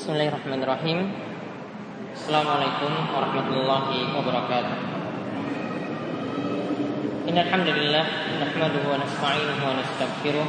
Bismillahirrahmanirrahim 0.00 1.12
Assalamualaikum 2.16 2.88
warahmatullahi 3.12 4.08
wabarakatuh 4.16 4.76
Innal 7.28 7.44
hamdalillah 7.44 8.06
nahmaduhu 8.40 8.88
wa 8.88 8.96
nasta'inuhu 8.96 9.60
wa 9.60 9.76
nastaghfiruh 9.76 10.48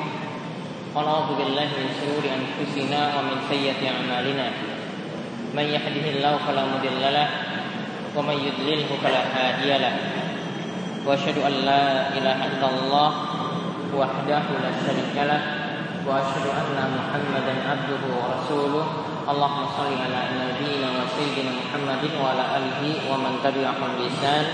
wa 0.95 1.03
na'udzu 1.03 1.35
billahi 1.35 1.83
min 1.83 1.91
shururi 1.99 2.31
anfusina 2.31 3.11
wa 3.11 3.27
min 3.27 3.43
sayyiati 3.51 3.91
a'malina 3.91 4.55
Man 5.51 5.67
yahdihillahu 5.67 6.47
fala 6.47 6.71
mudilla 6.71 7.11
lahu 7.11 7.35
wa 8.15 8.31
man 8.31 8.39
yudlilhu 8.39 9.03
fala 9.03 9.35
hadiya 9.35 9.83
lahu 9.83 9.99
Wa 11.03 11.11
asyhadu 11.11 11.43
an 11.43 11.53
la 11.67 12.07
ilaha 12.15 12.47
illallah 12.55 13.11
wahdahu 13.99 14.63
la 14.63 14.71
syarika 14.79 15.27
lahu 15.27 16.07
wa 16.07 16.23
asyhadu 16.23 16.55
anna 16.55 16.87
Muhammadan 16.87 17.59
abduhu 17.67 18.15
wa 18.15 18.39
rasuluh 18.39 19.10
Nabiyyina 20.33 20.87
wa 20.97 21.05
sayyidina 21.05 21.53
Muhammadin 21.53 22.13
wa 22.17 22.33
ala 22.33 22.57
alihi 22.57 23.05
wa 23.05 23.21
man 23.21 23.37
tabi'ahum 23.45 24.01
bi 24.01 24.09
ihsan 24.09 24.45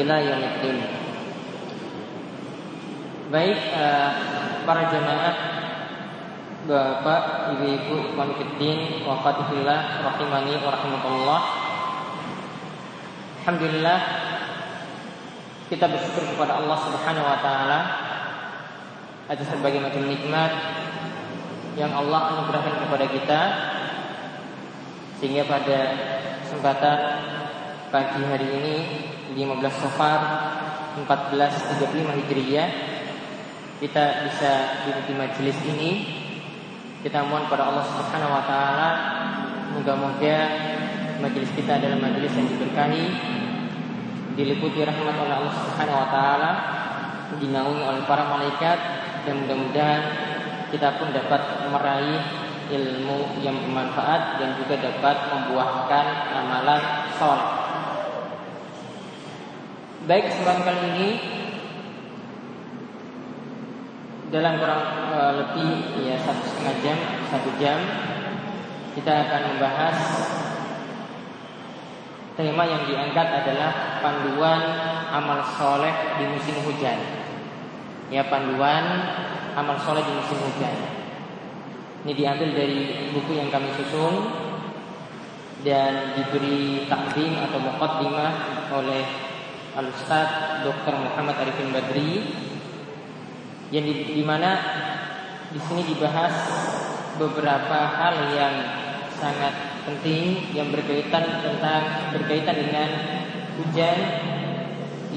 ila 0.00 0.16
yaumiddin. 0.24 0.78
Baik 3.28 3.60
uh, 3.76 4.10
para 4.64 4.88
jemaah 4.88 5.34
Bapak, 6.68 7.54
Ibu-ibu, 7.56 8.12
Ikhwan 8.12 8.36
Fiddin, 8.36 9.00
wa 9.04 9.24
Fatihillah, 9.24 10.04
Rahimani, 10.04 10.60
wa 10.60 10.68
Rahmatullah 10.68 11.40
Alhamdulillah 13.40 14.00
Kita 15.72 15.88
bersyukur 15.88 16.28
kepada 16.28 16.60
Allah 16.60 16.76
Subhanahu 16.76 17.24
Wa 17.24 17.38
Ta'ala 17.40 17.80
Atas 19.32 19.48
berbagai 19.48 19.80
macam 19.80 20.12
nikmat 20.12 20.52
Yang 21.72 21.92
Allah 22.04 22.20
anugerahkan 22.36 22.74
kepada 22.84 23.06
kita 23.16 23.40
sehingga 25.18 25.42
pada 25.50 25.78
kesempatan 26.46 26.98
pagi 27.90 28.22
hari 28.22 28.48
ini 28.54 28.76
15 29.34 29.82
Safar 29.82 30.20
1435 31.02 32.18
Hijriah 32.22 32.70
kita 33.78 34.26
bisa 34.26 34.52
di 35.06 35.14
majelis 35.14 35.58
ini. 35.66 35.90
Kita 36.98 37.22
mohon 37.22 37.46
pada 37.46 37.70
Allah 37.70 37.86
Subhanahu 37.86 38.34
wa 38.34 38.42
taala 38.42 38.90
moga-moga 39.70 40.38
majelis 41.22 41.50
kita 41.54 41.78
adalah 41.78 41.98
majelis 41.98 42.34
yang 42.34 42.50
diberkahi, 42.50 43.06
diliputi 44.34 44.82
rahmat 44.82 45.14
oleh 45.14 45.34
Allah 45.38 45.54
Subhanahu 45.62 45.98
wa 45.98 46.08
taala, 46.10 46.52
dinaungi 47.38 47.82
oleh 47.86 48.02
para 48.02 48.26
malaikat 48.26 48.78
dan 49.22 49.46
mudah-mudahan 49.46 50.02
kita 50.74 50.98
pun 50.98 51.14
dapat 51.14 51.70
meraih 51.70 52.47
ilmu 52.68 53.40
yang 53.40 53.56
bermanfaat 53.64 54.40
dan 54.40 54.56
juga 54.60 54.76
dapat 54.80 55.16
membuahkan 55.32 56.06
amalan 56.32 56.82
soleh. 57.16 57.50
Baik 60.08 60.32
kesempatan 60.32 60.64
kali 60.64 60.80
ini 60.94 61.08
dalam 64.28 64.60
kurang 64.60 64.82
e, 65.12 65.20
lebih 65.40 65.70
ya 66.04 66.16
satu 66.20 66.44
setengah 66.44 66.76
jam 66.84 66.98
satu 67.32 67.50
jam 67.56 67.78
kita 68.92 69.12
akan 69.24 69.42
membahas 69.52 69.96
tema 72.38 72.64
yang 72.68 72.86
diangkat 72.86 73.28
adalah 73.44 74.00
panduan 74.00 74.62
amal 75.10 75.42
soleh 75.58 75.92
di 76.20 76.24
musim 76.30 76.54
hujan. 76.62 76.98
Ya 78.08 78.24
panduan 78.30 78.84
amal 79.58 79.76
soleh 79.82 80.06
di 80.06 80.12
musim 80.14 80.38
hujan. 80.38 80.97
Ini 82.06 82.12
diambil 82.14 82.54
dari 82.54 83.10
buku 83.10 83.34
yang 83.34 83.50
kami 83.50 83.74
susun 83.74 84.14
dan 85.66 86.14
diberi 86.14 86.86
takdim 86.86 87.34
atau 87.34 87.58
muqaddimah 87.58 88.32
oleh 88.70 89.02
Al-Ustaz 89.74 90.62
Dr. 90.62 90.94
Muhammad 90.94 91.42
Arifin 91.42 91.74
Badri 91.74 92.22
yang 93.74 93.82
di, 93.82 94.14
di 94.14 94.22
mana 94.22 94.54
di 95.50 95.58
sini 95.58 95.82
dibahas 95.90 96.34
beberapa 97.18 97.78
hal 97.90 98.30
yang 98.30 98.54
sangat 99.18 99.82
penting 99.82 100.54
yang 100.54 100.70
berkaitan 100.70 101.42
tentang 101.42 102.14
berkaitan 102.14 102.56
dengan 102.62 102.88
hujan 103.58 103.98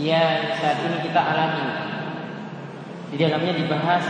yang 0.02 0.58
saat 0.58 0.82
ini 0.82 0.98
kita 1.06 1.22
alami. 1.22 1.68
Di 3.14 3.22
dalamnya 3.22 3.54
dibahas 3.54 4.06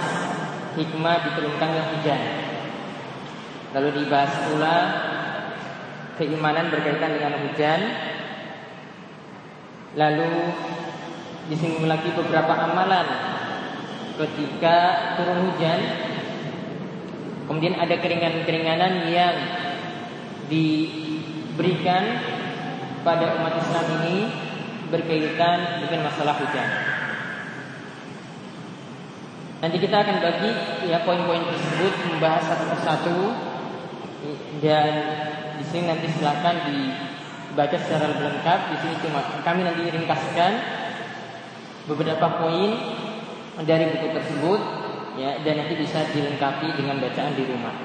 hikmah 0.79 1.17
diturunkannya 1.28 1.84
hujan. 1.96 2.50
Lalu 3.72 4.04
dibahas 4.04 4.34
pula 4.52 4.78
keimanan 6.20 6.68
berkaitan 6.68 7.16
dengan 7.16 7.34
hujan. 7.40 7.82
Lalu 9.96 10.32
disinggung 11.48 11.88
lagi 11.88 12.12
beberapa 12.12 12.52
amalan 12.52 13.08
ketika 14.20 14.76
turun 15.16 15.52
hujan. 15.52 15.80
Kemudian 17.48 17.76
ada 17.80 17.96
keringanan-keringanan 18.00 19.12
yang 19.12 19.36
diberikan 20.52 22.03
pada 23.08 23.40
umat 23.40 23.56
Islam 23.59 23.86
ini 24.03 24.18
berkaitan 24.92 25.80
dengan 25.84 26.12
masalah 26.12 26.36
hujan. 26.44 26.70
Nanti 29.62 29.78
kita 29.78 29.96
akan 30.03 30.18
bagi 30.20 30.52
ya 30.90 31.06
poin-poin 31.06 31.44
tersebut 31.46 31.94
membahas 32.09 32.44
satu 32.50 32.66
persatu 32.74 33.18
dan 34.62 34.90
di 35.58 35.66
sini 35.66 35.90
nanti 35.90 36.08
silakan 36.14 36.56
dibaca 36.70 37.78
secara 37.82 38.14
lengkap. 38.14 38.59
Di 38.70 38.78
sini 38.86 38.96
cuma 39.02 39.22
kami 39.42 39.66
nanti 39.66 39.90
ringkaskan 39.90 40.52
beberapa 41.90 42.28
poin 42.38 42.72
dari 43.66 43.90
buku 43.90 44.08
tersebut 44.14 44.62
ya 45.18 45.42
dan 45.42 45.66
nanti 45.66 45.74
bisa 45.76 46.06
dilengkapi 46.14 46.70
dengan 46.78 47.02
bacaan 47.02 47.34
di 47.34 47.44
rumah. 47.50 47.76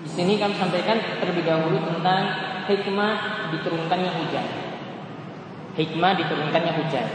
Di 0.00 0.08
sini 0.08 0.40
kami 0.40 0.54
sampaikan 0.56 0.96
terlebih 1.20 1.44
dahulu 1.44 1.76
tentang 1.84 2.22
hikmah 2.70 3.14
diturunkannya 3.52 4.10
hujan. 4.14 4.46
Hikmah 5.76 6.12
diturunkannya 6.22 6.72
hujan. 6.78 7.08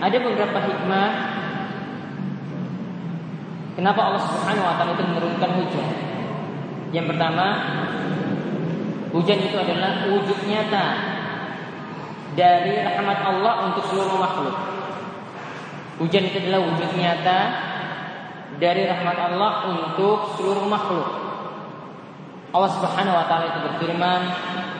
Ada 0.00 0.16
beberapa 0.24 0.58
hikmah 0.64 1.08
Kenapa 3.78 4.00
Allah 4.02 4.22
Subhanahu 4.26 4.66
wa 4.66 4.74
taala 4.74 4.98
itu 4.98 5.04
menurunkan 5.06 5.50
hujan? 5.62 5.88
Yang 6.90 7.06
pertama, 7.14 7.46
hujan 9.14 9.38
itu 9.38 9.56
adalah 9.56 10.10
wujud 10.10 10.38
nyata 10.50 10.86
dari 12.34 12.82
rahmat 12.82 13.18
Allah 13.22 13.54
untuk 13.70 13.84
seluruh 13.86 14.18
makhluk. 14.18 14.56
Hujan 16.02 16.22
itu 16.26 16.36
adalah 16.42 16.66
wujud 16.66 16.90
nyata 16.98 17.38
dari 18.58 18.90
rahmat 18.90 19.16
Allah 19.30 19.70
untuk 19.70 20.34
seluruh 20.34 20.66
makhluk. 20.66 21.08
Allah 22.50 22.70
Subhanahu 22.74 23.14
wa 23.14 23.26
taala 23.30 23.54
itu 23.54 23.60
berfirman, 23.62 24.20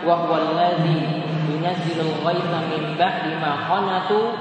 "Wa 0.03 0.27
huwallazi 0.27 1.23
yunazzilul 1.47 2.19
ghaitha 2.27 2.59
min 2.67 2.99
ba'di 2.99 3.39
ma 3.39 3.71
qanatu 3.71 4.35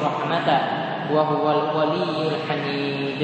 rahmatah." 0.00 0.83
Wa 1.10 1.22
huwal 1.28 1.74
waliyul 1.74 2.38
hamid. 2.46 3.20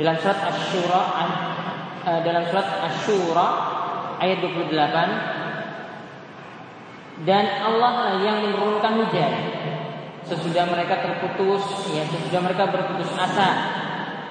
Dalam 0.00 0.16
surat 0.16 0.38
Asy-Syura 0.48 1.02
uh, 2.04 2.20
dalam 2.24 2.44
surat 2.48 2.66
Asy-Syura 2.88 3.48
ayat 4.20 4.44
28 4.44 7.24
dan 7.28 7.44
Allah 7.60 7.92
lah 8.00 8.16
yang 8.24 8.48
menurunkan 8.48 9.04
hujan 9.04 9.32
sesudah 10.24 10.64
mereka 10.68 11.00
terputus 11.04 11.64
ya 11.92 12.04
sesudah 12.08 12.40
mereka 12.44 12.66
berputus 12.72 13.12
asa 13.16 13.50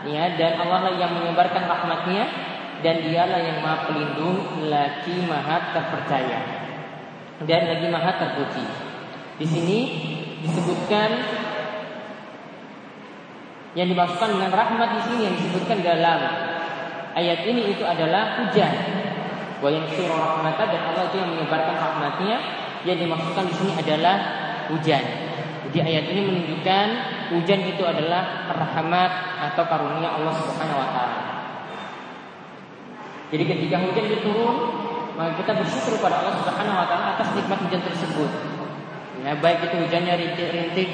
ya 0.10 0.38
dan 0.38 0.58
Allah 0.58 0.82
lah 0.90 0.94
yang 0.98 1.14
menyebarkan 1.14 1.70
rahmatnya 1.70 2.26
dan 2.80 3.04
dialah 3.04 3.44
yang 3.44 3.60
maha 3.60 3.92
pelindung 3.92 4.72
lagi 4.72 5.20
maha 5.28 5.76
terpercaya 5.76 6.40
dan 7.44 7.62
lagi 7.68 7.88
maha 7.92 8.16
terpuji 8.16 8.64
di 9.38 9.46
sini 9.46 9.80
disebutkan 10.42 11.10
yang 13.78 13.86
dimaksudkan 13.86 14.34
dengan 14.34 14.50
rahmat 14.50 14.90
di 14.98 15.02
sini 15.06 15.20
yang 15.30 15.36
disebutkan 15.38 15.78
dalam 15.86 16.20
ayat 17.14 17.40
ini 17.46 17.74
itu 17.74 17.84
adalah 17.86 18.42
hujan. 18.42 18.74
Wa 19.60 19.68
yang 19.68 19.86
rahmatah 19.86 20.66
dan 20.72 20.82
Allah 20.88 21.04
itu 21.12 21.18
yang 21.20 21.30
menyebarkan 21.36 21.76
rahmatnya 21.76 22.38
yang 22.88 22.98
dimaksudkan 22.98 23.46
di 23.46 23.54
sini 23.54 23.72
adalah 23.76 24.16
hujan. 24.72 25.04
Jadi 25.70 25.78
ayat 25.86 26.06
ini 26.10 26.22
menunjukkan 26.26 26.88
hujan 27.36 27.62
itu 27.68 27.84
adalah 27.86 28.50
rahmat 28.50 29.12
atau 29.52 29.64
karunia 29.70 30.10
Allah 30.18 30.34
Subhanahu 30.34 30.82
wa 30.82 30.90
taala. 30.90 31.20
Jadi 33.30 33.44
ketika 33.46 33.78
hujan 33.78 34.04
itu 34.10 34.18
turun, 34.26 34.58
maka 35.14 35.38
kita 35.38 35.52
bersyukur 35.62 36.02
kepada 36.02 36.26
Allah 36.26 36.34
Subhanahu 36.42 36.74
wa 36.80 36.88
taala 36.90 37.06
atas 37.14 37.30
nikmat 37.38 37.60
hujan 37.62 37.82
tersebut. 37.86 38.32
Ya, 39.20 39.36
baik 39.36 39.68
itu 39.68 39.76
hujannya 39.84 40.14
rintik-rintik 40.16 40.90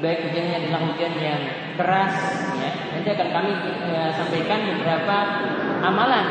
baik 0.00 0.30
hujannya 0.30 0.54
adalah 0.64 0.80
hujan 0.88 1.12
yang 1.20 1.42
keras 1.76 2.14
ya. 2.56 2.70
Nanti 2.96 3.08
akan 3.12 3.28
kami 3.28 3.52
ya, 3.92 4.02
sampaikan 4.16 4.58
beberapa 4.72 5.16
amalan 5.84 6.26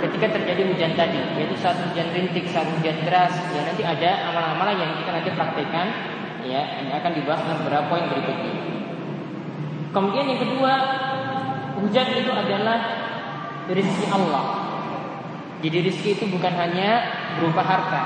ketika 0.00 0.38
terjadi 0.38 0.62
hujan 0.70 0.92
tadi 0.94 1.20
yaitu 1.36 1.56
saat 1.58 1.76
hujan 1.90 2.08
rintik 2.14 2.46
saat 2.46 2.70
hujan 2.70 3.02
deras 3.02 3.34
ya. 3.50 3.66
Nanti 3.66 3.82
ada 3.82 4.30
amalan-amalan 4.30 4.76
yang 4.78 4.90
kita 5.02 5.10
nanti 5.10 5.30
praktekkan 5.34 5.86
ya 6.46 6.62
ini 6.86 6.92
akan 6.94 7.12
dibahas 7.18 7.42
dalam 7.42 7.58
beberapa 7.66 7.84
poin 7.90 8.04
berikutnya. 8.06 8.54
Kemudian 9.90 10.24
yang 10.30 10.40
kedua 10.46 10.72
hujan 11.82 12.06
itu 12.14 12.30
adalah 12.30 12.78
rezeki 13.66 14.06
Allah. 14.14 14.44
Jadi 15.60 15.76
rezeki 15.90 16.10
itu 16.16 16.24
bukan 16.30 16.52
hanya 16.54 16.90
berupa 17.36 17.60
harta. 17.66 18.02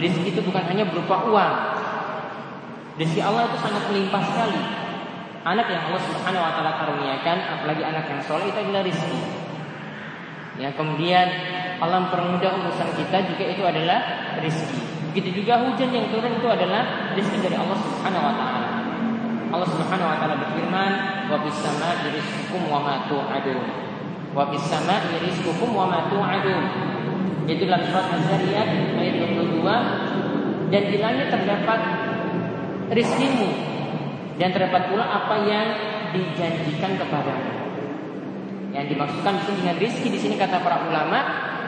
Rezeki 0.00 0.28
itu 0.34 0.40
bukan 0.42 0.64
hanya 0.66 0.88
berupa 0.88 1.24
uang 1.28 1.54
rezeki 2.96 3.20
Allah 3.22 3.48
itu 3.48 3.58
sangat 3.60 3.82
melimpah 3.92 4.22
sekali 4.24 4.60
anak 5.46 5.66
yang 5.70 5.82
Allah 5.92 6.02
Subhanahu 6.02 6.42
wa 6.42 6.52
taala 6.56 6.72
karuniakan 6.80 7.38
apalagi 7.60 7.82
anak 7.86 8.04
yang 8.10 8.20
soleh 8.24 8.50
itu 8.50 8.58
adalah 8.58 8.82
rezeki 8.82 9.46
Ya, 10.56 10.72
kemudian 10.72 11.28
Allah 11.76 12.08
mempermudah 12.08 12.64
urusan 12.64 12.96
kita 12.96 13.28
juga 13.28 13.44
itu 13.44 13.60
adalah 13.60 14.32
rezeki. 14.40 15.12
Begitu 15.12 15.44
juga 15.44 15.60
hujan 15.60 15.92
yang 15.92 16.08
turun 16.08 16.32
itu 16.32 16.48
adalah 16.48 17.12
rezeki 17.12 17.44
dari 17.44 17.56
Allah 17.60 17.76
Subhanahu 17.76 18.24
wa 18.24 18.34
taala. 18.40 18.68
Allah 19.52 19.68
Subhanahu 19.68 20.08
wa 20.08 20.16
taala 20.16 20.34
berfirman, 20.40 20.92
"Wa 21.28 21.36
bis 21.44 21.56
sama'i 21.60 22.08
rizqukum 22.08 22.72
wa 22.72 22.80
ma 22.80 23.04
tu'adun." 23.04 23.60
Wa 24.32 24.48
bis 24.48 24.64
sama'i 24.64 25.16
rizqukum 25.28 25.76
wa 25.76 25.84
ma 25.84 26.08
tu'adun. 26.08 26.64
Itu 27.44 27.68
dalam 27.68 27.84
surat 27.92 28.16
Az-Zariyat 28.16 28.68
ayat 28.96 29.14
22 29.28 30.72
dan 30.72 30.82
di 30.88 30.98
langit 30.98 31.30
terdapat 31.30 31.80
rizkimu 32.90 33.50
dan 34.36 34.52
terdapat 34.52 34.92
pula 34.92 35.04
apa 35.04 35.36
yang 35.48 35.66
dijanjikan 36.12 37.00
kepadamu. 37.00 37.50
Yang 38.76 38.86
dimaksudkan 38.92 39.32
di 39.40 39.42
sini 39.48 39.56
dengan 39.64 39.76
rizki 39.80 40.08
di 40.12 40.20
sini 40.20 40.34
kata 40.36 40.60
para 40.60 40.84
ulama, 40.84 41.18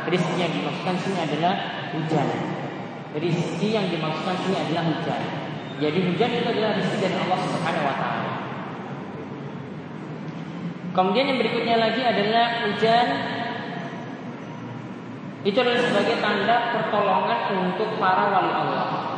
rizki 0.07 0.37
yang 0.37 0.53
dimaksudkan 0.53 0.95
di 1.01 1.03
sini 1.09 1.19
adalah 1.25 1.55
hujan. 1.97 2.29
Rizki 3.17 3.69
yang 3.73 3.89
dimaksudkan 3.89 4.37
di 4.37 4.43
sini 4.45 4.57
adalah 4.61 4.83
hujan. 4.93 5.23
Jadi 5.79 5.99
hujan 6.05 6.31
itu 6.35 6.47
adalah 6.53 6.71
rizki 6.77 6.97
dari 7.01 7.17
Allah 7.17 7.39
Subhanahu 7.41 7.89
wa 7.89 7.97
taala. 7.97 8.33
Kemudian 10.93 11.31
yang 11.31 11.39
berikutnya 11.39 11.77
lagi 11.79 12.03
adalah 12.03 12.47
hujan 12.67 13.07
itu 15.47 15.55
adalah 15.55 15.81
sebagai 15.81 16.19
tanda 16.19 16.75
pertolongan 16.75 17.41
untuk 17.71 17.97
para 18.03 18.27
wali 18.29 18.53
Allah. 18.53 19.18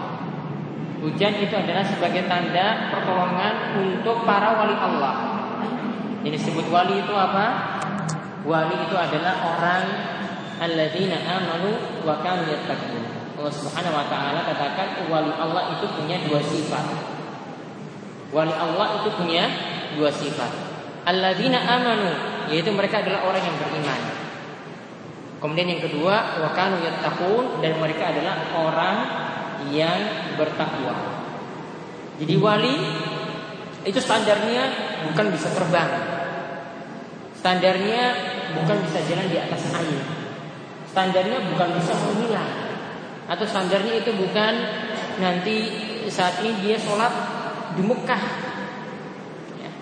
Hujan 1.00 1.32
itu 1.40 1.56
adalah 1.56 1.80
sebagai 1.80 2.28
tanda 2.28 2.92
pertolongan 2.92 3.72
untuk 3.80 4.20
para 4.28 4.52
wali 4.52 4.76
Allah. 4.76 5.14
Ini 6.20 6.28
disebut 6.36 6.68
wali 6.68 7.00
itu 7.00 7.14
apa? 7.16 7.80
Wali 8.44 8.76
itu 8.76 8.92
adalah 8.92 9.40
orang 9.48 9.84
alladzina 10.60 11.16
amanu 11.24 12.04
wa 12.04 12.20
kanu 12.20 12.44
yattaqun. 12.44 13.00
Allah 13.40 13.48
Subhanahu 13.48 13.96
wa 13.96 14.04
taala 14.12 14.44
katakan 14.44 15.08
wali 15.08 15.32
Allah 15.32 15.72
itu 15.72 15.88
punya 15.88 16.20
dua 16.28 16.44
sifat. 16.44 16.84
Wali 18.36 18.52
Allah 18.52 19.00
itu 19.00 19.08
punya 19.16 19.48
dua 19.96 20.12
sifat. 20.12 20.52
Alladzina 21.08 21.64
amanu 21.64 22.12
yaitu 22.52 22.68
mereka 22.76 23.00
adalah 23.00 23.24
orang 23.24 23.40
yang 23.40 23.56
beriman. 23.56 24.00
Kemudian 25.40 25.68
yang 25.72 25.80
kedua 25.80 26.44
wa 26.44 26.52
kanu 26.52 26.84
yattaqun 26.84 27.64
dan 27.64 27.80
mereka 27.80 28.12
adalah 28.12 28.36
orang 28.52 28.96
yang 29.68 30.32
bertakwa. 30.40 30.96
Jadi 32.16 32.34
wali 32.40 32.76
itu 33.84 34.00
standarnya 34.00 34.64
bukan 35.08 35.26
bisa 35.32 35.48
terbang, 35.52 36.20
Standarnya 37.40 38.02
bukan 38.52 38.84
bisa 38.84 39.00
jalan 39.08 39.32
di 39.32 39.40
atas 39.40 39.72
air. 39.72 40.00
Standarnya 40.92 41.40
bukan 41.48 41.72
bisa 41.80 41.96
menghilang. 41.96 42.52
Atau 43.24 43.48
standarnya 43.48 44.04
itu 44.04 44.12
bukan 44.12 44.52
nanti 45.16 45.56
saat 46.12 46.44
ini 46.44 46.60
dia 46.60 46.76
sholat 46.76 47.08
di 47.72 47.80
Mekah. 47.80 48.22
Ya. 49.56 49.72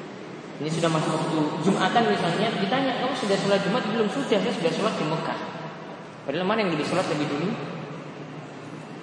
Ini 0.62 0.70
sudah 0.70 0.86
masuk 0.86 1.18
waktu 1.18 1.38
Jumatan 1.66 2.02
misalnya, 2.06 2.46
ditanya 2.62 3.02
kamu 3.02 3.14
sudah 3.18 3.34
sholat 3.34 3.60
Jumat 3.66 3.82
belum? 3.90 4.06
Sudah, 4.06 4.38
saya 4.38 4.54
sudah 4.54 4.72
sholat 4.78 4.94
di 4.94 5.04
Mekah. 5.10 5.38
Padahal 6.30 6.46
mana 6.46 6.62
yang 6.62 6.70
lebih 6.78 6.86
sholat 6.86 7.10
lebih 7.10 7.26
dulu? 7.26 7.50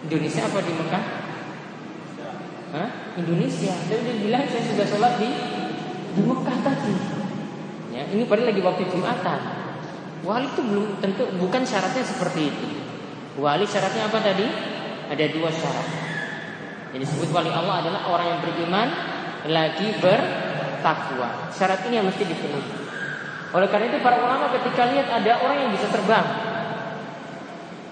Indonesia 0.05 0.41
apa 0.45 0.59
di 0.61 0.71
Mekah? 0.77 1.03
Hah? 2.77 2.89
Indonesia. 3.17 3.73
Dan 3.89 3.99
dia 4.05 4.15
bilang 4.21 4.43
saya 4.45 4.63
sudah 4.69 4.85
sholat 4.85 5.13
di 5.17 5.29
di 6.15 6.21
Mekah 6.21 6.57
tadi. 6.61 6.93
Ya, 7.95 8.03
ini 8.11 8.23
pada 8.29 8.45
lagi 8.45 8.61
waktu 8.61 8.85
Jumatan. 8.85 9.39
Wali 10.25 10.47
itu 10.49 10.61
belum 10.61 10.85
tentu 11.01 11.25
bukan 11.37 11.61
syaratnya 11.65 12.05
seperti 12.05 12.49
itu. 12.49 12.67
Wali 13.41 13.65
syaratnya 13.65 14.09
apa 14.09 14.19
tadi? 14.21 14.45
Ada 15.09 15.25
dua 15.33 15.49
syarat. 15.49 15.87
Jadi 16.93 17.03
disebut 17.03 17.29
wali 17.35 17.51
Allah 17.51 17.83
adalah 17.83 18.01
orang 18.07 18.27
yang 18.35 18.39
beriman 18.41 18.87
lagi 19.49 19.87
bertakwa. 20.01 21.49
Syarat 21.51 21.85
ini 21.89 21.99
yang 21.99 22.07
mesti 22.07 22.23
dipenuhi. 22.25 22.71
Oleh 23.55 23.67
karena 23.71 23.87
itu 23.87 23.99
para 24.03 24.19
ulama 24.19 24.51
ketika 24.51 24.89
lihat 24.91 25.07
ada 25.07 25.39
orang 25.39 25.57
yang 25.67 25.71
bisa 25.71 25.87
terbang, 25.87 26.27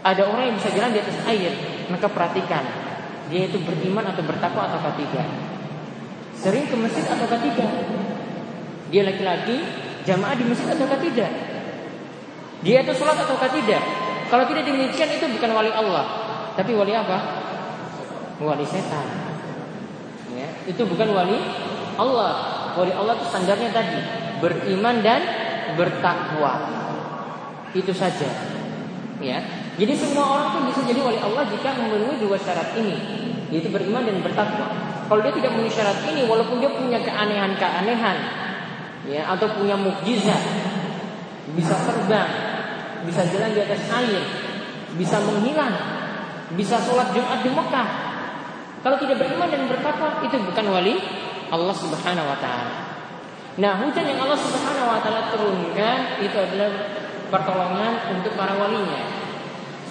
ada 0.04 0.24
orang 0.28 0.52
yang 0.52 0.56
bisa 0.60 0.70
jalan 0.76 0.92
di 0.92 1.00
atas 1.00 1.18
air, 1.32 1.54
maka 1.92 2.08
perhatikan 2.12 2.64
dia 3.32 3.48
itu 3.48 3.58
beriman 3.64 4.04
atau 4.04 4.22
bertakwa 4.22 4.68
atau 4.68 4.94
tidak. 5.00 5.28
Sering 6.38 6.68
ke 6.68 6.76
masjid 6.76 7.02
atau 7.08 7.26
tidak. 7.26 7.72
Dia 8.92 9.02
laki-laki 9.08 9.58
jamaah 10.04 10.36
di 10.36 10.44
masjid 10.46 10.70
atau 10.70 11.00
tidak? 11.00 11.32
Dia 12.62 12.84
itu 12.84 12.94
sholat 12.94 13.18
atau 13.18 13.36
tidak? 13.40 13.84
Kalau 14.28 14.44
tidak 14.50 14.64
demikian 14.68 15.10
itu 15.14 15.26
bukan 15.34 15.50
wali 15.56 15.72
Allah, 15.72 16.06
tapi 16.54 16.78
wali 16.78 16.94
apa? 16.94 17.18
Wali 18.38 18.66
setan. 18.68 19.08
Ya, 20.34 20.50
itu 20.68 20.82
bukan 20.84 21.10
wali 21.16 21.38
Allah. 21.96 22.34
Wali 22.74 22.94
Allah 22.94 23.14
itu 23.18 23.26
standarnya 23.30 23.70
tadi 23.70 24.00
beriman 24.42 25.00
dan 25.06 25.22
bertakwa. 25.78 26.54
Itu 27.74 27.94
saja. 27.96 28.30
Ya. 29.22 29.63
Jadi 29.74 29.94
semua 29.98 30.26
orang 30.38 30.48
pun 30.54 30.62
bisa 30.70 30.86
jadi 30.86 31.02
wali 31.02 31.18
Allah 31.18 31.44
jika 31.50 31.74
memenuhi 31.74 32.22
dua 32.22 32.38
syarat 32.38 32.78
ini, 32.78 32.94
yaitu 33.50 33.74
beriman 33.74 34.06
dan 34.06 34.22
bertakwa. 34.22 34.70
Kalau 35.10 35.22
dia 35.26 35.34
tidak 35.34 35.50
memenuhi 35.58 35.74
syarat 35.74 35.98
ini, 36.14 36.30
walaupun 36.30 36.62
dia 36.62 36.70
punya 36.70 37.02
keanehan-keanehan, 37.02 38.18
ya 39.08 39.22
atau 39.36 39.48
punya 39.60 39.76
mukjizat 39.76 40.40
bisa 41.54 41.76
terbang 41.76 42.30
bisa 43.04 43.22
jalan 43.28 43.52
di 43.52 43.60
atas 43.60 43.84
air 43.92 44.24
bisa 44.96 45.20
menghilang 45.20 45.76
bisa 46.54 46.78
sholat 46.80 47.10
Jumat 47.12 47.42
di 47.42 47.50
Mekah. 47.50 47.88
Kalau 48.84 49.00
tidak 49.00 49.26
beriman 49.26 49.48
dan 49.48 49.64
bertakwa 49.66 50.22
itu 50.22 50.38
bukan 50.44 50.66
wali 50.70 50.96
Allah 51.50 51.76
Subhanahu 51.76 52.28
wa 52.30 52.38
taala. 52.38 52.72
Nah 53.58 53.74
hujan 53.80 54.06
yang 54.06 54.20
Allah 54.24 54.40
Subhanahu 54.40 54.88
wa 54.88 55.00
taala 55.02 55.34
turunkan 55.34 56.20
itu 56.22 56.38
adalah 56.38 56.72
pertolongan 57.32 57.94
untuk 58.16 58.38
para 58.38 58.54
walinya 58.56 59.23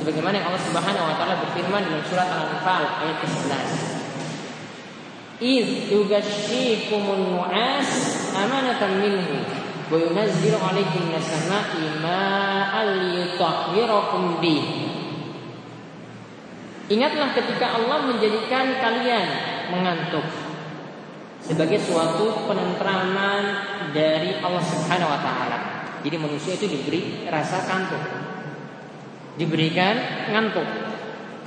sebagaimana 0.03 0.43
yang 0.43 0.51
Allah 0.51 0.65
Subhanahu 0.67 1.07
wa 1.07 1.15
taala 1.15 1.39
berfirman 1.47 1.87
dalam 1.87 2.03
surat 2.11 2.27
Al-Anfal 2.27 2.83
ayat 3.07 3.17
ke-11. 3.23 3.55
"Iz 5.39 5.67
yughashshikumun 5.95 7.39
nu'as 7.39 7.91
amanatan 8.35 8.99
minhu 8.99 9.47
wa 9.87 9.95
yunazzilu 9.95 10.59
'alaikum 10.59 11.07
minas 11.07 11.23
sama'i 11.23 12.03
ma'an 12.03 12.87
liyutahhirakum 12.99 14.43
bihi." 14.43 14.91
Ingatlah 16.91 17.31
ketika 17.39 17.79
Allah 17.79 18.03
menjadikan 18.11 18.75
kalian 18.83 19.29
mengantuk 19.71 20.27
sebagai 21.39 21.79
suatu 21.79 22.51
penentraman 22.51 23.43
dari 23.95 24.35
Allah 24.43 24.63
Subhanahu 24.67 25.15
wa 25.15 25.21
taala. 25.23 25.59
Jadi 26.03 26.19
manusia 26.19 26.59
itu 26.59 26.67
diberi 26.67 27.31
rasa 27.31 27.63
kantuk. 27.71 28.32
Diberikan 29.41 29.97
ngantuk 30.29 30.67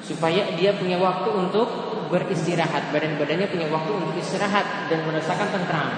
supaya 0.02 0.54
dia 0.58 0.74
punya 0.78 1.02
waktu 1.02 1.30
untuk 1.34 1.68
beristirahat, 2.10 2.94
badan-badannya 2.94 3.50
punya 3.50 3.68
waktu 3.74 3.92
untuk 3.94 4.14
istirahat 4.18 4.90
dan 4.90 5.02
merasakan 5.06 5.50
tentram. 5.50 5.90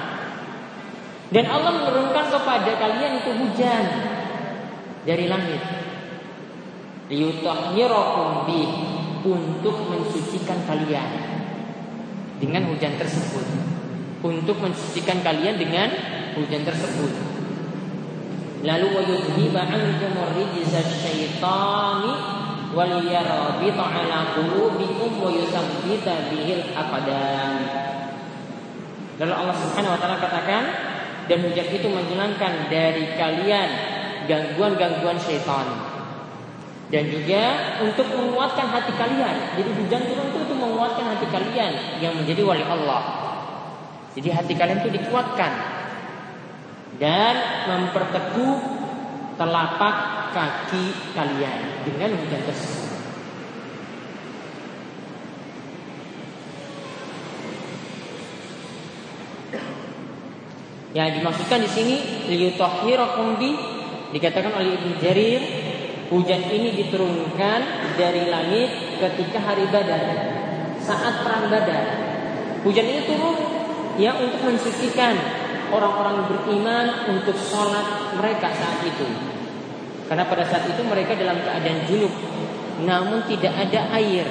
Dan 1.27 1.43
Allah 1.51 1.71
menurunkan 1.75 2.25
kepada 2.31 2.71
kalian 2.79 3.19
itu 3.19 3.31
hujan 3.35 3.85
dari 5.03 5.27
langit. 5.27 5.59
Liyutahhirakum 7.11 8.47
untuk 9.27 9.75
mensucikan 9.91 10.63
kalian 10.63 11.09
dengan 12.39 12.63
hujan 12.71 12.95
tersebut. 12.95 13.45
Untuk 14.23 14.57
mensucikan 14.63 15.19
kalian 15.19 15.59
dengan 15.59 15.91
hujan 16.39 16.63
tersebut. 16.63 17.26
Lalu 18.67 18.87
wa 18.91 18.99
yudhiba 18.99 19.63
ankum 19.63 20.11
rijza 20.35 20.83
syaitani 20.83 22.11
waliyarabita 22.75 23.79
ala 23.79 24.35
qulubikum 24.35 25.23
wa 25.23 25.31
yusabbita 25.31 26.27
bihil 26.27 26.75
aqdam. 26.75 27.63
Lalu 29.23 29.33
Allah 29.33 29.55
Subhanahu 29.55 29.95
wa 29.95 29.99
taala 30.03 30.19
katakan 30.19 30.63
dan 31.31 31.47
hujan 31.47 31.67
itu 31.71 31.87
menghilangkan 31.87 32.67
dari 32.67 33.15
kalian 33.15 33.69
gangguan-gangguan 34.27 35.15
syaitan. 35.15 35.95
Dan 36.91 37.07
juga 37.07 37.43
untuk 37.83 38.07
menguatkan 38.11 38.67
hati 38.67 38.91
kalian. 38.99 39.59
Jadi 39.59 39.69
hujan 39.79 40.01
turun 40.11 40.27
itu 40.27 40.39
untuk 40.43 40.59
menguatkan 40.59 41.15
hati 41.15 41.27
kalian 41.31 42.03
yang 42.03 42.15
menjadi 42.19 42.43
wali 42.43 42.63
Allah. 42.67 43.03
Jadi 44.11 44.27
hati 44.27 44.53
kalian 44.59 44.83
itu 44.83 44.91
dikuatkan 44.91 45.51
dan 46.97 47.35
memperteguh 47.69 48.57
telapak 49.37 49.95
kaki 50.33 50.85
kalian 51.13 51.85
dengan 51.85 52.17
hujan 52.17 52.41
tersebut. 52.41 52.85
Yang 60.97 61.21
dimaksudkan 61.21 61.61
di 61.61 61.69
sini 61.69 61.95
liyutahhirakum 62.25 63.37
bi 63.37 63.53
dikatakan 64.17 64.49
oleh 64.57 64.81
Ibnu 64.81 64.97
Jarir 64.97 65.41
hujan 66.09 66.41
ini 66.49 66.73
diturunkan 66.73 67.59
dari 67.99 68.25
langit 68.31 68.97
ketika 68.97 69.37
hari 69.37 69.69
Badar 69.69 70.01
saat 70.81 71.21
perang 71.21 71.53
Badar. 71.53 71.85
Hujan 72.65 72.85
ini 72.89 73.01
turun 73.05 73.37
ya 74.01 74.17
untuk 74.17 74.41
mensucikan 74.41 75.13
orang-orang 75.71 76.27
beriman 76.27 76.87
untuk 77.11 77.35
sholat 77.37 78.15
mereka 78.15 78.51
saat 78.53 78.83
itu. 78.83 79.07
Karena 80.07 80.23
pada 80.23 80.47
saat 80.47 80.63
itu 80.71 80.81
mereka 80.87 81.15
dalam 81.19 81.35
keadaan 81.43 81.83
junub, 81.83 82.13
namun 82.87 83.27
tidak 83.27 83.51
ada 83.55 83.91
air 83.99 84.27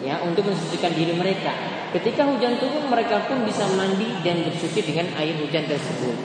ya 0.00 0.18
untuk 0.24 0.48
mensucikan 0.48 0.90
diri 0.96 1.14
mereka. 1.14 1.52
Ketika 1.90 2.26
hujan 2.26 2.58
turun 2.58 2.86
mereka 2.86 3.22
pun 3.26 3.42
bisa 3.42 3.66
mandi 3.74 4.06
dan 4.22 4.46
bersuci 4.46 4.80
dengan 4.82 5.10
air 5.18 5.34
hujan 5.38 5.66
tersebut. 5.66 6.16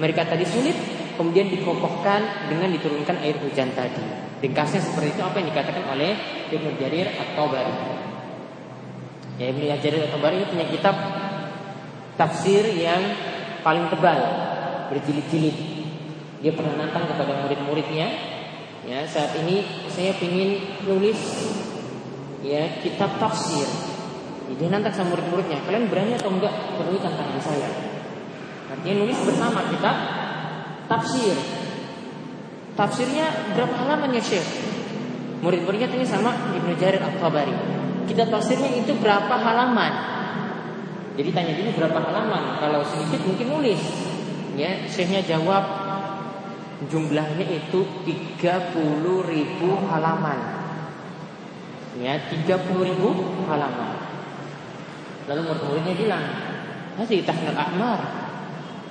Mereka 0.00 0.24
tadi 0.26 0.42
sulit, 0.48 0.74
kemudian 1.14 1.46
dikokohkan 1.52 2.50
dengan 2.50 2.72
diturunkan 2.74 3.22
air 3.22 3.36
hujan 3.38 3.70
tadi. 3.76 4.02
Ringkasnya 4.42 4.82
seperti 4.82 5.14
itu 5.14 5.22
apa 5.22 5.38
yang 5.38 5.54
dikatakan 5.54 5.84
oleh 5.94 6.18
Ibnu 6.50 6.74
Jarir 6.74 7.06
atau 7.14 7.46
Bari. 7.46 7.76
Ya, 9.38 9.54
Ibnu 9.54 9.64
Jarir 9.78 10.02
atau 10.10 10.18
Bari 10.18 10.42
punya 10.50 10.66
kitab 10.66 10.96
tafsir 12.18 12.66
yang 12.74 13.00
paling 13.62 13.88
tebal, 13.88 14.18
berjilid-jilid. 14.90 15.56
Dia 16.42 16.52
pernah 16.54 16.74
nantang 16.74 17.06
kepada 17.06 17.46
murid-muridnya. 17.46 18.08
Ya, 18.82 19.06
saat 19.06 19.38
ini 19.38 19.62
saya 19.86 20.10
ingin 20.18 20.82
nulis 20.84 21.18
ya 22.42 22.82
kitab 22.82 23.14
tafsir 23.22 23.92
dia 24.56 24.68
nanti 24.68 24.92
sama 24.92 25.16
murid-muridnya, 25.16 25.64
kalian 25.64 25.88
berani 25.88 26.12
atau 26.18 26.28
enggak 26.32 26.52
penuhi 26.76 26.98
tantangan 27.00 27.40
saya? 27.40 27.68
Artinya 28.68 28.94
nulis 29.04 29.18
bersama 29.24 29.60
kita 29.68 29.90
tafsir. 30.88 31.36
Tafsirnya 32.72 33.52
berapa 33.52 33.74
halaman 33.84 34.16
ya 34.16 34.22
Syekh? 34.24 34.44
Murid-muridnya 35.44 35.88
tanya 35.92 36.08
sama 36.08 36.30
Ibnu 36.56 36.72
Jarir 36.80 37.00
Al-Tabari. 37.00 37.52
Kita 38.08 38.28
tafsirnya 38.28 38.72
itu 38.72 38.96
berapa 38.96 39.32
halaman? 39.32 39.92
Jadi 41.12 41.28
tanya 41.32 41.52
dulu 41.56 41.70
berapa 41.76 41.98
halaman. 42.00 42.42
Kalau 42.60 42.80
sedikit 42.88 43.20
mungkin 43.28 43.46
nulis. 43.52 43.82
Ya, 44.56 44.84
Syekhnya 44.88 45.24
jawab 45.24 45.64
jumlahnya 46.88 47.46
itu 47.48 47.84
30 48.04 48.40
ribu 49.28 49.68
halaman. 49.88 50.38
Ya, 52.00 52.16
30 52.16 52.88
ribu 52.88 53.08
halaman. 53.48 53.96
Lalu 55.28 55.40
murid-muridnya 55.46 55.94
bilang, 55.96 56.24
Hadi 56.92 57.24
tahnal 57.24 57.56
ahmar. 57.56 58.00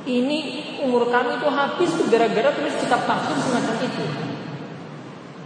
Ini 0.02 0.38
umur 0.82 1.14
kami 1.14 1.38
itu 1.38 1.46
habis 1.54 1.92
gara-gara 2.10 2.50
tulis 2.58 2.74
kitab 2.82 3.06
tafsir 3.06 3.38
semacam 3.38 3.76
itu. 3.86 4.06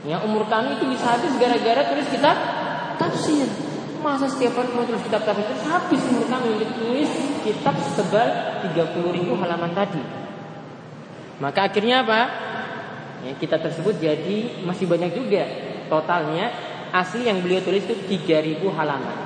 Ya 0.07 0.23
umur 0.23 0.47
kami 0.47 0.79
itu 0.79 0.87
bisa 0.87 1.19
habis 1.19 1.35
gara-gara 1.35 1.83
tulis 1.91 2.07
kitab 2.07 2.37
tafsir. 2.95 3.64
Masa 4.05 4.29
setiap 4.29 4.53
hari 4.53 4.69
tulis 4.69 5.01
kitab 5.01 5.25
tafsir 5.25 5.49
itu 5.49 5.65
habis 5.65 6.01
umur 6.13 6.29
kami 6.29 6.61
untuk 6.61 6.71
tulis 6.77 7.09
kitab 7.41 7.73
setebal 7.81 8.29
30 8.69 9.17
ribu 9.17 9.33
halaman 9.33 9.73
tadi. 9.73 9.97
Maka 11.41 11.65
akhirnya 11.65 12.05
apa? 12.05 12.21
Ya, 13.25 13.33
kitab 13.41 13.65
tersebut 13.65 13.97
jadi 13.97 14.61
masih 14.61 14.85
banyak 14.85 15.09
juga 15.09 15.49
totalnya 15.89 16.53
asli 16.93 17.25
yang 17.25 17.41
beliau 17.41 17.65
tulis 17.65 17.81
itu 17.81 17.97
3000 17.97 18.61
halaman. 18.77 19.17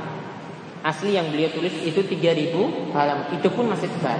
Asli 0.80 1.12
yang 1.12 1.28
beliau 1.28 1.52
tulis 1.52 1.76
itu 1.84 2.00
3000 2.00 2.96
halaman. 2.96 3.36
Itu 3.36 3.52
pun 3.52 3.68
masih 3.68 3.92
tebal. 4.00 4.16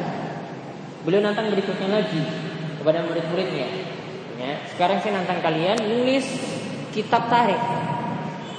Beliau 1.08 1.24
nantang 1.24 1.56
berikutnya 1.56 1.88
lagi 1.88 2.20
kepada 2.84 3.08
murid-muridnya. 3.08 3.68
Ya, 4.36 4.60
sekarang 4.76 5.00
saya 5.00 5.24
nantang 5.24 5.40
kalian 5.40 5.80
nulis 5.88 6.28
kitab 6.92 7.32
tarikh, 7.32 7.64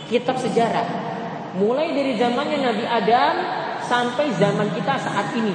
kitab 0.08 0.40
sejarah. 0.40 1.09
Mulai 1.58 1.90
dari 1.90 2.14
zamannya 2.14 2.58
Nabi 2.62 2.84
Adam 2.86 3.34
sampai 3.82 4.30
zaman 4.38 4.70
kita 4.70 4.94
saat 5.02 5.34
ini. 5.34 5.54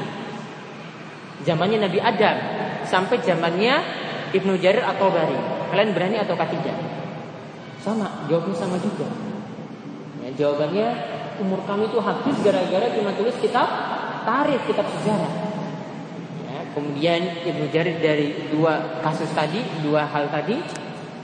Zamannya 1.48 1.88
Nabi 1.88 2.00
Adam 2.04 2.36
sampai 2.84 3.24
zamannya 3.24 3.80
Ibnu 4.36 4.60
Jarir 4.60 4.84
atau 4.84 5.08
Bari. 5.08 5.40
Kalian 5.72 5.96
berani 5.96 6.20
atau 6.20 6.36
tidak? 6.36 6.78
Sama, 7.80 8.28
jawabnya 8.28 8.56
sama 8.56 8.76
juga. 8.82 9.08
Ya, 10.26 10.30
jawabannya 10.36 10.88
umur 11.40 11.62
kami 11.70 11.92
itu 11.92 12.00
habis 12.02 12.36
gara-gara 12.42 12.88
cuma 12.96 13.14
tulis 13.14 13.36
kitab 13.40 13.68
tarikh, 14.26 14.64
kitab 14.66 14.88
sejarah. 15.00 15.34
Ya, 16.50 16.60
kemudian 16.74 17.22
Ibnu 17.46 17.70
Jarir 17.70 18.02
dari 18.02 18.50
dua 18.50 19.00
kasus 19.06 19.30
tadi, 19.32 19.62
dua 19.86 20.10
hal 20.10 20.28
tadi, 20.34 20.58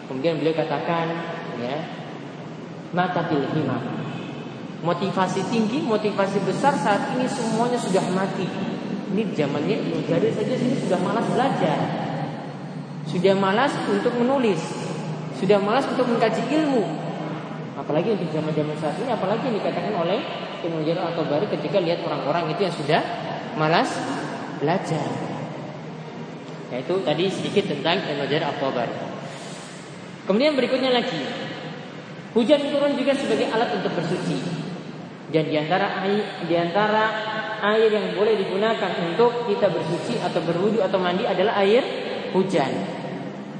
kemudian 0.05 0.37
beliau 0.37 0.53
katakan, 0.53 1.07
ya, 1.59 1.75
mata 2.93 3.25
himam. 3.31 4.10
Motivasi 4.81 5.45
tinggi, 5.53 5.85
motivasi 5.85 6.41
besar 6.41 6.73
saat 6.73 7.13
ini 7.13 7.29
semuanya 7.29 7.77
sudah 7.77 8.01
mati. 8.17 8.49
Ini 9.13 9.29
zamannya 9.37 9.77
Ibnu 9.77 10.09
Jarir 10.09 10.33
saja 10.33 10.57
sini 10.57 10.73
sudah 10.81 10.97
malas 11.05 11.25
belajar. 11.29 11.77
Sudah 13.05 13.37
malas 13.37 13.69
untuk 13.85 14.09
menulis. 14.17 14.57
Sudah 15.37 15.61
malas 15.61 15.85
untuk 15.85 16.09
mengkaji 16.09 16.41
ilmu. 16.49 16.81
Apalagi 17.77 18.17
untuk 18.17 18.33
zaman-zaman 18.33 18.73
saat 18.81 18.97
ini, 19.03 19.13
apalagi 19.13 19.53
yang 19.53 19.57
dikatakan 19.61 19.93
oleh 20.01 20.17
Ibnu 20.65 20.81
Jarir 20.81 21.05
atau 21.05 21.29
Bari 21.29 21.45
ketika 21.49 21.77
lihat 21.77 22.01
orang-orang 22.01 22.49
itu 22.49 22.61
yang 22.65 22.73
sudah 22.73 23.01
malas 23.59 23.89
belajar. 24.57 25.05
Yaitu 26.73 27.05
tadi 27.05 27.29
sedikit 27.29 27.69
tentang 27.69 28.01
Ibnu 28.01 28.25
Jarir 28.25 28.49
atau 28.49 28.73
Bari. 28.73 28.97
Kemudian 30.25 30.57
berikutnya 30.57 30.89
lagi, 30.89 31.21
hujan 32.33 32.61
turun 32.65 32.97
juga 32.97 33.13
sebagai 33.17 33.49
alat 33.51 33.75
untuk 33.75 33.91
bersuci. 33.93 34.60
Dan 35.31 35.47
di 35.47 35.55
antara 35.55 36.03
air, 36.03 36.43
di 36.43 36.55
antara 36.59 37.03
air 37.63 37.87
yang 37.87 38.11
boleh 38.19 38.35
digunakan 38.35 38.91
untuk 39.07 39.47
kita 39.47 39.71
bersuci 39.71 40.19
atau 40.19 40.43
berwudu 40.43 40.83
atau 40.83 40.99
mandi 40.99 41.23
adalah 41.23 41.55
air 41.63 41.79
hujan. 42.35 42.99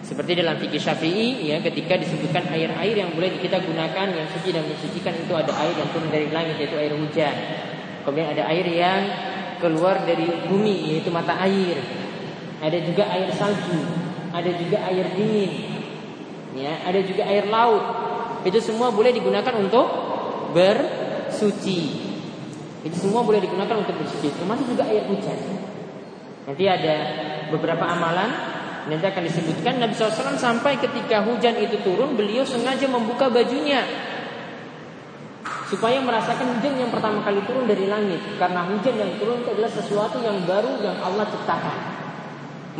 Seperti 0.03 0.43
dalam 0.43 0.59
fikih 0.59 0.81
Syafi'i 0.81 1.47
ya 1.47 1.63
ketika 1.63 1.95
disebutkan 1.95 2.51
air-air 2.51 2.95
yang 2.99 3.15
boleh 3.15 3.37
kita 3.39 3.63
gunakan 3.63 4.07
yang 4.11 4.27
suci 4.35 4.51
dan 4.51 4.67
mensucikan 4.67 5.15
itu 5.15 5.31
ada 5.31 5.53
air 5.63 5.71
yang 5.77 5.87
turun 5.95 6.11
dari 6.11 6.27
langit 6.33 6.59
yaitu 6.59 6.75
air 6.75 6.91
hujan. 6.91 7.35
Kemudian 8.03 8.35
ada 8.35 8.43
air 8.51 8.67
yang 8.67 9.01
keluar 9.61 10.03
dari 10.03 10.27
bumi 10.49 10.91
yaitu 10.91 11.07
mata 11.13 11.37
air. 11.39 11.79
Ada 12.59 12.77
juga 12.83 13.07
air 13.13 13.31
salju, 13.31 13.79
ada 14.33 14.51
juga 14.59 14.77
air 14.91 15.05
dingin. 15.15 15.51
Ya, 16.57 16.83
ada 16.83 16.99
juga 16.99 17.23
air 17.31 17.47
laut. 17.47 17.85
Itu 18.43 18.59
semua 18.59 18.91
boleh 18.91 19.15
digunakan 19.15 19.53
untuk 19.55 19.87
bersuci. 21.31 21.79
Itu 22.83 22.95
semua 23.07 23.23
boleh 23.23 23.39
digunakan 23.39 23.79
untuk 23.79 23.95
bersuci. 23.95 24.35
Termasuk 24.35 24.75
juga 24.75 24.83
air 24.91 25.07
hujan. 25.07 25.39
Nanti 26.43 26.65
ada 26.67 26.95
beberapa 27.53 27.85
amalan 27.85 28.29
Nanti 28.89 29.05
akan 29.05 29.23
disebutkan 29.29 29.77
Nabi 29.77 29.93
SAW 29.93 30.41
sampai 30.41 30.81
ketika 30.81 31.21
hujan 31.21 31.53
itu 31.61 31.77
turun 31.85 32.17
Beliau 32.17 32.41
sengaja 32.41 32.89
membuka 32.89 33.29
bajunya 33.29 33.85
Supaya 35.69 36.01
merasakan 36.01 36.57
hujan 36.57 36.81
yang 36.81 36.89
pertama 36.89 37.21
kali 37.21 37.45
turun 37.45 37.69
dari 37.69 37.85
langit 37.85 38.17
Karena 38.41 38.65
hujan 38.65 38.95
yang 38.97 39.11
turun 39.21 39.45
itu 39.45 39.53
adalah 39.53 39.69
sesuatu 39.69 40.17
yang 40.25 40.41
baru 40.49 40.81
yang 40.81 40.97
Allah 40.97 41.29
ciptakan 41.29 41.77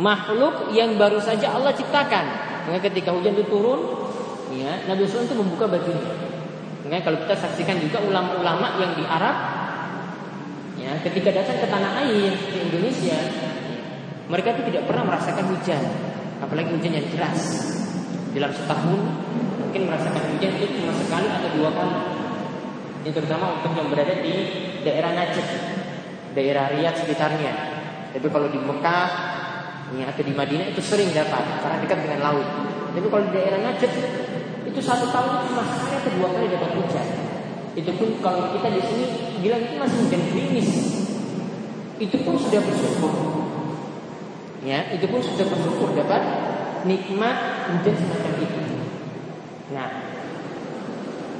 Makhluk 0.02 0.74
yang 0.74 0.98
baru 0.98 1.22
saja 1.22 1.54
Allah 1.54 1.70
ciptakan 1.70 2.24
Maka 2.66 2.90
ketika 2.90 3.14
hujan 3.14 3.38
itu 3.38 3.46
turun 3.46 4.10
ya, 4.58 4.82
Nabi 4.90 5.06
SAW 5.06 5.30
itu 5.30 5.38
membuka 5.38 5.70
bajunya 5.70 6.31
Maka 6.82 6.98
kalau 7.06 7.18
kita 7.22 7.34
saksikan 7.38 7.78
juga 7.78 8.02
ulama-ulama 8.02 8.78
yang 8.82 8.92
di 8.98 9.04
Arab 9.06 9.36
ya, 10.74 10.90
Ketika 11.06 11.30
datang 11.30 11.62
ke 11.62 11.66
tanah 11.70 11.92
air 12.02 12.34
di 12.34 12.58
Indonesia 12.58 13.18
mereka 14.26 14.56
itu 14.56 14.62
tidak 14.72 14.88
pernah 14.88 15.04
merasakan 15.12 15.44
hujan, 15.52 15.82
apalagi 16.40 16.72
hujan 16.72 16.92
yang 16.96 17.06
deras. 17.12 17.40
Dalam 18.32 18.48
setahun 18.48 19.00
mungkin 19.60 19.92
merasakan 19.92 20.24
hujan 20.32 20.52
itu 20.56 20.80
cuma 20.80 20.92
sekali 20.96 21.28
atau 21.28 21.50
dua 21.52 21.70
kali. 21.74 21.96
Ini 23.02 23.10
terutama 23.12 23.60
untuk 23.60 23.76
yang 23.76 23.92
berada 23.92 24.14
di 24.24 24.34
daerah 24.86 25.12
Najib. 25.12 25.46
daerah 26.32 26.72
Riyadh 26.72 26.96
sekitarnya. 26.96 27.52
Tapi 28.16 28.24
kalau 28.32 28.48
di 28.48 28.56
Mekah 28.56 29.08
ya, 30.00 30.08
atau 30.08 30.24
di 30.24 30.32
Madinah 30.32 30.72
itu 30.72 30.80
sering 30.80 31.12
dapat 31.12 31.44
karena 31.60 31.76
dekat 31.84 31.98
dengan 32.08 32.20
laut. 32.24 32.48
Tapi 32.92 33.06
kalau 33.08 33.24
di 33.28 33.32
daerah 33.36 33.60
Najd 33.68 33.92
itu 34.72 34.80
satu 34.80 35.12
tahun 35.12 35.44
cuma 35.52 35.62
sekali 35.68 36.00
atau 36.00 36.32
kali 36.32 36.48
dapat 36.48 36.70
hujan. 36.80 37.08
Itu 37.76 37.92
pun 38.00 38.08
kalau 38.24 38.56
kita 38.56 38.68
di 38.72 38.80
sini 38.80 39.06
bilang 39.44 39.60
itu 39.60 39.76
masih 39.76 39.96
hujan 40.08 40.22
gerimis, 40.32 40.68
itu 42.00 42.16
pun 42.24 42.40
sudah 42.40 42.60
bersyukur. 42.64 43.12
Ya, 44.64 44.88
itu 44.96 45.04
pun 45.12 45.20
sudah 45.20 45.44
bersyukur 45.44 45.92
dapat 45.92 46.22
nikmat 46.88 47.36
hujan 47.68 47.94
semacam 48.00 48.32
itu. 48.40 48.60
Nah, 49.76 49.88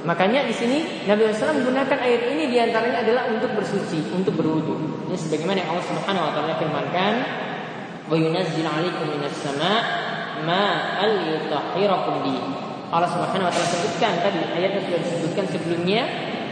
makanya 0.05 0.45
di 0.45 0.53
sini 0.53 1.05
Nabi 1.09 1.29
SAW 1.33 1.57
menggunakan 1.57 1.97
air 2.05 2.37
ini 2.37 2.53
di 2.53 2.57
antaranya 2.61 3.01
adalah 3.01 3.33
untuk 3.33 3.49
bersuci, 3.57 4.13
untuk 4.13 4.37
berwudu. 4.37 5.09
Ini 5.09 5.17
sebagaimana 5.17 5.57
yang 5.65 5.69
Allah 5.73 5.85
Subhanahu 5.89 6.27
Wa 6.29 6.33
Taala 6.37 6.53
firmankan, 6.61 7.13
"Wa 8.09 8.15
yunazzil 8.17 8.65
'alaikum 8.65 9.05
minas 9.09 9.37
sama' 9.41 9.81
ma'al 10.45 11.13
yutahhirakum 11.33 12.15
bi." 12.25 12.72
Allah 12.93 13.09
Subhanahu 13.09 13.49
wa 13.49 13.53
taala 13.53 13.69
sebutkan 13.73 14.13
tadi 14.21 14.41
ayatnya 14.53 14.85
sudah 14.85 14.99
disebutkan 15.01 15.45
sebelumnya 15.49 16.05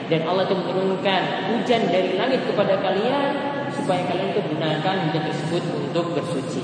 dan 0.09 0.25
Allah 0.25 0.49
itu 0.49 0.57
menurunkan 0.57 1.21
hujan 1.53 1.81
dari 1.85 2.17
langit 2.17 2.41
kepada 2.49 2.81
kalian 2.81 3.31
supaya 3.69 4.01
kalian 4.09 4.33
itu 4.33 4.41
gunakan 4.49 4.95
hujan 5.05 5.23
tersebut 5.29 5.63
untuk 5.69 6.17
bersuci. 6.17 6.61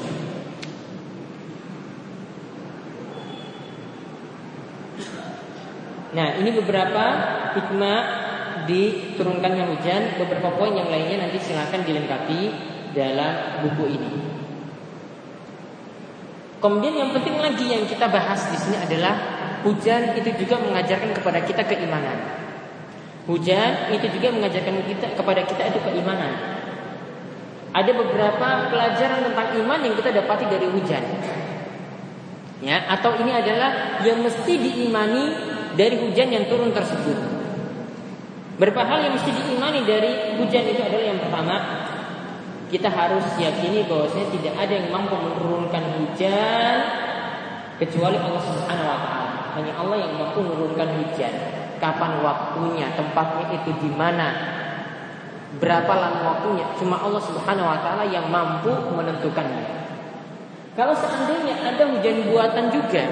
Nah, 6.18 6.28
ini 6.42 6.50
beberapa 6.58 7.06
hikmah 7.54 8.00
diturunkannya 8.66 9.64
hujan, 9.78 10.02
beberapa 10.18 10.50
poin 10.58 10.74
yang 10.74 10.90
lainnya 10.90 11.30
nanti 11.30 11.38
silahkan 11.38 11.86
dilengkapi 11.86 12.50
dalam 12.98 13.62
buku 13.62 13.86
ini. 13.94 14.12
Kemudian 16.58 16.98
yang 16.98 17.14
penting 17.14 17.38
lagi 17.38 17.70
yang 17.70 17.86
kita 17.86 18.10
bahas 18.10 18.50
di 18.50 18.58
sini 18.58 18.82
adalah 18.82 19.37
Hujan 19.68 20.16
itu 20.16 20.32
juga 20.40 20.64
mengajarkan 20.64 21.12
kepada 21.12 21.44
kita 21.44 21.68
keimanan. 21.68 22.16
Hujan 23.28 23.92
itu 23.92 24.08
juga 24.16 24.32
mengajarkan 24.32 24.80
kita 24.88 25.12
kepada 25.12 25.44
kita 25.44 25.68
itu 25.68 25.80
keimanan. 25.84 26.64
Ada 27.76 27.92
beberapa 27.92 28.72
pelajaran 28.72 29.28
tentang 29.28 29.48
iman 29.60 29.80
yang 29.84 29.94
kita 30.00 30.16
dapati 30.16 30.48
dari 30.48 30.72
hujan. 30.72 31.04
Ya, 32.64 32.88
atau 32.88 33.20
ini 33.20 33.36
adalah 33.36 34.00
yang 34.08 34.24
mesti 34.24 34.56
diimani 34.56 35.36
dari 35.76 36.00
hujan 36.00 36.32
yang 36.32 36.48
turun 36.48 36.72
tersebut. 36.72 37.20
Berapa 38.58 38.82
hal 38.88 39.04
yang 39.04 39.14
mesti 39.20 39.30
diimani 39.30 39.84
dari 39.84 40.40
hujan 40.40 40.64
itu 40.64 40.82
adalah 40.82 41.06
yang 41.12 41.20
pertama, 41.22 41.56
kita 42.72 42.88
harus 42.88 43.28
yakini 43.36 43.84
bahwasanya 43.86 44.28
tidak 44.32 44.54
ada 44.58 44.74
yang 44.74 44.88
mampu 44.90 45.14
menurunkan 45.20 45.84
hujan 46.00 46.78
kecuali 47.78 48.18
Allah 48.18 48.42
Subhanahu 48.42 48.88
wa 48.90 49.00
taala. 49.04 49.27
Hanya 49.58 49.74
Allah 49.74 49.98
yang 50.06 50.14
mampu 50.22 50.46
menurunkan 50.46 51.02
hujan. 51.02 51.34
Kapan 51.82 52.22
waktunya, 52.22 52.94
tempatnya 52.94 53.58
itu 53.58 53.74
di 53.82 53.90
mana, 53.90 54.34
berapa 55.58 55.94
lama 55.98 56.20
waktunya, 56.36 56.66
cuma 56.78 57.02
Allah 57.02 57.22
Subhanahu 57.22 57.66
wa 57.66 57.80
taala 57.82 58.06
yang 58.06 58.30
mampu 58.30 58.70
menentukannya. 58.94 59.66
Kalau 60.78 60.94
seandainya 60.94 61.58
ada 61.58 61.90
hujan 61.90 62.30
buatan 62.30 62.70
juga, 62.70 63.04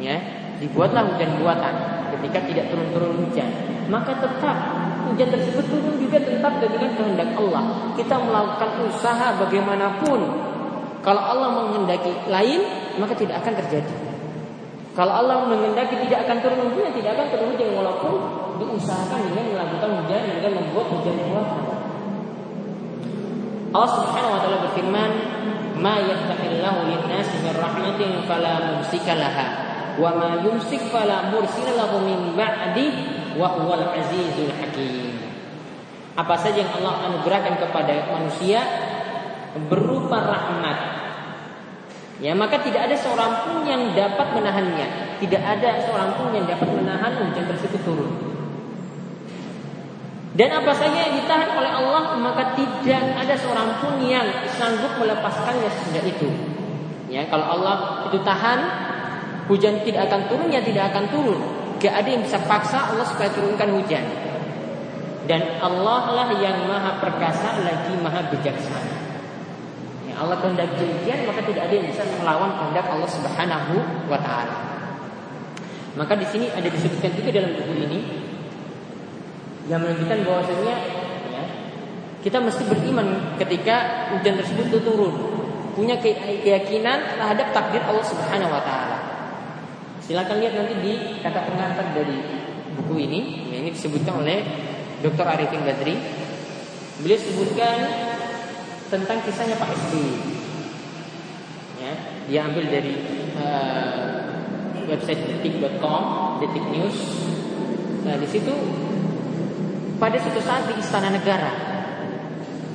ya, 0.00 0.16
dibuatlah 0.60 1.12
hujan 1.12 1.36
buatan 1.40 1.74
ketika 2.16 2.38
tidak 2.48 2.64
turun-turun 2.72 3.20
hujan, 3.20 3.48
maka 3.92 4.16
tetap 4.16 4.56
hujan 5.08 5.28
tersebut 5.28 5.64
turun 5.68 6.00
juga 6.00 6.24
tetap 6.24 6.56
dengan 6.64 6.88
kehendak 6.96 7.36
Allah. 7.36 7.64
Kita 7.96 8.16
melakukan 8.16 8.70
usaha 8.88 9.36
bagaimanapun, 9.44 10.20
kalau 11.04 11.20
Allah 11.20 11.48
menghendaki 11.52 12.12
lain, 12.32 12.60
maka 12.96 13.12
tidak 13.12 13.44
akan 13.44 13.60
terjadi. 13.60 14.13
Kalau 14.94 15.10
Allah 15.10 15.42
mengendaki 15.50 15.98
tidak 16.06 16.22
akan 16.30 16.38
turun 16.38 16.70
hujan, 16.70 16.94
tidak 16.94 17.18
akan 17.18 17.26
turun 17.34 17.46
hujan 17.50 17.70
walaupun 17.74 18.14
diusahakan 18.62 19.26
dengan 19.26 19.44
melakukan 19.50 19.90
hujan 20.06 20.22
dengan 20.38 20.52
membuat 20.62 20.86
hujan 20.94 21.16
buatan. 21.26 21.62
Allah 23.74 23.90
Subhanahu 23.90 24.34
wa 24.38 24.40
taala 24.40 24.58
berfirman, 24.70 25.10
"Ma 25.82 25.98
yaftahillahu 25.98 26.86
lin-nasi 26.86 27.42
min 27.42 27.54
rahmatin 27.58 28.22
fala 28.30 28.70
mumsika 28.70 29.18
laha, 29.18 29.46
wa 29.98 30.14
ma 30.14 30.30
yumsik 30.46 30.86
fala 30.94 31.26
mursila 31.34 31.74
lahu 31.74 31.98
min 32.06 32.38
ba'di 32.38 32.86
wa 33.34 33.50
huwal 33.50 33.98
azizul 33.98 34.54
hakim." 34.62 35.18
Apa 36.14 36.38
saja 36.38 36.62
yang 36.62 36.70
Allah 36.78 37.10
anugerahkan 37.10 37.58
kepada 37.58 38.14
manusia 38.14 38.62
berupa 39.66 40.22
rahmat 40.22 41.03
Ya, 42.22 42.30
maka 42.30 42.62
tidak 42.62 42.86
ada 42.86 42.94
seorang 42.94 43.42
pun 43.42 43.66
yang 43.66 43.90
dapat 43.90 44.38
menahannya. 44.38 45.18
Tidak 45.18 45.42
ada 45.42 45.82
seorang 45.82 46.14
pun 46.14 46.30
yang 46.30 46.46
dapat 46.46 46.68
menahan 46.70 47.10
hujan 47.18 47.46
tersebut 47.50 47.80
turun. 47.82 48.34
Dan 50.34 50.50
apa 50.50 50.74
saja 50.74 50.98
yang 51.10 51.14
ditahan 51.14 51.46
oleh 51.54 51.70
Allah 51.70 52.18
maka 52.18 52.58
tidak 52.58 53.02
ada 53.14 53.34
seorang 53.38 53.78
pun 53.78 54.02
yang 54.02 54.26
sanggup 54.50 54.98
melepaskannya 54.98 55.70
sejak 55.70 56.10
itu. 56.10 56.26
Ya, 57.06 57.26
kalau 57.30 57.58
Allah 57.58 58.06
itu 58.10 58.18
tahan 58.22 58.58
hujan 59.46 59.86
tidak 59.86 60.10
akan 60.10 60.26
turun 60.26 60.48
ya 60.50 60.62
tidak 60.62 60.90
akan 60.90 61.04
turun. 61.10 61.40
Gak 61.78 61.94
ada 62.02 62.08
yang 62.10 62.22
bisa 62.26 62.38
paksa 62.46 62.94
Allah 62.94 63.06
supaya 63.06 63.30
turunkan 63.30 63.78
hujan. 63.78 64.02
Dan 65.24 65.58
Allah 65.62 66.02
lah 66.12 66.28
yang 66.36 66.66
maha 66.66 66.98
perkasa 66.98 67.62
lagi 67.62 67.94
maha 68.02 68.26
bijaksana. 68.34 68.93
Allah 70.14 70.38
kehendak 70.38 70.78
demikian 70.78 71.26
maka 71.26 71.42
tidak 71.42 71.62
ada 71.66 71.74
yang 71.74 71.86
bisa 71.90 72.02
melawan 72.22 72.54
kehendak 72.58 72.86
Allah 72.86 73.10
Subhanahu 73.10 73.74
wa 74.06 74.18
taala. 74.22 74.56
Maka 75.94 76.18
di 76.18 76.26
sini 76.26 76.46
ada 76.50 76.66
disebutkan 76.66 77.14
juga 77.14 77.30
dalam 77.30 77.54
buku 77.54 77.74
ini 77.86 78.00
yang 79.70 79.80
menunjukkan 79.80 80.18
bahwasanya 80.26 80.74
ya, 81.30 81.44
kita 82.20 82.38
mesti 82.42 82.62
beriman 82.66 83.38
ketika 83.38 84.10
hujan 84.12 84.34
tersebut 84.38 84.74
itu 84.74 84.78
turun, 84.82 85.14
punya 85.74 85.98
keyakinan 86.02 87.18
terhadap 87.18 87.54
takdir 87.54 87.82
Allah 87.86 88.04
Subhanahu 88.04 88.50
wa 88.52 88.62
taala. 88.62 88.98
Silakan 90.04 90.36
lihat 90.42 90.54
nanti 90.58 90.74
di 90.84 90.92
kata 91.24 91.48
pengantar 91.48 91.96
dari 91.96 92.18
buku 92.76 92.94
ini, 93.08 93.20
ya, 93.48 93.56
ini 93.64 93.70
disebutkan 93.72 94.20
oleh 94.20 94.44
Dr. 95.00 95.24
Arifin 95.24 95.64
Badri. 95.64 95.96
Beliau 97.00 97.18
sebutkan 97.18 97.76
tentang 98.92 99.18
kisahnya 99.24 99.56
Pak 99.56 99.70
SBY. 99.72 100.12
Ya, 101.80 101.92
dia 102.28 102.40
ambil 102.48 102.64
dari 102.68 102.94
uh, 103.36 104.24
website 104.88 105.20
detik.com, 105.28 106.02
detik 106.40 106.64
news. 106.72 106.98
Nah, 108.04 108.16
di 108.20 108.28
situ 108.28 108.52
pada 109.96 110.16
suatu 110.20 110.40
saat 110.44 110.68
di 110.68 110.74
Istana 110.80 111.08
Negara, 111.08 111.52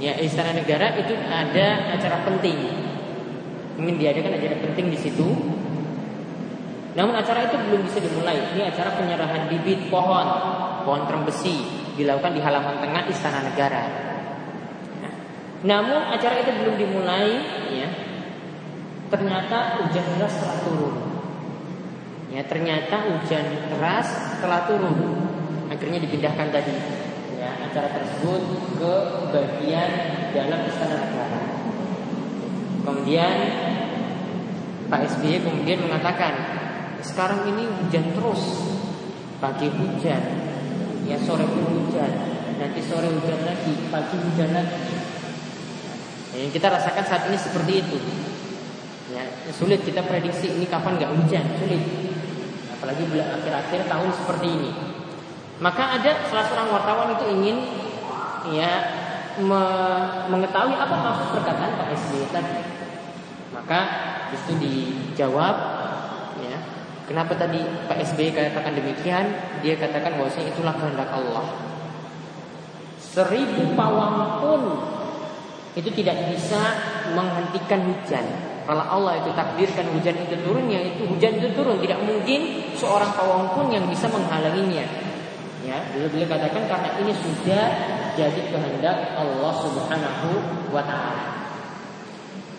ya 0.01 0.17
Istana 0.17 0.57
Negara 0.57 0.97
itu 0.97 1.13
ada 1.13 1.67
acara 1.93 2.25
penting. 2.25 2.57
Ingin 3.79 3.95
diadakan 3.95 4.35
acara 4.35 4.55
penting 4.59 4.85
di 4.91 4.99
situ. 4.99 5.27
Namun 6.97 7.15
acara 7.15 7.47
itu 7.47 7.55
belum 7.55 7.85
bisa 7.85 8.01
dimulai. 8.01 8.35
Ini 8.57 8.73
acara 8.73 8.97
penyerahan 8.97 9.47
bibit 9.47 9.87
pohon, 9.87 10.27
pohon 10.83 11.05
terembesi 11.05 11.63
dilakukan 11.95 12.35
di 12.35 12.41
halaman 12.43 12.81
tengah 12.81 13.03
Istana 13.07 13.45
Negara. 13.45 14.09
Namun 15.59 15.99
acara 16.07 16.39
itu 16.39 16.51
belum 16.55 16.75
dimulai, 16.79 17.29
ya. 17.73 17.89
Ternyata 19.09 19.81
hujan 19.81 20.05
deras 20.15 20.33
telah 20.39 20.57
turun. 20.63 20.95
Ya, 22.29 22.45
ternyata 22.45 23.09
hujan 23.09 23.45
deras 23.73 24.07
telah 24.39 24.69
turun. 24.69 24.95
Akhirnya 25.69 26.01
dipindahkan 26.01 26.49
tadi 26.49 26.73
ya, 27.39 27.51
acara 27.65 27.89
tersebut 27.93 28.41
ke 28.77 28.93
bagian 29.33 29.91
dalam 30.35 30.59
istana 30.67 30.97
negara. 30.97 31.41
Kemudian 32.85 33.35
Pak 34.89 35.01
SBY 35.05 35.45
kemudian 35.45 35.85
mengatakan, 35.85 36.33
sekarang 37.05 37.45
ini 37.53 37.69
hujan 37.69 38.09
terus, 38.17 38.41
pagi 39.37 39.69
hujan, 39.69 40.23
ya 41.05 41.17
sore 41.21 41.45
pun 41.45 41.65
hujan, 41.69 42.09
nanti 42.57 42.81
sore 42.81 43.05
hujan 43.13 43.39
lagi, 43.45 43.73
pagi 43.93 44.17
hujan 44.17 44.49
lagi. 44.49 44.98
Yang 46.37 46.61
kita 46.61 46.67
rasakan 46.69 47.03
saat 47.05 47.23
ini 47.25 47.37
seperti 47.37 47.73
itu. 47.81 47.97
Ya, 49.09 49.25
sulit 49.49 49.81
kita 49.81 50.05
prediksi 50.05 50.53
ini 50.53 50.69
kapan 50.69 51.01
nggak 51.01 51.09
hujan, 51.17 51.45
sulit. 51.57 51.81
Apalagi 52.77 53.03
bulan 53.09 53.41
akhir-akhir 53.41 53.89
tahun 53.89 54.09
seperti 54.13 54.47
ini. 54.47 54.71
Maka 55.59 55.97
ada 55.97 56.11
salah 56.29 56.45
seorang 56.45 56.69
wartawan 56.69 57.09
itu 57.17 57.25
ingin 57.33 57.57
ya 58.53 58.71
me 59.41 59.63
mengetahui 60.29 60.77
apa 60.77 60.95
maksud 60.95 61.27
perkataan 61.35 61.71
Pak 61.81 61.87
SBY 61.97 62.25
tadi. 62.29 62.59
Maka 63.49 63.79
itu 64.29 64.51
dijawab 64.61 65.55
ya, 66.45 66.55
kenapa 67.09 67.33
tadi 67.33 67.65
Pak 67.89 67.97
SBY 68.13 68.29
katakan 68.37 68.77
demikian? 68.77 69.25
Dia 69.65 69.73
katakan 69.75 70.21
bahwa 70.21 70.29
itulah 70.29 70.77
kehendak 70.77 71.09
Allah. 71.09 71.45
Seribu 73.01 73.73
pawang 73.73 74.37
pun 74.37 74.61
itu 75.77 75.89
tidak 75.93 76.17
bisa 76.33 76.61
menghentikan 77.13 77.85
hujan. 77.85 78.25
Kalau 78.69 78.85
Allah 78.85 79.17
itu 79.21 79.33
takdirkan 79.33 79.85
hujan 79.97 80.13
itu 80.13 80.35
turun, 80.45 80.69
ya 80.69 80.77
itu 80.81 81.05
hujan 81.09 81.41
itu 81.41 81.49
turun. 81.57 81.81
Tidak 81.81 81.99
mungkin 82.05 82.69
seorang 82.77 83.09
pawang 83.17 83.57
pun 83.57 83.73
yang 83.73 83.85
bisa 83.89 84.05
menghalanginya. 84.09 84.85
Ya, 85.65 85.77
beliau 85.93 86.29
katakan 86.29 86.69
karena 86.69 86.89
ini 87.01 87.13
sudah 87.17 87.65
jadi 88.13 88.41
kehendak 88.49 89.17
Allah 89.17 89.53
Subhanahu 89.57 90.29
wa 90.69 90.81
taala. 90.85 91.25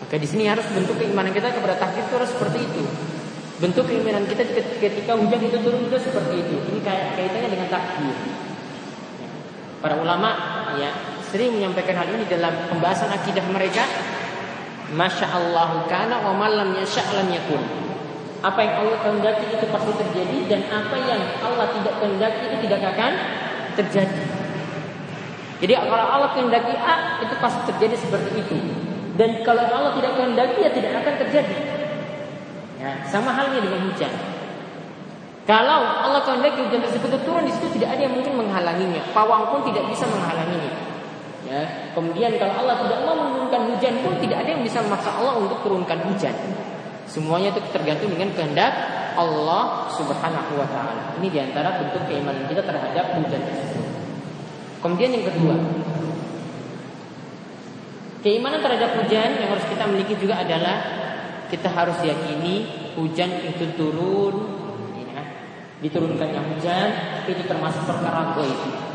Maka 0.02 0.14
di 0.18 0.26
sini 0.26 0.50
harus 0.50 0.66
bentuk 0.70 0.98
keimanan 0.98 1.30
kita 1.30 1.54
kepada 1.54 1.78
takdir 1.78 2.02
itu 2.02 2.14
harus 2.18 2.30
seperti 2.34 2.58
itu. 2.66 2.84
Bentuk 3.60 3.86
keimanan 3.86 4.26
kita 4.26 4.42
ketika 4.82 5.12
hujan 5.14 5.40
itu 5.46 5.58
turun 5.62 5.86
itu 5.86 5.98
seperti 6.00 6.42
itu. 6.42 6.56
Ini 6.74 6.80
kaitannya 6.86 7.48
dengan 7.54 7.68
takdir. 7.70 8.16
Para 9.80 9.94
ulama 9.96 10.30
ya 10.76 10.90
sering 11.30 11.54
menyampaikan 11.54 11.94
hal 11.94 12.10
ini 12.10 12.26
dalam 12.26 12.50
pembahasan 12.66 13.08
akidah 13.14 13.46
mereka. 13.48 13.86
Masya 14.90 15.30
Allah 15.30 15.86
kana 15.86 16.18
wa 16.26 16.34
malam 16.34 16.74
yasha 16.74 17.06
lam 17.14 17.30
yakun. 17.30 17.62
Apa 18.42 18.58
yang 18.58 18.74
Allah 18.82 18.98
kehendaki 19.06 19.46
itu 19.54 19.66
pasti 19.70 19.92
terjadi 19.94 20.38
dan 20.50 20.60
apa 20.66 20.96
yang 20.98 21.22
Allah 21.38 21.70
tidak 21.70 21.94
kehendaki 22.02 22.42
itu 22.50 22.56
tidak 22.66 22.80
akan 22.90 23.12
terjadi. 23.78 24.22
Jadi 25.60 25.72
kalau 25.76 26.06
Allah 26.08 26.30
kehendaki 26.34 26.74
A 26.74 27.22
itu 27.22 27.34
pasti 27.38 27.60
terjadi 27.70 27.94
seperti 27.94 28.30
itu. 28.34 28.56
Dan 29.14 29.46
kalau 29.46 29.62
Allah 29.62 29.94
tidak 29.94 30.18
kehendaki 30.18 30.58
ya 30.66 30.70
tidak 30.74 31.04
akan 31.04 31.14
terjadi. 31.22 31.56
Ya, 32.80 32.96
sama 33.06 33.30
halnya 33.30 33.60
dengan 33.62 33.86
hujan. 33.86 34.10
Kalau 35.44 35.84
Allah 35.84 36.24
kehendaki 36.26 36.66
hujan 36.66 36.82
tersebut 36.82 37.14
turun 37.22 37.46
di 37.46 37.52
situ 37.54 37.78
tidak 37.78 37.94
ada 37.94 38.02
yang 38.08 38.14
mungkin 38.18 38.40
menghalanginya. 38.40 39.04
Pawang 39.12 39.54
pun 39.54 39.70
tidak 39.70 39.86
bisa 39.92 40.08
menghalanginya. 40.08 40.89
Ya, 41.50 41.90
kemudian 41.98 42.38
kalau 42.38 42.62
Allah 42.62 42.78
tidak 42.86 43.02
mau 43.02 43.18
menurunkan 43.18 43.74
hujan 43.74 44.06
pun 44.06 44.14
tidak 44.22 44.46
ada 44.46 44.54
yang 44.54 44.62
bisa 44.62 44.78
memaksa 44.86 45.10
Allah 45.18 45.34
untuk 45.42 45.58
turunkan 45.66 45.98
hujan. 46.06 46.30
Semuanya 47.10 47.50
itu 47.50 47.58
tergantung 47.74 48.14
dengan 48.14 48.30
kehendak 48.38 48.70
Allah 49.18 49.90
Subhanahu 49.90 50.52
wa 50.54 50.68
taala. 50.70 51.18
Ini 51.18 51.26
di 51.26 51.38
antara 51.42 51.82
bentuk 51.82 52.06
keimanan 52.06 52.46
kita 52.46 52.62
terhadap 52.62 53.18
hujan 53.18 53.42
tersebut. 53.42 53.86
Kemudian 54.78 55.10
yang 55.10 55.26
kedua, 55.26 55.54
keimanan 58.22 58.62
terhadap 58.62 58.94
hujan 59.02 59.42
yang 59.42 59.50
harus 59.50 59.66
kita 59.66 59.84
miliki 59.90 60.14
juga 60.22 60.38
adalah 60.38 60.76
kita 61.50 61.66
harus 61.66 61.98
yakini 62.06 62.70
hujan 62.94 63.42
itu 63.42 63.74
turun 63.74 64.60
Diturunkannya 65.80 66.40
hujan 66.52 66.88
itu 67.24 67.40
termasuk 67.48 67.88
perkara 67.88 68.36
goib. 68.36 68.89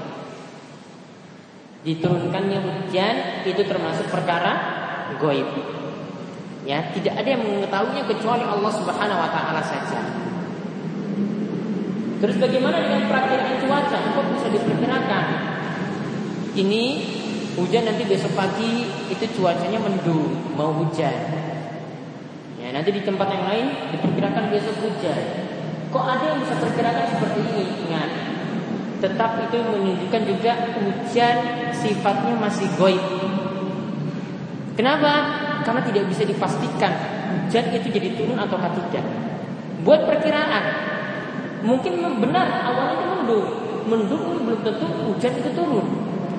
Diturunkannya 1.85 2.59
hujan 2.65 3.45
itu 3.45 3.61
termasuk 3.61 4.09
perkara 4.09 4.53
goib. 5.21 5.45
Ya, 6.65 6.81
tidak 6.89 7.13
ada 7.21 7.29
yang 7.29 7.45
mengetahuinya 7.45 8.09
kecuali 8.09 8.41
Allah 8.41 8.73
Subhanahu 8.73 9.21
wa 9.21 9.29
taala 9.29 9.61
saja. 9.61 10.01
Terus 12.25 12.41
bagaimana 12.41 12.81
dengan 12.81 13.05
perakiraan 13.05 13.61
cuaca? 13.61 13.99
Kok 14.01 14.27
bisa 14.33 14.47
diperkirakan? 14.49 15.25
Ini 16.57 16.83
hujan 17.53 17.85
nanti 17.85 18.03
besok 18.09 18.33
pagi 18.33 18.89
itu 19.13 19.25
cuacanya 19.37 19.77
mendung, 19.77 20.57
mau 20.57 20.73
hujan. 20.73 21.13
Ya, 22.57 22.73
nanti 22.73 22.97
di 22.97 23.05
tempat 23.05 23.29
yang 23.29 23.45
lain 23.45 23.93
diperkirakan 23.93 24.49
besok 24.49 24.73
hujan. 24.81 25.21
Kok 25.93 26.01
ada 26.01 26.33
yang 26.33 26.41
bisa 26.41 26.57
perkirakan 26.57 27.05
seperti 27.13 27.39
ini? 27.45 27.65
Ingat, 27.85 28.09
tetap 29.05 29.37
itu 29.45 29.61
menunjukkan 29.61 30.21
juga 30.25 30.51
hujan 30.81 31.37
sifatnya 31.69 32.33
masih 32.41 32.65
goib. 32.81 33.03
Kenapa? 34.73 35.13
Karena 35.61 35.81
tidak 35.85 36.09
bisa 36.09 36.25
dipastikan 36.25 36.91
hujan 37.29 37.69
itu 37.69 37.87
jadi 37.93 38.17
turun 38.17 38.41
atau 38.41 38.57
tidak. 38.57 39.05
Buat 39.85 40.09
perkiraan, 40.09 40.65
mungkin 41.61 42.01
benar 42.17 42.65
awalnya 42.65 42.95
itu 42.97 43.05
mendung, 43.21 43.47
mendung 43.85 44.23
belum 44.41 44.59
tentu 44.65 44.85
hujan 44.89 45.33
itu 45.37 45.49
turun. 45.53 45.85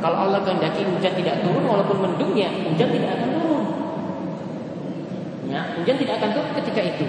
Kalau 0.03 0.29
Allah 0.29 0.43
kehendaki 0.43 0.83
hujan 0.83 1.15
tidak 1.15 1.41
turun, 1.47 1.65
walaupun 1.65 2.03
mendung 2.03 2.35
ya 2.35 2.51
hujan 2.51 2.91
tidak 2.91 3.17
akan 3.17 3.29
turun. 3.39 3.65
Ya, 5.47 5.63
hujan 5.79 5.97
tidak 5.97 6.15
akan 6.19 6.31
turun 6.35 6.51
ketika 6.59 6.83
itu. 6.83 7.07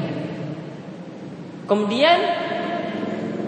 Kemudian 1.68 2.18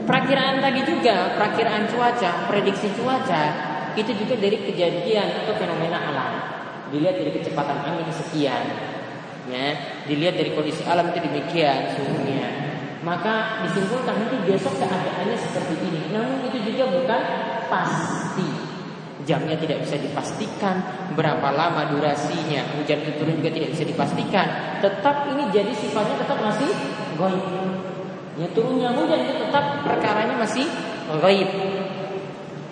perakiraan 0.09 0.57
tadi 0.57 0.81
juga, 0.89 1.37
perakiraan 1.37 1.85
cuaca, 1.85 2.49
prediksi 2.49 2.89
cuaca 2.97 3.43
itu 3.93 4.09
juga 4.17 4.41
dari 4.41 4.57
kejadian 4.65 5.45
atau 5.45 5.53
fenomena 5.53 6.01
alam. 6.01 6.33
Dilihat 6.89 7.21
dari 7.21 7.29
kecepatan 7.37 7.85
angin 7.85 8.09
sekian, 8.09 8.65
ya, 9.45 9.67
dilihat 10.09 10.33
dari 10.33 10.57
kondisi 10.57 10.81
alam 10.89 11.13
itu 11.13 11.21
demikian 11.21 11.93
suhunya. 11.93 12.49
Maka 13.05 13.63
disimpulkan 13.69 14.17
nanti 14.17 14.49
besok 14.49 14.81
keadaannya 14.81 15.37
seperti 15.37 15.77
ini. 15.77 16.01
Namun 16.09 16.49
itu 16.49 16.57
juga 16.73 16.89
bukan 16.89 17.21
pasti. 17.69 18.49
Jamnya 19.27 19.59
tidak 19.59 19.83
bisa 19.83 19.99
dipastikan 19.99 20.79
Berapa 21.11 21.51
lama 21.51 21.91
durasinya 21.91 22.63
Hujan 22.71 23.03
itu 23.03 23.19
juga 23.19 23.51
tidak 23.51 23.75
bisa 23.75 23.83
dipastikan 23.83 24.47
Tetap 24.79 25.27
ini 25.35 25.43
jadi 25.51 25.75
sifatnya 25.75 26.23
tetap 26.23 26.39
masih 26.39 26.71
goib 27.19 27.68
Ya 28.39 28.47
turunnya 28.55 28.95
hujan 28.95 29.19
itu 29.27 29.35
tetap 29.35 29.83
perkaranya 29.83 30.39
masih 30.39 30.63
gaib. 31.19 31.49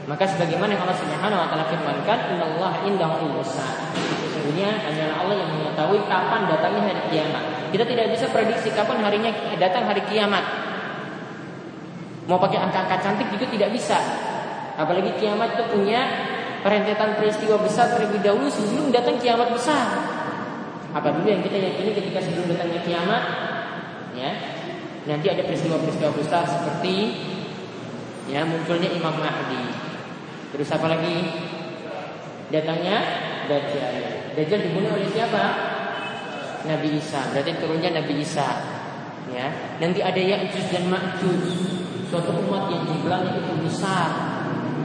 Maka 0.08 0.24
sebagaimana 0.24 0.80
Allah 0.80 0.96
Subhanahu 0.96 1.36
wa 1.44 1.48
taala 1.52 1.68
firmankan, 1.68 2.32
"Innallaha 2.32 2.88
indahu 2.88 3.44
Sesungguhnya 3.44 4.80
hanyalah 4.80 5.16
Allah 5.28 5.36
yang 5.44 5.52
mengetahui 5.52 6.00
kapan 6.08 6.48
datangnya 6.48 6.82
hari 6.88 7.02
kiamat. 7.12 7.44
Kita 7.76 7.84
tidak 7.84 8.16
bisa 8.16 8.32
prediksi 8.32 8.72
kapan 8.72 9.04
harinya 9.04 9.32
datang 9.60 9.84
hari 9.84 10.00
kiamat. 10.08 10.40
Mau 12.32 12.40
pakai 12.40 12.64
angka-angka 12.64 13.04
cantik 13.04 13.28
juga 13.36 13.52
tidak 13.52 13.76
bisa. 13.76 14.00
Apalagi 14.80 15.12
kiamat 15.20 15.60
itu 15.60 15.64
punya 15.68 16.08
rentetan 16.64 17.20
peristiwa 17.20 17.60
besar 17.60 17.92
terlebih 17.92 18.24
dahulu 18.24 18.48
sebelum 18.48 18.88
datang 18.96 19.20
kiamat 19.20 19.52
besar. 19.52 20.00
Apa 20.96 21.12
dulu 21.12 21.28
yang 21.28 21.44
kita 21.44 21.60
yakini 21.60 21.92
ketika 21.92 22.24
sebelum 22.24 22.56
datangnya 22.56 22.80
kiamat? 22.88 23.24
Ya, 24.16 24.32
nanti 25.08 25.28
ada 25.32 25.42
peristiwa-peristiwa 25.48 26.12
besar 26.20 26.44
seperti 26.44 26.96
ya 28.28 28.44
munculnya 28.44 28.92
Imam 28.92 29.16
Mahdi. 29.16 29.64
Terus 30.52 30.68
apa 30.76 30.88
lagi? 30.92 31.16
Datangnya 32.52 32.98
Dajjal. 33.48 33.96
Dajjal 34.36 34.60
dibunuh 34.68 34.92
oleh 34.92 35.08
siapa? 35.12 35.44
Nabi 36.68 37.00
Isa. 37.00 37.32
Berarti 37.32 37.52
turunnya 37.64 37.96
Nabi 37.96 38.20
Isa. 38.20 38.48
Ya. 39.32 39.48
Nanti 39.80 40.04
ada 40.04 40.20
Ya'juj 40.20 40.68
dan 40.72 40.92
Ma'juj. 40.92 41.44
Suatu 42.08 42.32
umat 42.48 42.72
yang 42.72 42.84
jumlahnya 42.88 43.32
itu 43.40 43.54
besar. 43.64 44.12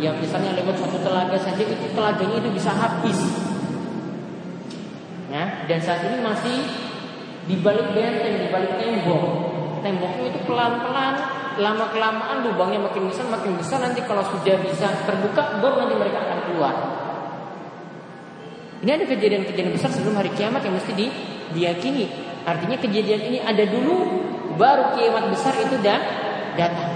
Yang 0.02 0.26
misalnya 0.26 0.58
lewat 0.58 0.74
suatu 0.78 0.98
telaga 0.98 1.38
saja 1.38 1.62
itu 1.62 1.74
telaganya 1.94 2.42
itu 2.42 2.50
bisa 2.50 2.70
habis. 2.74 3.18
Ya, 5.30 5.64
dan 5.64 5.78
saat 5.80 6.04
ini 6.04 6.18
masih 6.20 6.58
di 7.48 7.56
balik 7.62 7.94
benteng, 7.94 8.36
di 8.36 8.48
balik 8.52 8.76
tembok 8.76 9.51
temboknya 9.82 10.30
itu 10.30 10.40
pelan-pelan 10.46 11.14
lama 11.60 11.86
kelamaan 11.92 12.48
lubangnya 12.48 12.80
makin 12.80 13.12
besar 13.12 13.28
makin 13.28 13.58
besar 13.60 13.84
nanti 13.84 14.00
kalau 14.08 14.24
sudah 14.24 14.56
bisa 14.64 14.88
terbuka 15.04 15.60
baru 15.60 15.84
nanti 15.84 15.94
mereka 15.98 16.18
akan 16.24 16.38
keluar. 16.48 16.74
Ini 18.82 18.90
ada 18.98 19.04
kejadian-kejadian 19.06 19.74
besar 19.74 19.94
sebelum 19.94 20.18
hari 20.18 20.32
kiamat 20.34 20.64
yang 20.66 20.74
mesti 20.74 20.92
di, 20.96 21.06
diyakini. 21.54 22.06
Artinya 22.42 22.74
kejadian 22.82 23.20
ini 23.30 23.38
ada 23.38 23.62
dulu 23.62 24.26
baru 24.58 24.96
kiamat 24.98 25.30
besar 25.30 25.54
itu 25.60 25.78
dah 25.78 26.00
datang. 26.58 26.90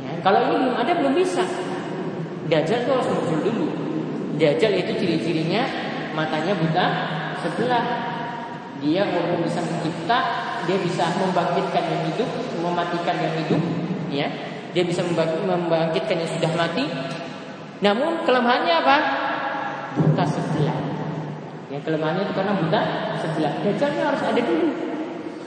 Ya, 0.00 0.12
kalau 0.24 0.38
ini 0.48 0.54
belum 0.64 0.76
ada 0.80 0.92
belum 0.96 1.12
bisa. 1.12 1.44
Dajjal 2.46 2.86
itu 2.86 2.90
harus 2.94 3.08
muncul 3.10 3.38
dulu. 3.42 3.66
Dajjal 4.38 4.72
itu 4.80 4.92
ciri-cirinya 4.96 5.66
matanya 6.16 6.56
buta 6.56 6.86
sebelah. 7.44 7.84
Dia 8.80 9.02
walaupun 9.08 9.44
bisa 9.44 9.60
mencipta 9.60 10.18
dia 10.66 10.78
bisa 10.82 11.06
membangkitkan 11.14 11.84
yang 11.86 12.02
hidup, 12.10 12.30
mematikan 12.58 13.16
yang 13.22 13.34
hidup, 13.38 13.62
ya. 14.10 14.28
Dia 14.74 14.84
bisa 14.84 15.00
membangkitkan 15.06 16.16
yang 16.20 16.30
sudah 16.36 16.52
mati. 16.52 16.84
Namun 17.80 18.26
kelemahannya 18.28 18.74
apa? 18.76 18.96
Buta 19.96 20.24
sebelah. 20.28 20.76
Yang 21.72 21.82
kelemahannya 21.88 22.22
itu 22.28 22.34
karena 22.36 22.52
buta 22.60 22.80
sebelah. 23.22 23.52
Dajjalnya 23.64 24.02
harus 24.12 24.22
ada 24.26 24.40
dulu. 24.42 24.68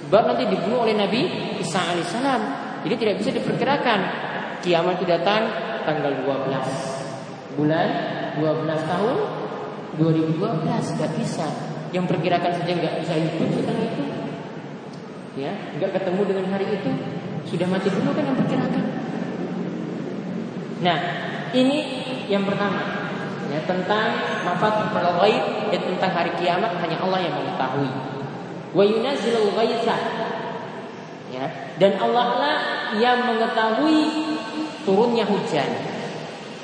Baru 0.10 0.34
nanti 0.34 0.50
dibunuh 0.50 0.82
oleh 0.88 0.98
Nabi 0.98 1.22
Isa 1.62 1.78
alaihissalam. 1.78 2.42
Jadi 2.88 2.96
tidak 2.98 3.16
bisa 3.22 3.30
diperkirakan. 3.36 4.00
Kiamat 4.66 4.98
itu 4.98 5.06
datang 5.06 5.46
tanggal 5.86 6.12
12 6.26 7.56
bulan 7.56 7.88
12 8.42 8.66
tahun 8.66 9.16
2012 10.02 10.96
nggak 10.98 11.12
bisa. 11.22 11.48
Yang 11.94 12.06
perkirakan 12.18 12.52
saja 12.58 12.72
nggak 12.74 12.96
bisa 13.06 13.14
hidup 13.14 13.50
setelah 13.54 13.84
itu 13.86 14.19
ya 15.38 15.52
nggak 15.78 15.92
ketemu 15.94 16.22
dengan 16.26 16.46
hari 16.50 16.66
itu 16.70 16.90
sudah 17.46 17.68
mati 17.70 17.90
dulu 17.90 18.14
kan 18.14 18.24
yang 18.26 18.38
perkirakan. 18.38 18.84
Nah 20.86 20.98
ini 21.54 21.78
yang 22.30 22.46
pertama. 22.46 23.10
Ya, 23.50 23.58
tentang 23.66 24.14
mafatihul 24.46 25.10
ghaib 25.26 25.74
dan 25.74 25.82
tentang 25.82 26.12
hari 26.14 26.30
kiamat 26.38 26.70
hanya 26.86 27.02
Allah 27.02 27.18
yang 27.18 27.34
mengetahui. 27.34 27.90
Wa 28.78 28.84
yunazzilul 28.86 29.58
ghaitha. 29.58 29.98
Ya 31.34 31.46
dan 31.82 31.98
Allah 31.98 32.28
lah 32.38 32.58
yang 33.02 33.26
mengetahui 33.26 34.02
turunnya 34.86 35.26
hujan. 35.26 35.70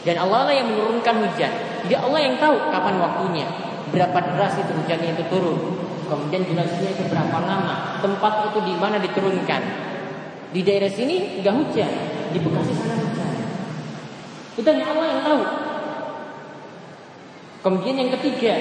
Dan 0.05 0.21
Allah 0.21 0.45
lah 0.45 0.53
yang 0.53 0.69
menurunkan 0.69 1.25
hujan. 1.25 1.49
Jadi 1.89 1.95
Allah 1.97 2.19
yang 2.21 2.37
tahu 2.37 2.69
kapan 2.69 3.01
waktunya 3.01 3.49
berapa 3.89 4.17
deras 4.21 4.53
itu 4.61 4.69
hujannya 4.69 5.17
itu 5.17 5.23
turun 5.29 5.84
kemudian 6.05 6.45
durasinya 6.45 6.89
itu 6.93 7.03
berapa 7.09 7.37
lama 7.41 7.99
tempat 7.99 8.33
itu 8.53 8.59
di 8.65 8.73
mana 8.77 8.97
diturunkan 9.01 9.61
di 10.55 10.61
daerah 10.63 10.89
sini 10.89 11.41
nggak 11.41 11.53
hujan 11.53 11.91
di 12.31 12.37
Bekasi 12.39 12.73
sana 12.77 12.95
hujan 12.95 13.33
itu 14.55 14.67
hanya 14.69 14.85
Allah 14.93 15.05
yang 15.11 15.21
tahu 15.25 15.41
kemudian 17.65 17.95
yang 18.05 18.11
ketiga 18.21 18.53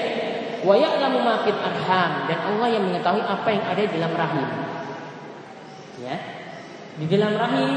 wa 0.65 0.73
ya'lamu 0.73 1.21
ma 1.21 1.45
arham 1.45 2.11
dan 2.25 2.39
Allah 2.41 2.67
yang 2.73 2.83
mengetahui 2.89 3.21
apa 3.21 3.47
yang 3.53 3.63
ada 3.69 3.81
di 3.85 3.91
dalam 3.93 4.13
rahim 4.17 4.65
Ya. 5.95 6.15
Di 6.99 7.05
dalam 7.07 7.39
rahim 7.39 7.71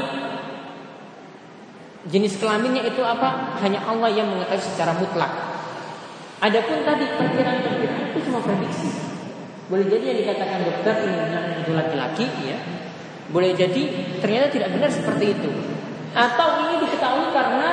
jenis 2.07 2.39
kelaminnya 2.39 2.83
itu 2.87 2.99
apa? 3.03 3.59
Hanya 3.63 3.83
Allah 3.87 4.11
yang 4.11 4.27
mengetahui 4.31 4.63
secara 4.63 4.95
mutlak. 4.95 5.31
Adapun 6.39 6.87
tadi 6.87 7.03
perkiraan-perkiraan 7.19 8.15
itu 8.15 8.19
cuma 8.27 8.39
prediksi. 8.43 9.08
Boleh 9.69 9.85
jadi 9.85 10.03
yang 10.09 10.19
dikatakan 10.25 10.59
dokter 10.65 10.93
ini 11.05 11.13
benar 11.29 11.43
itu 11.61 11.71
laki-laki 11.77 12.25
ya. 12.41 12.57
Boleh 13.29 13.53
jadi 13.53 13.81
ternyata 14.17 14.49
tidak 14.49 14.73
benar 14.73 14.89
seperti 14.89 15.37
itu. 15.37 15.51
Atau 16.17 16.65
ini 16.65 16.81
diketahui 16.81 17.29
karena 17.29 17.69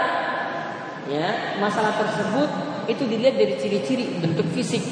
ya 1.08 1.56
masalah 1.56 1.96
tersebut 1.96 2.48
itu 2.92 3.02
dilihat 3.08 3.40
dari 3.40 3.56
ciri-ciri 3.56 4.20
bentuk 4.20 4.44
fisik 4.52 4.84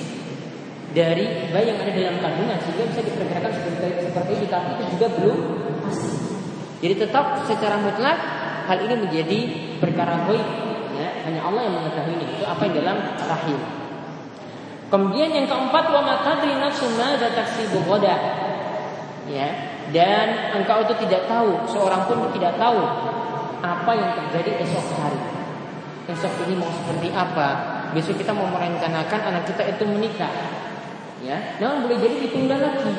dari 0.95 1.51
bayi 1.51 1.75
yang 1.75 1.79
ada 1.83 1.93
dalam 1.93 2.17
kandungan 2.23 2.57
sehingga 2.63 2.87
bisa 2.89 3.01
diperkirakan 3.03 3.51
seperti 3.53 3.87
seperti 4.09 4.31
itu 4.41 4.47
tapi 4.49 4.69
itu 4.73 4.85
juga 4.97 5.07
belum 5.21 5.39
pasti. 5.85 6.11
Jadi 6.81 6.95
tetap 7.05 7.25
secara 7.45 7.77
mutlak 7.83 8.19
hal 8.65 8.79
ini 8.81 8.95
menjadi 8.97 9.39
perkara 9.83 10.25
baik 10.25 10.47
ya, 10.97 11.09
hanya 11.29 11.41
Allah 11.45 11.69
yang 11.69 11.75
mengetahui 11.77 12.17
itu 12.17 12.45
apa 12.49 12.63
yang 12.65 12.75
dalam 12.81 12.97
rahim. 13.29 13.84
Kemudian 14.95 15.27
yang 15.27 15.51
keempat 15.51 15.91
wa 15.91 16.07
matadri 16.07 16.55
nafsu 16.55 16.87
madza 16.95 17.27
taksibu 17.35 17.83
Ya, 19.27 19.49
dan 19.91 20.55
engkau 20.55 20.87
itu 20.87 20.95
tidak 21.03 21.27
tahu, 21.27 21.67
seorang 21.67 22.07
pun 22.07 22.31
tidak 22.39 22.55
tahu 22.55 22.79
apa 23.59 23.91
yang 23.91 24.15
terjadi 24.15 24.63
esok 24.63 24.87
hari. 24.95 25.19
Esok 26.15 26.47
ini 26.47 26.63
mau 26.63 26.71
seperti 26.71 27.11
apa? 27.11 27.49
Besok 27.91 28.23
kita 28.23 28.31
mau 28.31 28.47
merencanakan 28.55 29.35
anak 29.35 29.51
kita 29.51 29.67
itu 29.67 29.83
menikah. 29.83 30.31
Ya 31.27 31.59
namun 31.59 31.91
boleh 31.91 31.99
jadi 31.99 32.31
ditunda 32.31 32.55
lagi. 32.63 32.95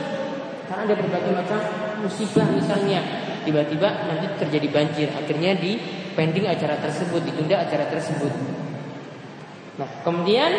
Karena 0.67 0.81
ada 0.91 0.95
berbagai 0.99 1.31
macam 1.31 1.60
musibah 2.03 2.49
misalnya. 2.51 2.99
Tiba-tiba 3.47 3.88
nanti 4.12 4.27
terjadi 4.36 4.67
banjir 4.67 5.08
akhirnya 5.15 5.55
di 5.55 5.79
pending 6.12 6.43
acara 6.43 6.75
tersebut 6.75 7.23
ditunda 7.23 7.55
acara 7.63 7.88
tersebut 7.88 8.64
nah 9.75 9.89
kemudian 10.07 10.51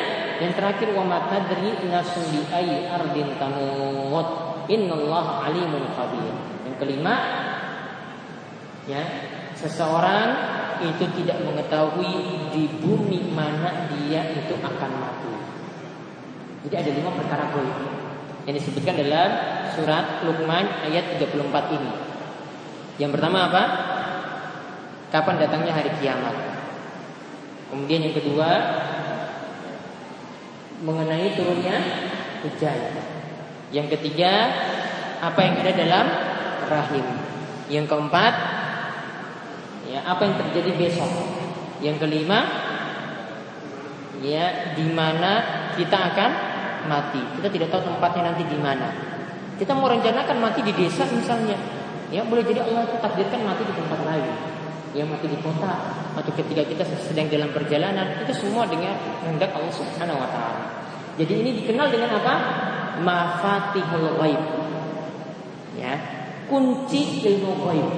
yang 0.43 0.53
terakhir 0.53 0.93
wa 0.93 1.05
matadri 1.09 1.73
nasun 1.89 2.25
bi 2.33 2.41
ayyi 2.53 2.85
ardin 2.85 3.33
tamut 3.41 4.29
innallaha 4.69 5.49
alimun 5.49 5.89
khabir 5.97 6.37
yang 6.69 6.77
kelima 6.77 7.15
ya 8.85 9.03
seseorang 9.57 10.55
itu 10.85 11.09
tidak 11.23 11.41
mengetahui 11.41 12.53
di 12.53 12.69
bumi 12.85 13.33
mana 13.33 13.89
dia 13.89 14.21
itu 14.37 14.53
akan 14.61 14.93
mati 15.01 15.35
jadi 16.67 16.83
ada 16.83 16.91
lima 16.99 17.11
perkara 17.15 17.55
goib 17.55 17.79
yang 18.47 18.55
disebutkan 18.59 18.99
dalam 18.99 19.31
surat 19.75 20.23
Luqman 20.27 20.67
ayat 20.87 21.19
34 21.19 21.77
ini. 21.79 21.93
Yang 22.99 23.11
pertama 23.19 23.51
apa? 23.51 23.63
Kapan 25.15 25.37
datangnya 25.43 25.75
hari 25.75 25.91
kiamat? 26.03 26.35
Kemudian 27.71 28.11
yang 28.11 28.15
kedua 28.15 28.51
mengenai 30.83 31.37
turunnya 31.37 31.77
hujan. 32.45 32.79
Yang 33.73 33.99
ketiga 33.99 34.33
apa 35.23 35.39
yang 35.41 35.55
ada 35.65 35.73
dalam 35.73 36.07
rahim. 36.69 37.07
Yang 37.67 37.87
keempat 37.91 38.35
ya 39.91 40.01
apa 40.05 40.23
yang 40.27 40.35
terjadi 40.41 40.71
besok. 40.77 41.13
Yang 41.81 41.97
kelima 42.05 42.41
ya 44.25 44.75
di 44.75 44.87
mana 44.93 45.33
kita 45.77 45.97
akan 46.13 46.31
mati. 46.89 47.23
Kita 47.41 47.49
tidak 47.53 47.69
tahu 47.73 47.83
tempatnya 47.85 48.33
nanti 48.33 48.45
di 48.47 48.59
mana. 48.59 48.89
Kita 49.57 49.73
mau 49.73 49.89
rencanakan 49.89 50.37
mati 50.37 50.61
di 50.61 50.73
desa 50.77 51.09
misalnya. 51.09 51.57
Ya, 52.07 52.23
boleh 52.23 52.47
jadi 52.47 52.63
Allah 52.63 52.87
itu 52.87 52.97
takdirkan 53.03 53.43
mati 53.43 53.67
di 53.67 53.75
tempat 53.75 54.01
lain. 54.07 54.56
Ya, 54.95 55.03
mati 55.05 55.27
di 55.29 55.39
kota 55.43 55.73
atau 56.17 56.33
ketika 56.33 56.63
kita 56.63 56.85
sedang 57.03 57.27
dalam 57.29 57.51
perjalanan, 57.53 58.23
itu 58.25 58.33
semua 58.33 58.65
dengan 58.71 58.95
kehendak 59.21 59.53
Allah 59.53 59.73
Subhanahu 59.75 60.23
wa 60.23 60.29
taala. 60.31 60.65
Jadi 61.17 61.33
ini 61.43 61.51
dikenal 61.65 61.89
dengan 61.89 62.17
apa? 62.17 62.35
Mafatihul 63.01 64.21
ghaib. 64.21 64.43
Ya, 65.77 65.95
kunci 66.49 67.25
ilmu 67.25 67.67
ghaib. 67.67 67.89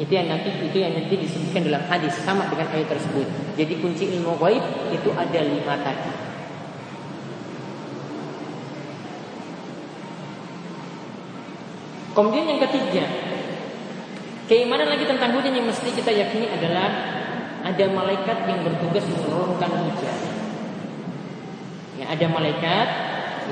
Itu 0.00 0.12
yang 0.12 0.32
nanti 0.32 0.50
itu 0.50 0.76
yang 0.80 0.96
nanti 0.96 1.14
disebutkan 1.16 1.68
dalam 1.68 1.84
hadis 1.86 2.16
sama 2.20 2.48
dengan 2.48 2.68
ayat 2.72 2.88
tersebut. 2.90 3.28
Jadi 3.56 3.74
kunci 3.80 4.04
ilmu 4.16 4.36
ghaib 4.40 4.64
itu 4.92 5.08
ada 5.12 5.40
lima 5.40 5.76
tadi. 5.80 6.32
Kemudian 12.12 12.44
yang 12.44 12.60
ketiga, 12.68 13.04
keimanan 14.52 14.92
lagi 14.92 15.08
tentang 15.08 15.32
hujan 15.32 15.56
yang 15.56 15.64
mesti 15.64 15.88
kita 15.96 16.12
yakini 16.12 16.44
adalah 16.52 16.92
ada 17.64 17.84
malaikat 17.88 18.44
yang 18.44 18.60
bertugas 18.60 19.00
menurunkan 19.08 19.70
hujan. 19.80 20.18
Ya, 21.96 22.12
ada 22.12 22.26
malaikat 22.28 22.88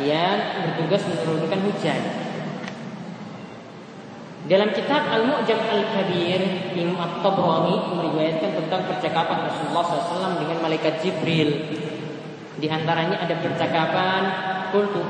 yang 0.04 0.36
bertugas 0.60 1.00
menurunkan 1.08 1.56
hujan. 1.64 2.00
Dalam 4.44 4.76
kitab 4.76 5.08
Al-Mu'jam 5.08 5.60
Al-Kabir 5.72 6.40
Imam 6.76 7.00
At-Tabrani 7.00 7.96
meriwayatkan 7.96 8.50
tentang 8.60 8.82
percakapan 8.84 9.48
Rasulullah 9.48 9.84
SAW 9.88 10.36
dengan 10.36 10.60
malaikat 10.60 11.00
Jibril. 11.00 11.80
Di 12.60 12.68
antaranya 12.68 13.24
ada 13.24 13.40
percakapan 13.40 14.22
Qultu 14.68 15.00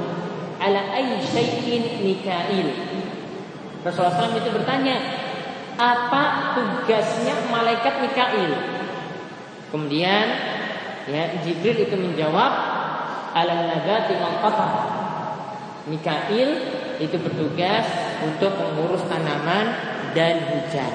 ala 0.62 0.94
ayyi 0.94 1.18
syai'in 1.18 1.82
Mikail 2.06 2.68
Rasulullah 3.80 4.12
SAW 4.12 4.36
itu 4.36 4.50
bertanya, 4.52 5.19
apa 5.80 6.22
tugasnya 6.52 7.48
malaikat 7.48 8.04
Mikail? 8.04 8.52
Kemudian 9.72 10.26
ya 11.08 11.40
Jibril 11.40 11.88
itu 11.88 11.96
menjawab, 11.96 12.52
alam 13.32 13.64
nabati 13.64 14.12
qatar. 14.20 14.72
Mikail 15.88 16.48
itu 17.00 17.16
bertugas 17.16 17.88
untuk 18.20 18.52
mengurus 18.60 19.00
tanaman 19.08 19.72
dan 20.12 20.52
hujan. 20.52 20.92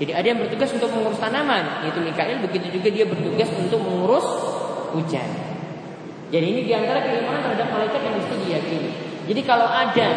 Jadi 0.00 0.12
ada 0.16 0.26
yang 0.28 0.40
bertugas 0.40 0.72
untuk 0.72 0.88
mengurus 0.96 1.20
tanaman, 1.20 1.84
yaitu 1.84 2.00
Mikail. 2.00 2.40
Begitu 2.40 2.80
juga 2.80 2.88
dia 2.88 3.04
bertugas 3.04 3.52
untuk 3.52 3.84
mengurus 3.84 4.24
hujan. 4.96 5.28
Jadi 6.32 6.46
ini 6.56 6.60
di 6.64 6.72
antara 6.72 7.04
keimanan 7.04 7.44
terhadap 7.44 7.68
malaikat 7.68 8.00
yang 8.00 8.14
mesti 8.16 8.34
diyakini. 8.48 8.90
Jadi 9.28 9.40
kalau 9.44 9.68
ada 9.68 10.08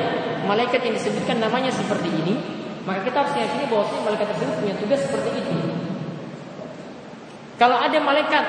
malaikat 0.48 0.82
yang 0.88 0.96
disebutkan 0.96 1.38
namanya 1.44 1.70
seperti 1.70 2.10
ini, 2.10 2.59
maka 2.88 3.00
kita 3.04 3.18
harus 3.24 3.34
yakini 3.36 3.66
bahwa 3.68 3.86
malaikat 4.08 4.28
tersebut 4.36 4.56
punya 4.64 4.76
tugas 4.80 5.00
seperti 5.04 5.30
itu. 5.40 5.54
Kalau 7.60 7.76
ada 7.76 7.98
malaikat 8.00 8.46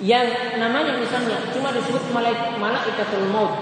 yang 0.00 0.24
namanya 0.56 0.96
misalnya 0.96 1.36
cuma 1.52 1.68
disebut 1.76 2.00
malaikat 2.16 2.56
malaikatul 2.56 3.28
maut. 3.28 3.52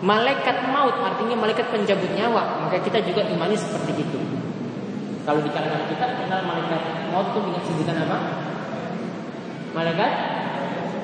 Malaikat 0.00 0.64
maut 0.72 0.94
artinya 0.94 1.36
malaikat 1.36 1.68
penjabut 1.68 2.08
nyawa, 2.14 2.64
maka 2.64 2.80
kita 2.80 3.02
juga 3.04 3.26
imani 3.28 3.58
seperti 3.58 3.98
itu. 3.98 4.18
Kalau 5.28 5.44
di 5.44 5.50
kalangan 5.52 5.84
kita 5.92 6.06
kenal 6.24 6.40
malaikat 6.48 6.80
maut 7.12 7.36
itu 7.36 7.40
dengan 7.44 7.62
sebutan 7.68 7.96
apa? 8.08 8.18
Malaikat 9.76 10.12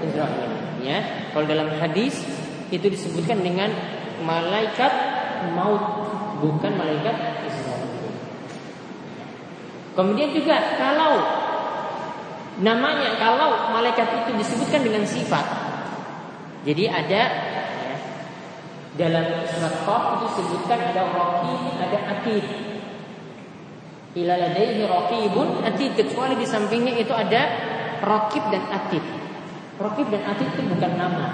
Israel. 0.09 0.53
Ya, 0.81 1.29
kalau 1.37 1.45
dalam 1.45 1.69
hadis 1.77 2.25
itu 2.73 2.87
disebutkan 2.89 3.45
dengan 3.45 3.69
malaikat 4.25 4.93
maut 5.53 6.14
bukan 6.53 6.73
malaikat 6.77 7.17
Israel. 7.49 7.89
Kemudian 9.95 10.31
juga 10.35 10.75
kalau 10.75 11.23
namanya 12.61 13.19
kalau 13.19 13.71
malaikat 13.71 14.27
itu 14.27 14.31
disebutkan 14.39 14.83
dengan 14.83 15.05
sifat. 15.07 15.47
Jadi 16.65 16.85
ada 16.89 17.23
ya, 17.85 17.97
dalam 18.97 19.27
surat 19.47 19.75
Qaf 19.85 20.03
itu 20.19 20.25
disebutkan 20.33 20.79
ada 20.93 21.03
raqib, 21.13 21.61
ada 21.79 21.99
atid. 22.19 22.45
Ila 24.15 24.35
ladaihi 24.39 24.83
raqibun 24.87 25.67
atid 25.67 25.99
kecuali 25.99 26.39
di 26.39 26.47
sampingnya 26.47 26.95
itu 26.99 27.11
ada 27.11 27.43
raqib 28.03 28.45
dan 28.51 28.65
atid. 28.71 29.05
Rokib 29.75 30.07
dan 30.07 30.23
atid 30.23 30.55
itu 30.55 30.63
bukan 30.71 30.93
nama. 30.95 31.27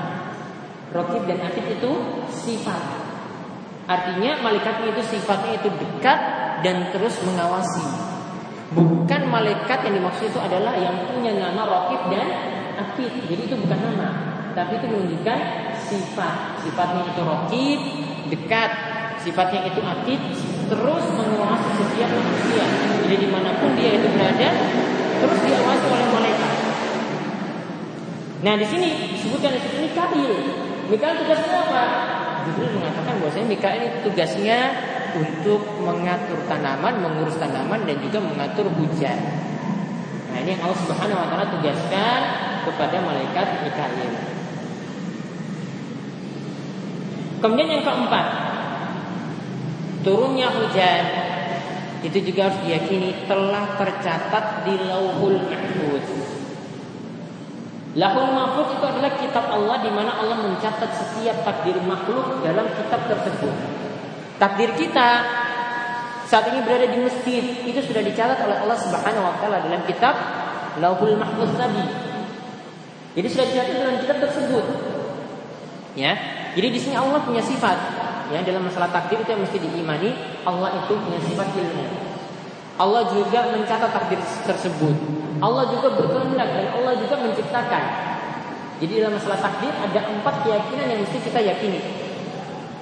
Rokib 0.97 1.29
dan 1.29 1.45
atid 1.45 1.77
itu 1.77 1.93
sifat. 2.33 3.10
Artinya 3.91 4.39
malaikatnya 4.39 4.95
itu 4.95 5.03
sifatnya 5.03 5.59
itu 5.59 5.67
dekat 5.75 6.19
dan 6.63 6.95
terus 6.95 7.19
mengawasi. 7.27 7.83
Bukan 8.71 9.27
malaikat 9.27 9.83
yang 9.83 9.99
dimaksud 9.99 10.31
itu 10.31 10.39
adalah 10.39 10.79
yang 10.79 10.95
punya 11.11 11.35
nama 11.35 11.67
rokib 11.67 12.07
dan 12.07 12.23
atid. 12.79 13.11
Jadi 13.27 13.51
itu 13.51 13.57
bukan 13.59 13.83
nama, 13.83 14.09
tapi 14.55 14.79
itu 14.79 14.87
menunjukkan 14.87 15.39
sifat. 15.91 16.63
Sifatnya 16.63 17.03
itu 17.03 17.23
rokib, 17.27 17.81
dekat. 18.31 18.71
Sifatnya 19.27 19.67
itu 19.69 19.83
atid, 19.83 20.23
terus 20.71 21.05
mengawasi 21.11 21.71
setiap 21.83 22.09
manusia. 22.15 22.65
Jadi 23.05 23.17
di 23.27 23.29
mana 23.29 23.59
pun 23.59 23.75
dia 23.75 23.99
itu 23.99 24.07
berada, 24.15 24.49
terus 25.19 25.39
diawasi 25.43 25.87
oleh 25.91 26.09
malaikat. 26.15 26.53
Nah 28.41 28.55
di 28.55 28.67
sini 28.71 28.89
disebutkan 29.19 29.51
di 29.51 29.61
sini 29.67 29.77
Mikail. 29.91 30.33
Mikail 30.89 31.15
tugasnya 31.21 31.59
apa? 31.59 31.85
Jibril 32.47 32.81
mengatakan 32.81 33.21
bahwasanya 33.21 33.49
Mikail 33.49 33.83
itu 33.87 33.99
tugasnya 34.09 34.59
untuk 35.17 35.63
mengatur 35.83 36.39
tanaman, 36.47 37.03
mengurus 37.03 37.37
tanaman 37.37 37.83
dan 37.85 37.99
juga 37.99 38.19
mengatur 38.23 38.71
hujan. 38.71 39.19
Nah 40.31 40.39
ini 40.41 40.55
yang 40.55 40.63
Allah 40.63 40.79
Subhanahu 40.87 41.19
Wa 41.19 41.29
Taala 41.33 41.47
tugaskan 41.51 42.21
kepada 42.69 42.97
malaikat 43.03 43.47
Mikail. 43.67 44.11
Kemudian 47.41 47.69
yang 47.73 47.85
keempat, 47.89 48.27
turunnya 50.05 50.53
hujan 50.53 51.05
itu 52.05 52.19
juga 52.33 52.49
harus 52.49 52.61
diyakini 52.65 53.29
telah 53.29 53.77
tercatat 53.81 54.69
di 54.69 54.77
Lauhul 54.89 55.41
Mahfuz. 55.49 56.20
Lahul 57.99 58.31
Mahfuz 58.31 58.71
itu 58.79 58.85
adalah 58.87 59.19
kitab 59.19 59.51
Allah 59.51 59.83
di 59.83 59.91
mana 59.91 60.15
Allah 60.15 60.39
mencatat 60.39 60.95
setiap 60.95 61.43
takdir 61.43 61.75
makhluk 61.83 62.39
dalam 62.47 62.71
kitab 62.79 63.03
tersebut. 63.11 63.55
Takdir 64.39 64.71
kita 64.79 65.09
saat 66.31 66.55
ini 66.55 66.63
berada 66.63 66.87
di 66.87 67.03
masjid 67.03 67.43
itu 67.67 67.81
sudah 67.83 67.99
dicatat 67.99 68.39
oleh 68.47 68.63
Allah 68.63 68.79
Subhanahu 68.79 69.27
wa 69.27 69.35
taala 69.43 69.59
dalam 69.67 69.83
kitab 69.91 70.15
Lauhul 70.79 71.19
Mahfuz 71.19 71.51
tadi. 71.59 71.83
Jadi 73.19 73.27
sudah 73.27 73.47
dicatat 73.51 73.75
dalam 73.75 73.97
kitab 73.99 74.17
tersebut. 74.23 74.65
Ya. 75.99 76.15
Jadi 76.55 76.69
di 76.71 76.79
sini 76.79 76.95
Allah 76.95 77.19
punya 77.27 77.43
sifat 77.43 77.79
ya 78.31 78.39
dalam 78.47 78.71
masalah 78.71 78.87
takdir 78.95 79.19
itu 79.19 79.31
yang 79.35 79.43
mesti 79.43 79.59
diimani 79.59 80.15
Allah 80.47 80.79
itu 80.87 80.95
punya 80.95 81.19
sifat 81.27 81.51
ilmu. 81.59 81.87
Allah 82.79 83.03
juga 83.11 83.51
mencatat 83.51 83.91
takdir 83.91 84.23
tersebut. 84.47 84.95
Allah 85.41 85.65
juga 85.73 85.89
berkehendak 85.97 86.49
dan 86.53 86.67
Allah 86.77 86.95
juga 87.01 87.17
menciptakan. 87.17 87.85
Jadi 88.81 88.93
dalam 88.97 89.13
masalah 89.17 89.41
takdir 89.41 89.73
ada 89.73 90.01
empat 90.09 90.35
keyakinan 90.45 90.87
yang 90.89 91.01
mesti 91.05 91.19
kita 91.21 91.41
yakini. 91.41 91.81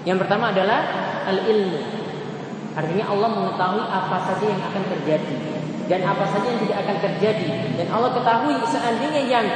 Yang 0.06 0.26
pertama 0.26 0.54
adalah 0.54 0.80
al-ilmu. 1.26 1.78
Artinya 2.78 3.10
Allah 3.10 3.28
mengetahui 3.34 3.84
apa 3.90 4.16
saja 4.22 4.44
yang 4.46 4.62
akan 4.62 4.82
terjadi 4.94 5.34
dan 5.90 6.00
apa 6.06 6.24
saja 6.30 6.46
yang 6.46 6.60
tidak 6.62 6.78
akan 6.86 6.96
terjadi 7.02 7.48
dan 7.74 7.86
Allah 7.90 8.10
ketahui 8.14 8.54
seandainya 8.68 9.22
yang 9.26 9.46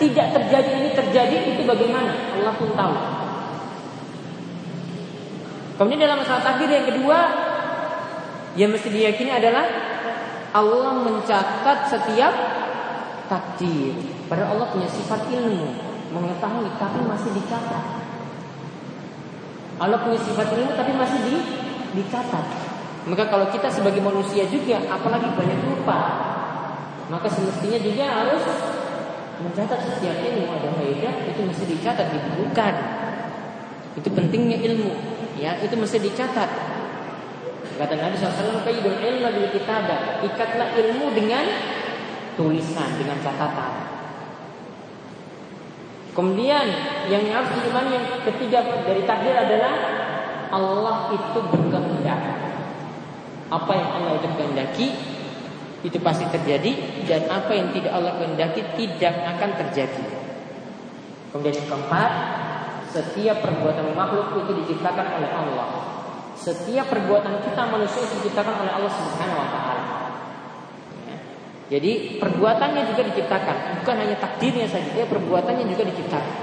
tidak 0.00 0.32
terjadi 0.32 0.70
ini 0.80 0.90
terjadi 0.96 1.36
itu 1.52 1.62
bagaimana 1.68 2.12
Allah 2.40 2.54
pun 2.56 2.72
tahu. 2.72 2.96
Kemudian 5.76 6.00
dalam 6.00 6.24
masalah 6.24 6.40
takdir 6.40 6.72
yang 6.72 6.88
kedua 6.88 7.18
yang 8.56 8.72
mesti 8.72 8.88
diyakini 8.88 9.32
adalah 9.32 9.64
Allah 10.50 10.98
mencatat 11.06 11.78
setiap 11.86 12.34
takdir. 13.30 13.94
Padahal 14.26 14.58
Allah 14.58 14.68
punya 14.74 14.88
sifat 14.90 15.30
ilmu, 15.30 15.70
mengetahui 16.10 16.70
tapi 16.78 16.98
masih 17.06 17.30
dicatat. 17.38 17.84
Allah 19.80 19.98
punya 20.02 20.18
sifat 20.18 20.50
ilmu 20.50 20.70
tapi 20.74 20.92
masih 20.98 21.18
di, 21.22 21.34
dicatat. 22.02 22.46
Maka 23.06 23.32
kalau 23.32 23.48
kita 23.48 23.70
sebagai 23.70 24.02
manusia 24.02 24.44
juga 24.50 24.82
apalagi 24.90 25.30
banyak 25.32 25.60
lupa, 25.70 26.00
maka 27.08 27.26
semestinya 27.30 27.78
juga 27.80 28.04
harus 28.06 28.44
mencatat 29.40 29.80
setiap 29.88 30.20
ilmu 30.20 30.52
ada 30.52 30.68
faedah 30.76 31.14
itu 31.30 31.40
mesti 31.46 31.64
dicatat 31.64 32.06
dibukukan. 32.12 32.74
Itu 33.96 34.08
pentingnya 34.12 34.58
ilmu, 34.66 34.92
ya 35.38 35.56
itu 35.62 35.74
mesti 35.78 35.98
dicatat. 36.02 36.79
Kata 37.80 37.96
Nabi 37.96 38.12
SAW, 38.20 38.60
Qaidul 38.60 39.00
ilmu 39.00 39.28
bil 39.32 39.48
kitabah. 39.56 40.20
Ikatlah 40.20 40.76
ilmu 40.76 41.16
dengan 41.16 41.48
tulisan, 42.36 42.92
dengan 43.00 43.16
catatan. 43.24 43.72
Kemudian 46.12 46.66
yang 47.08 47.24
harus 47.32 47.48
diimani 47.56 47.96
yang 47.96 48.06
ketiga 48.28 48.60
dari 48.84 49.08
takdir 49.08 49.32
adalah 49.32 49.72
Allah 50.52 51.08
itu 51.16 51.40
berkehendak. 51.40 52.20
Apa 53.48 53.72
yang 53.72 53.88
Allah 53.96 54.12
itu 54.20 54.28
kehendaki 54.28 54.88
itu 55.80 55.96
pasti 56.04 56.28
terjadi 56.28 56.76
dan 57.08 57.24
apa 57.32 57.56
yang 57.56 57.72
tidak 57.72 57.96
Allah 57.96 58.20
kehendaki 58.20 58.60
tidak 58.76 59.14
akan 59.24 59.50
terjadi. 59.56 60.04
Kemudian 61.32 61.64
yang 61.64 61.68
keempat, 61.72 62.10
setiap 62.92 63.40
perbuatan 63.40 63.96
makhluk 63.96 64.44
itu 64.44 64.52
diciptakan 64.60 65.16
oleh 65.16 65.30
Allah. 65.32 65.99
Setiap 66.40 66.88
perbuatan 66.88 67.44
kita 67.44 67.62
manusia 67.68 68.00
diciptakan 68.00 68.64
oleh 68.64 68.72
Allah 68.72 68.88
Subhanahu 68.88 69.44
wa 69.44 69.48
taala. 69.52 69.84
Ya. 71.04 71.16
Jadi 71.76 72.16
perbuatannya 72.16 72.82
juga 72.88 73.02
diciptakan, 73.12 73.84
bukan 73.84 73.96
hanya 74.00 74.16
takdirnya 74.16 74.64
saja, 74.64 74.88
ya 74.88 75.04
perbuatannya 75.04 75.68
juga 75.68 75.84
diciptakan. 75.92 76.36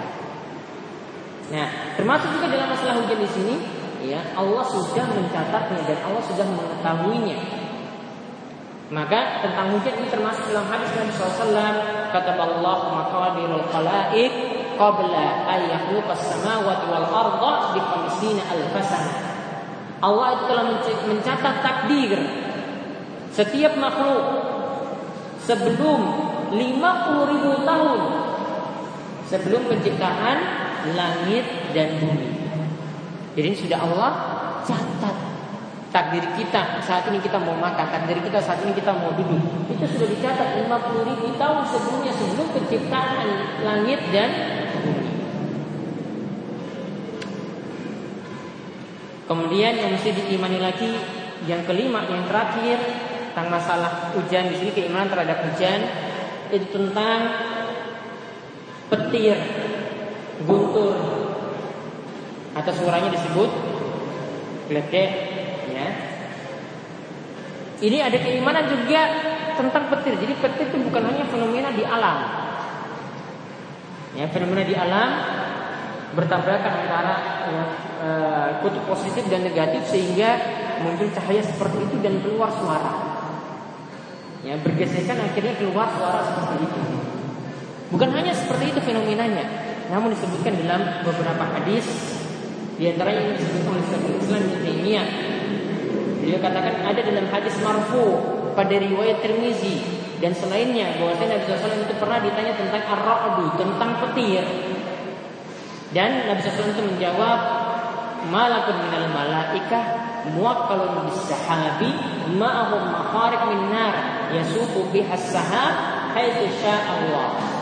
Nah, 1.50 1.98
termasuk 1.98 2.30
juga 2.30 2.46
dalam 2.54 2.70
masalah 2.70 2.94
hujan 3.02 3.18
di 3.18 3.30
sini, 3.34 3.56
ya 4.06 4.22
Allah 4.38 4.62
sudah 4.70 5.06
mencatatnya 5.10 5.82
dan 5.90 6.00
Allah 6.06 6.24
sudah 6.30 6.46
mengetahuinya. 6.46 7.38
Maka 8.94 9.42
tentang 9.44 9.74
hujan 9.74 9.98
ini 9.98 10.08
termasuk 10.14 10.54
dalam 10.54 10.70
hadis 10.70 10.94
Nabi 10.94 11.12
SAW 11.12 11.76
kata 12.14 12.32
Allah 12.38 12.78
maqadirul 12.88 13.66
khalaiq 13.68 14.32
qabla 14.78 15.26
an 15.50 15.60
yakhluqas 15.68 16.22
samawati 16.38 16.86
wal 16.88 17.08
arda 17.10 17.76
bi 17.76 17.82
50 17.84 18.40
alf 18.48 18.76
Allah 19.98 20.28
itu 20.38 20.44
telah 20.46 20.66
mencatat 21.10 21.56
takdir 21.66 22.20
setiap 23.34 23.74
makhluk 23.82 24.24
sebelum 25.42 26.00
50 26.54 27.32
ribu 27.34 27.52
tahun 27.66 28.00
sebelum 29.28 29.62
penciptaan 29.68 30.38
langit 30.96 31.46
dan 31.76 32.00
bumi. 32.00 32.30
Jadi 33.38 33.50
sudah 33.54 33.80
Allah 33.84 34.12
catat 34.64 35.16
takdir 35.92 36.26
kita 36.36 36.82
saat 36.84 37.10
ini 37.10 37.20
kita 37.22 37.38
mau 37.42 37.58
makan, 37.58 37.86
takdir 37.90 38.18
kita 38.22 38.40
saat 38.42 38.64
ini 38.64 38.74
kita 38.74 38.94
mau 38.94 39.12
duduk. 39.14 39.42
Itu 39.70 39.86
sudah 39.86 40.08
dicatat 40.08 40.50
50 40.66 41.10
ribu 41.10 41.28
tahun 41.36 41.62
sebelumnya 41.68 42.14
sebelum 42.16 42.48
penciptaan 42.54 43.28
langit 43.66 44.00
dan 44.14 44.30
Kemudian 49.28 49.76
yang 49.76 49.92
mesti 49.92 50.16
diimani 50.16 50.60
lagi 50.64 50.96
yang 51.44 51.68
kelima, 51.68 52.08
yang 52.08 52.24
terakhir 52.32 52.80
tentang 53.36 53.54
masalah 53.54 54.16
hujan 54.16 54.50
di 54.50 54.56
sini 54.58 54.72
keimanan 54.74 55.12
terhadap 55.12 55.46
hujan 55.46 55.80
itu 56.50 56.66
tentang 56.72 57.20
petir, 58.88 59.38
guntur 60.48 60.96
atau 62.56 62.72
suaranya 62.74 63.12
disebut 63.14 63.52
gledek 64.72 65.12
ya. 65.70 65.88
Ini 67.78 67.98
ada 68.02 68.18
keimanan 68.18 68.66
juga 68.66 69.02
tentang 69.54 69.92
petir. 69.92 70.18
Jadi 70.18 70.34
petir 70.40 70.66
itu 70.72 70.78
bukan 70.88 71.04
hanya 71.04 71.28
fenomena 71.30 71.70
di 71.76 71.84
alam. 71.86 72.18
Ya, 74.18 74.26
fenomena 74.34 74.66
di 74.66 74.74
alam 74.74 75.10
bertabrakan 76.16 76.74
antara 76.88 77.16
ya, 77.52 77.64
e, 78.00 78.10
kutub 78.64 78.84
positif 78.88 79.28
dan 79.28 79.44
negatif 79.44 79.84
sehingga 79.92 80.40
muncul 80.80 81.10
cahaya 81.12 81.44
seperti 81.44 81.78
itu 81.84 81.96
dan 82.00 82.22
keluar 82.24 82.52
suara. 82.54 82.94
Ya, 84.46 84.56
bergesekan 84.62 85.20
akhirnya 85.20 85.60
keluar 85.60 85.92
suara 85.92 86.24
seperti 86.24 86.56
itu. 86.64 86.82
Bukan 87.92 88.10
hanya 88.16 88.32
seperti 88.32 88.72
itu 88.76 88.80
fenomenanya, 88.84 89.44
namun 89.92 90.12
disebutkan 90.16 90.56
dalam 90.64 91.04
beberapa 91.04 91.44
hadis 91.56 91.88
di 92.78 92.86
antara 92.94 93.10
yang 93.10 93.34
disebutkan 93.34 93.74
oleh 93.74 93.86
Syekhul 93.90 94.16
Islam 94.22 94.42
Ibnu 94.46 94.58
Taimiyah. 94.62 95.08
Beliau 96.22 96.40
katakan 96.44 96.76
ada 96.84 97.02
dalam 97.02 97.26
hadis 97.32 97.56
marfu 97.64 98.06
pada 98.54 98.76
riwayat 98.76 99.24
Tirmizi 99.24 99.80
dan 100.20 100.34
selainnya 100.34 100.98
bahwasanya 100.98 101.40
Nabi 101.40 101.46
SAW 101.46 101.88
itu 101.88 101.96
pernah 101.96 102.20
ditanya 102.20 102.54
tentang 102.58 102.84
ar-ra'du, 102.84 103.46
tentang 103.56 103.92
petir. 104.02 104.46
Dan 105.96 106.28
Nabi 106.28 106.40
SAW 106.44 106.74
itu 106.76 106.84
menjawab 106.84 107.40
Malakun 108.28 108.76
minal 108.88 109.08
malaikah 109.14 109.86
Muwakkalun 110.36 111.08
bis 111.08 111.32
sahabi 111.32 111.92
Ma'ahum 112.36 112.92
makharik 112.92 113.42
min 113.48 113.72
nar 113.72 113.96
Yasuku 114.36 114.92
bihas 114.92 115.32
sahab 115.32 115.74
Haithu 116.12 116.50
Allah 116.68 117.58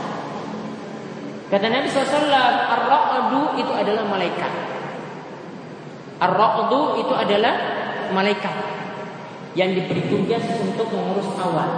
Kata 1.46 1.70
Nabi 1.70 1.86
SAW, 1.86 2.26
Ar-Ra'du 2.74 3.62
itu 3.62 3.70
adalah 3.70 4.02
malaikat. 4.10 4.50
Ar-Ra'du 6.18 7.06
itu 7.06 7.14
adalah 7.14 7.54
malaikat 8.10 8.56
yang 9.54 9.78
diberi 9.78 10.10
tugas 10.10 10.42
untuk 10.58 10.90
mengurus 10.90 11.30
awan. 11.38 11.72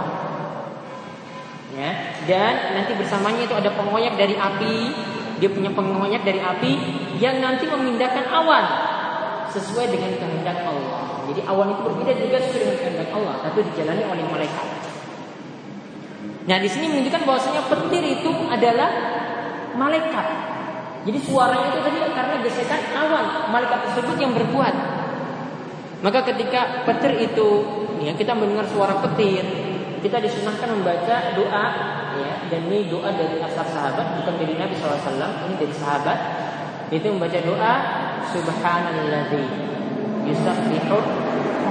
Ya, 1.76 2.16
dan 2.26 2.74
nanti 2.74 2.96
bersamanya 2.96 3.44
itu 3.44 3.54
ada 3.54 3.70
pengoyak 3.76 4.16
dari 4.18 4.34
api, 4.34 4.76
dia 5.38 5.50
punya 5.50 5.70
pengoyak 5.70 6.22
dari 6.26 6.42
api 6.42 6.72
yang 7.22 7.38
nanti 7.38 7.66
memindahkan 7.66 8.26
awan 8.30 8.64
sesuai 9.50 9.88
dengan 9.90 10.12
kehendak 10.18 10.66
Allah. 10.66 11.24
Jadi 11.30 11.40
awan 11.46 11.72
itu 11.72 11.82
berbeda 11.84 12.12
juga 12.18 12.36
sesuai 12.42 12.60
dengan 12.62 12.78
kehendak 12.82 13.10
Allah, 13.14 13.34
tapi 13.42 13.58
dijalani 13.70 14.02
oleh 14.06 14.24
malaikat. 14.26 14.66
Nah, 16.48 16.56
di 16.56 16.68
sini 16.68 16.86
menunjukkan 16.88 17.22
bahwasanya 17.28 17.62
petir 17.68 18.02
itu 18.02 18.32
adalah 18.48 18.90
malaikat. 19.76 20.26
Jadi 21.04 21.18
suaranya 21.24 21.66
itu 21.72 21.80
tadi 21.84 21.98
karena 22.12 22.36
gesekan 22.42 22.80
awan, 22.96 23.52
malaikat 23.52 23.78
tersebut 23.88 24.16
yang 24.18 24.32
berbuat. 24.34 24.74
Maka 26.00 26.20
ketika 26.32 26.86
petir 26.88 27.20
itu, 27.20 27.48
ya 28.00 28.14
kita 28.16 28.32
mendengar 28.32 28.64
suara 28.70 28.96
petir, 29.02 29.44
kita 30.00 30.22
disunahkan 30.22 30.68
membaca 30.72 31.16
doa 31.34 31.64
ya. 32.18 32.34
Dan 32.50 32.66
ini 32.68 32.90
doa 32.90 33.14
dari 33.14 33.38
asal 33.38 33.64
sahabat 33.64 34.22
bukan 34.22 34.34
dari 34.42 34.54
Nabi 34.58 34.74
SAW 34.74 35.46
ini 35.48 35.54
dari 35.56 35.74
sahabat. 35.74 36.18
Itu 36.88 37.14
membaca 37.14 37.40
doa 37.44 37.72
subhanalladzi 38.32 39.44
yusabbihu 40.28 40.98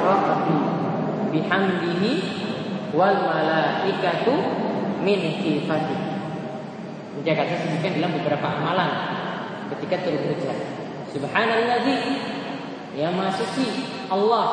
rabbi 0.05 0.57
bihamdihi 1.35 2.11
wal 2.95 3.17
malaikatu 3.27 4.35
min 5.03 5.19
khifati. 5.43 5.97
Akan 7.27 7.43
saya 7.59 7.91
dalam 7.91 8.13
beberapa 8.15 8.47
amalan 8.55 8.91
ketika 9.75 10.07
turun 10.07 10.31
hujan. 10.31 10.57
Subhanalladzi 11.11 11.97
ya 12.95 13.11
maha 13.11 13.35
suci 13.35 13.67
Allah. 14.07 14.47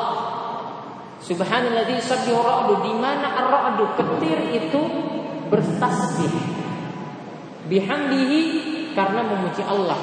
Subhanalladzi 1.23 1.97
sabbihu 2.03 2.43
ra'du 2.43 2.83
di 2.83 2.93
mana 2.99 3.31
ar-ra'du 3.31 3.95
petir 3.95 4.37
itu 4.51 4.81
bertasbih. 5.49 6.33
Bihamdihi 7.65 8.41
karena 8.93 9.21
memuji 9.25 9.65
Allah 9.65 9.97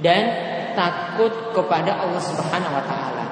dan 0.00 0.24
takut 0.72 1.52
kepada 1.52 2.00
Allah 2.00 2.20
Subhanahu 2.20 2.72
wa 2.72 2.84
taala. 2.84 3.24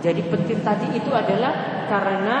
Jadi 0.00 0.24
petir 0.32 0.64
tadi 0.64 0.88
itu 0.96 1.12
adalah 1.12 1.84
karena 1.88 2.36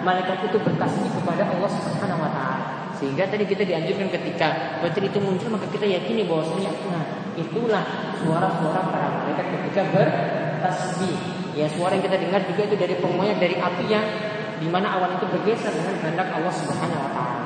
malaikat 0.00 0.48
itu 0.48 0.56
bertasbih 0.56 1.12
kepada 1.20 1.52
Allah 1.52 1.68
Subhanahu 1.68 2.24
wa 2.24 2.30
taala. 2.32 2.66
Sehingga 2.96 3.28
tadi 3.28 3.44
kita 3.44 3.68
dianjurkan 3.68 4.08
ketika 4.08 4.80
petir 4.80 5.04
itu 5.12 5.20
muncul 5.20 5.52
maka 5.52 5.68
kita 5.68 5.84
yakini 5.84 6.24
bahwasanya 6.24 6.72
nah 6.88 7.04
itulah 7.36 7.84
suara-suara 8.24 8.80
para 8.88 9.08
malaikat 9.20 9.46
ketika 9.52 9.82
bertasbih 9.92 11.36
Ya 11.56 11.64
suara 11.72 11.96
yang 11.96 12.04
kita 12.04 12.20
dengar 12.20 12.44
juga 12.44 12.68
itu 12.68 12.76
dari 12.76 12.94
pengoyak 13.00 13.40
dari 13.40 13.56
api 13.56 13.88
yang 13.88 14.04
di 14.56 14.68
mana 14.72 14.96
awan 14.96 15.20
itu 15.20 15.26
bergeser 15.28 15.72
dengan 15.72 15.96
kehendak 16.00 16.28
Allah 16.32 16.52
Subhanahu 16.52 17.00
wa 17.00 17.10
taala. 17.12 17.44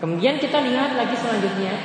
Kemudian 0.00 0.40
kita 0.40 0.64
lihat 0.64 0.96
lagi 0.96 1.12
selanjutnya 1.12 1.76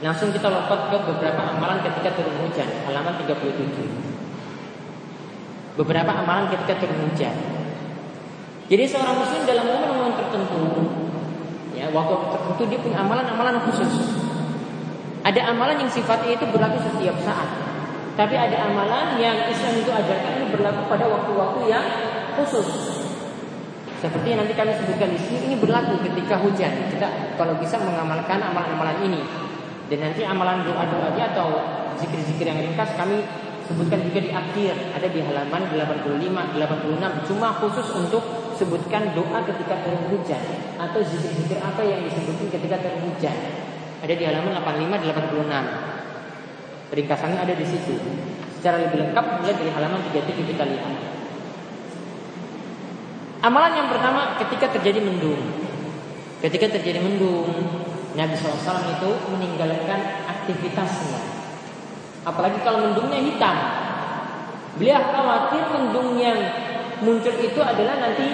Langsung 0.00 0.32
kita 0.32 0.48
lompat 0.48 0.88
ke 0.88 0.96
beberapa 1.04 1.44
amalan 1.44 1.84
ketika 1.84 2.16
turun 2.16 2.32
hujan 2.40 2.64
Halaman 2.88 3.20
37 3.20 5.76
Beberapa 5.76 6.24
amalan 6.24 6.48
ketika 6.48 6.80
turun 6.80 7.04
hujan 7.04 7.36
Jadi 8.64 8.84
seorang 8.88 9.20
muslim 9.20 9.44
dalam 9.44 9.68
momen-momen 9.68 10.16
tertentu 10.24 10.64
ya 11.76 11.92
Waktu 11.92 12.14
tertentu 12.32 12.62
dia 12.64 12.80
punya 12.80 13.04
amalan-amalan 13.04 13.60
khusus 13.68 13.92
ada 15.22 15.54
amalan 15.54 15.86
yang 15.86 15.90
sifatnya 15.90 16.34
itu 16.34 16.46
berlaku 16.50 16.82
setiap 16.82 17.14
saat. 17.22 17.46
Tapi 18.12 18.34
ada 18.36 18.68
amalan 18.68 19.16
yang 19.16 19.48
Islam 19.48 19.72
itu 19.80 19.88
ajarkan 19.88 20.32
ini 20.36 20.46
berlaku 20.52 20.84
pada 20.84 21.08
waktu-waktu 21.08 21.60
yang 21.72 21.84
khusus. 22.36 22.68
Seperti 24.04 24.34
yang 24.34 24.44
nanti 24.44 24.52
kami 24.52 24.74
sebutkan 24.76 25.14
di 25.14 25.20
sini 25.20 25.38
ini 25.48 25.56
berlaku 25.56 25.96
ketika 26.04 26.36
hujan. 26.44 26.92
Kita 26.92 27.08
kalau 27.40 27.56
bisa 27.56 27.80
mengamalkan 27.80 28.42
amalan-amalan 28.42 28.98
ini. 29.08 29.22
Dan 29.88 30.08
nanti 30.08 30.24
amalan 30.24 30.64
doa-doanya 30.64 31.36
atau 31.36 31.48
zikir-zikir 32.00 32.48
yang 32.48 32.58
ringkas 32.60 32.96
kami 32.98 33.24
sebutkan 33.64 34.04
juga 34.04 34.20
di 34.20 34.30
akhir. 34.34 34.74
Ada 34.92 35.08
di 35.08 35.20
halaman 35.24 35.72
85, 35.72 36.58
86. 36.58 37.28
Cuma 37.32 37.48
khusus 37.56 37.86
untuk 37.96 38.24
sebutkan 38.60 39.14
doa 39.16 39.40
ketika 39.48 39.80
turun 39.86 40.04
hujan 40.12 40.42
atau 40.76 41.00
zikir-zikir 41.00 41.62
apa 41.64 41.80
yang 41.80 42.04
disebutkan 42.04 42.60
ketika 42.60 42.76
turun 42.82 43.00
hujan. 43.08 43.36
Ada 44.04 44.14
di 44.18 44.24
halaman 44.28 44.52
85 44.60 45.00
86. 45.00 46.01
Ringkasannya 46.92 47.40
ada 47.40 47.54
di 47.56 47.64
situ. 47.64 47.96
Secara 48.60 48.84
lebih 48.84 49.00
lengkap 49.00 49.24
mulai 49.40 49.56
dari 49.56 49.72
halaman 49.72 50.04
37 50.12 50.52
kita 50.52 50.64
lihat. 50.68 50.92
Amalan 53.42 53.72
yang 53.74 53.88
pertama 53.88 54.36
ketika 54.38 54.76
terjadi 54.76 55.00
mendung. 55.00 55.40
Ketika 56.44 56.78
terjadi 56.78 57.00
mendung, 57.00 57.48
Nabi 58.12 58.34
SAW 58.36 58.92
itu 58.92 59.10
meninggalkan 59.32 60.00
aktivitasnya. 60.28 61.20
Apalagi 62.28 62.60
kalau 62.60 62.92
mendungnya 62.92 63.18
hitam. 63.24 63.56
Beliau 64.76 65.00
khawatir 65.00 65.64
mendung 65.72 66.20
yang 66.20 66.38
muncul 67.00 67.34
itu 67.40 67.60
adalah 67.60 67.98
nanti 67.98 68.28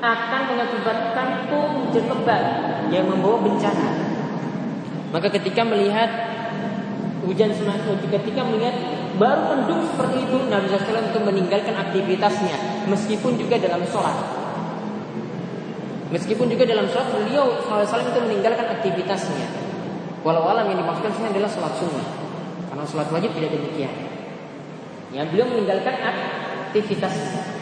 akan 0.00 0.42
mengakibatkan 0.52 1.28
hujan 1.48 2.04
lebat 2.08 2.44
yang 2.90 3.06
membawa 3.06 3.40
bencana. 3.40 3.88
Maka 5.10 5.28
ketika 5.32 5.66
melihat 5.66 6.29
hujan 7.26 7.52
semacam 7.52 8.00
ketika 8.00 8.40
melihat 8.48 8.74
baru 9.20 9.52
mendung 9.52 9.84
seperti 9.92 10.24
itu 10.24 10.36
Nabi 10.48 10.66
SAW 10.72 11.12
itu 11.12 11.20
meninggalkan 11.20 11.74
aktivitasnya 11.76 12.56
meskipun 12.88 13.36
juga 13.36 13.60
dalam 13.60 13.84
sholat. 13.88 14.16
Meskipun 16.10 16.50
juga 16.50 16.66
dalam 16.66 16.90
sholat 16.90 17.08
beliau 17.14 17.60
SAW 17.64 17.86
itu 17.86 18.20
meninggalkan 18.24 18.66
aktivitasnya. 18.80 19.46
Walau 20.20 20.44
alam 20.48 20.68
yang 20.68 20.84
dimaksudkan 20.84 21.12
sini 21.16 21.28
adalah 21.32 21.48
sholat 21.48 21.72
sunnah. 21.78 22.08
Karena 22.72 22.84
sholat 22.84 23.08
wajib 23.14 23.30
tidak 23.36 23.56
demikian. 23.56 23.92
Ya 25.14 25.26
beliau 25.26 25.46
meninggalkan 25.48 25.94
aktivitasnya 25.96 27.60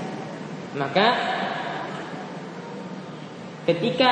maka 0.77 1.07
ketika 3.65 4.11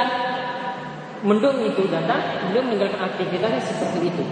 mendung 1.20 1.60
itu 1.68 1.84
datang, 1.88 2.48
beliau 2.48 2.64
meninggalkan 2.64 3.00
aktivitasnya 3.12 3.60
seperti 3.60 4.08
itu. 4.08 4.24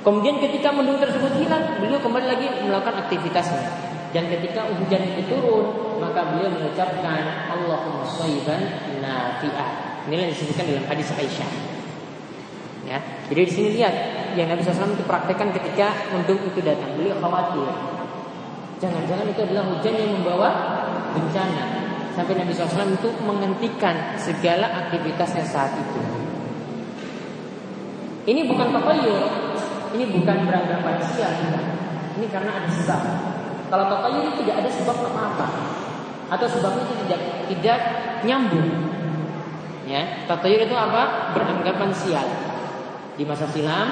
Kemudian 0.00 0.40
ketika 0.40 0.72
mendung 0.72 0.96
tersebut 0.96 1.28
hilang, 1.36 1.76
beliau 1.76 2.00
kembali 2.00 2.26
lagi 2.26 2.46
melakukan 2.64 3.04
aktivitasnya. 3.04 3.64
Dan 4.10 4.26
ketika 4.26 4.66
hujan 4.66 5.02
itu 5.12 5.22
turun, 5.28 6.00
maka 6.00 6.34
beliau 6.34 6.50
mengucapkan 6.50 7.52
Allahumma 7.52 8.02
shayban 8.08 8.64
nafi'ah. 8.98 10.02
Inilah 10.08 10.24
yang 10.26 10.32
disebutkan 10.32 10.64
dalam 10.66 10.84
hadis 10.88 11.12
Aisyah. 11.14 11.50
Ya, 12.88 12.98
jadi 13.28 13.40
di 13.46 13.52
sini 13.52 13.68
lihat 13.76 13.94
yang 14.34 14.50
Nabi 14.50 14.64
SAW 14.64 14.96
itu 14.96 15.04
praktekkan 15.04 15.52
ketika 15.54 15.92
mendung 16.10 16.40
itu 16.42 16.58
datang. 16.64 16.96
Beliau 16.96 17.14
khawatir. 17.20 17.68
Jangan-jangan 18.80 19.28
itu 19.30 19.40
adalah 19.44 19.64
hujan 19.68 19.94
yang 19.94 20.10
membawa 20.16 20.48
bencana 21.12 21.64
sampai 22.16 22.34
Nabi 22.40 22.50
SAW 22.56 22.96
itu 22.96 23.08
menghentikan 23.22 24.16
segala 24.16 24.88
aktivitasnya 24.88 25.44
saat 25.44 25.76
itu. 25.76 26.00
Ini 28.26 28.48
bukan 28.48 28.68
tatayur, 28.74 29.22
ini 29.96 30.04
bukan 30.14 30.36
beranggapan 30.46 30.96
sial, 31.02 31.32
ini 32.18 32.26
karena 32.30 32.62
ada 32.62 32.68
sebab. 32.70 33.00
Kalau 33.70 33.86
itu 34.18 34.30
tidak 34.42 34.66
ada 34.66 34.70
sebab 34.70 34.96
apa-apa, 35.10 35.46
atau 36.30 36.46
sebabnya 36.46 36.82
itu 36.86 36.94
tidak 37.06 37.20
tidak 37.50 37.78
nyambung. 38.26 38.70
Ya, 39.90 40.26
tatayur 40.30 40.62
itu 40.62 40.76
apa? 40.78 41.34
Beranggapan 41.34 41.90
sial. 41.90 42.26
Di 43.18 43.26
masa 43.26 43.50
silam, 43.50 43.90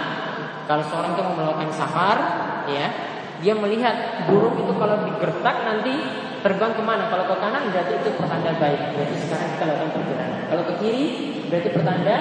kalau 0.71 0.85
seorang 0.87 1.19
itu 1.19 1.23
melakukan 1.27 1.75
safar, 1.75 2.19
ya, 2.71 2.87
dia 3.43 3.55
melihat 3.55 4.27
burung 4.27 4.59
itu 4.59 4.73
kalau 4.79 5.03
digertak 5.07 5.57
nanti 5.67 5.95
terbang 6.43 6.73
ke 6.75 6.83
mana? 6.83 7.11
Kalau 7.11 7.27
ke 7.27 7.35
kanan 7.39 7.71
berarti 7.75 7.93
itu 7.99 8.11
pertanda 8.15 8.51
baik. 8.59 8.95
Berarti 8.95 9.15
sekarang 9.27 9.49
kita 9.59 9.65
lakukan 9.75 9.91
perjalanan. 9.99 10.41
Kalau 10.47 10.63
ke 10.67 10.75
kiri 10.83 11.07
berarti 11.51 11.69
pertanda 11.75 12.17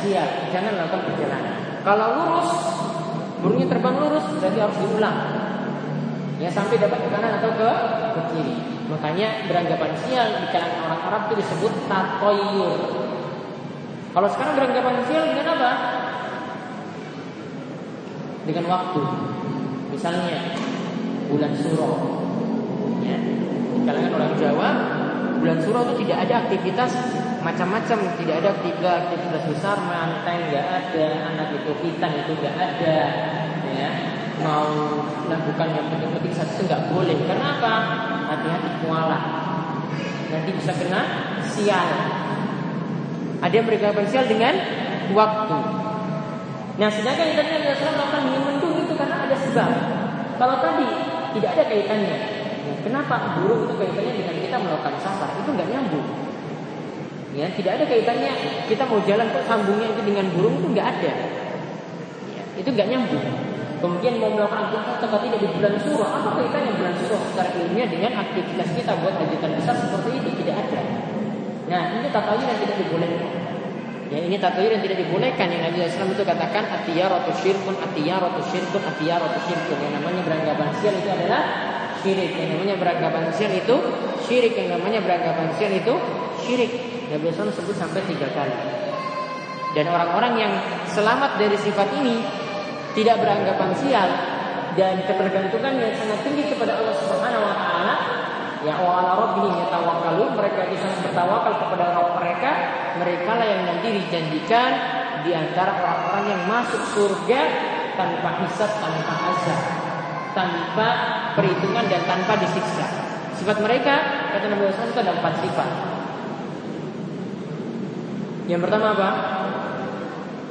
siap. 0.00 0.28
Jangan 0.52 0.72
lakukan 0.76 1.02
perjalanan. 1.12 1.54
Kalau 1.84 2.06
lurus, 2.16 2.50
burungnya 3.40 3.66
terbang 3.70 3.96
lurus 3.98 4.24
berarti 4.38 4.58
harus 4.58 4.78
diulang. 4.82 5.18
Ya 6.38 6.48
sampai 6.50 6.78
dapat 6.78 6.98
ke 7.02 7.08
kanan 7.10 7.32
atau 7.42 7.50
ke 7.54 7.70
ke 8.14 8.20
kiri. 8.34 8.56
Makanya 8.88 9.50
beranggapan 9.50 9.92
sial 10.00 10.28
di 10.42 10.46
kalangan 10.54 10.80
orang 10.86 11.02
Arab 11.10 11.22
itu 11.28 11.34
disebut 11.44 11.72
tatoyur. 11.90 12.78
Kalau 14.14 14.28
sekarang 14.32 14.54
beranggapan 14.56 14.96
sial 15.06 15.24
dengan 15.28 15.46
apa? 15.58 15.70
Dengan 18.48 18.64
waktu. 18.70 19.02
Misalnya 19.92 20.38
bulan 21.28 21.52
Suro. 21.58 21.92
Ya, 23.04 23.18
kalangan 23.84 24.12
orang 24.16 24.32
Jawa 24.40 24.70
bulan 25.38 25.58
surau 25.62 25.82
itu 25.88 26.04
tidak 26.04 26.18
ada 26.28 26.34
aktivitas 26.46 26.92
macam-macam, 27.40 27.98
tidak 28.18 28.34
ada 28.42 28.48
aktivitas 28.58 28.94
aktivitas 29.06 29.42
besar, 29.46 29.76
mantai 29.86 30.50
nggak 30.50 30.66
ada, 30.66 31.06
anak 31.34 31.48
itu 31.54 31.70
hitam 31.86 32.10
itu 32.14 32.32
nggak 32.34 32.56
ada, 32.58 32.98
ya 33.68 33.90
mau 34.42 34.70
melakukan 35.26 35.68
yang 35.74 35.86
penting-penting 35.90 36.34
satu 36.34 36.52
itu 36.58 36.62
nggak 36.70 36.84
boleh. 36.94 37.16
Kenapa? 37.26 37.72
Hati-hati 38.30 38.70
kuala. 38.86 39.18
Nanti 40.28 40.50
bisa 40.54 40.72
kena 40.76 41.02
sial. 41.48 41.88
Ada 43.38 43.54
yang 43.54 43.66
berkaitan 43.66 44.06
sial 44.10 44.26
dengan 44.26 44.54
waktu. 45.14 45.58
Nah, 46.78 46.88
sedangkan 46.94 47.34
tadi 47.34 47.50
Nabi 47.58 47.74
SAW 47.74 47.94
melakukan 47.98 48.22
mendung 48.46 48.74
itu 48.86 48.94
karena 48.94 49.16
ada 49.26 49.34
sebab. 49.34 49.70
Kalau 50.38 50.56
tadi 50.62 50.86
tidak 51.38 51.50
ada 51.58 51.64
kaitannya. 51.66 52.18
Kenapa 52.86 53.40
burung 53.40 53.66
itu 53.66 53.74
kaitannya 53.74 54.12
dengan 54.14 54.36
kita 54.38 54.56
melakukan 54.62 54.94
safar? 55.02 55.34
Itu 55.42 55.50
nggak 55.50 55.68
nyambung. 55.74 56.27
Ya, 57.38 57.46
tidak 57.54 57.78
ada 57.78 57.84
kaitannya 57.86 58.32
kita 58.66 58.82
mau 58.82 58.98
jalan 59.06 59.30
kok 59.30 59.46
sambungnya 59.46 59.94
itu 59.94 60.02
dengan 60.02 60.26
burung 60.34 60.58
itu 60.58 60.74
nggak 60.74 60.88
ada. 60.90 61.12
Ya, 62.34 62.42
itu 62.58 62.66
nggak 62.66 62.88
nyambung. 62.90 63.26
Kemudian 63.78 64.18
mau 64.18 64.34
melakukan 64.34 64.74
aktivitas 64.74 65.06
atau 65.06 65.22
tidak 65.22 65.38
di 65.38 65.48
bulan 65.54 65.74
surah, 65.78 66.10
apa 66.18 66.28
kaitannya 66.34 66.72
bulan 66.74 66.94
surah 66.98 67.20
secara 67.30 67.50
ilmiah 67.62 67.86
dengan 67.86 68.10
aktivitas 68.26 68.68
kita 68.74 68.90
buat 68.98 69.14
kegiatan 69.22 69.54
besar 69.54 69.74
seperti 69.78 70.18
itu 70.18 70.28
tidak 70.42 70.66
ada. 70.66 70.80
Nah, 71.70 71.82
ini 71.94 72.10
tata 72.10 72.32
yang 72.42 72.58
tidak 72.58 72.76
dibolehkan. 72.82 73.30
Ya, 74.08 74.24
ini 74.24 74.40
tatayur 74.40 74.72
yang 74.72 74.80
tidak 74.80 75.04
dibolehkan 75.04 75.52
yang 75.52 75.68
Nabi 75.68 75.84
SAW 75.84 76.16
itu 76.16 76.24
katakan 76.24 76.64
atiyaratu 76.64 77.28
syirkun 77.44 77.76
atiyaratu 77.76 78.40
syirkun 78.48 78.80
atiyaratu 78.80 79.36
syirkun 79.44 79.78
yang 79.84 80.00
namanya 80.00 80.24
beranggapan 80.24 80.72
sial 80.80 80.96
itu 80.96 81.12
adalah 81.12 81.42
syirik 82.00 82.32
yang 82.32 82.56
namanya 82.56 82.74
beranggapan 82.80 83.28
sial 83.36 83.52
itu 83.52 83.76
syirik 84.24 84.56
yang 84.56 84.80
namanya 84.80 85.04
beranggapan 85.04 85.52
sial 85.60 85.68
itu 85.76 85.94
syirik 86.40 86.87
Nabi 87.08 87.32
SAW 87.32 87.48
sebut 87.48 87.72
sampai 87.72 88.04
tiga 88.04 88.28
kali. 88.36 88.52
Dan 89.72 89.88
orang-orang 89.88 90.34
yang 90.36 90.52
selamat 90.92 91.40
dari 91.40 91.56
sifat 91.56 91.88
ini 91.96 92.20
tidak 92.92 93.20
beranggapan 93.20 93.70
sial 93.80 94.08
dan 94.76 95.00
ketergantungan 95.08 95.76
yang 95.76 95.92
sangat 95.96 96.20
tinggi 96.24 96.52
kepada 96.52 96.76
Allah 96.76 96.94
Subhanahu 97.00 97.44
wa 97.44 97.54
taala. 97.56 97.94
Ya 98.66 98.74
wa 98.76 99.00
ala 99.00 99.10
rabbihim 99.16 99.54
yatawakkalun 99.54 100.34
mereka 100.34 100.66
sangat 100.76 100.98
bertawakal 101.08 101.54
kepada 101.62 101.84
Rabb 101.94 102.18
mereka. 102.20 102.50
Mereka 102.98 103.30
lah 103.30 103.46
yang 103.46 103.62
nanti 103.64 103.88
dijanjikan 104.02 104.70
di 105.22 105.30
antara 105.32 105.78
orang-orang 105.78 106.24
yang 106.28 106.42
masuk 106.44 106.82
surga 106.92 107.40
tanpa 107.94 108.28
hisab 108.44 108.70
tanpa 108.82 109.14
azab 109.32 109.60
tanpa 110.36 110.88
perhitungan 111.34 111.86
dan 111.88 112.02
tanpa 112.04 112.38
disiksa. 112.38 112.86
Sifat 113.38 113.58
mereka 113.62 113.94
kata 114.34 114.50
Nabi 114.50 114.70
Muhammad 114.70 114.90
itu 114.90 115.00
ada 115.02 115.12
empat 115.18 115.34
sifat 115.42 115.97
yang 118.48 118.64
pertama 118.64 118.96
apa 118.96 119.10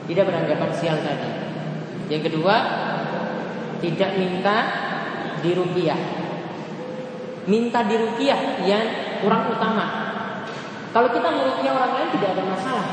tidak 0.07 0.29
beranggapan 0.29 0.71
sial 0.77 0.97
tadi 1.01 1.29
yang 2.07 2.23
kedua 2.23 2.55
tidak 3.81 4.15
minta 4.15 4.57
dirupiah 5.41 6.17
minta 7.47 7.79
dirupiah 7.87 8.61
yang 8.67 8.83
kurang 9.23 9.49
utama. 9.49 9.85
Kalau 10.91 11.09
kita 11.11 11.29
merupiah 11.31 11.73
orang 11.73 11.91
lain 11.95 12.09
tidak 12.19 12.29
ada 12.37 12.43
masalah. 12.43 12.87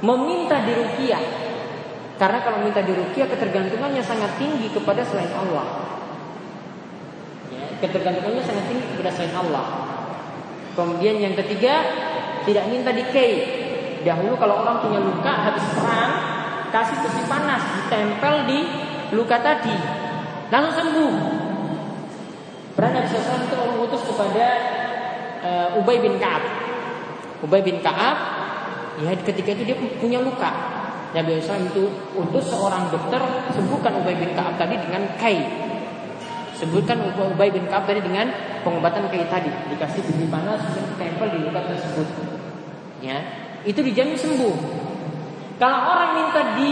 Meminta 0.00 0.62
dirupiah 0.62 1.22
karena 2.16 2.38
kalau 2.40 2.64
minta 2.64 2.80
dirupiah 2.80 3.28
ketergantungannya 3.28 4.00
sangat 4.00 4.38
tinggi 4.40 4.72
kepada 4.72 5.02
selain 5.04 5.32
Allah. 5.34 5.66
Ya, 7.52 7.64
ketergantungannya 7.84 8.44
sangat 8.44 8.64
tinggi 8.70 8.86
kepada 8.96 9.10
selain 9.12 9.34
Allah. 9.36 9.66
Kemudian 10.76 11.16
yang 11.20 11.34
ketiga 11.34 11.82
tidak 12.46 12.64
minta 12.70 12.94
dikei. 12.94 13.65
Dahulu 14.06 14.38
kalau 14.38 14.62
orang 14.62 14.86
punya 14.86 15.02
luka 15.02 15.32
habis 15.34 15.66
perang 15.74 16.12
kasih 16.70 16.96
besi 17.02 17.22
panas 17.26 17.58
ditempel 17.58 18.46
di 18.46 18.58
luka 19.10 19.42
tadi 19.42 19.74
langsung 20.46 20.94
sembuh 20.94 21.14
Pernah 22.76 22.92
Nabi 22.92 23.08
SAW 23.08 23.40
itu 23.40 23.56
mengutus 23.56 24.02
kepada 24.04 24.46
uh, 25.40 25.80
Ubay 25.80 25.96
bin 25.96 26.20
Kaab. 26.20 26.44
Ubay 27.40 27.64
bin 27.64 27.80
Kaab, 27.80 28.16
ya 29.00 29.16
ketika 29.16 29.56
itu 29.56 29.64
dia 29.64 29.76
punya 29.96 30.20
luka. 30.20 30.52
Nabi 31.16 31.40
SAW 31.40 31.72
itu 31.72 31.88
utus 32.12 32.52
seorang 32.52 32.92
dokter 32.92 33.16
sembuhkan 33.56 33.96
Ubay 34.04 34.20
bin 34.20 34.36
Kaab 34.36 34.60
tadi 34.60 34.76
dengan 34.76 35.08
kai. 35.16 35.40
Sebutkan 36.52 37.00
Ubay 37.16 37.48
bin 37.48 37.64
Kaab 37.64 37.88
tadi 37.88 38.04
dengan 38.04 38.28
pengobatan 38.60 39.08
kai 39.08 39.24
tadi. 39.24 39.48
Dikasih 39.72 40.04
biji 40.12 40.28
panas, 40.28 40.60
tempel 41.00 41.32
di 41.32 41.48
luka 41.48 41.64
tersebut. 41.64 42.04
Ya, 43.00 43.24
itu 43.66 43.80
dijamin 43.82 44.14
sembuh. 44.14 44.56
Kalau 45.58 45.78
orang 45.90 46.10
minta 46.14 46.42
di 46.54 46.70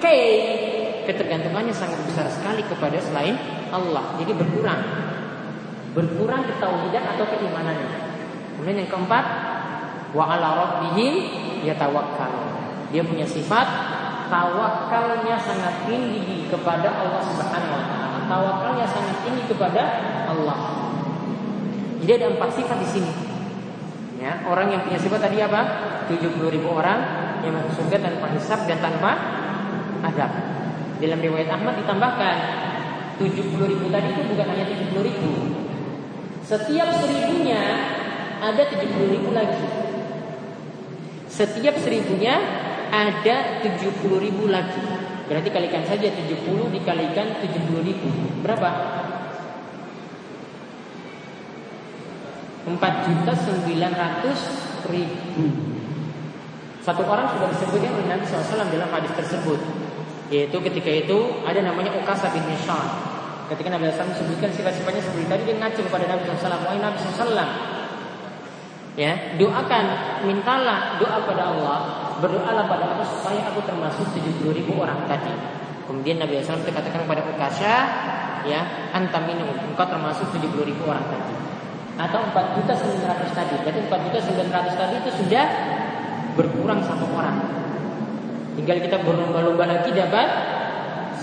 kai, 0.00 0.26
ketergantungannya 1.04 1.74
sangat 1.76 2.00
besar 2.08 2.26
sekali 2.32 2.64
kepada 2.64 2.96
selain 2.98 3.36
Allah. 3.70 4.16
Jadi 4.18 4.32
berkurang 4.32 4.80
berkurang 5.96 6.44
ketauhidan 6.44 7.04
atau 7.16 7.24
keimanannya. 7.24 7.88
Kemudian 8.52 8.84
yang 8.84 8.90
keempat, 8.92 9.24
wa 10.12 10.28
ala 10.28 10.48
rabbihim 10.60 11.24
yatawakkal. 11.64 12.52
Dia 12.92 13.00
punya 13.00 13.24
sifat 13.24 13.64
tawakalnya 14.28 15.40
sangat 15.40 15.88
tinggi 15.88 16.52
kepada 16.52 16.92
Allah 17.00 17.24
Subhanahu 17.24 17.72
wa 17.72 17.82
taala. 17.88 18.18
Tawakalnya 18.28 18.86
sangat 18.86 19.16
tinggi 19.24 19.42
kepada 19.48 19.82
Allah. 20.28 20.58
Jadi 22.04 22.12
ada 22.12 22.26
empat 22.36 22.50
sifat 22.52 22.76
di 22.84 22.88
sini. 22.92 23.12
Ya, 24.16 24.40
orang 24.48 24.72
yang 24.72 24.80
punya 24.84 24.96
sifat 24.96 25.20
tadi 25.28 25.38
apa? 25.44 25.60
70 26.08 26.48
ribu 26.48 26.72
orang 26.72 26.98
yang 27.44 27.52
masuk 27.52 27.84
surga 27.84 28.00
tanpa 28.00 28.26
hisab 28.32 28.64
dan 28.64 28.78
tanpa 28.80 29.12
adab. 30.02 30.32
Dalam 30.96 31.18
riwayat 31.20 31.52
Ahmad 31.52 31.76
ditambahkan 31.84 32.36
70 33.20 33.70
ribu 33.70 33.92
tadi 33.92 34.08
itu 34.16 34.22
bukan 34.24 34.46
hanya 34.48 34.64
70 34.64 35.04
ribu 35.04 35.30
setiap 36.46 36.86
seribunya 37.02 37.58
ada 38.38 38.62
70 38.70 39.10
ribu 39.10 39.34
lagi. 39.34 39.66
Setiap 41.26 41.74
seribunya 41.82 42.38
ada 42.86 43.66
70 43.66 43.82
ribu 44.22 44.46
lagi. 44.46 44.78
Berarti 45.26 45.50
kalikan 45.50 45.82
saja 45.82 46.06
70 46.06 46.70
dikalikan 46.70 47.42
70 47.42 47.82
ribu. 47.82 48.08
Berapa? 48.46 48.70
4 52.66 53.06
juta 53.06 53.32
900 53.32 54.90
ribu. 54.90 55.46
Satu 56.82 57.02
orang 57.06 57.30
sudah 57.34 57.46
disebutkan 57.54 57.94
oleh 57.94 58.06
Nabi 58.10 58.26
SAW 58.26 58.66
dalam 58.66 58.90
hadis 58.90 59.14
tersebut. 59.14 59.58
Yaitu 60.30 60.58
ketika 60.58 60.90
itu 60.90 61.18
ada 61.46 61.62
namanya 61.62 61.94
Ukasa 61.94 62.26
bin 62.34 62.42
Nishan 62.50 63.14
Ketika 63.46 63.70
Nabi 63.70 63.86
SAW 63.94 64.10
sebutkan 64.18 64.50
sifat-sifatnya 64.50 64.98
seperti 64.98 65.26
tadi 65.30 65.42
dia 65.46 65.54
ngacu 65.62 65.86
kepada 65.86 66.10
Nabi 66.10 66.22
SAW. 66.26 66.66
Wahai 66.66 66.82
Nabi 66.82 66.98
SAW, 66.98 67.50
ya 68.98 69.12
doakan, 69.38 69.84
mintalah 70.26 70.98
doa 70.98 71.22
pada 71.22 71.54
Allah, 71.54 71.78
berdoalah 72.18 72.66
pada 72.66 72.84
Allah 72.90 73.06
supaya 73.06 73.46
aku 73.46 73.62
termasuk 73.62 74.02
70 74.18 74.50
ribu 74.50 74.74
orang 74.82 75.06
tadi. 75.06 75.30
Kemudian 75.86 76.18
Nabi 76.18 76.42
SAW 76.42 76.66
katakan 76.66 77.06
kepada 77.06 77.22
Ukasha, 77.22 77.74
ya 78.50 78.90
anta 78.90 79.22
minum, 79.22 79.54
engkau 79.54 79.86
termasuk 79.86 80.26
70 80.34 80.66
ribu 80.66 80.82
orang 80.90 81.06
tadi. 81.06 81.45
Atau 81.96 82.20
4 82.28 82.56
juta 82.60 82.72
900 82.76 83.32
tadi. 83.32 83.54
Berarti 83.64 83.80
4 83.88 84.04
juta 84.08 84.18
900 84.20 84.80
tadi 84.80 84.94
itu 85.00 85.10
sudah 85.24 85.44
berkurang 86.36 86.80
satu 86.84 87.08
orang. 87.16 87.36
Tinggal 88.56 88.84
kita 88.84 89.00
berlomba-lomba 89.00 89.64
lagi 89.64 89.90
dapat 89.96 90.28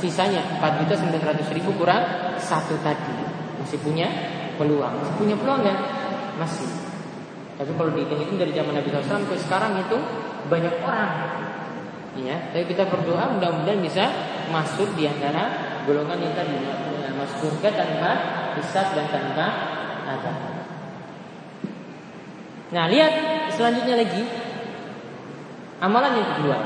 sisanya. 0.01 0.41
4 0.57 0.81
juta 0.81 0.93
900 0.97 1.53
ribu 1.53 1.77
kurang 1.77 2.01
satu 2.41 2.73
tadi. 2.81 3.13
Masih 3.61 3.77
punya 3.85 4.09
peluang. 4.57 4.97
Masih 4.97 5.13
punya 5.17 5.35
peluang 5.37 5.61
nggak 5.61 5.79
masih. 6.41 6.69
Tapi 7.53 7.71
kalau 7.77 7.93
dihitung 7.93 8.37
dari 8.41 8.49
zaman 8.49 8.73
Nabi 8.73 8.89
SAW 8.89 9.05
sampai 9.05 9.37
sekarang 9.37 9.77
itu 9.77 9.97
banyak 10.49 10.73
orang. 10.81 11.11
Ya 12.13 12.37
tapi 12.53 12.69
kita 12.69 12.89
berdoa 12.89 13.37
mudah-mudahan 13.37 13.81
bisa 13.81 14.05
masuk 14.53 14.93
di 14.93 15.09
antara 15.09 15.49
golongan 15.85 16.21
yang 16.21 16.33
tadi 16.37 16.53
masuk 17.17 17.49
surga 17.49 17.69
tanpa 17.73 18.11
hisab 18.57 18.93
dan 18.93 19.09
tanpa 19.09 19.45
ada 20.05 20.52
nah 22.73 22.89
lihat 22.89 23.13
selanjutnya 23.53 23.95
lagi 24.01 24.23
amalan 25.79 26.17
yang 26.17 26.29
kedua 26.37 26.59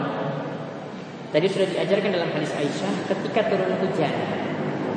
Tadi 1.27 1.43
sudah 1.51 1.67
diajarkan 1.67 2.15
dalam 2.15 2.31
hadis 2.31 2.55
Aisyah 2.55 3.03
ketika 3.11 3.51
turun 3.51 3.75
hujan 3.83 4.15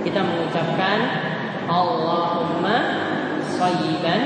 kita 0.06 0.22
mengucapkan 0.22 0.98
Allahumma 1.66 2.76
sayyiban 3.46 4.20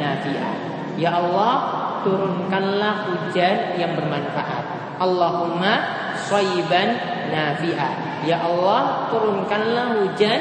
nafi'ah. 0.00 0.56
Ya 0.98 1.14
Allah, 1.14 1.54
turunkanlah 2.02 2.94
hujan 3.06 3.78
yang 3.78 3.94
bermanfaat. 3.94 4.64
Allahumma 4.98 5.72
sayyiban 6.16 6.98
nafi'ah. 7.30 8.24
Ya 8.26 8.42
Allah, 8.42 9.10
turunkanlah 9.14 10.02
hujan 10.02 10.40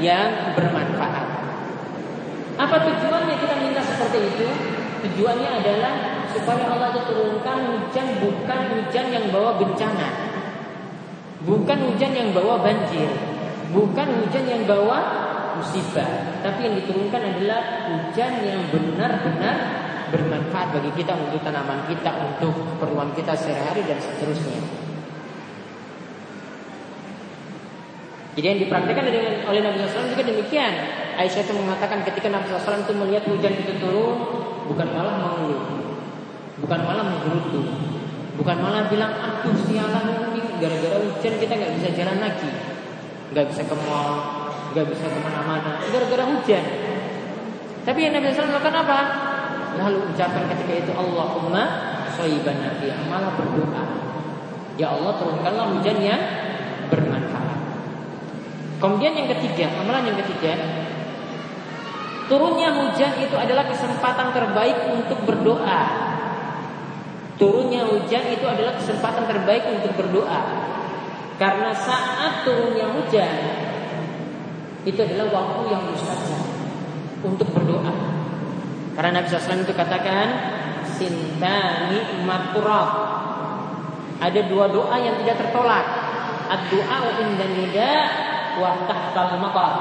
yang 0.00 0.56
bermanfaat. 0.56 1.26
Apa 2.56 2.76
tujuannya 2.84 3.36
kita 3.40 3.54
minta 3.60 3.80
seperti 3.84 4.18
itu? 4.24 4.48
Tujuannya 5.02 5.50
adalah 5.64 5.94
supaya 6.30 6.64
Allah 6.70 6.94
itu 6.94 7.02
turunkan 7.10 7.58
hujan 7.76 8.06
bukan 8.22 8.60
hujan 8.76 9.06
yang 9.10 9.26
bawa 9.32 9.58
bencana, 9.58 10.08
bukan 11.42 11.78
hujan 11.90 12.12
yang 12.14 12.30
bawa 12.30 12.62
banjir, 12.62 13.10
bukan 13.74 14.08
hujan 14.22 14.44
yang 14.46 14.62
bawa 14.68 14.98
musibah, 15.58 16.40
tapi 16.40 16.70
yang 16.70 16.74
diturunkan 16.80 17.20
adalah 17.20 17.90
hujan 17.90 18.32
yang 18.46 18.60
benar-benar 18.70 19.56
bermanfaat 20.10 20.74
bagi 20.74 20.90
kita 21.02 21.12
untuk 21.14 21.40
tanaman 21.42 21.86
kita, 21.86 22.10
untuk 22.18 22.54
keperluan 22.54 23.14
kita 23.14 23.32
sehari-hari 23.34 23.86
dan 23.86 23.98
seterusnya. 24.02 24.60
Jadi 28.38 28.46
yang 28.46 28.60
dipraktikkan 28.62 29.04
oleh 29.50 29.60
Nabi 29.60 29.76
SAW 29.84 30.14
juga 30.14 30.24
demikian. 30.24 30.72
Aisyah 31.18 31.42
itu 31.44 31.52
mengatakan 31.52 32.06
ketika 32.06 32.30
Nabi 32.30 32.46
SAW 32.48 32.86
itu 32.86 32.94
melihat 32.94 33.26
hujan 33.26 33.52
itu 33.58 33.74
turun, 33.82 34.16
bukan 34.70 34.88
malah 34.94 35.14
mengeluh, 35.18 35.62
bukan 36.62 36.80
malah 36.86 37.04
menggerutu, 37.10 37.60
bukan 38.38 38.56
malah 38.62 38.86
bilang 38.86 39.10
aduh 39.18 39.56
sialan 39.66 40.30
ini 40.30 40.40
gara-gara 40.62 40.96
hujan 41.02 41.34
kita 41.42 41.52
nggak 41.58 41.72
bisa 41.82 41.88
jalan 41.98 42.22
lagi, 42.22 42.50
nggak 43.34 43.46
bisa 43.50 43.62
ke 43.66 43.74
mall, 43.82 44.14
nggak 44.70 44.86
bisa 44.86 45.10
ke 45.10 45.18
mana-mana, 45.18 45.82
gara-gara 45.90 46.24
hujan. 46.30 46.64
Tapi 47.82 47.98
yang 47.98 48.14
Nabi 48.14 48.30
SAW 48.30 48.54
melakukan 48.54 48.76
apa? 48.86 48.98
Lalu 49.80 49.98
ucapkan 50.14 50.44
ketika 50.54 50.72
itu 50.86 50.92
Allahumma 50.94 51.62
soiban 52.14 52.58
nabi 52.62 52.92
malah 53.08 53.32
berdoa. 53.34 53.84
Ya 54.78 54.92
Allah 54.94 55.12
turunkanlah 55.18 55.66
hujan 55.74 55.98
yang 55.98 56.22
bermanfaat. 56.92 57.58
Kemudian 58.80 59.12
yang 59.12 59.28
ketiga, 59.36 59.68
amalan 59.76 60.08
yang 60.08 60.18
ketiga, 60.24 60.56
turunnya 62.30 62.70
hujan 62.70 63.18
itu 63.18 63.34
adalah 63.34 63.66
kesempatan 63.66 64.30
terbaik 64.30 64.86
untuk 64.94 65.18
berdoa. 65.26 65.82
Turunnya 67.34 67.82
hujan 67.90 68.24
itu 68.30 68.46
adalah 68.46 68.78
kesempatan 68.78 69.26
terbaik 69.26 69.66
untuk 69.66 69.98
berdoa. 69.98 70.40
Karena 71.42 71.74
saat 71.74 72.46
turunnya 72.46 72.86
hujan 72.94 73.34
itu 74.86 75.00
adalah 75.02 75.26
waktu 75.34 75.60
yang 75.74 75.82
mustajab 75.90 76.42
untuk 77.26 77.50
berdoa. 77.50 77.92
Karena 78.94 79.20
Nabi 79.20 79.26
SAW 79.26 79.64
itu 79.66 79.74
katakan 79.74 80.28
sintani 80.86 82.22
maturab. 82.22 82.88
Ada 84.20 84.46
dua 84.46 84.68
doa 84.68 84.96
yang 85.00 85.16
tidak 85.24 85.48
tertolak. 85.48 85.86
Ad-doa 86.50 86.98
inda 87.24 87.46
nida 87.56 87.92
wa 88.60 88.84
tahtal 88.84 89.40
maqam. 89.40 89.74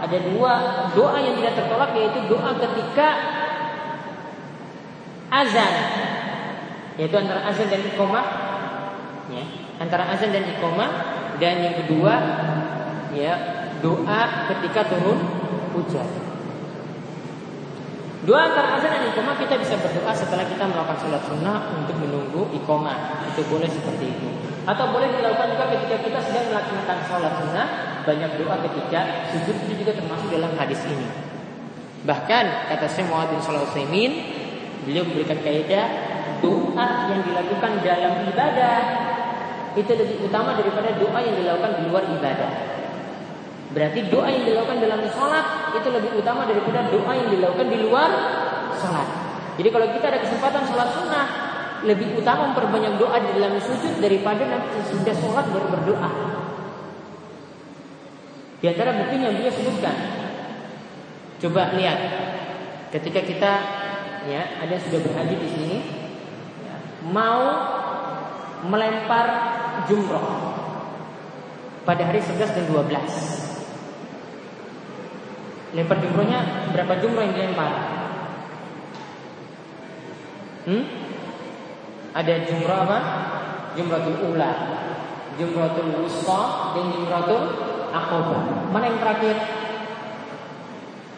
Ada 0.00 0.18
dua 0.32 0.52
doa 0.96 1.18
yang 1.20 1.36
tidak 1.36 1.60
tertolak 1.60 1.92
yaitu 1.92 2.20
doa 2.24 2.50
ketika 2.56 3.08
azan. 5.28 5.74
Yaitu 6.96 7.16
antara 7.16 7.40
azan 7.48 7.68
dan 7.68 7.80
iqamah 7.84 8.26
ya, 9.32 9.44
antara 9.80 10.04
azan 10.12 10.32
dan 10.32 10.44
iqamah 10.56 10.90
dan 11.36 11.54
yang 11.64 11.74
kedua 11.84 12.14
ya 13.12 13.32
doa 13.84 14.20
ketika 14.52 14.88
turun 14.88 15.20
hujan. 15.76 16.08
Doa 18.24 18.40
antara 18.52 18.76
azan 18.76 18.90
dan 18.92 19.04
iqamah 19.12 19.36
kita 19.36 19.56
bisa 19.60 19.76
berdoa 19.80 20.12
setelah 20.12 20.44
kita 20.44 20.64
melakukan 20.64 20.96
sholat 20.96 21.22
sunnah 21.28 21.76
untuk 21.76 21.96
menunggu 22.00 22.52
iqamah. 22.56 23.28
Itu 23.32 23.44
boleh 23.48 23.68
seperti 23.68 24.16
itu. 24.16 24.28
Atau 24.68 24.92
boleh 24.92 25.08
dilakukan 25.08 25.56
juga 25.56 25.72
ketika 25.72 25.96
kita 26.04 26.18
sedang 26.20 26.52
melaksanakan 26.52 26.98
sholat 27.08 27.32
sunnah 27.40 27.89
banyak 28.04 28.30
doa 28.40 28.56
ketika 28.68 29.30
sujud 29.32 29.56
itu 29.66 29.84
juga 29.84 29.92
termasuk 29.96 30.28
dalam 30.32 30.52
hadis 30.56 30.80
ini. 30.88 31.08
Bahkan 32.04 32.44
kata 32.72 32.86
Syekh 32.88 33.06
Muhammad 33.12 33.36
bin 33.36 33.40
Utsaimin, 33.60 34.12
beliau 34.88 35.04
memberikan 35.04 35.38
kaidah 35.44 35.86
doa 36.40 36.88
yang 37.12 37.20
dilakukan 37.20 37.72
dalam 37.84 38.12
ibadah 38.32 38.78
itu 39.76 39.92
lebih 39.94 40.16
utama 40.26 40.56
daripada 40.56 40.96
doa 40.96 41.18
yang 41.20 41.36
dilakukan 41.36 41.72
di 41.78 41.82
luar 41.86 42.04
ibadah. 42.08 42.50
Berarti 43.70 44.00
doa 44.10 44.26
yang 44.26 44.44
dilakukan 44.48 44.82
dalam 44.82 45.00
sholat 45.14 45.76
itu 45.78 45.88
lebih 45.94 46.10
utama 46.18 46.42
daripada 46.42 46.90
doa 46.90 47.12
yang 47.14 47.28
dilakukan 47.30 47.68
di 47.70 47.78
luar 47.86 48.10
sholat. 48.74 49.08
Jadi 49.60 49.68
kalau 49.70 49.86
kita 49.94 50.06
ada 50.10 50.18
kesempatan 50.24 50.62
sholat 50.66 50.88
sunnah, 50.90 51.26
lebih 51.86 52.18
utama 52.18 52.50
memperbanyak 52.50 52.98
doa 52.98 53.16
di 53.22 53.30
dalam 53.38 53.56
sujud 53.62 54.02
daripada 54.02 54.42
nanti 54.42 54.80
sudah 54.90 55.14
sholat 55.14 55.44
baru 55.54 55.66
berdoa. 55.70 56.10
Di 58.60 58.66
antara 58.68 58.92
bukti 59.00 59.16
yang 59.16 59.32
beliau 59.36 59.52
sebutkan, 59.52 59.96
coba 61.40 61.72
lihat 61.80 61.98
ketika 62.92 63.20
kita 63.24 63.52
ya 64.28 64.42
ada 64.60 64.76
yang 64.76 64.84
sudah 64.84 65.00
berhaji 65.00 65.34
di 65.40 65.48
sini 65.48 65.78
mau 67.08 67.40
melempar 68.68 69.26
jumroh 69.88 70.52
pada 71.88 72.04
hari 72.04 72.20
11 72.20 72.36
dan 72.36 72.64
12 72.68 73.40
Lempar 75.70 76.02
jumrohnya 76.02 76.66
berapa 76.74 76.98
jumroh 76.98 77.22
yang 77.22 77.34
dilempar? 77.34 77.70
Hmm? 80.66 80.82
Ada 82.10 82.42
jumroh 82.42 82.78
apa? 82.90 82.98
Jumrohul 83.78 84.34
ula, 84.34 84.52
jumrohul 85.38 86.02
wusta, 86.02 86.74
dan 86.74 86.90
jumrohul 86.90 87.44
akobah. 87.90 88.70
Mana 88.70 88.84
yang 88.90 88.98
terakhir? 89.02 89.36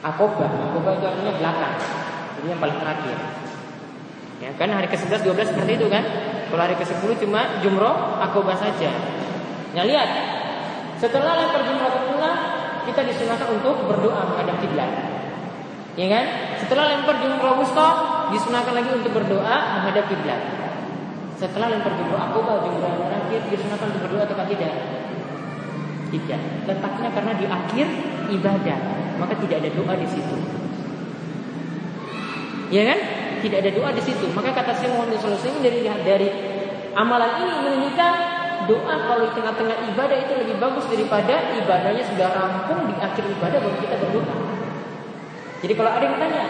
Akobah. 0.02 0.50
Akobah 0.50 0.92
itu 0.98 1.04
artinya 1.06 1.32
belakang. 1.38 1.74
Jadi 2.40 2.46
yang 2.50 2.60
paling 2.60 2.78
terakhir. 2.80 3.16
Ya 4.42 4.50
kan 4.58 4.74
hari 4.74 4.90
ke-11 4.90 5.22
12 5.22 5.54
seperti 5.54 5.72
itu 5.78 5.86
kan? 5.86 6.02
Kalau 6.50 6.62
hari 6.66 6.74
ke-10 6.74 7.06
cuma 7.22 7.62
jumroh 7.62 8.18
akobah 8.18 8.58
saja. 8.58 8.90
Nah 9.72 9.84
lihat, 9.86 10.08
setelah 10.98 11.38
lempar 11.38 11.62
jumrohul 11.62 12.18
ula, 12.18 12.32
kita 12.84 13.06
disunahkan 13.06 13.48
untuk 13.54 13.86
berdoa 13.86 14.26
menghadap 14.26 14.58
kiblat. 14.58 14.90
Ya 15.94 16.06
kan? 16.10 16.24
Setelah 16.58 16.90
lempar 16.90 17.22
jumroh 17.22 17.62
wusta, 17.62 17.88
disunahkan 18.34 18.74
lagi 18.74 18.90
untuk 18.90 19.14
berdoa 19.14 19.56
menghadap 19.78 20.10
kiblat. 20.10 20.40
Setelah 21.38 21.78
lempar 21.78 21.94
jumroh 21.94 22.18
akobah, 22.18 22.66
jumroh 22.66 23.06
terakhir, 23.06 23.40
disunahkan 23.46 23.86
untuk 23.94 24.02
berdoa 24.10 24.22
atau 24.26 24.46
tidak? 24.50 24.72
Tidak. 26.12 26.68
Letaknya 26.68 27.08
karena 27.16 27.32
di 27.40 27.46
akhir 27.48 27.86
ibadah, 28.28 28.78
maka 29.16 29.34
tidak 29.40 29.64
ada 29.64 29.70
doa 29.72 29.94
di 29.96 30.08
situ. 30.12 30.36
Ya 32.68 32.82
kan? 32.92 32.98
Tidak 33.40 33.58
ada 33.64 33.70
doa 33.72 33.90
di 33.96 34.02
situ. 34.04 34.28
Maka 34.36 34.52
kata 34.52 34.76
saya 34.76 34.92
Muhammad 34.92 35.16
SAW 35.18 35.64
dari 35.64 35.88
dari 36.04 36.28
amalan 36.92 37.32
ini 37.40 37.52
menunjukkan 37.64 38.12
doa 38.68 38.94
kalau 39.08 39.24
di 39.26 39.32
tengah-tengah 39.34 39.76
ibadah 39.92 40.18
itu 40.20 40.32
lebih 40.36 40.56
bagus 40.60 40.84
daripada 40.86 41.34
ibadahnya 41.56 42.04
sudah 42.06 42.28
rampung 42.30 42.92
di 42.92 42.94
akhir 43.00 43.24
ibadah 43.26 43.58
baru 43.58 43.76
kita 43.80 43.96
berdoa. 43.96 44.36
Jadi 45.64 45.72
kalau 45.78 45.90
ada 45.94 46.04
yang 46.04 46.18
tanya, 46.18 46.44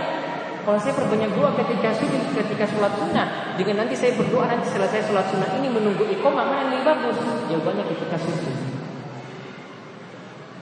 kalau 0.64 0.78
saya 0.80 0.94
perbanyak 0.96 1.30
doa 1.36 1.50
ketika 1.54 1.88
sujud, 1.96 2.22
ketika 2.34 2.64
sholat 2.66 2.92
sunnah, 2.98 3.54
dengan 3.60 3.84
nanti 3.84 3.94
saya 3.94 4.16
berdoa 4.18 4.48
nanti 4.48 4.66
saya 4.72 5.02
sholat 5.06 5.26
sunnah 5.30 5.48
ini 5.60 5.68
menunggu 5.70 6.02
iqomah 6.18 6.44
mana 6.50 6.70
yang 6.74 6.82
bagus? 6.82 7.16
Jawabannya 7.46 7.84
ketika 7.94 8.16
sujud. 8.18 8.81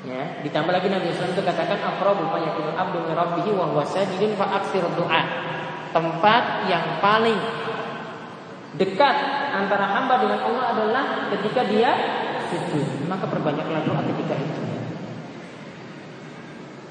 Ya, 0.01 0.41
ditambah 0.41 0.73
lagi 0.73 0.89
Nabi 0.89 1.13
SAW 1.13 1.37
itu 1.37 1.45
katakan 1.45 1.77
aqrabu 1.77 2.25
ma 2.25 2.41
abdu 2.73 3.05
min 3.05 3.13
rabbih 3.13 3.53
wa 3.53 3.69
huwa 3.69 3.85
sajidun 3.85 4.33
fa 4.33 4.49
doa. 4.97 5.23
Tempat 5.93 6.45
yang 6.73 7.03
paling 7.05 7.37
dekat 8.81 9.17
antara 9.53 9.85
hamba 9.93 10.25
dengan 10.25 10.41
Allah 10.41 10.65
adalah 10.73 11.05
ketika 11.37 11.69
dia 11.69 11.93
sujud. 12.49 13.05
Maka 13.13 13.29
perbanyaklah 13.29 13.85
doa 13.85 14.01
ketika 14.09 14.35
itu. 14.41 14.63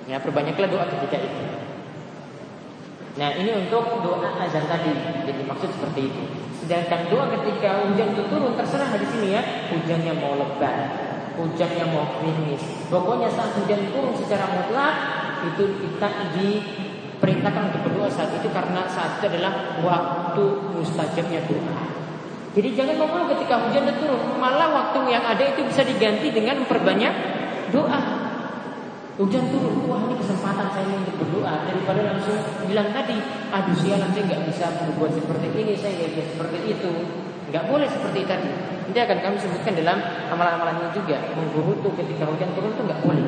Ya, 0.06 0.22
perbanyaklah 0.22 0.70
doa 0.70 0.86
ketika 0.86 1.18
itu. 1.18 1.44
Nah, 3.18 3.34
ini 3.42 3.52
untuk 3.58 4.06
doa 4.06 4.38
azan 4.38 4.70
tadi. 4.70 4.94
Jadi 5.26 5.42
maksud 5.50 5.74
seperti 5.74 6.14
itu. 6.14 6.24
Sedangkan 6.62 7.10
doa 7.10 7.26
ketika 7.42 7.90
hujan 7.90 8.14
itu 8.14 8.22
turun 8.30 8.54
terserah 8.54 8.94
di 8.94 9.08
sini 9.10 9.34
ya, 9.34 9.42
hujannya 9.74 10.14
mau 10.22 10.38
lebat, 10.38 11.09
hujannya 11.40 11.86
mau 11.96 12.20
krimis. 12.20 12.60
Pokoknya 12.92 13.32
saat 13.32 13.56
hujan 13.56 13.88
turun 13.96 14.12
secara 14.12 14.46
mutlak 14.52 14.96
itu 15.48 15.64
kita 15.80 16.10
di 16.36 16.50
perintahkan 17.20 17.72
untuk 17.72 17.82
berdoa 17.88 18.10
saat 18.12 18.32
itu 18.36 18.48
karena 18.52 18.84
saat 18.88 19.20
itu 19.20 19.32
adalah 19.32 19.80
waktu 19.80 20.44
mustajabnya 20.76 21.44
doa. 21.48 21.84
Jadi 22.50 22.74
jangan 22.74 22.96
mengeluh 22.98 23.28
ketika 23.38 23.56
hujan 23.62 23.88
turun, 24.02 24.36
malah 24.42 24.74
waktu 24.74 25.00
yang 25.08 25.22
ada 25.22 25.44
itu 25.54 25.62
bisa 25.70 25.86
diganti 25.86 26.34
dengan 26.34 26.66
memperbanyak 26.66 27.14
doa. 27.70 28.00
Hujan 29.20 29.52
turun, 29.52 29.84
wah 29.86 30.00
ini 30.08 30.16
kesempatan 30.16 30.72
saya 30.72 30.96
untuk 30.96 31.20
berdoa 31.20 31.68
daripada 31.68 32.08
langsung 32.08 32.40
bilang 32.66 32.90
tadi, 32.96 33.20
aduh 33.52 33.76
sialan 33.76 34.16
saya 34.16 34.24
nggak 34.32 34.44
bisa 34.48 34.66
berbuat 34.80 35.12
seperti 35.12 35.48
ini, 35.60 35.74
saya 35.76 35.92
nggak 36.00 36.10
bisa 36.16 36.24
seperti 36.34 36.58
itu. 36.72 36.92
Nggak 37.50 37.64
boleh 37.66 37.88
seperti 37.90 38.26
tadi. 38.30 38.50
Nanti 38.90 39.00
akan 39.06 39.18
kami 39.22 39.38
sebutkan 39.38 39.74
dalam 39.78 39.98
amalan-amalan 40.34 40.86
ini 40.86 40.90
juga. 40.98 41.18
Menggurutu 41.34 41.94
ketika 41.98 42.26
hujan 42.30 42.50
turun 42.58 42.74
itu 42.74 42.84
nggak 42.86 43.02
boleh. 43.06 43.26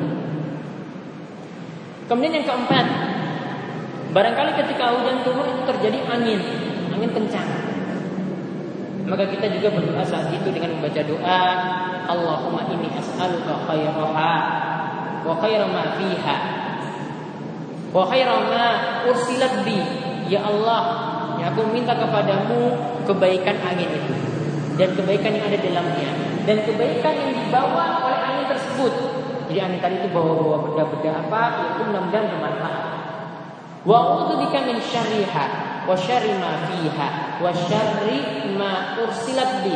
Kemudian 2.10 2.34
yang 2.34 2.46
keempat, 2.46 2.86
Barangkali 4.12 4.52
ketika 4.60 4.92
hujan 4.92 5.24
turun 5.24 5.48
itu 5.48 5.62
terjadi 5.64 6.04
angin, 6.04 6.40
angin 6.92 7.10
kencang. 7.16 7.48
Maka 9.08 9.24
kita 9.24 9.48
juga 9.56 9.72
berdoa 9.72 10.04
saat 10.04 10.28
itu 10.28 10.52
dengan 10.52 10.76
membaca 10.76 11.00
doa, 11.00 11.42
Allahumma 12.12 12.68
inni 12.68 12.92
as'aluka 12.92 13.64
khairaha 13.64 14.32
wa 15.24 15.32
khaira 15.40 15.64
ma 15.64 15.96
fiha 15.96 16.36
wa 17.88 18.04
khaira 18.04 18.36
ma 18.52 18.66
ursilat 19.08 19.64
bi. 19.64 19.80
Ya 20.28 20.44
Allah, 20.44 21.11
ya 21.42 21.50
aku 21.50 21.74
minta 21.74 21.98
kepadamu 21.98 22.70
kebaikan 23.02 23.58
angin 23.66 23.90
itu 23.90 24.14
dan 24.78 24.94
kebaikan 24.94 25.34
yang 25.34 25.44
ada 25.50 25.58
dalamnya 25.58 26.10
dan 26.46 26.58
kebaikan 26.62 27.14
yang 27.18 27.32
dibawa 27.34 28.02
oleh 28.06 28.18
angin 28.18 28.46
tersebut. 28.50 28.92
Jadi 29.50 29.58
angin 29.58 29.80
tadi 29.82 29.96
itu 30.00 30.08
bawa-bawa 30.10 30.70
benda-benda 30.70 31.10
apa? 31.22 31.42
Itu 31.76 31.82
mudah-mudahan 31.90 32.26
bermanfaat. 32.30 32.84
Wa 33.82 33.96
a'udzubika 33.98 34.58
min 34.64 34.78
syarriha 34.78 35.44
wa 35.82 35.94
syarri 35.98 36.38
ma 36.38 36.70
fiha 36.70 37.08
wa 37.42 37.50
syarri 37.50 38.18
ma 38.54 38.96
ursilat 39.02 39.66
bi. 39.66 39.74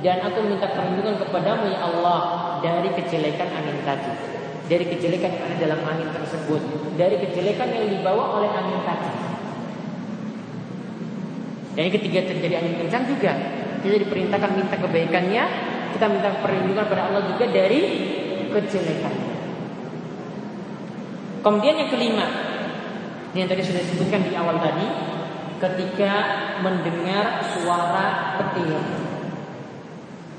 Dan 0.00 0.20
aku 0.24 0.44
minta 0.44 0.68
perlindungan 0.72 1.16
kepadamu 1.20 1.72
ya 1.72 1.80
Allah 1.84 2.20
dari 2.60 2.92
kejelekan 2.92 3.48
angin 3.52 3.78
tadi. 3.84 4.12
Dari 4.66 4.84
kejelekan 4.90 5.30
yang 5.30 5.44
ada 5.46 5.56
dalam 5.62 5.80
angin 5.86 6.10
tersebut, 6.10 6.58
dari 6.98 7.22
kejelekan 7.22 7.70
yang 7.70 7.86
dibawa 7.86 8.42
oleh 8.42 8.50
angin 8.50 8.82
tadi. 8.82 9.35
Dan 11.76 11.92
ketiga 11.92 12.24
terjadi 12.24 12.64
angin 12.64 12.74
kencang 12.80 13.04
juga 13.04 13.32
kita 13.86 14.02
diperintahkan 14.02 14.50
minta 14.58 14.76
kebaikannya, 14.80 15.44
kita 15.94 16.06
minta 16.10 16.34
perlindungan 16.42 16.86
pada 16.90 17.06
Allah 17.06 17.22
juga 17.30 17.46
dari 17.46 17.80
kejelekan. 18.50 19.14
Kemudian 21.46 21.78
yang 21.78 21.90
kelima, 21.94 22.26
yang 23.38 23.46
tadi 23.46 23.62
sudah 23.62 23.82
disebutkan 23.86 24.26
di 24.26 24.34
awal 24.34 24.58
tadi, 24.58 24.86
ketika 25.62 26.12
mendengar 26.66 27.44
suara 27.54 28.34
petir. 28.42 28.74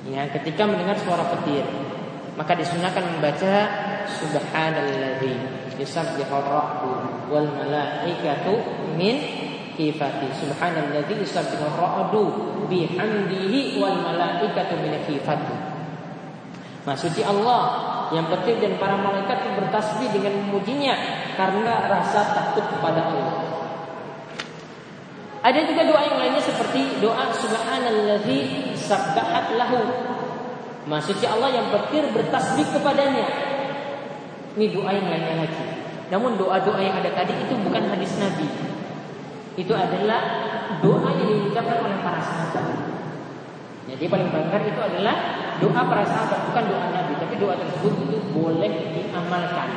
Ya, 0.07 0.27
ketika 0.31 0.67
mendengar 0.67 0.99
suara 0.99 1.23
petir, 1.31 1.63
maka 2.35 2.55
disunahkan 2.59 3.03
membaca 3.15 3.53
Subhanalladzi 4.07 5.35
yusabbihu 5.79 6.31
ar-rahdu 6.31 6.91
wal 7.31 7.47
malaikatu 7.55 8.55
min 8.95 9.46
kifati. 9.77 10.27
Subhanalladzi 10.41 11.13
yusabbihu 11.21 11.63
ar-ra'du 11.69 12.23
bihamdihi 12.65 13.77
wal 13.77 14.01
malaikatu 14.01 14.81
min 14.81 14.97
kifati. 15.05 15.55
Maksudnya 16.83 17.29
Allah 17.29 17.63
yang 18.15 18.25
petir 18.31 18.57
dan 18.63 18.79
para 18.79 18.95
malaikat 18.95 19.43
bertasbih 19.59 20.07
dengan 20.09 20.39
memujinya 20.41 20.95
karena 21.35 21.85
rasa 21.91 22.33
takut 22.33 22.63
kepada 22.65 23.11
Allah. 23.11 23.35
Ada 25.43 25.63
juga 25.63 25.87
doa 25.87 26.01
yang 26.03 26.17
lainnya 26.19 26.43
seperti 26.43 26.99
doa 26.99 27.29
subhanalladzi 27.31 28.73
sabbahat 28.75 29.55
lahu. 29.55 29.79
Maksudnya 30.87 31.35
Allah 31.35 31.51
yang 31.55 31.67
petir 31.71 32.03
bertasbih 32.11 32.67
kepadanya. 32.71 33.27
Ini 34.55 34.65
doa 34.71 34.89
yang 34.91 35.07
lainnya 35.07 35.43
lagi. 35.43 35.63
Namun 36.07 36.39
doa-doa 36.39 36.79
yang 36.79 36.95
ada 37.03 37.11
tadi 37.11 37.35
itu 37.35 37.53
bukan 37.59 37.83
hadis 37.91 38.15
Nabi. 38.15 38.66
Itu 39.57 39.73
adalah 39.73 40.21
doa 40.79 41.09
yang 41.17 41.49
diucapkan 41.49 41.81
oleh 41.81 41.97
para 42.05 42.21
sahabat. 42.21 42.65
Jadi 43.89 44.05
paling 44.05 44.29
banggar 44.29 44.61
itu 44.61 44.77
adalah 44.77 45.15
doa 45.57 45.81
para 45.89 46.03
sahabat, 46.05 46.39
bukan 46.53 46.63
doa 46.69 46.85
Nabi. 46.93 47.13
Tapi 47.17 47.35
doa 47.41 47.57
tersebut 47.57 47.93
itu 48.05 48.17
boleh 48.37 48.93
diamalkan. 48.93 49.69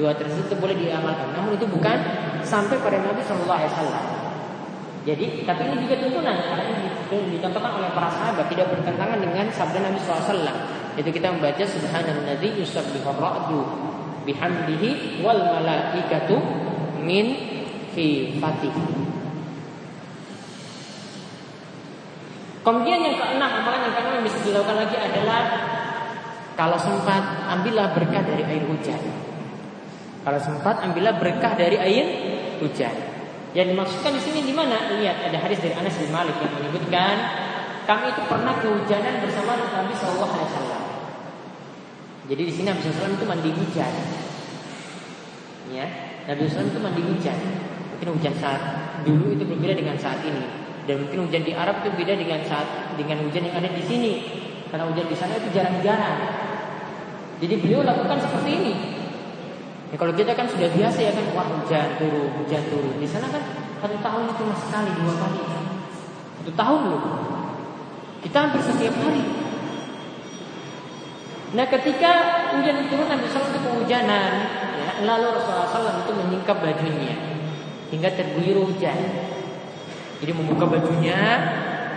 Doa 0.00 0.12
tersebut 0.16 0.56
boleh 0.56 0.76
diamalkan. 0.80 1.36
Namun 1.36 1.60
itu 1.60 1.68
bukan 1.68 1.98
sampai 2.40 2.80
pada 2.80 2.98
Nabi 3.04 3.20
Shallallahu 3.20 3.60
Alaihi 3.60 3.72
Wasallam. 3.76 4.04
Jadi, 5.04 5.44
tapi 5.44 5.68
ini 5.68 5.84
juga 5.84 6.00
tuntunan 6.00 6.32
karena 6.32 6.64
ini 6.64 6.88
dicontohkan 7.36 7.76
oleh 7.76 7.92
para 7.92 8.08
sahabat 8.08 8.48
tidak 8.48 8.72
bertentangan 8.72 9.20
dengan 9.20 9.44
sabda 9.52 9.84
Nabi 9.84 10.00
SAW. 10.00 10.48
Itu 10.96 11.12
kita 11.12 11.28
membaca 11.28 11.60
Subhanalladzi 11.60 12.56
yusabbihu 12.56 13.12
ra'du 13.12 13.60
bihamdihi 14.24 15.20
wal 15.20 15.44
malaikatu 15.60 16.40
min 17.04 17.53
khifatihi. 17.94 18.84
Kemudian 22.64 22.98
yang 23.04 23.16
keenam, 23.20 23.50
amalan 23.60 23.80
yang 23.86 23.94
keenam 23.94 24.12
yang 24.18 24.24
bisa 24.24 24.38
dilakukan 24.40 24.76
lagi 24.88 24.96
adalah 24.96 25.42
kalau 26.56 26.78
sempat 26.80 27.22
ambillah 27.50 27.92
berkah 27.92 28.24
dari 28.24 28.42
air 28.46 28.64
hujan. 28.64 29.00
Kalau 30.24 30.40
sempat 30.40 30.80
ambillah 30.80 31.20
berkah 31.20 31.52
dari 31.52 31.76
air 31.76 32.06
hujan. 32.64 32.94
Yang 33.52 33.76
dimaksudkan 33.76 34.12
di 34.16 34.22
sini 34.24 34.40
di 34.48 34.54
mana? 34.56 34.90
Lihat 34.90 35.30
ada 35.30 35.38
hadis 35.38 35.60
dari 35.60 35.76
Anas 35.76 35.94
bin 36.00 36.10
Malik 36.10 36.34
yang 36.40 36.52
menyebutkan 36.56 37.16
kami 37.84 38.16
itu 38.16 38.22
pernah 38.24 38.56
kehujanan 38.64 39.20
bersama 39.20 39.60
Nabi 39.60 39.92
Shallallahu 39.92 40.32
Alaihi 40.32 40.48
Wasallam. 40.48 40.82
Jadi 42.24 42.42
di 42.48 42.52
sini 42.56 42.66
Nabi 42.72 42.80
SAW 42.80 43.12
itu 43.12 43.26
mandi 43.28 43.50
hujan. 43.52 43.92
Ya, 45.68 45.86
Nabi 46.24 46.48
SAW 46.48 46.72
itu 46.72 46.80
mandi 46.80 47.02
hujan. 47.04 47.36
Mungkin 47.94 48.08
hujan 48.18 48.34
saat 48.42 48.60
dulu 49.06 49.30
itu 49.30 49.46
berbeda 49.46 49.78
dengan 49.78 49.94
saat 49.94 50.18
ini. 50.26 50.42
Dan 50.84 51.06
mungkin 51.06 51.30
hujan 51.30 51.42
di 51.46 51.52
Arab 51.54 51.80
itu 51.80 51.94
beda 51.94 52.12
dengan 52.18 52.42
saat 52.42 52.66
dengan 52.98 53.22
hujan 53.22 53.46
yang 53.46 53.54
ada 53.54 53.70
di 53.70 53.84
sini. 53.86 54.12
Karena 54.68 54.90
hujan 54.90 55.06
di 55.06 55.16
sana 55.16 55.38
itu 55.38 55.48
jarang-jarang. 55.54 56.18
Jadi 57.38 57.54
beliau 57.62 57.86
lakukan 57.86 58.18
seperti 58.18 58.50
ini. 58.50 58.74
Ya, 59.94 59.96
kalau 59.96 60.10
kita 60.10 60.34
kan 60.34 60.50
sudah 60.50 60.68
biasa 60.74 60.98
ya 60.98 61.12
kan 61.14 61.24
wah 61.38 61.46
hujan 61.46 61.86
turun, 62.02 62.30
hujan 62.42 62.62
turun. 62.66 62.98
Di 62.98 63.06
sana 63.06 63.30
kan 63.30 63.42
satu 63.78 63.96
tahun 64.02 64.20
itu 64.26 64.34
cuma 64.42 64.54
sekali 64.58 64.90
dua 64.98 65.14
kali. 65.14 65.40
Satu 66.42 66.52
tahun 66.58 66.80
loh. 66.90 67.02
Kita 68.26 68.36
hampir 68.42 68.60
setiap 68.64 68.94
hari. 68.98 69.24
Nah 71.54 71.66
ketika 71.70 72.12
hujan 72.58 72.90
turun 72.90 73.06
Nabi 73.06 73.30
SAW 73.30 73.46
itu 73.46 73.60
kehujanan 73.62 74.32
ya, 74.74 74.90
Lalu 75.06 75.26
Rasulullah 75.38 75.70
SAW 75.70 76.02
itu 76.02 76.12
menyingkap 76.18 76.58
bajunya 76.58 77.33
Hingga 77.92 78.08
terguyur 78.16 78.64
hujan 78.64 78.96
jadi 80.24 80.32
membuka 80.40 80.64
bajunya 80.64 81.20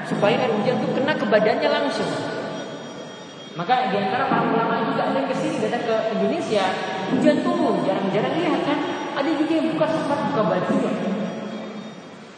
supaya 0.04 0.36
air 0.36 0.52
hujan 0.52 0.84
itu 0.84 0.92
kena 1.00 1.16
ke 1.16 1.26
badannya 1.28 1.70
langsung. 1.72 2.12
Maka 3.56 3.90
di 3.90 3.98
antara 3.98 4.28
para 4.28 4.52
ulama 4.52 4.84
juga 4.84 5.10
ada 5.10 5.18
yang 5.18 5.32
ke 5.32 5.36
sini 5.40 5.64
datang 5.64 5.88
ke 5.88 5.96
Indonesia 6.12 6.66
hujan 7.08 7.38
turun 7.42 7.82
jarang-jarang 7.88 8.36
lihat 8.36 8.62
kan 8.68 8.80
ada 9.16 9.30
juga 9.32 9.54
yang 9.56 9.68
buka 9.74 9.86
sempat 9.90 10.20
buka 10.28 10.42
bajunya. 10.44 10.92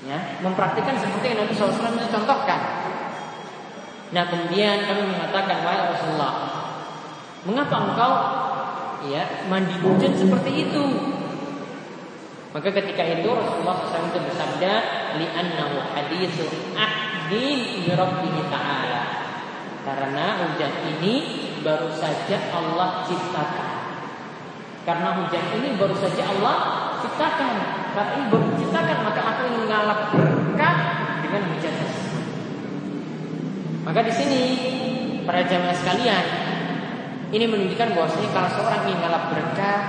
Ya, 0.06 0.18
mempraktikkan 0.46 0.96
seperti 0.96 1.34
yang 1.34 1.46
Nabi 1.46 1.54
SAW 1.54 2.06
contohkan. 2.06 2.60
Nah 4.10 4.24
kemudian 4.26 4.86
kami 4.86 5.04
mengatakan 5.06 5.58
wahai 5.66 5.90
Rasulullah, 5.90 6.34
mengapa 7.50 7.76
engkau 7.82 8.14
ya 9.10 9.26
mandi 9.50 9.74
hujan 9.82 10.14
seperti 10.18 10.70
itu? 10.70 10.84
Maka 12.50 12.74
ketika 12.74 13.06
itu 13.06 13.30
Rasulullah 13.30 13.78
SAW 13.86 14.10
itu 14.10 14.20
bersabda, 14.26 14.74
"Li'annahu 15.22 15.86
haditsu 15.94 16.50
ahdin 16.74 17.86
bi 17.86 18.42
ta'ala." 18.50 19.04
Karena 19.86 20.26
hujan 20.42 20.74
ini 20.98 21.14
baru 21.62 21.94
saja 21.94 22.50
Allah 22.50 23.06
ciptakan. 23.06 23.70
Karena 24.82 25.22
hujan 25.22 25.46
ini 25.62 25.78
baru 25.78 25.94
saja 25.94 26.26
Allah 26.26 26.58
ciptakan. 26.98 27.54
Karena 27.94 28.12
ini 28.18 28.26
baru 28.34 28.50
ciptakan, 28.58 28.98
maka 29.06 29.22
aku 29.22 29.42
ingin 29.54 29.64
ngalap 29.70 30.00
berkah 30.10 30.78
dengan 31.22 31.42
hujan 31.54 31.74
tersebut. 31.86 32.26
Maka 33.86 34.00
di 34.10 34.14
sini 34.14 34.42
para 35.22 35.46
jamaah 35.46 35.78
sekalian, 35.78 36.26
ini 37.30 37.46
menunjukkan 37.46 37.94
bahwasanya 37.94 38.30
kalau 38.34 38.50
seorang 38.58 38.82
ingin 38.90 39.06
ngalap 39.06 39.24
berkah 39.38 39.80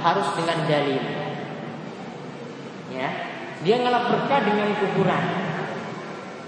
harus 0.00 0.28
dengan 0.40 0.64
dalil 0.64 1.17
ya. 2.98 3.10
Dia 3.62 3.76
ngalap 3.82 4.10
berkah 4.10 4.40
dengan 4.42 4.68
kuburan. 4.78 5.24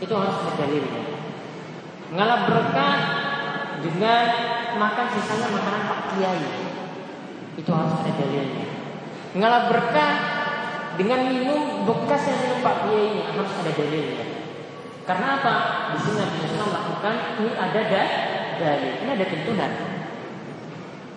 Itu 0.02 0.14
harus 0.18 0.36
ada 0.46 0.52
dalilnya. 0.66 1.02
Ngalap 2.10 2.40
berkah 2.50 2.96
dengan 3.80 4.24
makan 4.78 5.06
sisanya 5.14 5.48
makanan 5.54 5.82
pak 5.86 6.00
kiai. 6.14 6.50
Itu 7.58 7.70
harus 7.70 7.94
ada 8.02 8.12
dalilnya. 8.14 8.66
Ngalap 9.34 9.64
berkah 9.70 10.12
dengan 10.98 11.20
minum 11.30 11.86
bekas 11.86 12.26
yang 12.26 12.38
minum 12.42 12.58
pak 12.66 12.76
kiai 12.86 13.14
harus 13.30 13.52
ada 13.62 13.72
dalilnya. 13.74 14.24
Karena 15.06 15.26
apa? 15.42 15.54
Di 15.94 15.98
sini 16.06 16.16
Nabi 16.22 16.36
Muhammad 16.38 16.66
melakukan 16.70 17.14
ini 17.42 17.50
ada 17.58 17.80
da, 17.90 18.02
dalil. 18.62 18.92
Ini 19.02 19.10
ada 19.10 19.26
tuntunan. 19.26 19.72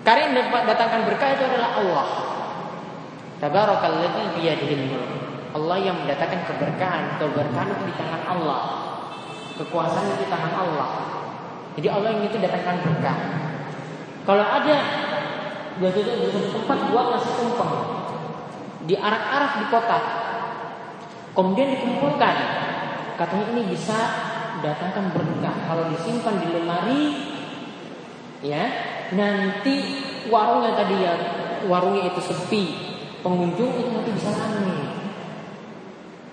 Karena 0.03 0.21
yang 0.27 0.51
datangkan 0.67 1.01
berkah 1.07 1.29
itu 1.31 1.43
adalah 1.47 1.69
Allah. 1.79 2.07
Tabarakalladzi 3.39 4.23
biyadihil 4.39 4.84
mulk. 4.91 5.22
Allah 5.53 5.77
yang 5.77 5.95
mendatangkan 6.01 6.49
keberkahan, 6.49 7.21
keberkahan 7.21 7.69
itu 7.77 7.83
di 7.89 7.95
tangan 7.95 8.21
Allah. 8.25 8.61
Kekuasaan 9.53 10.05
itu 10.09 10.25
di 10.25 10.29
tangan 10.29 10.53
Allah. 10.57 10.89
Jadi 11.77 11.87
Allah 11.89 12.09
yang 12.17 12.25
itu 12.25 12.37
datangkan 12.41 12.77
berkah. 12.81 13.17
Kalau 14.23 14.45
ada 14.45 14.77
di 15.77 15.89
tempat 16.53 16.79
buat 16.89 17.05
nasi 17.13 17.29
tumpeng 17.37 17.73
di 18.83 18.95
arak-arak 18.97 19.51
di 19.61 19.65
kota, 19.73 19.99
Kemudian 21.33 21.73
dikumpulkan. 21.73 22.35
Katanya 23.17 23.45
ini 23.57 23.73
bisa 23.73 23.97
datangkan 24.61 25.09
berkah. 25.13 25.55
Kalau 25.65 25.89
disimpan 25.89 26.37
di 26.37 26.47
lemari, 26.53 27.03
ya 28.45 28.63
nanti 29.17 29.75
warungnya 30.29 30.77
tadi 30.77 30.95
ya 31.01 31.13
warungnya 31.65 32.13
itu 32.13 32.21
sepi, 32.21 32.63
pengunjung 33.25 33.81
itu 33.81 33.89
nanti 33.89 34.11
bisa 34.13 34.29
ramai. 34.29 34.72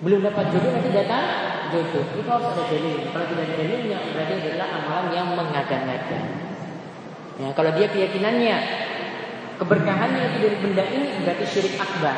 Belum 0.01 0.19
dapat 0.25 0.49
jodoh 0.49 0.73
nanti 0.73 0.89
datang 0.89 1.25
jodoh. 1.69 2.05
Itu 2.17 2.25
harus 2.25 2.47
ada 2.57 2.63
dalil. 2.65 2.97
Kalau 3.13 3.25
tidak 3.29 3.45
ada 3.45 3.53
dalilnya 3.53 3.99
berarti 4.01 4.33
adalah 4.41 4.67
amalan 4.81 5.07
yang 5.13 5.27
mengada-ngada. 5.37 6.19
Ya, 7.37 7.47
kalau 7.53 7.71
dia 7.77 7.87
keyakinannya 7.89 8.57
keberkahannya 9.61 10.21
itu 10.33 10.37
dari 10.41 10.57
benda 10.57 10.83
ini 10.89 11.21
berarti 11.21 11.45
syirik 11.45 11.77
akbar. 11.77 12.17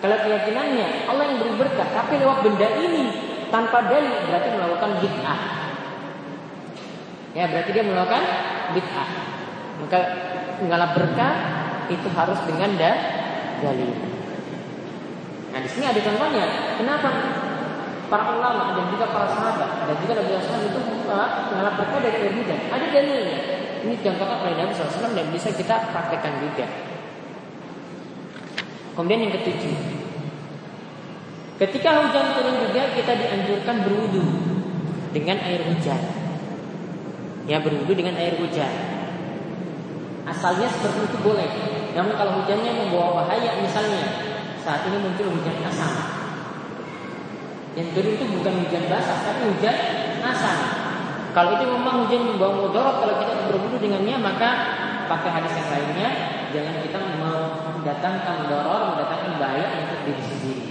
Kalau 0.00 0.16
keyakinannya 0.20 1.08
Allah 1.08 1.24
yang 1.32 1.36
beri 1.40 1.54
berkah 1.56 1.88
tapi 1.96 2.20
lewat 2.20 2.44
benda 2.44 2.68
ini 2.76 3.04
tanpa 3.48 3.88
dalil 3.88 4.16
berarti 4.28 4.48
melakukan 4.52 4.90
bid'ah. 5.00 5.40
Ya 7.36 7.44
berarti 7.48 7.70
dia 7.72 7.84
melakukan 7.88 8.24
bid'ah. 8.76 9.10
Maka 9.80 9.98
mengalap 10.60 10.90
berkah 10.92 11.34
itu 11.88 12.08
harus 12.12 12.40
dengan 12.44 12.70
da 12.76 12.92
dalil. 13.64 14.09
Nah 15.50 15.58
di 15.58 15.68
sini 15.68 15.84
ada 15.86 16.00
contohnya. 16.00 16.46
Kenapa 16.78 17.10
para 18.10 18.24
ulama 18.38 18.74
dan 18.74 18.86
juga 18.90 19.06
para 19.10 19.26
sahabat 19.30 19.86
dan 19.86 19.96
juga 20.02 20.12
Nabi 20.18 20.30
Muhammad 20.34 20.62
itu 20.66 20.80
mengalap 21.50 21.74
berkah 21.78 22.00
dari 22.02 22.18
air 22.26 22.34
hujan? 22.34 22.58
Ada 22.70 22.86
dalilnya. 22.90 23.38
Ini 23.80 23.94
contohnya 24.04 24.36
oleh 24.44 24.54
Nabi 24.60 24.72
SAW 24.76 25.14
dan 25.16 25.26
bisa 25.32 25.48
kita 25.54 25.74
praktekkan 25.90 26.34
juga. 26.42 26.66
Kemudian 28.92 29.24
yang 29.24 29.32
ketujuh, 29.32 29.76
ketika 31.56 32.04
hujan 32.04 32.36
turun 32.36 32.56
juga 32.68 32.82
kita 32.92 33.12
dianjurkan 33.16 33.76
berwudu 33.86 34.22
dengan 35.16 35.40
air 35.40 35.64
hujan. 35.64 36.02
Ya 37.48 37.58
berwudu 37.58 37.96
dengan 37.96 38.20
air 38.20 38.36
hujan. 38.36 38.68
Asalnya 40.28 40.68
seperti 40.68 41.08
itu 41.10 41.18
boleh. 41.24 41.48
Namun 41.96 42.14
kalau 42.14 42.44
hujannya 42.44 42.70
membawa 42.76 43.24
bahaya 43.24 43.58
misalnya 43.58 44.30
saat 44.70 44.86
ini 44.86 45.02
muncul 45.02 45.34
hujan 45.34 45.66
asam. 45.66 45.92
Yang 47.74 47.88
turun 47.90 48.12
itu 48.14 48.24
bukan 48.38 48.54
hujan 48.62 48.86
basah 48.86 49.18
tapi 49.26 49.50
hujan 49.50 49.76
asam. 50.22 50.58
Kalau 51.34 51.58
itu 51.58 51.66
memang 51.66 52.06
hujan 52.06 52.22
membawa 52.22 52.54
mudarat 52.54 53.02
kalau 53.02 53.14
kita 53.18 53.50
berwudu 53.50 53.82
dengannya 53.82 54.14
maka 54.22 54.50
pakai 55.10 55.42
hadis 55.42 55.58
yang 55.58 55.68
lainnya 55.74 56.08
jangan 56.54 56.74
kita 56.86 56.98
mendatangkan 57.18 58.36
doror, 58.46 58.94
mendatangkan 58.94 59.42
bahaya 59.42 59.66
untuk 59.82 59.98
diri 60.06 60.22
sendiri. 60.22 60.64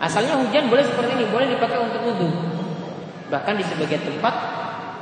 Asalnya 0.00 0.40
hujan 0.40 0.72
boleh 0.72 0.84
seperti 0.88 1.12
ini, 1.12 1.28
boleh 1.28 1.52
dipakai 1.52 1.76
untuk 1.76 2.08
wudhu. 2.08 2.28
Bahkan 3.28 3.52
di 3.60 3.64
sebagian 3.68 4.00
tempat 4.00 4.34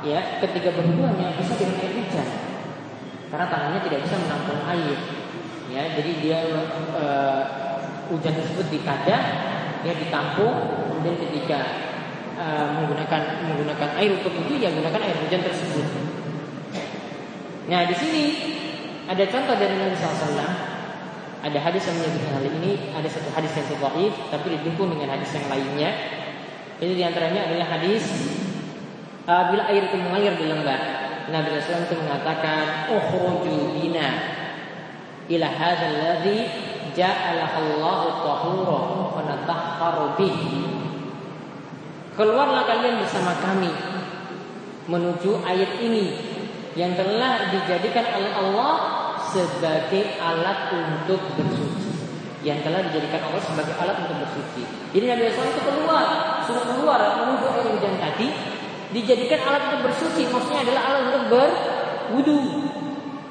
ya 0.03 0.43
ketika 0.43 0.75
berwudhu 0.75 1.07
hanya 1.07 1.31
bisa 1.39 1.55
dengan 1.55 1.79
air 1.79 2.03
hujan 2.03 2.27
karena 3.31 3.47
tangannya 3.47 3.79
tidak 3.87 3.99
bisa 4.03 4.15
menampung 4.19 4.59
air 4.67 4.99
ya 5.73 5.83
jadi 5.97 6.11
dia 6.21 6.37
e, 6.93 7.05
hujan 8.13 8.33
tersebut 8.37 8.67
dikadah 8.69 9.21
ya 9.81 9.93
ditampung 9.97 10.55
kemudian 10.89 11.17
ketika 11.17 11.59
e, 12.37 12.45
menggunakan 12.81 13.21
menggunakan 13.49 13.89
air 13.97 14.11
untuk 14.21 14.33
itu 14.45 14.53
ya 14.61 14.69
gunakan 14.69 15.01
air 15.01 15.17
hujan 15.25 15.41
tersebut. 15.41 15.85
Nah 17.65 17.81
di 17.89 17.95
sini 17.97 18.23
ada 19.09 19.23
contoh 19.25 19.55
dari 19.57 19.73
Nabi 19.77 19.95
SAW 19.97 20.75
ada 21.45 21.59
hadis 21.61 21.85
yang 21.85 21.97
menyebutkan 22.01 22.41
hal 22.41 22.45
ini 22.57 22.71
ada 22.89 23.05
satu 23.05 23.29
hadis 23.29 23.53
yang 23.53 23.69
dhaif 23.77 24.13
tapi 24.33 24.57
didukung 24.57 24.93
dengan 24.93 25.17
hadis 25.17 25.29
yang 25.33 25.45
lainnya. 25.49 25.91
Ini 26.81 26.93
di 26.93 27.03
antaranya 27.05 27.47
adalah 27.49 27.77
hadis 27.77 28.03
bila 29.25 29.65
air 29.69 29.89
itu 29.89 29.97
mengalir 29.97 30.33
di 30.37 30.45
lembah. 30.45 30.81
Nabi 31.25 31.57
SAW 31.57 31.89
itu 31.89 31.97
mengatakan 31.97 32.89
ukhruju 32.93 33.73
bina 33.73 34.09
ila 35.25 35.47
hadzal 35.49 35.95
ladzi 35.97 36.45
ja'alahu 36.93 37.57
Allahu 37.81 38.07
tahura 38.21 38.79
wa 39.13 39.21
natahharu 39.25 40.15
Keluarlah 42.15 42.63
kalian 42.63 43.03
bersama 43.03 43.35
kami 43.43 43.67
menuju 44.87 45.43
air 45.43 45.67
ini 45.83 46.15
yang 46.79 46.95
telah 46.95 47.51
dijadikan 47.51 48.07
oleh 48.15 48.31
Allah 48.31 48.73
sebagai 49.35 50.15
alat 50.19 50.71
untuk 50.71 51.19
bersuci. 51.35 51.91
Yang 52.45 52.69
telah 52.69 52.79
dijadikan 52.87 53.21
Allah 53.27 53.41
sebagai 53.43 53.75
alat 53.75 53.95
untuk 54.07 54.17
bersuci. 54.23 54.63
Jadi 54.95 55.05
Nabi 55.11 55.27
SAW 55.33 55.51
itu 55.51 55.61
keluar, 55.65 56.05
suruh 56.47 56.63
keluar 56.63 56.99
menuju 57.19 57.45
air 57.51 57.67
hujan 57.67 57.95
tadi 57.99 58.27
dijadikan 58.95 59.39
alat 59.43 59.61
untuk 59.67 59.91
bersuci, 59.91 60.23
maksudnya 60.31 60.61
adalah 60.63 60.81
alat 60.87 61.01
untuk 61.11 61.23
berwudu. 61.35 62.39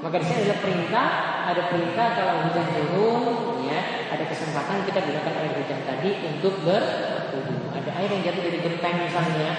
Maka 0.04 0.20
di 0.20 0.26
sini 0.28 0.44
adalah 0.44 0.60
perintah, 0.60 1.06
ada 1.48 1.62
perintah 1.72 2.06
kalau 2.12 2.34
hujan 2.44 2.66
turun, 2.76 3.24
ya, 3.64 4.04
ada 4.12 4.24
kesempatan 4.28 4.84
kita 4.84 5.00
gunakan 5.00 5.32
air 5.32 5.52
hujan 5.56 5.80
tadi 5.88 6.10
untuk 6.28 6.60
berwudu. 6.60 7.72
Ada 7.72 7.90
air 8.04 8.08
yang 8.12 8.22
jatuh 8.28 8.42
dari 8.44 8.58
genteng 8.60 9.00
misalnya, 9.00 9.50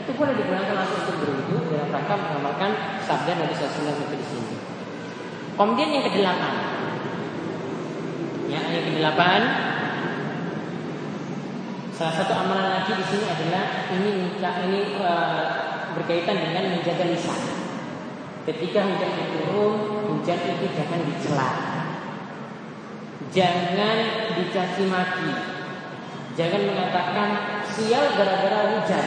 itu 0.00 0.10
boleh 0.16 0.32
digunakan 0.40 0.72
langsung 0.72 1.04
untuk 1.04 1.16
berwudu 1.20 1.68
dalam 1.68 1.92
rangka 1.92 2.16
mengamalkan 2.16 2.70
sabda 3.04 3.44
Nabi 3.44 3.52
SAW 3.52 3.92
itu 3.92 4.16
di 4.16 4.24
sini. 4.24 4.56
Kemudian 5.60 5.88
yang 5.92 6.04
kedelapan, 6.08 6.54
ya, 8.48 8.60
yang 8.72 8.84
kedelapan 8.88 9.40
Salah 12.00 12.16
satu 12.16 12.32
amalan 12.32 12.80
haji 12.80 12.96
di 12.96 13.04
sini 13.04 13.28
adalah 13.28 13.84
ini 13.92 14.32
ini 14.40 14.80
uh, 15.04 15.92
berkaitan 15.92 16.32
dengan 16.32 16.72
menjaga 16.72 17.04
lisan. 17.12 17.59
Ketika 18.50 18.82
hujan 18.82 19.14
itu 19.14 19.46
turun, 19.46 19.74
hujan 20.10 20.42
itu 20.42 20.66
jangan 20.74 21.00
dicela. 21.06 21.50
Jangan 23.30 23.96
dicaci 24.34 24.90
maki. 24.90 25.30
Jangan 26.34 26.62
mengatakan 26.66 27.28
sial 27.70 28.10
gara-gara 28.18 28.74
hujan. 28.74 29.06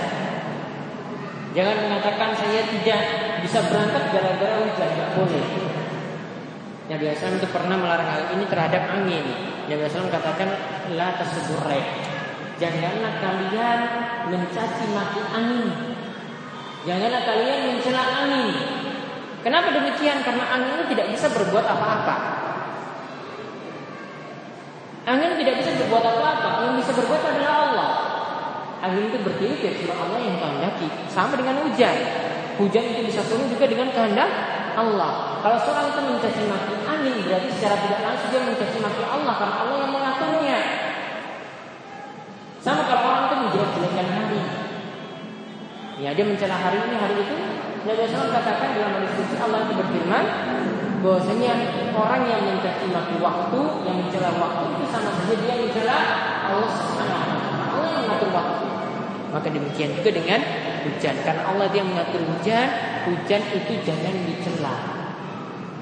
Jangan 1.51 1.75
mengatakan 1.75 2.29
saya 2.39 2.71
tidak 2.71 3.01
bisa 3.43 3.59
berangkat 3.67 4.15
gara-gara 4.15 4.63
hujan, 4.63 4.89
tidak 4.95 5.11
boleh. 5.11 5.45
Nabi 6.87 7.05
Hasan 7.11 7.35
itu 7.35 7.47
pernah 7.51 7.75
melarang 7.75 8.09
hal 8.15 8.23
ini 8.39 8.47
terhadap 8.47 8.95
angin. 8.95 9.27
Nabi 9.67 9.81
Hasan 9.83 10.07
katakan 10.07 10.55
la 10.95 11.19
tasburrek 11.19 11.83
Janganlah 12.63 13.19
kalian 13.19 13.79
mencaci 14.31 14.85
maki 14.95 15.21
angin. 15.35 15.67
Janganlah 16.87 17.21
kalian 17.27 17.59
mencela 17.75 18.03
angin. 18.23 18.82
Kenapa 19.43 19.75
demikian? 19.75 20.23
Karena 20.23 20.43
angin 20.55 20.71
itu 20.79 20.85
tidak 20.95 21.11
bisa 21.11 21.27
berbuat 21.27 21.65
apa-apa. 21.67 22.15
Angin 25.03 25.35
tidak 25.35 25.59
bisa 25.59 25.71
berbuat 25.83 26.03
apa-apa. 26.03 26.49
Yang 26.63 26.75
bisa 26.87 26.91
berbuat 26.95 27.21
adalah 27.27 27.55
Allah. 27.67 27.91
Angin 28.87 29.11
itu 29.11 29.19
bertiup 29.19 29.59
ya 29.59 29.71
cuma 29.83 29.93
Allah 29.99 30.19
yang 30.23 30.39
kehendaki. 30.39 30.87
Sama 31.11 31.35
dengan 31.35 31.59
hujan. 31.59 31.97
Hujan 32.55 32.83
itu 32.95 33.01
bisa 33.11 33.19
turun 33.27 33.51
juga 33.51 33.67
dengan 33.67 33.91
kehendak 33.91 34.31
Allah. 34.79 35.43
Kalau 35.43 35.57
seorang 35.59 35.91
itu 35.91 36.01
mencaci 36.01 36.41
maki 36.47 36.73
angin 36.87 37.15
berarti 37.27 37.49
secara 37.51 37.75
tidak 37.83 37.99
langsung 37.99 38.29
dia 38.31 38.41
mencaci 38.47 38.77
maki 38.79 39.03
Allah 39.03 39.33
karena 39.37 39.55
Allah 39.59 39.77
yang 39.83 39.91
mengaturnya. 39.91 40.59
Sama 42.63 42.87
kalau 42.87 43.03
orang 43.11 43.23
itu 43.27 43.35
menjelek-jelekkan 43.43 44.07
hari. 44.07 44.41
Ya, 45.99 46.09
dia 46.15 46.25
mencela 46.25 46.55
hari 46.55 46.79
ini, 46.79 46.95
hari 46.95 47.15
itu. 47.19 47.35
Nabi 47.83 48.07
SAW 48.07 48.31
katakan 48.31 48.79
dalam 48.79 48.95
hadis 48.95 49.11
suci 49.19 49.35
Allah 49.43 49.67
itu 49.67 49.75
berfirman 49.75 50.25
bahwasanya 51.03 51.51
orang 51.91 52.23
yang 52.31 52.41
mencaci 52.47 52.87
maki 52.87 53.19
waktu, 53.19 53.59
yang 53.83 53.95
mencela 53.99 54.31
waktu 54.39 54.63
itu 54.71 54.83
sama 54.87 55.11
saja 55.11 55.35
dia 55.35 55.55
mencela 55.59 55.97
Allah 56.47 56.71
Subhanahu. 56.71 57.27
Allah 57.75 57.89
yang 57.91 58.03
mengatur 58.07 58.29
waktu. 58.31 58.65
Maka 59.35 59.47
demikian 59.51 59.89
juga 59.99 60.09
dengan 60.15 60.39
hujan. 60.87 61.15
Karena 61.27 61.43
Allah 61.43 61.67
dia 61.75 61.83
mengatur 61.83 62.23
hujan, 62.23 62.67
hujan 63.03 63.41
itu 63.51 63.73
jangan 63.83 64.15
dicela. 64.31 64.75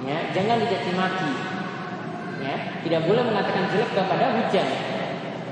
Ya, 0.01 0.17
jangan 0.33 0.57
dicaci 0.57 0.91
maki. 0.97 1.31
Ya, 2.41 2.81
tidak 2.81 3.05
boleh 3.05 3.21
mengatakan 3.29 3.69
jelek 3.69 3.93
kepada 3.93 4.41
hujan. 4.41 4.67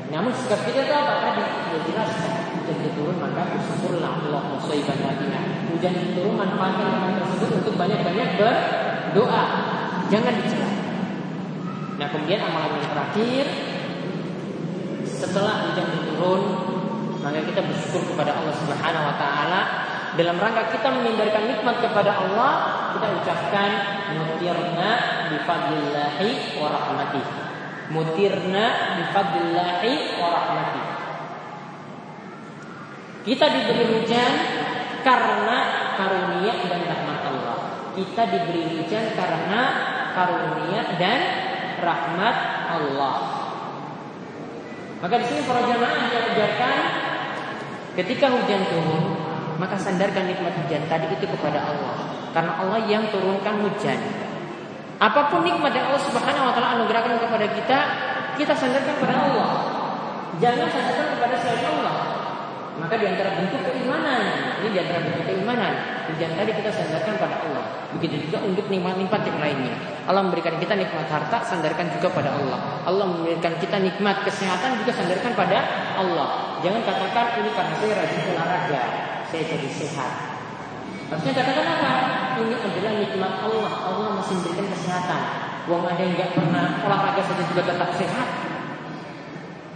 Namun 0.09 0.33
sikap 0.33 0.65
kita 0.65 0.81
itu 0.81 0.93
apa 0.97 1.13
tadi? 1.29 1.45
Sudah 1.45 1.81
jelas 1.85 2.09
hujan 2.09 2.48
itu 2.71 2.89
turun 2.93 3.17
maka 3.17 3.41
bersyukurlah 3.55 4.21
Allah 4.21 4.41
musaiban 4.53 4.97
nabiha. 5.01 5.41
Hujan 5.73 5.93
itu 5.97 6.09
turun 6.17 6.35
manfaatkan 6.37 6.87
orang 6.89 7.15
tersebut 7.21 7.49
untuk 7.63 7.73
banyak-banyak 7.75 8.29
berdoa. 8.37 9.43
Jangan 10.09 10.33
dicela. 10.41 10.69
Nah 11.97 12.07
kemudian 12.13 12.41
amalan 12.45 12.79
yang 12.79 12.89
terakhir 12.89 13.45
setelah 15.05 15.67
hujan 15.67 15.85
itu 15.89 16.01
turun 16.15 16.43
maka 17.19 17.43
kita 17.43 17.61
bersyukur 17.65 18.15
kepada 18.15 18.31
Allah 18.39 18.55
Subhanahu 18.55 19.07
Wa 19.11 19.15
Taala 19.19 19.61
dalam 20.15 20.39
rangka 20.39 20.71
kita 20.71 20.87
mengindarkan 20.95 21.43
nikmat 21.51 21.75
kepada 21.83 22.11
Allah 22.15 22.51
kita 22.95 23.07
ucapkan 23.19 23.69
mutirna 24.15 24.89
bi 25.27 25.37
fadlillahi 25.43 26.29
wa 26.57 26.67
rahmatihi 26.71 27.49
Mutirna 27.89 28.93
bifadlillahi 29.01 30.21
wa 30.21 30.29
rahmatih. 30.29 30.98
Kita 33.29 33.45
diberi 33.45 33.85
hujan 33.93 34.33
karena 35.05 35.57
karunia 35.93 36.49
dan 36.65 36.81
rahmat 36.81 37.19
Allah. 37.29 37.57
Kita 37.93 38.25
diberi 38.25 38.73
hujan 38.73 39.13
karena 39.13 39.61
karunia 40.17 40.97
dan 40.97 41.19
rahmat 41.77 42.35
Allah. 42.73 43.17
Maka 44.97 45.13
di 45.21 45.25
sini 45.29 45.45
para 45.45 45.61
jamaah 45.61 46.09
diajarkan 46.09 46.77
ketika 48.01 48.33
hujan 48.33 48.65
turun, 48.65 49.13
maka 49.61 49.77
sandarkan 49.77 50.25
nikmat 50.25 50.65
hujan 50.65 50.89
tadi 50.89 51.13
itu 51.13 51.29
kepada 51.29 51.69
Allah. 51.69 52.25
Karena 52.33 52.57
Allah 52.57 52.81
yang 52.89 53.13
turunkan 53.13 53.61
hujan. 53.61 54.09
Apa 54.97 55.29
pun 55.29 55.45
nikmat 55.45 55.69
yang 55.77 55.93
Allah 55.93 56.01
Subhanahu 56.01 56.49
wa 56.49 56.53
taala 56.57 56.81
anugerahkan 56.81 57.21
kepada 57.21 57.45
kita, 57.53 57.79
kita 58.41 58.57
sandarkan 58.57 58.97
kepada 58.97 59.15
Allah. 59.21 59.49
Jangan 60.41 60.65
sandarkan 60.65 61.07
kepada 61.13 61.35
selain 61.37 61.69
Allah. 61.77 62.18
Maka 62.79 62.95
di 62.95 63.05
antara 63.11 63.35
bentuk 63.35 63.59
keimanan, 63.59 64.23
ini 64.63 64.67
di 64.71 64.79
antara 64.79 65.03
bentuk 65.03 65.27
keimanan, 65.27 65.73
hujan 66.07 66.31
tadi 66.31 66.51
kita 66.55 66.71
sandarkan 66.71 67.15
pada 67.19 67.35
Allah. 67.43 67.63
Begitu 67.99 68.31
juga 68.31 68.39
untuk 68.47 68.71
nikmat-nikmat 68.71 69.21
yang 69.27 69.37
lainnya. 69.43 69.75
Allah 70.07 70.23
memberikan 70.23 70.55
kita 70.55 70.79
nikmat 70.79 71.11
harta, 71.11 71.43
sandarkan 71.43 71.91
juga 71.99 72.07
pada 72.15 72.31
Allah. 72.39 72.59
Allah 72.87 73.05
memberikan 73.05 73.59
kita 73.59 73.83
nikmat 73.83 74.23
kesehatan 74.23 74.79
juga 74.79 74.95
sandarkan 74.95 75.35
pada 75.35 75.59
Allah. 75.99 76.57
Jangan 76.63 76.81
katakan 76.87 77.43
ini 77.43 77.51
karena 77.51 77.75
saya 77.75 77.93
rajin 77.99 78.21
olahraga, 78.31 78.83
saya 79.27 79.43
jadi 79.43 79.69
sehat. 79.69 80.11
Harusnya 81.11 81.33
katakan 81.35 81.65
apa? 81.67 81.93
Ini 82.39 82.55
adalah 82.55 82.93
nikmat 82.95 83.33
Allah. 83.43 83.71
Allah 83.91 84.09
masih 84.23 84.39
memberikan 84.39 84.67
kesehatan. 84.71 85.21
Wong 85.67 85.83
ada 85.83 85.99
yang 85.99 86.15
nggak 86.15 86.31
pernah 86.31 86.65
olahraga 86.87 87.21
saja 87.27 87.43
juga 87.43 87.61
tetap 87.67 87.89
sehat. 87.99 88.27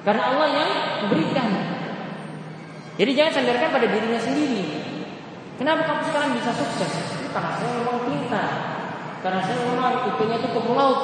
Karena 0.07 0.23
Allah 0.31 0.47
yang 0.55 0.71
berikan. 1.11 1.82
Jadi 2.93 3.11
jangan 3.17 3.33
sandarkan 3.41 3.69
pada 3.73 3.87
dirinya 3.89 4.21
sendiri. 4.21 4.63
Kenapa 5.57 5.81
kamu 5.85 6.01
sekarang 6.09 6.29
bisa 6.37 6.51
sukses? 6.53 6.91
Karena 7.33 7.51
saya 7.57 7.71
memang 7.81 7.97
pintar. 8.05 8.49
Karena 9.25 9.39
saya 9.41 9.57
memang 9.65 10.13
itunya 10.13 10.37
itu 10.37 10.49
ke 10.53 10.59
laut. 10.73 11.01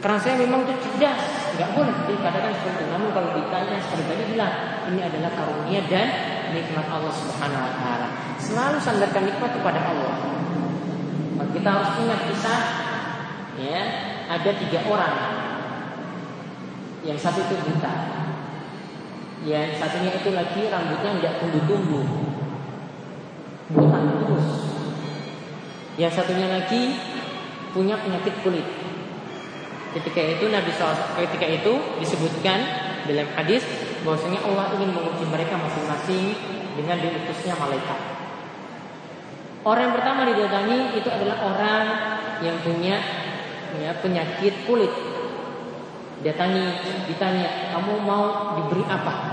Karena 0.00 0.18
saya 0.20 0.34
memang 0.40 0.64
itu 0.68 0.74
cerdas. 0.84 1.20
Nggak 1.56 1.70
boleh 1.76 1.94
dikatakan 2.08 2.52
seperti 2.56 2.80
itu. 2.84 2.92
Namun 2.92 3.08
kalau 3.12 3.30
ditanya 3.36 3.76
seperti 3.80 4.04
tadi 4.08 4.24
bilang, 4.36 4.54
ini 4.92 5.00
adalah 5.04 5.30
karunia 5.36 5.80
dan 5.88 6.08
nikmat 6.52 6.86
Allah 6.88 7.12
Subhanahu 7.12 7.64
Wa 7.64 7.72
Taala. 7.80 8.08
Selalu 8.40 8.76
sandarkan 8.80 9.22
nikmat 9.28 9.50
kepada 9.56 9.80
Allah. 9.88 10.14
Kita 11.50 11.66
harus 11.66 11.90
ingat 11.98 12.20
kisah 12.30 12.60
ya 13.58 13.82
ada 14.30 14.50
tiga 14.54 14.80
orang 14.86 15.14
yang 17.02 17.18
satu 17.18 17.42
itu 17.42 17.58
buta 17.58 17.92
yang 19.40 19.72
satunya 19.80 20.12
itu 20.12 20.36
lagi 20.36 20.68
rambutnya 20.68 21.16
tidak 21.16 21.34
tumbuh-tumbuh. 21.40 22.06
Buta 23.72 23.98
terus. 24.04 24.48
Yang 25.96 26.12
satunya 26.20 26.48
lagi 26.48 26.92
punya 27.72 27.96
penyakit 27.96 28.34
kulit. 28.44 28.66
Ketika 29.90 30.20
itu 30.22 30.44
Nabi 30.52 30.70
SAW 30.70 31.18
ketika 31.18 31.46
itu 31.48 31.72
disebutkan 31.98 32.62
dalam 33.08 33.26
hadis 33.34 33.64
bahwasanya 34.06 34.38
Allah 34.44 34.76
ingin 34.78 34.94
menguji 34.94 35.24
mereka 35.26 35.58
masing-masing 35.58 36.36
dengan 36.78 36.96
diutusnya 37.00 37.56
malaikat. 37.58 38.00
Orang 39.60 39.92
yang 39.92 39.94
pertama 39.96 40.24
didatangi 40.24 40.96
itu 40.96 41.08
adalah 41.10 41.36
orang 41.44 41.84
yang 42.40 42.56
punya 42.64 42.96
ya, 43.76 43.92
penyakit 44.00 44.64
kulit. 44.64 44.88
Datangi, 46.20 46.64
ditanya, 47.08 47.72
kamu 47.72 48.04
mau 48.04 48.56
diberi 48.56 48.84
apa? 48.84 49.29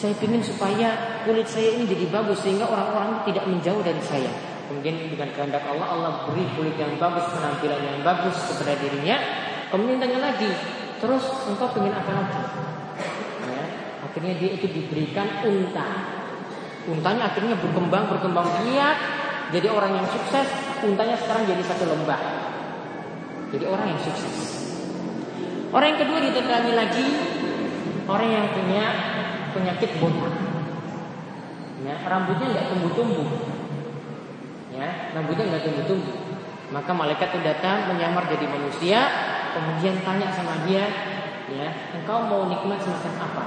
Saya 0.00 0.16
ingin 0.24 0.40
supaya 0.40 1.20
kulit 1.28 1.44
saya 1.44 1.76
ini 1.76 1.84
jadi 1.84 2.08
bagus 2.08 2.40
sehingga 2.40 2.64
orang-orang 2.64 3.20
tidak 3.28 3.44
menjauh 3.44 3.84
dari 3.84 4.00
saya. 4.00 4.32
Kemudian 4.64 4.96
dengan 4.96 5.28
kehendak 5.36 5.60
Allah, 5.68 5.92
Allah 5.92 6.12
beri 6.24 6.48
kulit 6.56 6.72
yang 6.80 6.96
bagus, 6.96 7.28
penampilan 7.28 7.84
yang 7.84 8.00
bagus 8.00 8.32
kepada 8.48 8.80
dirinya. 8.80 9.20
Kemudian 9.68 10.00
tanya 10.00 10.32
lagi, 10.32 10.48
terus 11.04 11.20
engkau 11.44 11.68
ingin 11.84 11.92
apa 11.92 12.16
lagi? 12.16 12.40
Ya, 13.44 13.62
akhirnya 14.08 14.34
dia 14.40 14.50
itu 14.56 14.72
diberikan 14.72 15.28
unta. 15.44 15.88
Untanya 16.88 17.28
akhirnya 17.28 17.60
berkembang, 17.60 18.08
berkembang 18.08 18.48
biak. 18.64 18.96
Jadi 19.52 19.68
orang 19.68 20.00
yang 20.00 20.08
sukses, 20.08 20.48
untanya 20.80 21.20
sekarang 21.20 21.44
jadi 21.44 21.60
satu 21.60 21.84
lembah. 21.84 22.20
Jadi 23.52 23.64
orang 23.68 23.92
yang 23.92 24.00
sukses. 24.00 24.64
Orang 25.76 25.92
yang 25.92 26.00
kedua 26.00 26.18
ditekangi 26.24 26.72
lagi 26.72 27.06
orang 28.10 28.28
yang 28.32 28.46
punya 28.50 28.84
penyakit 29.52 29.90
botak. 29.98 30.34
Ya, 31.80 31.94
rambutnya 32.04 32.46
nggak 32.52 32.66
tumbuh-tumbuh. 32.70 33.28
Ya, 34.70 34.88
rambutnya 35.16 35.44
nggak 35.48 35.64
tumbuh-tumbuh. 35.64 36.16
Maka 36.70 36.90
malaikat 36.94 37.34
itu 37.34 37.40
datang 37.42 37.90
menyamar 37.90 38.30
jadi 38.30 38.46
manusia, 38.46 39.00
kemudian 39.58 39.98
tanya 40.06 40.30
sama 40.30 40.62
dia, 40.62 40.86
ya, 41.50 41.68
engkau 41.98 42.30
mau 42.30 42.46
nikmat 42.46 42.78
semacam 42.78 43.14
apa? 43.26 43.44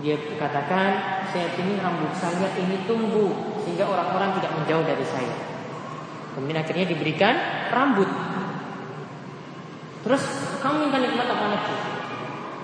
Dia 0.00 0.16
katakan, 0.38 0.90
saya 1.28 1.52
ingin 1.58 1.82
rambut 1.82 2.14
saya 2.16 2.48
ini 2.56 2.86
tumbuh 2.88 3.60
sehingga 3.66 3.84
orang-orang 3.84 4.40
tidak 4.40 4.52
menjauh 4.56 4.84
dari 4.86 5.04
saya. 5.04 5.34
Kemudian 6.32 6.62
akhirnya 6.62 6.86
diberikan 6.86 7.34
rambut. 7.74 8.06
Terus 10.06 10.22
kamu 10.62 10.88
minta 10.88 10.98
nikmat 11.02 11.26
apa 11.26 11.46
lagi? 11.50 11.76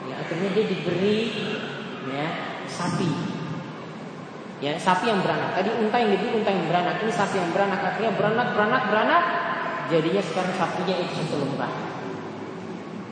Ya, 0.08 0.14
akhirnya 0.22 0.48
dia 0.54 0.64
diberi 0.70 1.16
ya 2.10 2.26
sapi. 2.68 3.08
Ya, 4.62 4.80
sapi 4.80 5.12
yang 5.12 5.20
beranak. 5.20 5.60
Tadi 5.60 5.68
unta 5.76 5.96
yang 6.00 6.16
diberi 6.16 6.40
unta 6.40 6.48
yang 6.48 6.64
beranak. 6.64 7.02
Ini 7.04 7.12
sapi 7.12 7.36
yang 7.36 7.50
beranak. 7.52 7.80
Akhirnya 7.84 8.16
beranak, 8.16 8.48
beranak, 8.56 8.82
beranak. 8.88 9.24
Jadinya 9.92 10.22
sekarang 10.24 10.54
sapinya 10.56 10.94
itu 10.96 11.12
satu 11.20 11.36
lembah. 11.44 11.72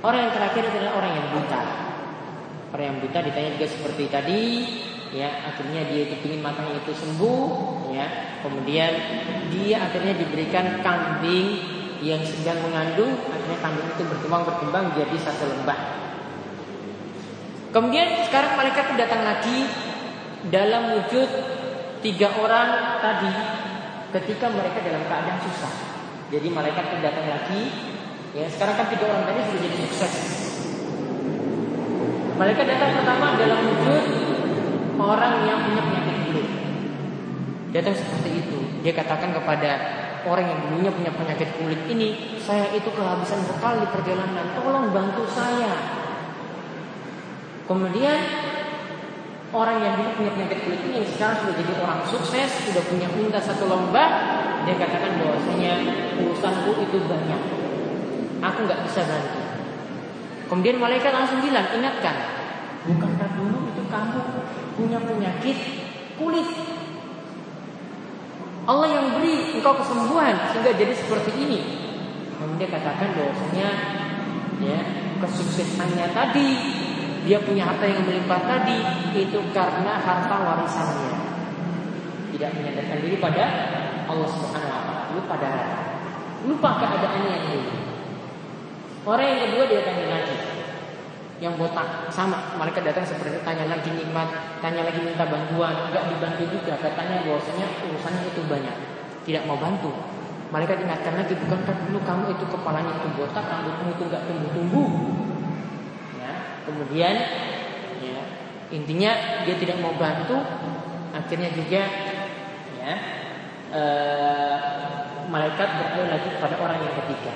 Orang 0.00 0.20
yang 0.26 0.32
terakhir 0.32 0.64
adalah 0.72 0.92
orang 0.96 1.12
yang 1.12 1.26
buta. 1.36 1.62
Orang 2.72 2.84
yang 2.88 2.98
buta 3.04 3.18
ditanya 3.20 3.50
juga 3.60 3.68
seperti 3.68 4.04
tadi, 4.08 4.42
ya 5.12 5.44
akhirnya 5.44 5.84
dia 5.92 6.08
itu 6.08 6.16
ingin 6.24 6.40
matanya 6.40 6.80
itu 6.80 6.96
sembuh, 6.96 7.46
ya 7.92 8.06
kemudian 8.40 8.92
dia 9.52 9.76
akhirnya 9.84 10.16
diberikan 10.16 10.80
kambing 10.80 11.60
yang 12.00 12.24
sedang 12.24 12.58
mengandung 12.64 13.14
akhirnya 13.30 13.58
kambing 13.62 13.86
itu 13.92 14.02
berkembang 14.08 14.42
berkembang 14.48 14.84
jadi 14.96 15.16
satu 15.20 15.44
lembah. 15.52 15.78
Kemudian 17.72 18.20
sekarang 18.28 18.60
malaikat 18.60 19.00
datang 19.00 19.24
lagi 19.24 19.64
dalam 20.52 20.92
wujud 20.92 21.28
tiga 22.04 22.28
orang 22.36 23.00
tadi 23.00 23.32
ketika 24.12 24.52
mereka 24.52 24.84
dalam 24.84 25.00
keadaan 25.08 25.40
susah. 25.40 25.72
Jadi 26.28 26.52
malaikat 26.52 26.84
itu 26.92 26.96
datang 27.00 27.26
lagi. 27.32 27.62
Ya 28.36 28.44
sekarang 28.52 28.76
kan 28.76 28.86
tiga 28.92 29.08
orang 29.08 29.24
tadi 29.24 29.40
sudah 29.48 29.60
jadi 29.64 29.76
sukses. 29.88 30.14
Malaikat 32.36 32.64
datang 32.76 32.90
pertama 33.00 33.40
dalam 33.40 33.60
wujud 33.64 34.04
orang 35.00 35.34
yang 35.48 35.58
punya 35.64 35.80
penyakit 35.80 36.16
kulit. 36.28 36.48
Datang 37.72 37.96
seperti 37.96 38.30
itu. 38.36 38.58
Dia 38.84 38.92
katakan 38.92 39.32
kepada 39.32 39.70
orang 40.28 40.44
yang 40.44 40.60
dulunya 40.68 40.92
punya 40.92 41.12
penyakit 41.16 41.48
kulit 41.56 41.80
ini, 41.88 42.36
saya 42.36 42.68
itu 42.76 42.92
kehabisan 42.92 43.48
bekal 43.48 43.80
di 43.80 43.88
perjalanan, 43.88 44.52
tolong 44.60 44.92
bantu 44.92 45.24
saya. 45.32 46.02
Kemudian 47.66 48.18
orang 49.52 49.78
yang 49.84 49.94
dulu 50.00 50.10
punya 50.18 50.30
penyakit 50.34 50.58
kulit 50.66 50.80
ini 50.88 51.06
sekarang 51.14 51.44
sudah 51.44 51.54
jadi 51.54 51.72
orang 51.78 52.00
sukses, 52.08 52.50
sudah 52.66 52.82
punya 52.88 53.06
unta 53.12 53.38
satu 53.38 53.68
lomba, 53.68 54.04
dia 54.64 54.74
katakan 54.80 55.20
bahwasanya 55.20 55.72
urusanku 56.18 56.70
itu 56.82 56.96
banyak. 57.06 57.42
Aku 58.42 58.58
nggak 58.66 58.80
bisa 58.90 59.06
bantu. 59.06 59.40
Kemudian 60.50 60.76
malaikat 60.82 61.12
langsung 61.14 61.40
bilang, 61.40 61.64
ingatkan, 61.70 62.16
bukankah 62.84 63.30
dulu 63.38 63.70
itu 63.72 63.82
kamu 63.88 64.20
punya 64.76 64.98
penyakit 65.00 65.58
kulit 66.18 66.48
Allah 68.62 68.88
yang 68.94 69.06
beri 69.18 69.58
engkau 69.58 69.74
kesembuhan 69.74 70.38
sehingga 70.54 70.70
jadi 70.78 70.94
seperti 70.94 71.30
ini. 71.34 71.60
Kemudian 72.38 72.58
dia 72.62 72.68
katakan 72.70 73.10
bahwasanya 73.18 73.68
ya 74.62 74.78
kesuksesannya 75.18 76.06
tadi 76.14 76.48
dia 77.22 77.38
punya 77.38 77.62
harta 77.70 77.86
yang 77.86 78.02
melimpah 78.02 78.42
tadi 78.42 78.82
itu 79.14 79.38
karena 79.54 80.02
harta 80.02 80.36
warisannya. 80.42 81.12
Tidak 82.34 82.50
menyadarkan 82.58 82.98
diri 82.98 83.16
pada 83.22 83.44
Allah 84.10 84.28
Subhanahu 84.28 84.66
wa 84.66 84.82
taala, 84.82 85.04
lupa 85.14 85.34
darah. 85.38 85.70
Lupa 86.42 86.70
keadaannya 86.82 87.30
yang 87.30 87.44
dulu. 87.46 87.72
Orang 89.06 89.26
yang 89.26 89.40
kedua 89.46 89.64
dia 89.70 89.80
tanya 89.86 90.06
lagi. 90.10 90.36
Yang 91.42 91.58
botak 91.58 92.06
sama 92.10 92.54
mereka 92.54 92.82
datang 92.86 93.02
seperti 93.02 93.42
tanya 93.42 93.66
lagi 93.66 93.90
nikmat, 93.94 94.58
tanya 94.62 94.86
lagi 94.86 95.02
minta 95.02 95.26
bantuan, 95.26 95.90
enggak 95.90 96.06
dibantu 96.10 96.46
juga. 96.50 96.78
Katanya 96.78 97.26
bahwasanya 97.26 97.66
urusannya 97.86 98.22
itu 98.30 98.42
banyak, 98.46 98.76
tidak 99.26 99.42
mau 99.46 99.58
bantu. 99.58 99.90
Malaikat 100.54 100.86
ingatkan 100.86 101.18
lagi, 101.18 101.34
bukankah 101.34 101.74
dulu 101.88 101.98
kamu 102.02 102.24
itu 102.36 102.44
kepalanya 102.46 102.92
itu 102.94 103.08
botak, 103.16 103.44
rambutmu 103.46 103.88
itu 103.94 104.02
nggak 104.06 104.22
tumbuh-tumbuh? 104.28 104.88
Kemudian 106.62 107.14
ya, 108.02 108.20
intinya 108.70 109.10
dia 109.42 109.56
tidak 109.58 109.82
mau 109.82 109.94
bantu, 109.98 110.38
akhirnya 111.10 111.50
juga 111.50 111.82
ya 112.78 112.94
eh, 113.74 114.58
malaikat 115.26 115.68
beralih 115.80 116.08
lagi 116.12 116.28
kepada 116.38 116.54
orang 116.62 116.78
yang 116.82 116.94
ketiga. 117.02 117.32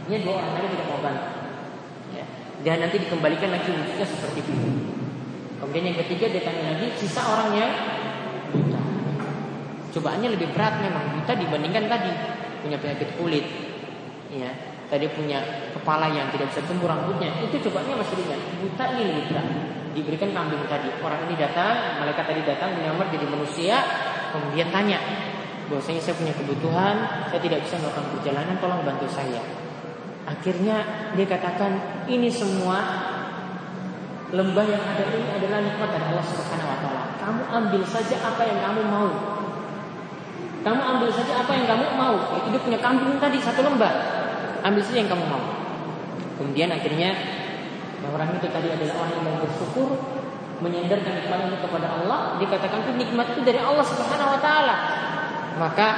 Intinya 0.00 0.18
dua 0.24 0.32
orang 0.40 0.50
tadi 0.56 0.66
tidak 0.72 0.86
mau 0.88 1.00
bantu. 1.02 1.28
Ya, 2.10 2.24
dan 2.64 2.76
nanti 2.86 2.96
dikembalikan 3.04 3.50
lagi 3.52 3.68
wujudnya 3.68 4.06
seperti 4.06 4.38
itu. 4.44 4.52
Kemudian 5.60 5.92
yang 5.92 5.98
ketiga 6.00 6.32
dia 6.32 6.42
tanya 6.42 6.72
lagi, 6.72 6.88
sisa 6.96 7.20
orangnya 7.20 7.66
buta. 8.48 8.80
Cobaannya 9.92 10.28
lebih 10.32 10.56
berat 10.56 10.80
memang 10.80 11.20
buta 11.20 11.36
dibandingkan 11.36 11.84
tadi 11.84 12.10
punya 12.64 12.76
penyakit 12.80 13.08
kulit, 13.20 13.44
ya, 14.32 14.50
tadi 14.88 15.06
punya 15.12 15.69
kepala 15.80 16.12
yang 16.12 16.28
tidak 16.28 16.52
bisa 16.52 16.60
tumbuh 16.68 16.92
rambutnya, 16.92 17.32
itu 17.40 17.56
cobanya 17.66 17.96
masih 17.96 18.14
ringan. 18.20 18.40
Buta 18.60 18.84
ini 19.00 19.24
berat. 19.32 19.48
Diberikan 19.90 20.30
kambing 20.30 20.62
tadi, 20.70 20.86
orang 21.02 21.26
ini 21.26 21.34
datang, 21.34 21.98
malaikat 21.98 22.22
tadi 22.22 22.46
datang 22.46 22.78
menyamar 22.78 23.10
jadi 23.10 23.26
manusia, 23.26 23.82
kemudian 24.30 24.70
tanya, 24.70 25.02
bahwasanya 25.66 25.98
saya 25.98 26.14
punya 26.14 26.30
kebutuhan, 26.36 26.94
saya 27.26 27.40
tidak 27.42 27.66
bisa 27.66 27.74
melakukan 27.82 28.06
perjalanan, 28.14 28.54
tolong 28.62 28.86
bantu 28.86 29.10
saya. 29.10 29.42
Akhirnya 30.30 30.86
dia 31.18 31.26
katakan, 31.26 32.04
ini 32.06 32.30
semua 32.30 32.78
lembah 34.30 34.62
yang 34.62 34.78
ada 34.78 35.02
ini 35.10 35.26
adalah 35.26 35.58
nikmat 35.58 35.90
dari 35.90 36.04
Allah 36.06 36.22
Subhanahu 36.22 36.70
wa 36.70 36.78
taala. 36.78 37.02
Kamu 37.18 37.42
ambil 37.50 37.82
saja 37.82 38.16
apa 38.22 38.42
yang 38.46 38.58
kamu 38.62 38.82
mau. 38.86 39.10
Kamu 40.60 40.80
ambil 40.80 41.10
saja 41.10 41.42
apa 41.42 41.50
yang 41.56 41.66
kamu 41.66 41.86
mau. 41.98 42.16
Itu 42.38 42.46
dia 42.54 42.62
punya 42.62 42.78
kambing 42.78 43.18
tadi 43.18 43.42
satu 43.42 43.66
lembar. 43.66 43.94
Ambil 44.62 44.82
saja 44.86 45.02
yang 45.02 45.10
kamu 45.10 45.24
mau. 45.26 45.59
Kemudian 46.40 46.72
akhirnya 46.72 47.12
orang 48.08 48.32
itu 48.32 48.48
tadi 48.48 48.72
adalah 48.72 48.94
orang 49.04 49.12
yang 49.20 49.44
bersyukur, 49.44 49.92
menyandarkan 50.64 51.20
itu 51.20 51.58
kepada 51.60 51.88
Allah. 52.00 52.40
Dikatakan 52.40 52.88
itu 52.88 52.92
nikmat 52.96 53.36
itu 53.36 53.44
dari 53.44 53.60
Allah 53.60 53.84
Subhanahu 53.84 54.32
Wa 54.36 54.40
Taala. 54.40 54.76
Maka 55.60 55.88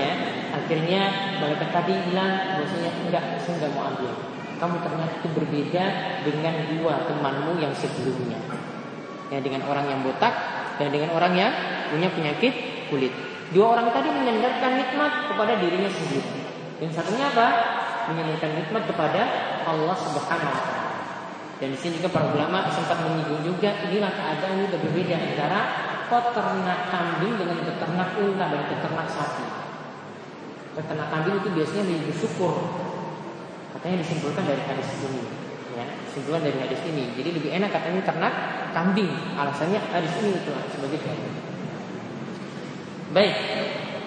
ya, 0.00 0.12
akhirnya 0.56 1.02
malaikat 1.44 1.68
tadi 1.68 1.92
bilang 2.08 2.56
bahwasanya 2.56 2.90
enggak, 3.04 3.24
saya 3.44 3.68
mau 3.76 3.92
ambil. 3.92 4.16
Kamu 4.56 4.80
ternyata 4.80 5.14
itu 5.20 5.28
berbeda 5.36 5.84
dengan 6.24 6.54
dua 6.72 7.04
temanmu 7.04 7.60
yang 7.60 7.76
sebelumnya. 7.76 8.40
Ya, 9.28 9.44
dengan 9.44 9.68
orang 9.68 9.84
yang 9.92 10.00
botak 10.00 10.32
dan 10.80 10.88
dengan 10.88 11.12
orang 11.12 11.36
yang 11.36 11.52
punya 11.92 12.08
penyakit 12.08 12.88
kulit. 12.88 13.12
Dua 13.52 13.76
orang 13.76 13.92
tadi 13.92 14.08
menyandarkan 14.08 14.80
nikmat 14.80 15.28
kepada 15.28 15.60
dirinya 15.60 15.92
sendiri. 15.92 16.48
Dan 16.80 16.88
satunya 16.88 17.28
apa? 17.28 17.48
Menyandarkan 18.06 18.50
nikmat 18.54 18.82
kepada 18.86 19.22
Allah 19.66 19.96
Subhanahu 19.98 20.50
wa 20.50 20.62
taala. 20.62 20.86
Dan 21.56 21.72
di 21.72 21.78
sini 21.80 21.98
juga 21.98 22.12
para 22.12 22.36
ulama 22.36 22.68
sempat 22.68 23.00
menyinggung 23.00 23.40
juga 23.40 23.80
inilah 23.88 24.12
keadaan 24.12 24.60
ini 24.60 24.68
berbeda 24.68 25.14
antara 25.16 25.60
peternak 26.06 26.80
kambing 26.92 27.34
dengan 27.40 27.58
peternak 27.64 28.08
unta 28.20 28.44
dan 28.52 28.62
peternak 28.68 29.08
sapi. 29.08 29.46
Peternak 30.76 31.08
kambing 31.08 31.40
itu 31.40 31.48
biasanya 31.56 31.82
lebih 31.88 32.12
bersyukur. 32.12 32.54
Katanya 33.72 33.96
disimpulkan 34.04 34.44
dari 34.44 34.62
hadis 34.68 34.88
ini. 35.00 35.24
Ya, 35.76 35.84
disimpulkan 36.08 36.42
dari 36.44 36.58
hadis 36.60 36.80
ini. 36.84 37.04
Jadi 37.16 37.28
lebih 37.40 37.50
enak 37.56 37.70
katanya 37.72 38.02
ternak 38.04 38.34
kambing. 38.76 39.10
Alasannya 39.34 39.80
hadis 39.80 40.12
ini 40.20 40.36
itu 40.36 40.52
sebagai. 40.76 41.00
Baik. 43.16 43.34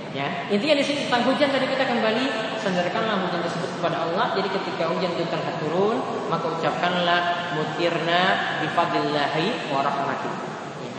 Ya, 0.09 0.49
intinya 0.49 0.73
di 0.73 0.81
sini 0.81 1.05
tentang 1.05 1.21
hujan 1.29 1.53
tadi 1.53 1.69
kita 1.69 1.85
kembali 1.85 2.25
sandarkanlah 2.57 3.29
hujan 3.29 3.45
tersebut 3.45 3.77
kepada 3.77 4.09
Allah. 4.09 4.33
Jadi 4.33 4.49
ketika 4.57 4.89
hujan 4.89 5.13
itu 5.13 5.21
telah 5.29 5.53
turun, 5.61 5.97
maka 6.33 6.49
ucapkanlah 6.49 7.53
mutirna 7.53 8.21
bifadillahi 8.57 9.69
wa 9.69 9.85
rahmatih. 9.85 10.33
Ya. 10.81 10.91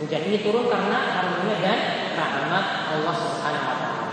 Hujan 0.00 0.22
ini 0.24 0.40
turun 0.40 0.72
karena 0.72 0.98
karunia 1.04 1.56
dan 1.60 1.78
rahmat 2.16 2.64
Allah 2.96 3.14
Subhanahu 3.20 3.66
wa 3.68 3.76
taala. 3.76 4.04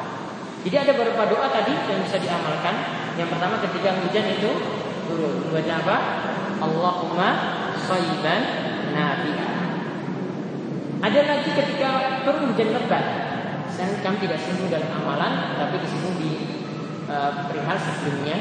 Jadi 0.67 0.75
ada 0.75 0.91
beberapa 0.91 1.23
doa 1.31 1.47
tadi 1.47 1.73
yang 1.87 2.03
bisa 2.03 2.19
diamalkan. 2.19 2.75
Yang 3.15 3.29
pertama 3.31 3.55
ketika 3.63 3.95
hujan 3.95 4.25
itu 4.27 4.51
turun, 5.07 5.55
baca 5.55 5.73
apa? 5.87 5.97
Allahumma 6.59 7.29
sayyiban 7.79 8.41
nabi'an. 8.91 9.55
Ada 10.99 11.19
lagi 11.31 11.49
ketika 11.51 11.89
turun 12.27 12.51
hujan 12.51 12.75
lebat, 12.75 13.32
saya 13.83 13.99
kami 13.99 14.17
tidak 14.23 14.39
singgung 14.39 14.71
dalam 14.71 14.87
amalan, 14.95 15.59
tapi 15.59 15.75
disinggung 15.83 16.15
di 16.15 16.31
uh, 17.11 17.43
perihal 17.51 17.75
sebelumnya. 17.75 18.37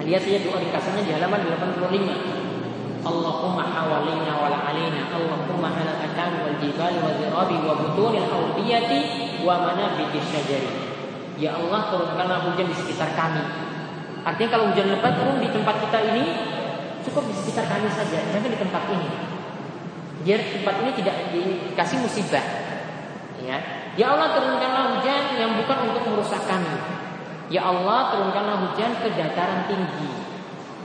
Lihat 0.00 0.22
saja 0.24 0.40
doa 0.40 0.56
ringkasannya 0.64 1.02
di 1.04 1.12
halaman 1.12 1.44
85. 1.44 2.40
Allahumma 3.00 3.64
hawalina 3.64 4.32
wa 4.36 4.48
alaina 4.48 5.08
Allahumma 5.08 5.72
ala 5.72 6.04
akam 6.04 6.44
wal 6.44 6.56
jibal 6.60 6.92
wa 7.00 7.16
zirabi 7.16 7.56
wa 7.64 7.72
butunil 7.80 8.28
awdiyati 8.28 9.00
wa 9.40 9.64
manabiti 9.64 10.20
syajari 10.20 10.68
Ya 11.40 11.56
Allah 11.56 11.88
turunkanlah 11.88 12.44
hujan 12.44 12.68
di 12.68 12.76
sekitar 12.76 13.16
kami 13.16 13.40
Artinya 14.20 14.48
kalau 14.52 14.64
hujan 14.68 14.92
lebat 14.92 15.16
turun 15.16 15.40
di 15.40 15.48
tempat 15.48 15.80
kita 15.80 15.98
ini 16.12 16.24
Cukup 17.08 17.24
di 17.24 17.34
sekitar 17.40 17.72
kami 17.72 17.88
saja 17.88 18.20
Jangan 18.20 18.50
di 18.52 18.58
tempat 18.60 18.84
ini 18.92 19.08
biar 20.24 20.40
tempat 20.40 20.74
ini 20.84 20.90
tidak 21.00 21.16
dikasih 21.32 21.98
musibah. 22.04 22.44
Ya, 23.40 23.56
ya 23.96 24.06
Allah 24.12 24.36
turunkanlah 24.36 24.84
hujan 24.96 25.22
yang 25.40 25.56
bukan 25.56 25.78
untuk 25.90 26.02
merusak 26.12 26.44
kami. 26.44 26.76
Ya 27.50 27.66
Allah 27.66 28.14
turunkanlah 28.14 28.56
hujan 28.68 28.94
ke 29.00 29.10
dataran 29.16 29.66
tinggi, 29.66 30.12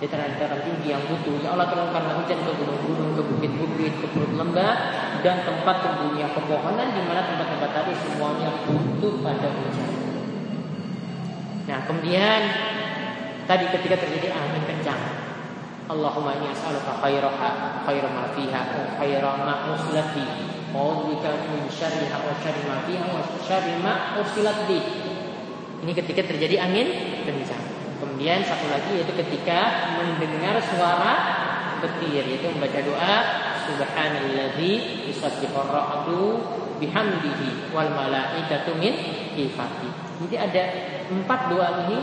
dataran-dataran 0.01 0.65
tinggi 0.65 0.87
yang 0.95 1.03
butuh. 1.05 1.35
Ya 1.43 1.53
Allah 1.53 1.67
turunkanlah 1.69 2.23
hujan 2.23 2.39
ke 2.41 2.51
gunung-gunung, 2.57 3.11
ke 3.13 3.21
bukit-bukit, 3.21 3.93
ke 4.01 4.05
perut 4.15 4.33
lembah 4.33 4.73
dan 5.21 5.43
tempat 5.45 5.75
tumbuhnya 5.83 6.31
pepohonan 6.31 6.89
di 6.95 7.01
mana 7.05 7.21
tempat-tempat 7.27 7.69
tadi 7.75 7.93
semuanya 8.01 8.49
butuh 8.65 9.13
pada 9.19 9.47
hujan. 9.51 9.91
Nah 11.65 11.79
kemudian 11.85 12.41
tadi 13.45 13.65
ketika 13.69 13.95
terjadi 13.99 14.31
angin 14.33 14.63
kencang, 14.63 15.24
Allahumma 15.85 16.33
inni 16.41 16.49
as'aluka 16.49 16.97
khairaha 16.97 17.49
khaira 17.85 18.09
ma 18.09 18.25
fiha 18.33 18.61
wa 18.73 18.83
khaira 18.97 19.31
ma 19.37 19.53
usilat 19.69 20.17
bi 20.17 20.25
wa 20.73 21.05
bika 21.05 21.29
min 21.53 21.69
syarriha 21.69 22.17
wa 22.25 22.33
syarri 22.41 22.63
ma 22.65 22.81
fiha 22.89 23.05
wa 23.05 23.21
syarri 23.45 23.77
ma 23.85 24.17
usilat 24.17 24.65
bi 24.65 24.81
ini 25.85 25.93
ketika 25.93 26.25
terjadi 26.25 26.65
angin 26.65 26.87
kencang. 27.21 27.61
Kemudian 28.01 28.41
satu 28.41 28.65
lagi 28.73 28.97
yaitu 28.97 29.13
ketika 29.13 29.93
mendengar 30.01 30.57
suara 30.57 31.13
petir 31.85 32.25
yaitu 32.25 32.49
membaca 32.49 32.81
doa 32.81 33.15
subhanalladzi 33.69 35.05
yusabbihu 35.05 35.53
ar-ra'du 35.53 36.41
bihamdihi 36.81 37.71
wal 37.71 37.87
malaikatu 37.93 38.75
min 38.75 38.93
jadi 40.15 40.35
ada 40.39 40.63
empat 41.11 41.39
doa 41.51 41.85
ini 41.87 41.97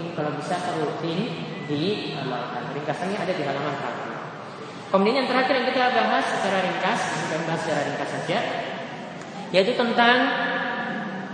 ini 0.00 0.10
kalau 0.16 0.32
bisa 0.40 0.56
rutin 0.80 1.28
diamalkan. 1.68 2.72
Ringkasannya 2.72 3.18
ada 3.20 3.32
di 3.36 3.44
halaman 3.44 3.74
1. 3.76 4.88
Kemudian 4.88 5.20
yang 5.20 5.28
terakhir 5.28 5.54
yang 5.60 5.68
kita 5.68 5.92
bahas 5.92 6.24
secara 6.24 6.64
ringkas, 6.64 7.00
kita 7.28 7.36
bahas 7.44 7.60
secara 7.60 7.80
ringkas 7.92 8.08
saja, 8.08 8.38
yaitu 9.52 9.76
tentang 9.76 10.18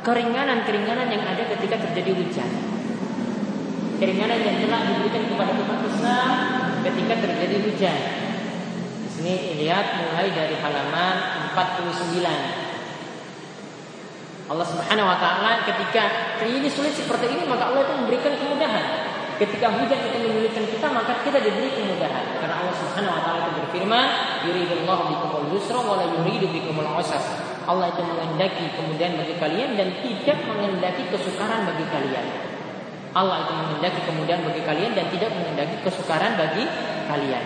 keringanan-keringanan 0.03 1.07
yang 1.07 1.23
ada 1.23 1.47
ketika 1.55 1.79
terjadi 1.87 2.19
hujan. 2.19 2.51
Keringanan 4.03 4.43
yang 4.43 4.59
telah 4.59 4.81
diberikan 4.91 5.23
kepada 5.31 5.55
umat 5.55 5.81
Islam 5.87 6.31
ketika 6.83 7.15
terjadi 7.23 7.57
hujan. 7.63 7.99
Di 9.07 9.09
sini 9.09 9.35
lihat 9.63 10.03
mulai 10.03 10.35
dari 10.35 10.59
halaman 10.59 11.17
49. 11.55 12.67
Allah 14.45 14.67
Subhanahu 14.69 15.09
wa 15.09 15.17
taala 15.17 15.65
ketika 15.65 16.37
ini 16.45 16.69
sulit 16.69 16.93
seperti 16.93 17.33
ini 17.33 17.49
maka 17.49 17.71
Allah 17.71 17.87
itu 17.87 17.95
memberikan 18.03 18.35
kemudahan. 18.37 19.14
Ketika 19.35 19.67
hujan 19.67 19.99
itu 19.99 20.19
menyulitkan 20.23 20.63
kita 20.71 20.87
maka 20.95 21.19
kita 21.27 21.43
diberi 21.43 21.75
kemudahan. 21.75 22.39
Karena 22.39 22.55
Allah 22.63 22.75
Subhanahu 22.79 23.19
wa 23.19 23.23
taala 23.27 23.39
itu 23.43 23.53
berfirman, 23.67 24.07
"Yuridullahu 24.47 25.03
bikumul 25.11 25.47
yusra 25.59 25.81
wa 25.83 25.99
la 25.99 26.07
yuridu 26.07 26.47
bikumul 26.55 26.87
usra." 26.95 27.19
Allah 27.67 27.91
itu 27.91 28.03
menghendaki 28.05 28.71
kemudahan 28.79 29.19
bagi 29.19 29.35
kalian 29.41 29.71
dan 29.75 29.89
tidak 30.05 30.39
menghendaki 30.47 31.03
kesukaran 31.11 31.67
bagi 31.67 31.85
kalian. 31.91 32.27
Allah 33.15 33.47
itu 33.47 33.53
menghendaki 33.55 34.01
kemudahan 34.07 34.43
bagi 34.43 34.63
kalian 34.63 34.93
dan 34.95 35.07
tidak 35.11 35.31
menghendaki 35.35 35.77
kesukaran 35.83 36.35
bagi 36.39 36.65
kalian. 37.07 37.45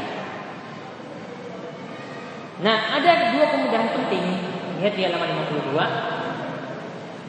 Nah, 2.59 2.77
ada 2.99 3.31
dua 3.31 3.47
kemudahan 3.55 3.89
penting. 3.95 4.25
Lihat 4.83 4.95
di 4.99 5.03
halaman 5.07 5.47
52. 5.47 5.87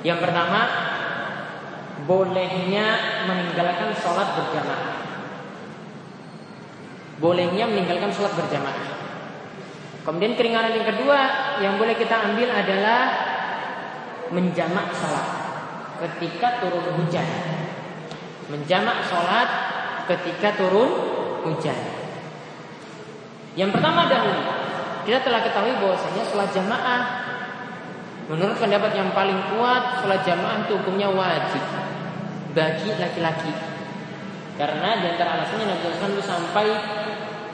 Yang 0.01 0.19
pertama, 0.25 0.88
bolehnya 2.05 2.87
meninggalkan 3.27 3.91
sholat 3.97 4.37
berjamaah. 4.37 4.91
Bolehnya 7.19 7.67
meninggalkan 7.67 8.11
sholat 8.13 8.33
berjamaah. 8.37 8.87
Kemudian 10.07 10.33
keringanan 10.39 10.73
yang 10.73 10.87
kedua 10.87 11.19
yang 11.59 11.75
boleh 11.75 11.95
kita 11.99 12.15
ambil 12.31 12.49
adalah 12.55 13.01
menjamak 14.31 14.95
sholat 14.95 15.27
ketika 16.07 16.63
turun 16.63 16.85
hujan. 16.95 17.27
Menjamak 18.47 19.03
sholat 19.05 19.49
ketika 20.07 20.55
turun 20.55 20.89
hujan. 21.43 21.77
Yang 23.57 23.75
pertama 23.75 24.07
dahulu, 24.07 24.41
kita 25.03 25.19
telah 25.25 25.41
ketahui 25.43 25.75
bahwasanya 25.83 26.23
sholat 26.23 26.49
jamaah 26.55 27.01
menurut 28.29 28.61
pendapat 28.61 28.93
yang 28.93 29.09
paling 29.09 29.41
kuat 29.57 30.05
sholat 30.05 30.21
jamaah 30.21 30.61
itu 30.61 30.77
hukumnya 30.77 31.09
wajib 31.09 31.88
bagi 32.53 32.89
laki-laki. 32.97 33.53
Karena 34.59 34.99
di 34.99 35.05
antara 35.07 35.39
alasannya 35.39 35.65
Nabi 35.71 35.81
SAW 35.87 36.19
sampai 36.19 36.67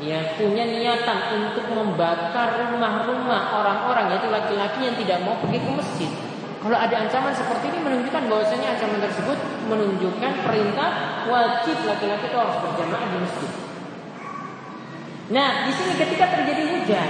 ya 0.01 0.35
punya 0.35 0.65
niatan 0.67 1.19
untuk 1.39 1.65
membakar 1.71 2.65
rumah-rumah 2.65 3.41
orang-orang 3.61 4.11
yaitu 4.11 4.27
laki-laki 4.27 4.79
yang 4.89 4.95
tidak 4.97 5.17
mau 5.23 5.37
pergi 5.39 5.59
ke 5.61 5.71
masjid. 5.71 6.11
Kalau 6.65 6.77
ada 6.81 6.95
ancaman 6.97 7.29
seperti 7.29 7.69
ini 7.69 7.79
menunjukkan 7.85 8.23
bahwasanya 8.25 8.67
ancaman 8.73 8.99
tersebut 9.05 9.37
menunjukkan 9.69 10.31
perintah 10.41 10.89
wajib 11.29 11.77
laki-laki 11.85 12.25
itu 12.25 12.37
harus 12.41 12.57
berjamaah 12.57 13.05
di 13.05 13.17
masjid. 13.21 13.51
Nah, 15.25 15.49
di 15.65 15.71
sini 15.73 15.93
ketika 15.97 16.25
terjadi 16.37 16.63
hujan, 16.69 17.09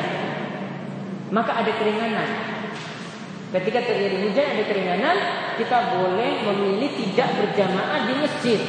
maka 1.32 1.52
ada 1.56 1.72
keringanan. 1.72 2.55
Ketika 3.54 3.80
terjadi 3.86 4.18
hujan 4.26 4.46
ada 4.58 4.64
keringanan, 4.66 5.18
kita 5.62 5.78
boleh 5.98 6.42
memilih 6.50 6.90
tidak 6.98 7.30
berjamaah 7.38 8.10
di 8.10 8.14
masjid. 8.18 8.60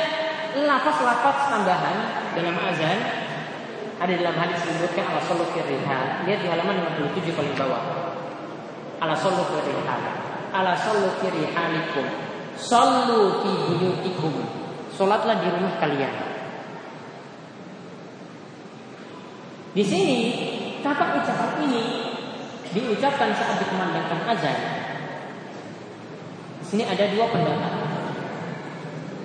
lafaz-lafaz 0.62 1.38
tambahan 1.50 1.96
dalam 2.38 2.54
azan 2.70 2.98
ada 3.98 4.12
dalam 4.14 4.36
hadis 4.38 4.62
disebutkan 4.62 5.04
ala 5.10 5.20
sallu 5.26 5.46
rihal. 5.50 6.06
Lihat 6.24 6.40
di 6.42 6.48
halaman 6.48 6.86
57 7.10 7.34
paling 7.34 7.54
bawah. 7.58 7.82
Ala 9.02 9.14
sallu 9.18 9.42
rihal. 9.50 10.02
Ala 10.54 10.72
sallu 10.78 11.10
rihalikum. 11.18 12.06
Sallu 12.54 13.42
fi 13.42 13.50
buyutikum. 13.68 14.34
Salatlah 14.94 15.42
di 15.42 15.48
rumah 15.50 15.74
kalian. 15.82 16.14
Di 19.74 19.84
sini 19.84 20.18
kata 20.82 21.22
ucapan 21.22 21.50
ini 21.70 21.82
diucapkan 22.74 23.30
saat 23.30 23.62
dikumandangkan 23.62 24.20
azan 24.26 24.58
sini 26.68 26.84
ada 26.84 27.08
dua 27.08 27.32
pendapat. 27.32 27.72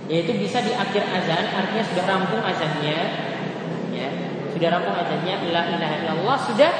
Yaitu 0.07 0.31
bisa 0.39 0.63
di 0.63 0.71
akhir 0.71 1.03
azan, 1.03 1.43
artinya 1.51 1.83
sudah 1.83 2.05
rampung 2.07 2.43
azannya, 2.43 2.87
ya, 2.91 3.03
sudah 4.53 4.69
rampung 4.69 4.93
azannya, 4.93 5.35
la 5.49 5.61
ilaha 5.65 5.95
illallah 5.99 6.37
sudah. 6.45 6.71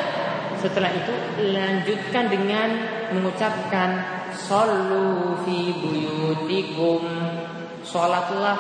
Setelah 0.62 0.94
itu 0.96 1.14
lanjutkan 1.52 2.32
dengan 2.32 2.70
mengucapkan 3.12 3.90
sallu 4.32 5.36
fi 5.44 5.74
buyutikum. 5.76 7.04
Salatlah 7.84 8.58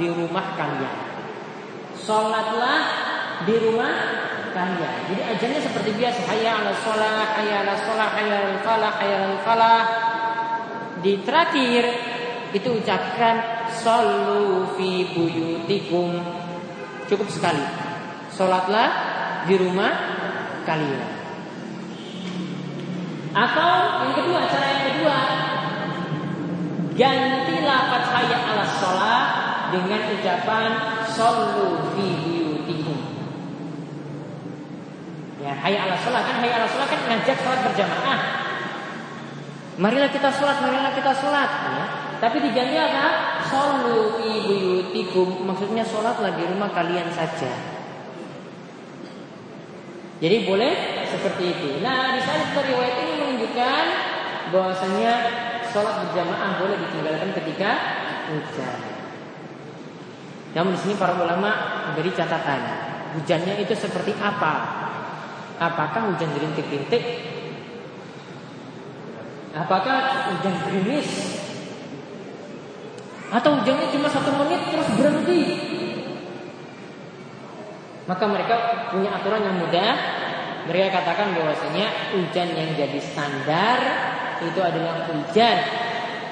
di 0.00 0.08
rumah 0.08 0.56
kalian. 0.56 0.96
Salatlah 1.92 2.80
di 3.44 3.54
rumah 3.60 3.94
kalian. 4.56 4.96
Jadi 5.12 5.22
ajarnya 5.36 5.60
seperti 5.60 5.90
biasa, 5.92 6.20
hayya 6.24 6.56
'ala 6.56 6.72
shalah, 6.80 7.36
hayya 7.36 7.56
'ala 7.66 7.74
shalah, 7.76 8.08
hayya 8.16 8.36
'alal 8.40 8.60
falah, 8.64 8.92
hayya 8.96 9.16
'alal 9.20 9.40
falah 9.44 9.80
di 11.02 11.18
terakhir 11.20 11.84
itu 12.54 12.68
ucapkan 12.80 13.66
sallu 13.68 14.72
fi 14.78 15.04
buyutikum. 15.12 16.16
Cukup 17.10 17.28
sekali. 17.28 17.91
Salatlah 18.32 18.88
di 19.44 19.54
rumah 19.60 19.92
kalian. 20.64 21.10
Atau 23.32 23.72
yang 24.08 24.14
kedua, 24.16 24.38
cara 24.48 24.66
yang 24.72 24.84
kedua, 24.92 25.18
ganti 26.96 27.56
lafaz 27.64 28.06
ala 28.12 28.64
sholat 28.76 29.24
dengan 29.72 30.00
ucapan 30.16 30.70
sallu 31.08 31.92
fi 31.96 32.04
buyutikum. 32.24 32.98
Ya, 35.40 35.52
hayya 35.56 35.88
ala 35.88 35.96
sholat 36.00 36.22
kan 36.28 36.36
hayya 36.44 36.54
ala 36.60 36.68
sholat 36.68 36.88
kan 36.92 37.00
ngajak 37.08 37.36
sholat 37.40 37.60
berjamaah. 37.68 38.20
Marilah 39.80 40.12
kita 40.12 40.28
sholat, 40.28 40.60
marilah 40.60 40.92
kita 40.92 41.12
sholat. 41.16 41.48
Ya. 41.48 41.84
Tapi 42.20 42.38
diganti 42.38 42.76
apa? 42.78 43.06
Solu 43.48 44.22
ibuyutikum. 44.22 45.48
Maksudnya 45.48 45.82
sholatlah 45.82 46.36
di 46.36 46.44
rumah 46.46 46.70
kalian 46.70 47.08
saja. 47.10 47.81
Jadi 50.22 50.36
boleh 50.46 51.02
seperti 51.10 51.44
itu. 51.50 51.68
Nah, 51.82 52.14
di 52.14 52.22
sana 52.22 52.54
riwayat 52.54 52.94
ini 53.02 53.12
menunjukkan 53.18 53.84
bahwasanya 54.54 55.12
sholat 55.74 56.06
berjamaah 56.06 56.62
boleh 56.62 56.78
ditinggalkan 56.78 57.34
ketika 57.42 57.70
hujan. 58.30 58.78
Namun 60.54 60.78
di 60.78 60.80
sini 60.80 60.94
para 60.94 61.18
ulama 61.18 61.50
memberi 61.90 62.14
catatan. 62.14 62.60
Hujannya 63.18 63.66
itu 63.66 63.74
seperti 63.74 64.14
apa? 64.22 64.54
Apakah 65.58 66.14
hujan 66.14 66.32
rintik-rintik 66.32 67.32
Apakah 69.52 70.32
hujan 70.32 70.54
gerimis 70.64 71.08
atau 73.28 73.60
hujannya 73.60 73.86
cuma 73.92 74.08
satu 74.08 74.32
menit 74.40 74.60
terus 74.72 74.88
berhenti? 74.96 75.40
Maka 78.12 78.24
mereka 78.28 78.54
punya 78.92 79.16
aturan 79.16 79.40
yang 79.40 79.56
mudah. 79.56 79.92
Mereka 80.68 80.92
katakan 80.92 81.32
bahwasanya 81.32 82.12
hujan 82.12 82.48
yang 82.52 82.76
jadi 82.76 83.00
standar 83.00 83.78
itu 84.44 84.60
adalah 84.60 85.08
hujan 85.10 85.58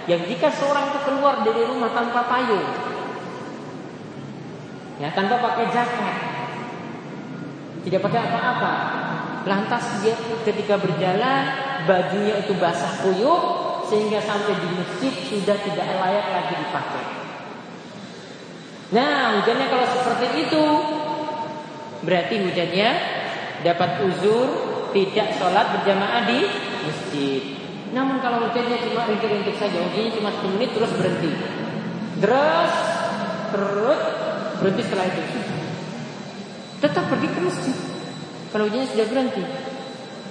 yang 0.06 0.22
jika 0.28 0.52
seorang 0.54 0.92
itu 0.92 0.98
keluar 1.02 1.42
dari 1.42 1.66
rumah 1.66 1.90
tanpa 1.90 2.26
payung, 2.30 2.66
ya 5.02 5.10
tanpa 5.12 5.38
pakai 5.38 5.66
jaket, 5.70 6.16
tidak 7.86 8.00
pakai 8.06 8.20
apa-apa, 8.22 8.74
Lantas 9.48 10.04
dia 10.04 10.12
ketika 10.44 10.76
berjalan 10.76 11.48
bajunya 11.88 12.44
itu 12.44 12.52
basah 12.60 13.00
kuyup 13.00 13.42
sehingga 13.88 14.20
sampai 14.20 14.52
di 14.52 14.68
masjid 14.76 15.12
sudah 15.32 15.56
tidak 15.64 15.86
layak 15.96 16.26
lagi 16.28 16.54
dipakai. 16.60 17.04
Nah, 18.92 19.40
hujannya 19.40 19.66
kalau 19.72 19.86
seperti 19.88 20.26
itu 20.44 20.64
berarti 22.00 22.34
hujannya 22.40 22.88
dapat 23.60 23.90
uzur 24.08 24.48
tidak 24.90 25.36
sholat 25.36 25.66
berjamaah 25.78 26.22
di 26.26 26.40
masjid. 26.84 27.42
Namun 27.90 28.22
kalau 28.22 28.48
hujannya 28.48 28.78
cuma 28.86 29.06
rintik-rintik 29.06 29.56
saja, 29.58 29.78
hujannya 29.82 30.12
cuma 30.14 30.30
10 30.30 30.54
menit 30.58 30.70
terus 30.74 30.92
berhenti. 30.94 31.32
Terus 32.22 32.72
terus 33.50 34.00
berhenti 34.62 34.82
setelah 34.86 35.06
itu. 35.10 35.22
Tetap 36.80 37.04
pergi 37.12 37.28
ke 37.28 37.40
masjid. 37.42 37.76
Kalau 38.50 38.64
hujannya 38.66 38.88
sudah 38.88 39.06
berhenti. 39.10 39.44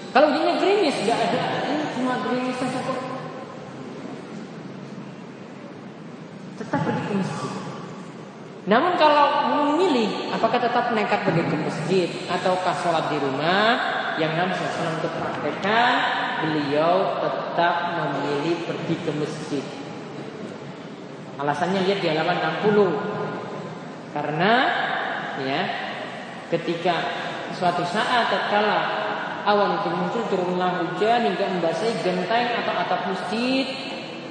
Kalau 0.10 0.26
hujannya 0.34 0.54
gerimis, 0.58 0.96
nggak 1.06 1.20
ada, 1.22 1.41
ini 1.70 1.86
cuma 1.94 2.14
gerimis 2.26 2.58
saja 2.58 2.80
kok. 2.82 3.00
Tetap 6.58 6.80
pergi 6.82 7.02
ke 7.06 7.14
masjid. 7.14 7.54
Namun 8.70 8.94
kalau 9.02 9.26
memilih 9.50 9.89
apakah 10.40 10.56
tetap 10.64 10.95
nekat 10.95 11.28
pergi 11.28 11.44
ke 11.44 11.57
masjid 11.60 12.07
ataukah 12.32 12.72
sholat 12.80 13.11
di 13.11 13.20
rumah, 13.20 13.76
yang 14.16 14.40
Nabi 14.40 14.56
SAW 14.56 15.03
untuk 15.03 15.11
praktekkan, 15.20 15.94
beliau 16.48 17.20
tetap 17.20 17.76
memilih 17.99 18.64
pergi 18.64 18.95
ke 19.03 19.11
masjid. 19.20 19.64
Alasannya 21.44 21.84
lihat 21.84 21.99
di 21.99 22.07
halaman 22.07 22.40
60. 22.64 24.16
Karena 24.16 24.53
ya 25.44 25.61
ketika 26.56 26.95
suatu 27.52 27.84
saat 27.84 28.32
tatkala 28.32 28.80
awan 29.44 29.84
itu 29.84 29.91
muncul 29.91 30.24
turunlah 30.32 30.88
hujan 30.88 31.28
hingga 31.28 31.45
membasahi 31.52 31.99
genteng 31.99 32.64
atau 32.64 32.74
atap 32.80 33.11
masjid. 33.11 33.68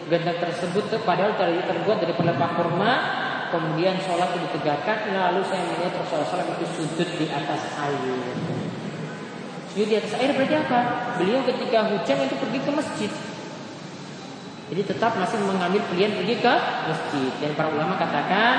Genteng 0.08 0.40
tersebut 0.40 0.88
padahal 1.04 1.36
terbuat 1.36 2.00
dari 2.00 2.16
pelepah 2.16 2.50
kurma 2.56 2.92
kemudian 3.52 3.96
sholat 4.00 4.32
itu 4.34 4.48
ditegakkan 4.48 5.12
lalu 5.12 5.40
saya 5.48 5.62
melihat 5.68 5.92
Rasulullah 6.00 6.28
SAW 6.28 6.54
itu 6.56 6.66
sujud 6.76 7.08
di 7.18 7.26
atas 7.28 7.62
air. 7.76 8.20
Sujud 9.72 9.88
di 9.88 9.96
atas 9.96 10.12
air 10.16 10.30
berarti 10.32 10.56
apa? 10.56 10.80
beliau 11.20 11.40
ketika 11.44 11.78
hujan 11.92 12.18
itu 12.24 12.36
pergi 12.36 12.58
ke 12.62 12.70
masjid. 12.72 13.10
Jadi 14.68 14.82
tetap 14.84 15.16
masih 15.16 15.40
mengambil 15.48 15.80
pilihan 15.88 16.12
pergi 16.12 16.34
ke 16.44 16.54
masjid. 16.88 17.30
Dan 17.40 17.50
para 17.56 17.68
ulama 17.72 17.96
katakan 17.96 18.56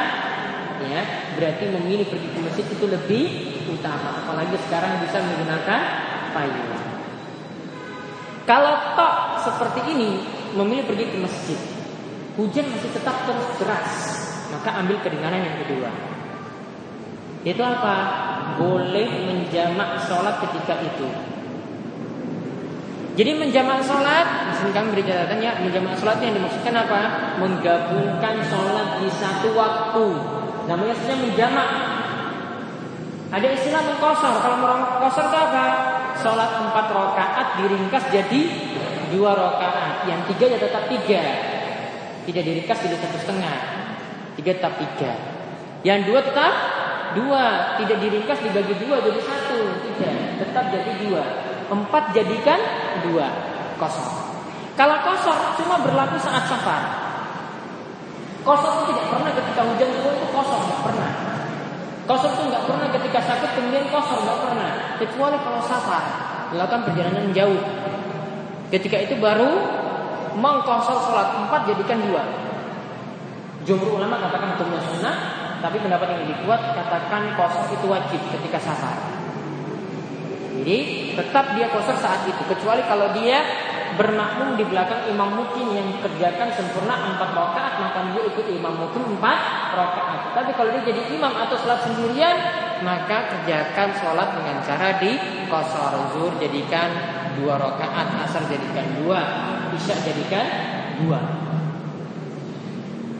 ya 0.79 1.01
berarti 1.37 1.63
memilih 1.69 2.05
pergi 2.09 2.27
ke 2.33 2.39
masjid 2.41 2.65
itu 2.65 2.85
lebih 2.89 3.25
utama. 3.69 4.25
Apalagi 4.25 4.57
sekarang 4.65 5.01
bisa 5.05 5.21
menggunakan 5.21 5.81
payung. 6.33 6.71
Kalau 8.49 8.73
tok 8.97 9.15
seperti 9.45 9.93
ini 9.93 10.25
memilih 10.57 10.89
pergi 10.89 11.05
ke 11.05 11.17
masjid. 11.21 11.59
Hujan 12.39 12.65
masih 12.71 12.89
tetap 12.95 13.27
terus 13.27 13.47
deras 13.59 14.28
maka 14.49 14.69
ambil 14.81 14.97
kedengaran 15.01 15.41
yang 15.45 15.57
kedua. 15.65 15.89
Itu 17.45 17.61
apa? 17.63 17.95
Boleh 18.59 19.07
menjamak 19.07 20.03
sholat 20.03 20.43
ketika 20.43 20.83
itu. 20.83 21.07
Jadi 23.15 23.35
menjamak 23.35 23.83
sholat, 23.83 24.47
di 24.47 24.53
sini 24.59 24.71
kami 24.71 24.95
beri 24.95 25.03
catatan 25.03 25.43
ya, 25.43 25.51
menjamak 25.59 25.95
sholat 25.95 26.23
yang 26.23 26.35
dimaksudkan 26.35 26.75
apa? 26.75 26.99
Menggabungkan 27.39 28.35
sholat 28.47 29.03
di 29.03 29.09
satu 29.11 29.55
waktu. 29.55 30.07
Namanya 30.67 30.95
saja 30.95 31.15
menjamak. 31.19 31.69
Ada 33.29 33.47
istilah 33.55 33.81
mengkosor. 33.85 34.35
Kalau 34.39 34.57
mengkosor 34.59 35.25
itu 35.31 35.37
apa? 35.39 35.65
Sholat 36.19 36.51
empat 36.59 36.85
rakaat 36.91 37.47
diringkas 37.63 38.03
jadi 38.11 38.41
dua 39.15 39.31
rakaat. 39.35 40.07
Yang 40.07 40.35
tiga 40.35 40.45
ya 40.55 40.57
tetap 40.59 40.83
tiga. 40.91 41.21
Tidak 42.27 42.43
diringkas 42.43 42.77
jadi 42.83 42.95
satu 42.99 43.17
setengah. 43.19 43.78
Tiga 44.39 44.55
tetap 44.55 44.79
tiga. 44.79 45.11
Yang 45.83 45.99
dua 46.07 46.19
tetap 46.23 46.53
dua. 47.11 47.75
Tidak 47.75 47.97
diringkas 47.99 48.39
dibagi 48.39 48.71
dua 48.79 49.03
jadi 49.03 49.19
satu. 49.19 49.59
Tiga. 49.83 50.11
Tetap 50.39 50.71
jadi 50.71 50.91
dua. 51.03 51.23
Empat 51.67 52.15
jadikan 52.15 52.55
dua. 53.03 53.27
Kosong. 53.75 54.31
Kalau 54.79 54.95
kosong 55.03 55.59
cuma 55.59 55.83
berlaku 55.83 56.15
saat 56.23 56.47
safar. 56.47 56.87
Kosong 58.47 58.87
itu 58.87 58.95
tidak 58.95 59.11
pernah 59.11 59.31
ketika 59.35 59.61
hujan 59.67 59.89
turun 59.91 60.13
itu 60.15 60.27
kosong. 60.31 60.61
Tidak 60.63 60.81
pernah. 60.87 61.11
Kosong 62.07 62.31
itu 62.31 62.43
nggak 62.47 62.63
pernah 62.63 62.87
ketika 62.95 63.19
sakit 63.19 63.49
kemudian 63.59 63.85
kosong. 63.91 64.23
Nggak 64.23 64.39
pernah. 64.39 64.71
Kecuali 65.03 65.37
kalau 65.43 65.61
safar. 65.67 66.03
Melakukan 66.55 66.87
perjalanan 66.87 67.27
jauh. 67.35 67.59
Ketika 68.71 69.03
itu 69.03 69.19
baru 69.19 69.51
mengkosor 70.39 71.03
sholat 71.03 71.27
empat 71.43 71.67
jadikan 71.67 71.99
dua. 72.07 72.48
Jumhur 73.69 74.01
ulama 74.01 74.17
katakan 74.17 74.57
hukumnya 74.57 74.81
sunnah, 74.81 75.15
tapi 75.61 75.77
pendapat 75.77 76.09
yang 76.09 76.19
lebih 76.25 76.41
kuat 76.41 76.73
katakan 76.73 77.37
kosor 77.37 77.69
itu 77.69 77.85
wajib 77.85 78.17
ketika 78.17 78.57
safar. 78.57 78.97
Jadi 80.57 81.13
tetap 81.13 81.53
dia 81.53 81.69
kosor 81.69 81.93
saat 82.01 82.25
itu, 82.25 82.41
kecuali 82.49 82.81
kalau 82.89 83.13
dia 83.13 83.45
bermakmum 83.93 84.57
di 84.57 84.65
belakang 84.65 85.05
imam 85.13 85.37
mukim 85.37 85.69
yang 85.77 85.85
kerjakan 86.01 86.49
sempurna 86.49 87.13
empat 87.13 87.29
rakaat, 87.29 87.73
maka 87.77 87.99
dia 88.09 88.25
ikut 88.25 88.45
imam 88.49 88.73
mukim 88.73 89.05
empat 89.05 89.37
rakaat. 89.77 90.33
Tapi 90.33 90.51
kalau 90.57 90.73
dia 90.73 90.89
jadi 90.89 91.01
imam 91.13 91.29
atau 91.29 91.53
sholat 91.61 91.85
sendirian, 91.85 92.37
maka 92.81 93.37
kerjakan 93.37 93.93
sholat 94.01 94.33
dengan 94.33 94.65
cara 94.65 94.97
di 94.97 95.13
kosor 95.45 95.93
zuhur 96.17 96.33
jadikan 96.41 96.89
dua 97.37 97.61
rakaat, 97.61 98.17
asar 98.25 98.49
jadikan 98.49 98.97
dua, 99.05 99.21
isya 99.77 99.93
jadikan 100.01 100.45
dua. 101.05 101.48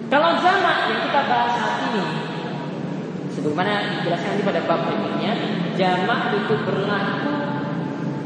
Kalau 0.10 0.42
jamak 0.42 0.90
yang 0.90 1.06
kita 1.06 1.22
bahas 1.30 1.54
saat 1.54 1.78
ini, 1.94 2.06
sebagaimana 3.30 4.02
dijelaskan 4.02 4.42
di 4.42 4.44
pada 4.44 4.66
bab 4.66 4.90
berikutnya, 4.90 5.32
jamak 5.78 6.34
itu 6.34 6.56
berlaku 6.66 7.34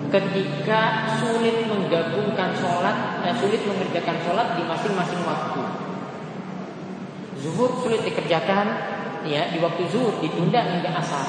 ketika 0.07 1.11
sulit 1.19 1.68
menggabungkan 1.68 2.55
sholat, 2.55 3.19
eh, 3.27 3.35
sulit 3.35 3.68
mengerjakan 3.68 4.15
sholat 4.23 4.55
di 4.55 4.64
masing-masing 4.64 5.27
waktu. 5.27 5.61
Zuhur 7.43 7.76
sulit 7.84 8.07
dikerjakan, 8.07 8.65
ya 9.27 9.51
di 9.51 9.60
waktu 9.60 9.84
zuhur 9.91 10.23
ditunda 10.23 10.64
hingga 10.64 10.88
asar. 11.03 11.27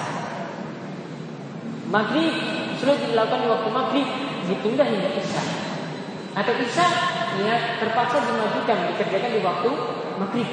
Maghrib 1.91 2.31
sulit 2.79 3.03
dilakukan 3.03 3.43
di 3.43 3.49
waktu 3.51 3.69
maghrib, 3.75 4.09
ditunda 4.47 4.87
hingga 4.87 5.11
isya. 5.19 5.43
Atau 6.35 6.55
isya 6.59 6.87
ya 7.47 7.79
terpaksa 7.79 8.27
dimajukan 8.27 8.79
dikerjakan 8.95 9.31
di 9.31 9.41
waktu 9.43 9.71
maghrib. 10.19 10.51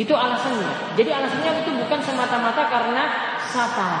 Itu 0.00 0.16
alasannya. 0.16 0.96
Jadi 0.96 1.10
alasannya 1.12 1.50
itu 1.60 1.70
bukan 1.76 2.00
semata-mata 2.00 2.62
karena 2.72 3.04
safar. 3.44 4.00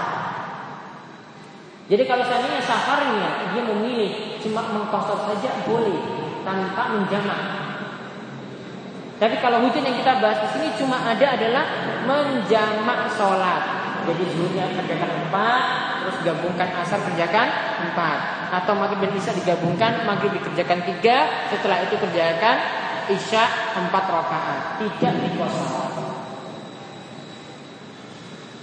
Jadi 1.90 2.06
kalau 2.06 2.24
seandainya 2.24 2.62
safarnya 2.62 3.52
dia 3.52 3.62
memilih 3.66 4.40
cuma 4.40 4.62
mengkosor 4.70 5.26
saja 5.28 5.50
boleh 5.66 5.98
tanpa 6.46 6.96
menjamak. 6.96 7.40
Tapi 9.20 9.36
kalau 9.44 9.60
hujan 9.68 9.84
yang 9.84 10.00
kita 10.00 10.16
bahas 10.24 10.40
di 10.40 10.48
sini 10.56 10.68
cuma 10.80 10.96
ada 11.04 11.36
adalah 11.36 11.64
menjamak 12.08 13.12
sholat. 13.12 13.79
Jadi 14.08 14.24
zuhurnya 14.32 14.64
kerjakan 14.74 15.10
empat, 15.26 15.62
terus 16.02 16.16
gabungkan 16.24 16.68
asar 16.80 17.00
kerjakan 17.04 17.48
empat, 17.90 18.18
atau 18.50 18.72
maghrib 18.74 19.04
dan 19.04 19.12
isya 19.14 19.32
digabungkan, 19.36 20.02
maghrib 20.08 20.32
dikerjakan 20.34 20.80
tiga, 20.88 21.48
setelah 21.52 21.84
itu 21.84 21.94
kerjakan 22.00 22.56
isya 23.10 23.44
empat 23.76 24.04
rakaat, 24.08 24.60
tidak 24.80 25.14
dikosor. 25.26 25.90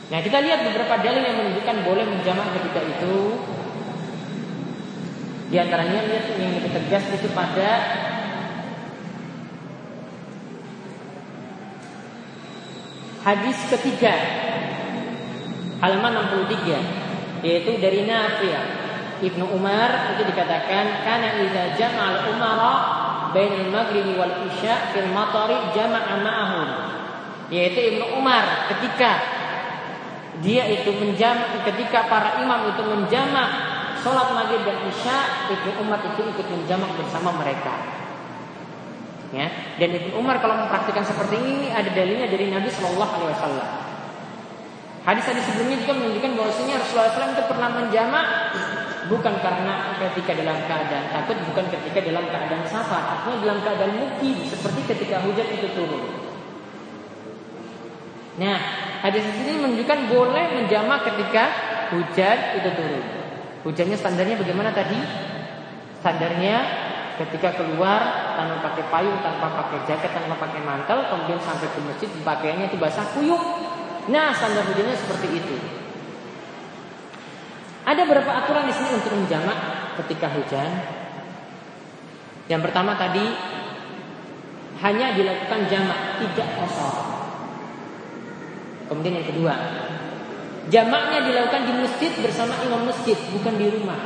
Nah 0.08 0.20
kita 0.24 0.40
lihat 0.40 0.64
beberapa 0.64 1.04
dalil 1.04 1.20
yang 1.20 1.36
menunjukkan 1.36 1.78
boleh 1.84 2.06
menjamak 2.08 2.48
ketika 2.56 2.80
itu. 2.80 3.16
Di 5.48 5.56
antaranya 5.60 6.04
lihat 6.04 6.26
yang 6.36 6.60
lebih 6.60 6.72
tegas 6.76 7.08
itu 7.08 7.28
pada 7.32 7.72
hadis 13.24 13.58
ketiga 13.72 14.47
halaman 15.82 16.26
63 16.34 17.46
yaitu 17.46 17.78
dari 17.78 18.10
Nafi' 18.10 18.54
Ibnu 19.18 19.46
Umar 19.50 20.14
itu 20.14 20.30
dikatakan 20.30 21.02
karena 21.02 21.30
idza 21.42 21.64
jama'al 21.74 22.30
umara 22.34 22.74
bainal 23.34 23.70
maghribi 23.74 24.14
wal 24.18 24.46
isya 24.46 24.94
fil 24.94 25.10
matari 25.10 25.58
jama'a 25.74 26.22
ma'ahum 26.22 26.70
yaitu 27.50 27.94
Ibnu 27.94 28.18
Umar 28.18 28.70
ketika 28.74 29.12
dia 30.38 30.70
itu 30.70 30.94
menjamak 30.94 31.66
ketika 31.66 32.06
para 32.06 32.38
imam 32.46 32.70
itu 32.70 32.82
menjamak 32.86 33.50
sholat 34.06 34.30
maghrib 34.38 34.62
dan 34.66 34.78
isya 34.86 35.50
Ibnu 35.50 35.82
Umar 35.82 35.98
itu 36.06 36.22
ikut 36.22 36.46
menjamak 36.46 36.94
bersama 36.94 37.34
mereka. 37.42 37.74
Ya 39.34 39.50
dan 39.82 39.90
Ibnu 39.98 40.14
Umar 40.14 40.38
kalau 40.40 40.62
mempraktikkan 40.62 41.04
seperti 41.04 41.42
ini 41.42 41.68
ada 41.74 41.90
dalilnya 41.90 42.30
dari 42.30 42.54
Nabi 42.54 42.70
Shallallahu 42.70 43.14
Alaihi 43.18 43.34
Wasallam 43.34 43.87
Hadis-hadis 45.08 45.40
sebelumnya 45.48 45.80
juga 45.80 45.94
menunjukkan 46.04 46.32
bahwasanya 46.36 46.84
Rasulullah 46.84 47.16
SAW 47.16 47.32
itu 47.32 47.44
pernah 47.48 47.70
menjamak 47.72 48.26
bukan 49.08 49.40
karena 49.40 49.96
ketika 50.04 50.36
dalam 50.36 50.60
keadaan 50.68 51.06
takut, 51.16 51.40
bukan 51.48 51.66
ketika 51.72 52.04
dalam 52.04 52.28
keadaan 52.28 52.68
safar, 52.68 53.16
artinya 53.16 53.40
dalam 53.40 53.60
keadaan 53.64 53.94
mukim 54.04 54.36
seperti 54.44 54.84
ketika 54.84 55.24
hujan 55.24 55.48
itu 55.48 55.68
turun. 55.72 56.04
Nah, 58.36 58.58
hadis 59.08 59.24
ini 59.32 59.64
menunjukkan 59.64 60.12
boleh 60.12 60.46
menjamak 60.60 61.08
ketika 61.08 61.44
hujan 61.96 62.38
itu 62.60 62.70
turun. 62.76 63.06
Hujannya 63.64 63.96
standarnya 63.96 64.36
bagaimana 64.36 64.76
tadi? 64.76 65.00
Standarnya 66.04 66.56
ketika 67.16 67.56
keluar 67.56 68.36
tanpa 68.36 68.60
pakai 68.60 68.84
payung, 68.92 69.18
tanpa 69.24 69.56
pakai 69.56 69.88
jaket, 69.88 70.12
tanpa 70.12 70.36
pakai 70.36 70.62
mantel, 70.68 71.00
kemudian 71.10 71.40
sampai 71.40 71.72
ke 71.72 71.80
masjid 71.80 72.10
pakaiannya 72.28 72.68
itu 72.68 72.76
basah 72.76 73.08
kuyup. 73.16 73.40
Nah, 74.08 74.32
standar 74.32 74.64
hujannya 74.64 74.96
seperti 74.96 75.28
itu. 75.36 75.56
Ada 77.88 78.04
beberapa 78.04 78.32
aturan 78.44 78.68
di 78.68 78.76
sini 78.76 79.00
untuk 79.00 79.16
menjamak 79.16 79.60
ketika 80.04 80.28
hujan. 80.32 80.72
Yang 82.48 82.62
pertama 82.68 82.96
tadi 82.96 83.24
hanya 84.84 85.16
dilakukan 85.16 85.68
jamak, 85.68 86.20
tidak 86.24 86.48
kosong. 86.56 87.00
Kemudian 88.88 89.20
yang 89.20 89.28
kedua, 89.28 89.56
jamaknya 90.72 91.20
dilakukan 91.28 91.64
di 91.68 91.74
masjid 91.84 92.12
bersama 92.24 92.56
imam 92.64 92.88
masjid, 92.88 93.16
bukan 93.36 93.56
di 93.60 93.68
rumah. 93.76 94.00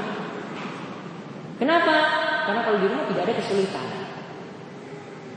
Kenapa? 1.62 1.96
Karena 2.50 2.62
kalau 2.66 2.78
di 2.82 2.88
rumah 2.90 3.06
tidak 3.06 3.30
ada 3.30 3.34
kesulitan. 3.38 3.88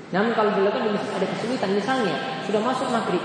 Namun 0.09 0.32
kalau 0.32 0.57
dilakukan 0.57 0.89
di 0.89 0.93
masjid 0.97 1.12
ada 1.12 1.28
kesulitan. 1.28 1.70
Misalnya 1.77 2.16
sudah 2.49 2.61
masuk 2.65 2.89
maghrib, 2.89 3.20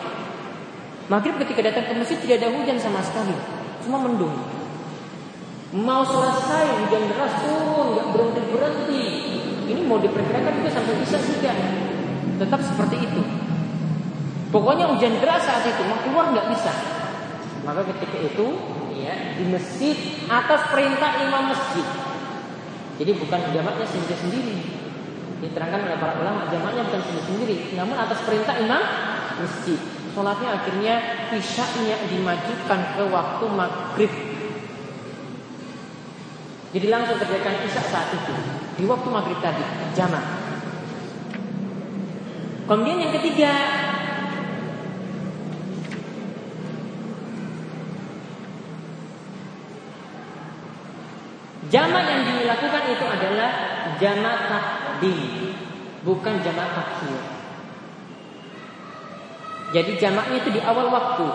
maghrib 1.10 1.36
ketika 1.42 1.74
datang 1.74 1.90
ke 1.90 1.94
masjid 1.98 2.18
tidak 2.22 2.46
ada 2.46 2.50
hujan 2.54 2.78
sama 2.78 3.02
sekali, 3.02 3.34
cuma 3.82 3.98
mendung. 3.98 4.38
Mau 5.74 6.02
selesai 6.06 6.66
hujan 6.86 7.04
deras 7.10 7.34
turun, 7.46 7.98
nggak 7.98 8.08
berhenti 8.14 8.42
berhenti. 8.54 9.06
Ini 9.70 9.82
mau 9.86 10.02
diperkirakan 10.02 10.54
juga 10.62 10.70
sampai 10.74 10.94
bisa 11.02 11.18
juga. 11.22 11.54
Tetap 12.42 12.62
seperti 12.62 12.98
itu. 13.06 13.22
Pokoknya 14.50 14.90
hujan 14.90 15.18
deras 15.22 15.46
saat 15.46 15.66
itu, 15.66 15.82
mau 15.86 15.98
keluar 16.02 16.34
nggak 16.34 16.48
bisa. 16.54 16.74
Maka 17.66 17.86
ketika 17.94 18.18
itu, 18.18 18.46
ya 18.98 19.14
di 19.38 19.46
masjid 19.46 19.94
atas 20.26 20.62
perintah 20.74 21.22
imam 21.22 21.54
masjid. 21.54 21.86
Jadi 22.98 23.12
bukan 23.14 23.40
jamaknya 23.54 23.86
sendiri-sendiri. 23.86 24.58
Diterangkan 25.46 25.86
oleh 25.86 25.98
para 26.02 26.18
ulama, 26.18 26.50
jamaknya 26.50 26.82
bukan 26.90 27.02
sendiri-sendiri, 27.06 27.78
namun 27.78 27.94
atas 27.94 28.26
perintah 28.26 28.58
imam 28.58 28.82
masjid. 29.38 29.78
Sholatnya 30.20 30.52
akhirnya 30.52 30.96
isyaknya 31.32 31.96
dimajukan 32.12 32.80
ke 32.92 33.04
waktu 33.08 33.46
maghrib. 33.56 34.12
Jadi 36.76 36.88
langsung 36.92 37.16
kerjakan 37.24 37.64
isyak 37.64 37.88
saat 37.88 38.12
itu 38.12 38.36
di 38.76 38.84
waktu 38.84 39.08
maghrib 39.08 39.40
tadi 39.40 39.64
jamak. 39.96 40.20
Kemudian 42.68 43.00
yang 43.00 43.16
ketiga 43.16 43.52
Jamak 51.72 52.04
yang 52.12 52.22
dilakukan 52.28 52.84
itu 52.92 53.06
adalah 53.08 53.52
jamak 54.04 54.38
takdim, 54.52 55.54
bukan 56.04 56.44
jamak 56.44 56.76
takhir. 56.76 57.39
Jadi 59.70 59.92
jamaknya 60.02 60.42
itu 60.42 60.50
di 60.50 60.62
awal 60.66 60.90
waktu. 60.90 61.28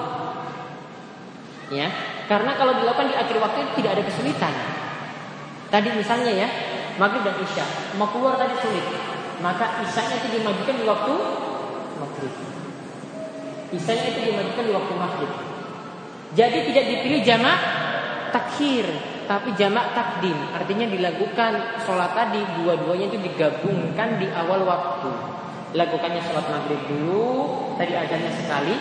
Ya, 1.73 1.89
karena 2.28 2.55
kalau 2.61 2.77
dilakukan 2.77 3.09
di 3.09 3.16
akhir 3.16 3.36
waktu 3.40 3.61
tidak 3.78 3.90
ada 3.98 4.02
kesulitan. 4.05 4.55
Tadi 5.73 5.89
misalnya 5.97 6.32
ya, 6.35 6.48
maghrib 7.01 7.24
dan 7.24 7.40
isya, 7.40 7.65
mau 7.97 8.06
keluar 8.12 8.36
tadi 8.39 8.55
sulit, 8.61 8.85
maka 9.43 9.82
isyanya 9.82 10.16
itu 10.23 10.28
dimajukan 10.39 10.74
di 10.77 10.85
waktu 10.85 11.15
maghrib. 11.98 12.35
Isyanya 13.74 14.06
itu 14.12 14.20
dimajukan 14.28 14.65
di 14.66 14.73
waktu 14.77 14.93
maghrib. 14.94 15.32
Jadi 16.35 16.59
tidak 16.70 16.85
dipilih 16.90 17.20
jamak 17.27 17.59
takhir, 18.31 18.85
tapi 19.24 19.56
jamak 19.56 19.97
takdim 19.97 20.36
artinya 20.52 20.86
dilakukan 20.89 21.81
sholat 21.81 22.12
tadi 22.12 22.44
dua-duanya 22.61 23.09
itu 23.09 23.19
digabungkan 23.24 24.20
di 24.20 24.28
awal 24.28 24.69
waktu 24.69 25.11
lakukannya 25.74 26.22
sholat 26.22 26.46
maghrib 26.46 26.80
dulu 26.86 27.26
tadi 27.74 27.98
azannya 27.98 28.30
sekali 28.30 28.74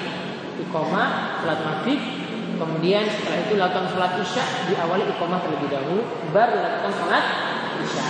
iqomah 0.61 1.41
sholat 1.41 1.59
maghrib. 1.65 2.01
Kemudian 2.53 3.09
setelah 3.09 3.39
itu 3.49 3.53
lakukan 3.57 3.89
sholat 3.89 4.13
isya 4.21 4.45
diawali 4.69 5.09
iqomah 5.09 5.41
terlebih 5.41 5.73
dahulu 5.73 6.05
baru 6.31 6.61
lakukan 6.61 6.93
sholat 6.93 7.25
isya. 7.81 8.05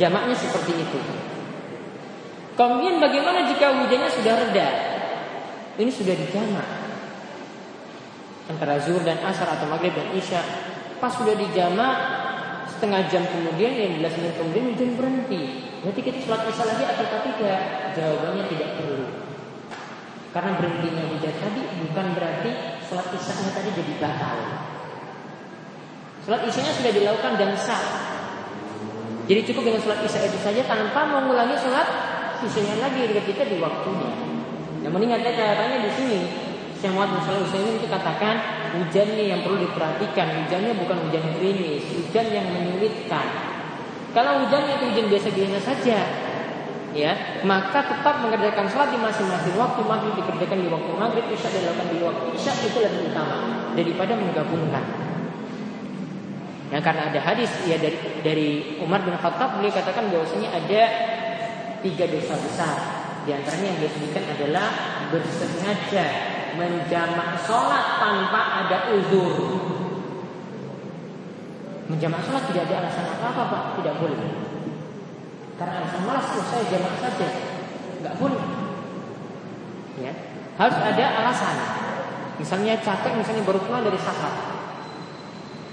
Jamaknya 0.00 0.32
seperti 0.32 0.80
itu. 0.80 0.98
Kemudian 2.56 3.04
bagaimana 3.04 3.44
jika 3.52 3.84
hujannya 3.84 4.08
sudah 4.08 4.32
reda? 4.32 4.68
Ini 5.76 5.92
sudah 5.92 6.14
dijamak. 6.16 6.68
Antara 8.48 8.80
zuhur 8.80 9.04
dan 9.04 9.20
asar 9.20 9.60
atau 9.60 9.68
maghrib 9.68 9.92
dan 9.92 10.08
isya. 10.16 10.40
Pas 10.98 11.12
sudah 11.12 11.36
dijama 11.36 11.88
setengah 12.64 13.12
jam 13.12 13.24
kemudian 13.28 13.76
yang 13.76 13.92
jelas 14.00 14.16
menit 14.16 14.34
kemudian 14.40 14.64
hujan 14.72 14.90
berhenti 14.96 15.69
berarti 15.80 16.00
kita 16.04 16.18
sholat 16.24 16.44
isya 16.48 16.64
lagi 16.68 16.84
atau 16.84 17.04
tidak 17.08 17.60
jawabannya 17.96 18.44
tidak 18.52 18.70
perlu. 18.76 19.06
Karena 20.30 20.50
berhentinya 20.60 21.04
hujan 21.10 21.34
tadi 21.40 21.62
bukan 21.82 22.06
berarti 22.14 22.50
sholat 22.86 23.08
isya 23.12 23.50
tadi 23.50 23.68
jadi 23.74 23.92
batal. 23.98 24.38
Sholat 26.22 26.42
isya 26.46 26.72
sudah 26.76 26.92
dilakukan 26.92 27.32
dan 27.40 27.52
sah. 27.56 27.84
Jadi 29.26 29.40
cukup 29.46 29.62
dengan 29.72 29.80
sholat 29.80 30.00
isya 30.04 30.26
itu 30.26 30.38
saja 30.42 30.62
tanpa 30.68 31.06
mengulangi 31.08 31.56
sholat 31.56 31.88
isya 32.44 32.76
lagi 32.78 33.10
ketika 33.10 33.48
di 33.48 33.56
waktunya. 33.58 34.10
Namun 34.80 35.00
ingat 35.04 35.20
ya 35.24 35.32
caranya 35.36 35.78
di 35.84 35.90
sini. 35.92 36.20
Syekh 36.80 36.96
Muhammad 36.96 37.20
Shalih 37.28 37.76
itu 37.76 37.88
katakan 37.92 38.40
hujannya 38.72 39.24
yang 39.28 39.44
perlu 39.44 39.60
diperhatikan. 39.68 40.26
Hujannya 40.40 40.72
bukan 40.80 40.96
hujan 41.04 41.24
gerimis, 41.36 41.84
hujan 41.92 42.26
yang 42.32 42.48
menyulitkan. 42.48 43.49
Kalau 44.10 44.42
hujannya 44.42 44.74
itu 44.82 44.84
hujan 44.90 45.06
biasa-biasa 45.06 45.58
saja, 45.62 45.98
ya 46.90 47.12
maka 47.46 47.78
tetap 47.86 48.18
mengerjakan 48.18 48.66
sholat 48.66 48.90
di 48.90 48.98
masing-masing 48.98 49.54
waktu 49.54 49.80
maghrib 49.86 50.14
dikerjakan 50.18 50.58
di 50.66 50.68
waktu 50.70 50.90
maghrib 50.98 51.26
isya 51.30 51.48
dilakukan 51.54 51.88
di 51.94 51.98
waktu 52.02 52.26
isya 52.34 52.52
itu 52.66 52.78
lebih 52.82 53.00
utama 53.14 53.36
daripada 53.78 54.12
menggabungkan. 54.18 54.84
Ya 56.70 56.78
karena 56.78 57.10
ada 57.10 57.20
hadis 57.22 57.50
ya 57.66 57.78
dari 57.78 57.98
dari 58.22 58.48
Umar 58.78 59.02
bin 59.02 59.14
Khattab 59.18 59.58
beliau 59.58 59.74
katakan 59.74 60.06
bahwasanya 60.10 60.54
ada 60.54 60.82
tiga 61.82 62.06
dosa 62.06 62.34
besar. 62.38 62.76
Di 63.26 63.36
antaranya 63.36 63.74
yang 63.74 63.78
dia 63.84 63.90
sebutkan 63.90 64.24
adalah 64.32 64.68
bersengaja 65.12 66.06
menjamak 66.56 67.38
sholat 67.46 68.00
tanpa 68.00 68.66
ada 68.66 68.78
uzur. 68.96 69.59
Menjamak 71.90 72.22
sholat 72.22 72.46
tidak 72.46 72.70
ada 72.70 72.86
alasan 72.86 73.02
apa-apa 73.18 73.42
pak, 73.50 73.62
tidak 73.82 73.98
boleh. 73.98 74.18
Karena 75.58 75.82
alasan 75.82 76.00
malas, 76.06 76.26
oh, 76.38 76.46
saya 76.46 76.62
jamak 76.70 76.94
saja, 77.02 77.26
nggak 77.98 78.14
boleh. 78.14 78.40
Ya, 79.98 80.14
harus 80.54 80.78
ada 80.78 81.04
alasan. 81.18 81.56
Misalnya 82.38 82.78
capek, 82.78 83.18
misalnya 83.18 83.42
baru 83.42 83.58
pulang 83.66 83.82
dari 83.82 83.98
safar. 83.98 84.32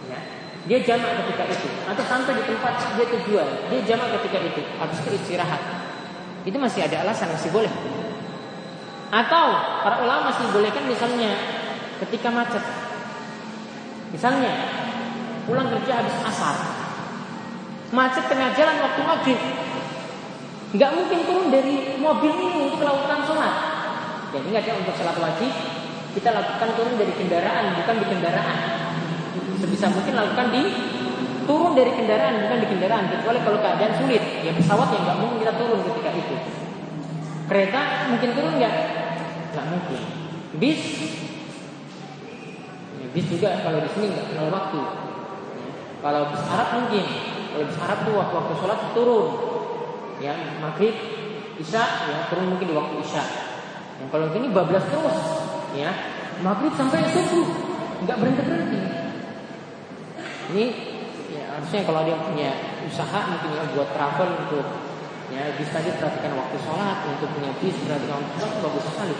Ya, 0.09 0.19
dia 0.65 0.79
jamak 0.81 1.21
ketika 1.21 1.53
itu, 1.53 1.69
atau 1.85 2.03
sampai 2.03 2.33
di 2.33 2.43
tempat 2.49 2.73
dia 2.97 3.05
tujuan, 3.13 3.47
dia 3.69 3.79
jamak 3.85 4.17
ketika 4.19 4.41
itu, 4.41 4.61
habis 4.81 4.97
itu 5.05 5.09
istirahat. 5.21 5.61
Itu 6.43 6.57
masih 6.57 6.81
ada 6.89 7.05
alasan, 7.05 7.29
masih 7.29 7.53
boleh. 7.53 7.71
Atau 9.13 9.45
para 9.85 10.03
ulama 10.03 10.33
masih 10.33 10.49
bolehkan 10.51 10.83
misalnya 10.89 11.31
ketika 12.03 12.27
macet. 12.33 12.63
Misalnya 14.11 14.76
pulang 15.47 15.67
kerja 15.71 16.03
habis 16.03 16.15
asar. 16.27 16.55
Macet 17.95 18.27
tengah 18.27 18.51
jalan 18.51 18.77
waktu 18.83 19.01
maghrib. 19.07 19.39
Nggak 20.75 20.91
mungkin 20.91 21.19
turun 21.23 21.47
dari 21.47 21.95
mobil 22.03 22.31
ini 22.35 22.67
untuk 22.67 22.83
melakukan 22.83 23.23
sholat. 23.23 23.55
Jadi 24.35 24.45
ingat 24.51 24.63
ya 24.67 24.75
untuk 24.75 24.93
sholat 24.99 25.15
wajib 25.15 25.51
kita 26.11 26.29
lakukan 26.33 26.69
turun 26.75 26.95
dari 26.99 27.13
kendaraan 27.15 27.77
bukan 27.79 27.95
di 28.03 28.05
kendaraan. 28.11 28.57
Sebisa 29.63 29.87
mungkin 29.87 30.13
lakukan 30.19 30.47
di 30.51 30.63
turun 31.47 31.71
dari 31.79 31.91
kendaraan 31.95 32.43
bukan 32.43 32.57
di 32.59 32.67
kendaraan 32.67 33.05
kecuali 33.07 33.39
kalau 33.39 33.59
keadaan 33.63 33.93
sulit 33.95 34.23
ya 34.43 34.51
pesawat 34.51 34.91
yang 34.91 35.03
nggak 35.07 35.17
mungkin 35.23 35.37
kita 35.47 35.53
turun 35.55 35.79
ketika 35.87 36.11
itu 36.11 36.35
Kereta 37.47 38.11
mungkin 38.11 38.29
turun 38.35 38.53
nggak? 38.59 38.75
Nggak 39.55 39.65
mungkin. 39.71 40.01
Bis, 40.59 40.81
ya, 42.99 43.07
bis 43.15 43.25
juga 43.31 43.63
kalau 43.63 43.79
di 43.79 43.89
sini 43.95 44.11
nggak 44.11 44.27
kenal 44.35 44.51
waktu. 44.51 45.06
Kalau 46.01 46.21
bis 46.33 46.43
mungkin. 46.47 47.05
Kalau 47.53 47.63
bis 47.65 47.77
tuh 47.77 48.13
waktu 48.13 48.33
waktu 48.37 48.53
sholat 48.61 48.79
turun. 48.93 49.27
Ya 50.17 50.33
maghrib, 50.61 50.93
isya, 51.61 51.83
ya 52.09 52.17
turun 52.29 52.57
mungkin 52.57 52.67
di 52.69 52.75
waktu 52.75 52.95
isya. 53.05 53.23
Yang 54.01 54.09
kalau 54.13 54.25
ini 54.33 54.47
bablas 54.49 54.85
terus, 54.89 55.17
ya 55.73 55.89
maghrib 56.41 56.73
sampai 56.77 57.01
subuh 57.09 57.49
nggak 58.05 58.17
berhenti 58.21 58.41
berhenti 58.45 58.79
ini 60.53 60.65
ya 61.33 61.43
harusnya 61.57 61.81
kalau 61.83 62.01
dia 62.05 62.17
punya 62.21 62.49
usaha 62.85 63.19
mungkin 63.25 63.49
ya 63.57 63.63
buat 63.73 63.89
travel 63.91 64.29
untuk 64.45 64.65
ya 65.33 65.43
bisa 65.57 65.81
dia 65.81 65.97
perhatikan 65.97 66.37
waktu 66.37 66.57
sholat 66.61 66.97
untuk 67.09 67.29
punya 67.33 67.51
bis 67.57 67.75
perhatikan 67.83 68.21
waktu 68.21 68.35
sholat 68.37 68.57
bagus 68.61 68.85
sekali 68.85 69.15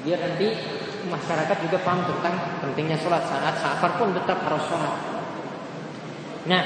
biar 0.00 0.18
nanti 0.20 0.48
masyarakat 1.10 1.56
juga 1.64 1.78
paham 1.86 2.00
tentang 2.04 2.34
pentingnya 2.60 2.98
sholat 2.98 3.22
saat 3.24 3.54
safar 3.62 3.94
pun 3.96 4.10
tetap 4.12 4.42
harus 4.42 4.64
sholat 4.66 5.19
nah 6.48 6.62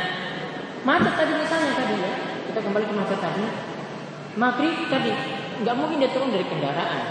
macet 0.87 1.15
tadi 1.19 1.33
misalnya 1.35 1.73
tadi 1.75 1.95
ya 1.99 2.13
kita 2.53 2.59
kembali 2.63 2.85
ke 2.87 2.95
macet 2.95 3.19
tadi 3.19 3.45
maghrib 4.35 4.75
tadi 4.91 5.11
nggak 5.63 5.75
mungkin 5.79 6.03
dia 6.03 6.11
turun 6.11 6.35
dari 6.35 6.47
kendaraan. 6.47 7.03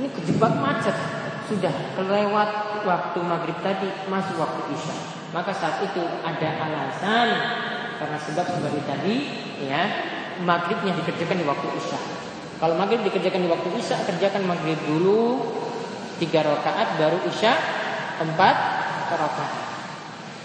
Ini 0.00 0.08
kejebak 0.10 0.52
macet. 0.58 0.96
Sudah 1.44 1.72
kelewat 1.92 2.80
waktu 2.88 3.18
maghrib 3.20 3.58
tadi 3.60 3.88
masuk 4.08 4.40
waktu 4.40 4.72
isya. 4.72 4.96
Maka 5.36 5.52
saat 5.52 5.84
itu 5.84 6.00
ada 6.24 6.48
alasan. 6.64 7.28
Karena 8.00 8.18
sebab 8.18 8.46
seperti 8.48 8.80
tadi 8.88 9.16
ya 9.68 9.82
maghribnya 10.42 10.96
dikerjakan 11.04 11.36
di 11.36 11.46
waktu 11.46 11.66
isya. 11.78 12.00
Kalau 12.58 12.74
maghrib 12.80 13.04
dikerjakan 13.04 13.44
di 13.44 13.48
waktu 13.52 13.68
isya 13.76 13.96
kerjakan 14.08 14.48
maghrib 14.48 14.78
dulu 14.88 15.44
tiga 16.16 16.46
rakaat 16.46 16.96
baru 16.96 17.18
isya 17.28 17.52
empat 18.22 18.56
rakaat 19.10 19.63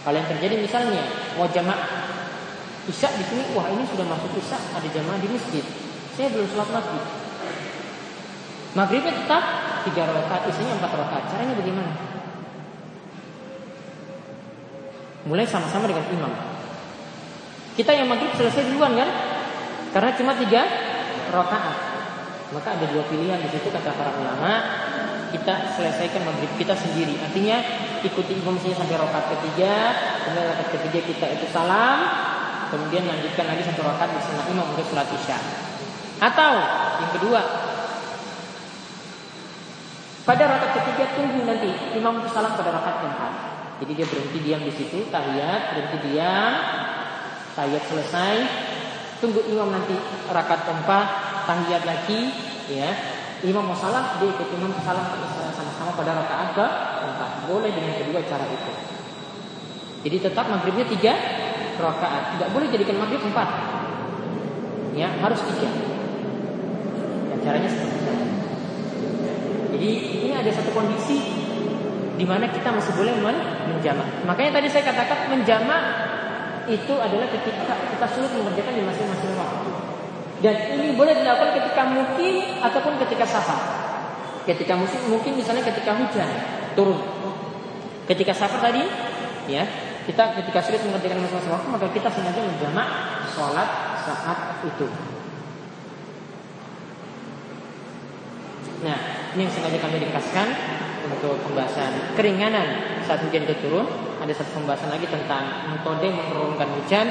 kalau 0.06 0.16
yang 0.16 0.30
terjadi 0.32 0.56
misalnya 0.64 1.04
mau 1.36 1.48
jamaah 1.50 1.82
isya 2.88 3.10
di 3.16 3.24
sini 3.28 3.44
wah 3.54 3.68
ini 3.70 3.84
sudah 3.86 4.06
masuk 4.08 4.32
isya 4.40 4.58
ada 4.74 4.88
jamaah 4.88 5.20
di 5.20 5.28
masjid 5.32 5.66
saya 6.16 6.28
belum 6.32 6.48
sholat 6.52 6.70
maghrib 6.72 7.20
Maghribnya 8.78 9.14
tetap 9.18 9.44
tiga 9.90 10.06
rakaat, 10.14 10.46
isinya 10.54 10.78
empat 10.78 10.92
rakaat. 10.94 11.24
Caranya 11.34 11.58
bagaimana? 11.58 11.94
Mulai 15.26 15.46
sama-sama 15.50 15.90
dengan 15.90 16.06
imam. 16.14 16.34
Kita 17.74 17.92
yang 17.98 18.06
maghrib 18.06 18.30
selesai 18.38 18.70
duluan 18.70 18.94
kan? 18.94 19.10
Karena 19.90 20.14
cuma 20.14 20.38
tiga 20.38 20.62
rakaat. 21.34 21.78
Maka 22.54 22.70
ada 22.78 22.86
dua 22.94 23.04
pilihan 23.10 23.42
di 23.42 23.50
situ 23.50 23.74
kata 23.74 23.90
para 23.90 24.14
ulama. 24.14 24.79
Kita 25.30 25.78
selesaikan 25.78 26.26
maghrib 26.26 26.50
kita 26.58 26.74
sendiri. 26.74 27.14
Artinya 27.22 27.62
ikuti 28.02 28.34
imam 28.34 28.58
sampai 28.58 28.98
rakaat 28.98 29.26
ketiga, 29.38 29.74
kemudian 30.26 30.46
rakaat 30.50 30.70
ketiga 30.74 31.00
kita 31.06 31.26
itu 31.38 31.46
salam, 31.54 32.00
kemudian 32.74 33.06
lanjutkan 33.06 33.46
lagi 33.46 33.62
satu 33.62 33.86
rakaat 33.86 34.10
bersama 34.18 34.42
imam 34.50 34.66
untuk 34.74 34.86
sholat 34.90 35.06
isya. 35.14 35.38
Atau 36.20 36.54
yang 37.06 37.12
kedua, 37.14 37.42
pada 40.26 40.44
rakaat 40.50 40.74
ketiga 40.82 41.04
tunggu 41.14 41.46
nanti 41.46 41.70
imam 41.94 42.26
itu 42.26 42.30
salam 42.34 42.58
pada 42.58 42.70
rakaat 42.74 42.98
keempat. 43.06 43.34
Jadi 43.80 43.92
dia 43.96 44.08
berhenti 44.10 44.40
diam 44.44 44.62
di 44.66 44.74
situ, 44.76 45.08
tahiyat, 45.08 45.62
berhenti 45.72 45.98
diam, 46.12 46.52
tahiyat 47.56 47.84
selesai, 47.88 48.36
tunggu 49.24 49.40
imam 49.48 49.72
nanti 49.72 49.96
rakaat 50.28 50.68
keempat, 50.68 51.08
tahiyat 51.48 51.84
lagi, 51.88 52.22
ya. 52.68 53.19
Imam 53.40 53.64
mau 53.64 53.78
salam, 53.78 54.20
dia 54.20 54.36
ikut 54.36 54.48
imam 54.52 54.72
salam 54.84 55.06
sama-sama 55.56 55.96
pada 55.96 56.12
rakaat 56.20 56.50
keempat. 56.56 57.32
Boleh 57.48 57.72
dengan 57.72 57.96
kedua 57.96 58.20
cara 58.28 58.44
itu. 58.52 58.72
Jadi 60.04 60.18
tetap 60.20 60.46
maghribnya 60.52 60.84
tiga 60.88 61.14
rakaat, 61.80 62.36
tidak 62.36 62.50
boleh 62.52 62.68
jadikan 62.68 63.00
maghrib 63.00 63.24
empat. 63.24 63.48
Ya, 64.92 65.08
harus 65.24 65.40
tiga. 65.48 65.70
Ya, 67.32 67.36
caranya 67.40 67.70
seperti 67.72 67.96
itu. 67.96 68.14
Jadi 69.80 69.90
ini 70.20 70.34
ada 70.36 70.52
satu 70.52 70.76
kondisi 70.76 71.18
di 72.20 72.26
mana 72.28 72.52
kita 72.52 72.76
masih 72.76 72.92
boleh 73.00 73.16
menjamak. 73.24 74.28
Makanya 74.28 74.60
tadi 74.60 74.68
saya 74.68 74.84
katakan 74.92 75.32
menjamak 75.32 75.84
itu 76.68 76.94
adalah 77.00 77.32
ketika 77.32 77.76
kita 77.80 78.08
sulit 78.12 78.32
mengerjakan 78.36 78.76
di 78.76 78.84
masing-masing 78.84 79.32
waktu. 79.40 79.59
Dan 80.40 80.56
ini 80.80 80.96
boleh 80.96 81.20
dilakukan 81.20 81.52
ketika 81.52 81.84
mungkin 81.84 82.64
ataupun 82.64 82.96
ketika 83.04 83.26
safar. 83.28 83.60
Ketika 84.48 84.74
musim 84.80 85.04
mungkin 85.12 85.36
misalnya 85.36 85.68
ketika 85.68 85.92
hujan 86.00 86.30
turun. 86.80 87.00
Ketika 88.08 88.32
safar 88.32 88.72
tadi, 88.72 88.82
ya 89.52 89.68
kita 90.08 90.34
ketika 90.42 90.60
sulit 90.64 90.82
mengerjakan 90.88 91.22
masing-masing 91.22 91.54
waktu 91.54 91.70
maka 91.70 91.88
kita 91.94 92.10
sengaja 92.10 92.42
menjamak 92.42 92.88
sholat 93.30 93.70
saat 94.08 94.64
itu. 94.66 94.88
Nah, 98.80 99.00
ini 99.36 99.44
yang 99.44 99.54
sengaja 99.54 99.78
kami 99.78 100.00
dikasihkan 100.08 100.48
untuk 101.04 101.36
pembahasan 101.44 102.16
keringanan 102.16 102.68
saat 103.04 103.20
hujan 103.28 103.44
itu 103.44 103.56
turun. 103.60 103.86
Ada 104.24 104.34
satu 104.40 104.64
pembahasan 104.64 104.92
lagi 104.92 105.08
tentang 105.08 105.68
metode 105.72 106.12
menurunkan 106.12 106.68
hujan 106.80 107.08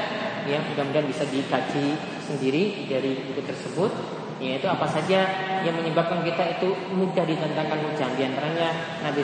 yang 0.49 0.63
mudah-mudahan 0.73 1.05
bisa 1.05 1.23
dikaji 1.29 1.95
sendiri 2.25 2.89
dari 2.89 3.21
buku 3.29 3.45
tersebut 3.45 3.91
yaitu 4.39 4.65
apa 4.71 4.87
saja 4.87 5.19
yang 5.67 5.75
menyebabkan 5.75 6.23
kita 6.23 6.57
itu 6.57 6.71
mudah 6.95 7.27
ditantangkan 7.27 7.79
hujan 7.91 8.09
di 8.15 8.23
antaranya 8.23 8.71
Nabi 9.03 9.21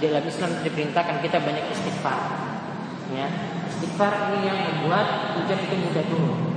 dalam 0.00 0.24
Islam 0.24 0.50
diperintahkan 0.64 1.16
kita 1.20 1.38
banyak 1.44 1.64
istighfar 1.70 2.18
ya 3.12 3.28
istighfar 3.68 4.32
ini 4.32 4.48
yang 4.48 4.58
membuat 4.58 5.36
hujan 5.36 5.60
itu 5.60 5.76
mudah 5.76 6.04
turun 6.08 6.56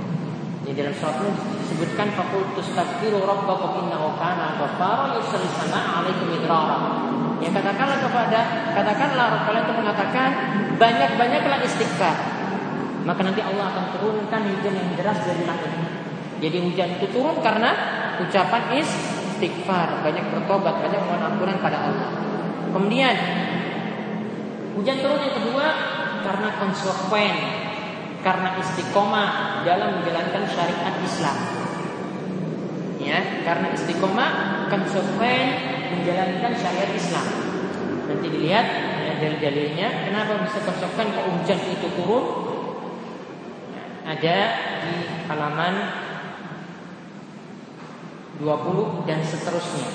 di 0.70 0.72
dalam 0.76 0.94
surat 0.94 1.18
disebutkan 1.66 2.14
fakultus 2.14 2.70
takbiru 2.78 3.26
rabbakum 3.26 3.86
innahu 3.86 4.14
kana 4.22 4.54
ghaffara 4.54 5.18
yursilis 5.18 5.50
sama 5.58 6.02
alaikum 6.02 6.30
idrara. 6.30 6.78
Ya 7.42 7.50
katakanlah 7.50 7.98
kepada 8.04 8.40
katakanlah 8.76 9.50
kalian 9.50 9.64
itu 9.66 9.74
mengatakan 9.74 10.30
banyak-banyaklah 10.78 11.58
istighfar. 11.66 12.39
Maka 13.04 13.20
nanti 13.24 13.40
Allah 13.40 13.72
akan 13.72 13.84
turunkan 13.96 14.40
hujan 14.44 14.74
yang 14.76 14.90
deras 14.96 15.18
dari 15.24 15.42
langit. 15.48 15.72
Jadi 16.40 16.56
hujan 16.56 16.88
itu 16.96 17.06
turun 17.12 17.36
karena 17.44 17.70
ucapan 18.20 18.80
istighfar, 18.80 20.04
banyak 20.04 20.24
bertobat, 20.32 20.80
banyak 20.84 21.00
mohon 21.04 21.22
ampunan 21.24 21.56
pada 21.60 21.78
Allah. 21.88 22.08
Kemudian 22.72 23.16
hujan 24.76 24.96
turun 25.00 25.20
yang 25.20 25.34
kedua 25.36 25.66
karena 26.24 26.48
konsekuen 26.60 27.36
karena 28.20 28.56
istiqomah 28.60 29.64
dalam 29.64 30.00
menjalankan 30.00 30.44
syariat 30.48 30.94
Islam. 31.00 31.36
Ya, 33.00 33.18
karena 33.48 33.72
istiqomah 33.72 34.30
konsekuen 34.68 35.48
menjalankan 35.96 36.52
syariat 36.52 36.92
Islam. 36.92 37.26
Nanti 38.12 38.26
dilihat 38.28 38.66
ya, 39.08 39.12
dalil-dalilnya 39.16 39.88
kenapa 40.08 40.44
bisa 40.44 40.60
konsekuen 40.64 41.08
kok 41.16 41.26
hujan 41.32 41.60
itu 41.64 41.88
turun. 41.96 42.49
Ada 44.04 44.38
di 44.84 44.94
halaman 45.28 45.74
20 48.40 49.04
dan 49.04 49.20
seterusnya. 49.20 49.88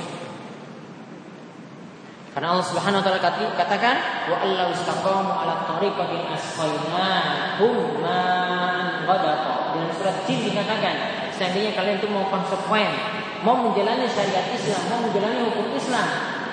Karena 2.35 2.51
Allah 2.51 2.67
Subhanahu 2.67 2.99
wa 2.99 3.05
taala 3.07 3.23
katakan 3.55 3.95
wa 4.27 4.37
allahu 4.43 4.75
istaqamu 4.75 5.31
ala 5.31 5.63
tariqatin 5.71 6.27
asqainahum 6.35 8.03
man 8.03 9.07
ghadaqa. 9.07 9.71
Dalam 9.71 9.91
surat 9.95 10.27
Jin 10.27 10.43
dikatakan, 10.51 10.95
seandainya 11.31 11.71
kalian 11.71 11.95
itu 11.95 12.11
mau 12.11 12.27
konsekuen, 12.27 12.91
mau 13.39 13.55
menjalani 13.55 14.03
syariat 14.11 14.51
Islam, 14.51 14.83
mau 14.91 14.99
menjalani 15.07 15.47
hukum 15.47 15.79
Islam, 15.79 16.07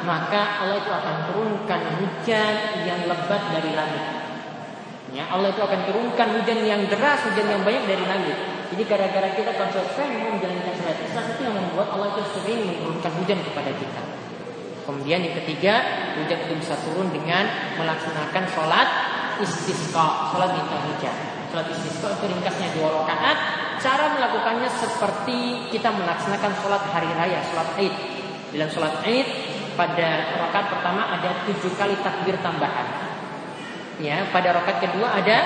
maka 0.06 0.62
Allah 0.62 0.78
itu 0.78 0.90
akan 0.90 1.16
turunkan 1.30 1.80
hujan 1.98 2.54
yang 2.86 3.02
lebat 3.10 3.42
dari 3.50 3.74
langit. 3.74 4.21
Ya, 5.12 5.28
Allah 5.28 5.52
itu 5.52 5.60
akan 5.60 5.80
turunkan 5.84 6.40
hujan 6.40 6.64
yang 6.64 6.88
deras, 6.88 7.20
hujan 7.28 7.44
yang 7.44 7.60
banyak 7.60 7.84
dari 7.84 8.00
langit. 8.08 8.32
Jadi 8.72 8.82
gara-gara 8.88 9.28
kita 9.36 9.52
konsekuen 9.60 10.08
mau 10.16 10.32
menjalankan 10.32 10.72
syariat 10.72 11.00
Islam 11.04 11.24
itu 11.28 11.40
yang 11.44 11.56
membuat 11.60 11.88
Allah 11.92 12.08
itu 12.16 12.22
sering 12.32 12.60
menurunkan 12.64 13.12
hujan 13.20 13.38
kepada 13.44 13.70
kita. 13.76 14.02
Kemudian 14.88 15.20
yang 15.20 15.36
ketiga, 15.44 15.74
hujan 16.16 16.38
itu 16.48 16.54
bisa 16.56 16.80
turun 16.80 17.12
dengan 17.12 17.44
melaksanakan 17.76 18.44
sholat 18.56 18.88
istisqa, 19.44 20.32
sholat 20.32 20.56
minta 20.56 20.80
hujan. 20.80 21.16
Sholat 21.52 21.68
istisqa 21.68 22.08
itu 22.16 22.24
ringkasnya 22.32 22.68
dua 22.72 23.04
rakaat. 23.04 23.36
Cara 23.84 24.16
melakukannya 24.16 24.70
seperti 24.72 25.68
kita 25.76 25.92
melaksanakan 25.92 26.52
sholat 26.64 26.82
hari 26.88 27.12
raya, 27.12 27.44
sholat 27.52 27.68
id. 27.76 27.92
Dalam 28.56 28.68
sholat 28.72 29.04
id 29.04 29.28
pada 29.76 30.40
rakaat 30.40 30.66
pertama 30.72 31.20
ada 31.20 31.44
tujuh 31.44 31.76
kali 31.76 32.00
takbir 32.00 32.40
tambahan. 32.40 33.11
Ya, 34.02 34.26
pada 34.34 34.50
rakaat 34.50 34.82
kedua 34.82 35.14
ada 35.14 35.38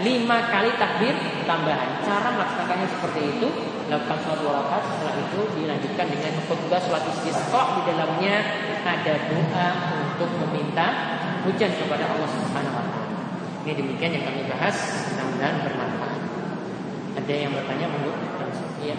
lima 0.00 0.48
kali 0.48 0.72
takbir 0.80 1.12
tambahan. 1.44 2.00
Cara 2.00 2.32
melaksanakannya 2.32 2.88
seperti 2.88 3.20
itu 3.36 3.48
lakukan 3.92 4.16
sholat 4.24 4.38
dua 4.40 4.52
rakaat 4.64 4.82
setelah 4.88 5.14
itu 5.20 5.40
dilanjutkan 5.60 6.06
dengan 6.08 6.32
khutbah 6.48 6.80
sholat 6.80 7.04
istisqa 7.12 7.62
di 7.76 7.80
dalamnya 7.92 8.34
ada 8.88 9.14
doa 9.28 9.68
untuk 10.16 10.30
meminta 10.48 10.86
hujan 11.44 11.70
kepada 11.76 12.08
Allah 12.08 12.28
Subhanahu 12.32 12.72
wa 12.72 12.84
taala. 12.88 13.08
Ini 13.64 13.72
demikian 13.76 14.10
yang 14.16 14.24
kami 14.28 14.40
bahas, 14.48 14.76
mudah-mudahan 15.12 15.56
bermanfaat. 15.64 16.20
Ada 17.20 17.34
yang 17.36 17.52
bertanya 17.52 17.86
menurut 17.92 18.18
Iya. 18.84 18.96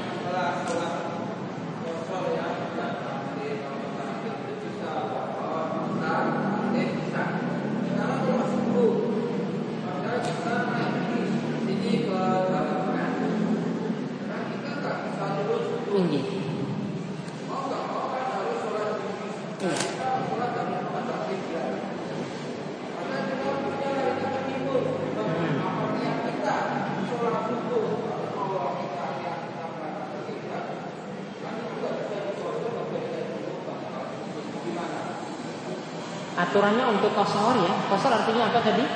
Aturannya 36.56 36.88
untuk 36.88 37.12
kosor 37.12 37.60
ya. 37.60 37.74
Kosor 37.92 38.16
artinya 38.16 38.48
apa 38.48 38.64
tadi? 38.64 38.88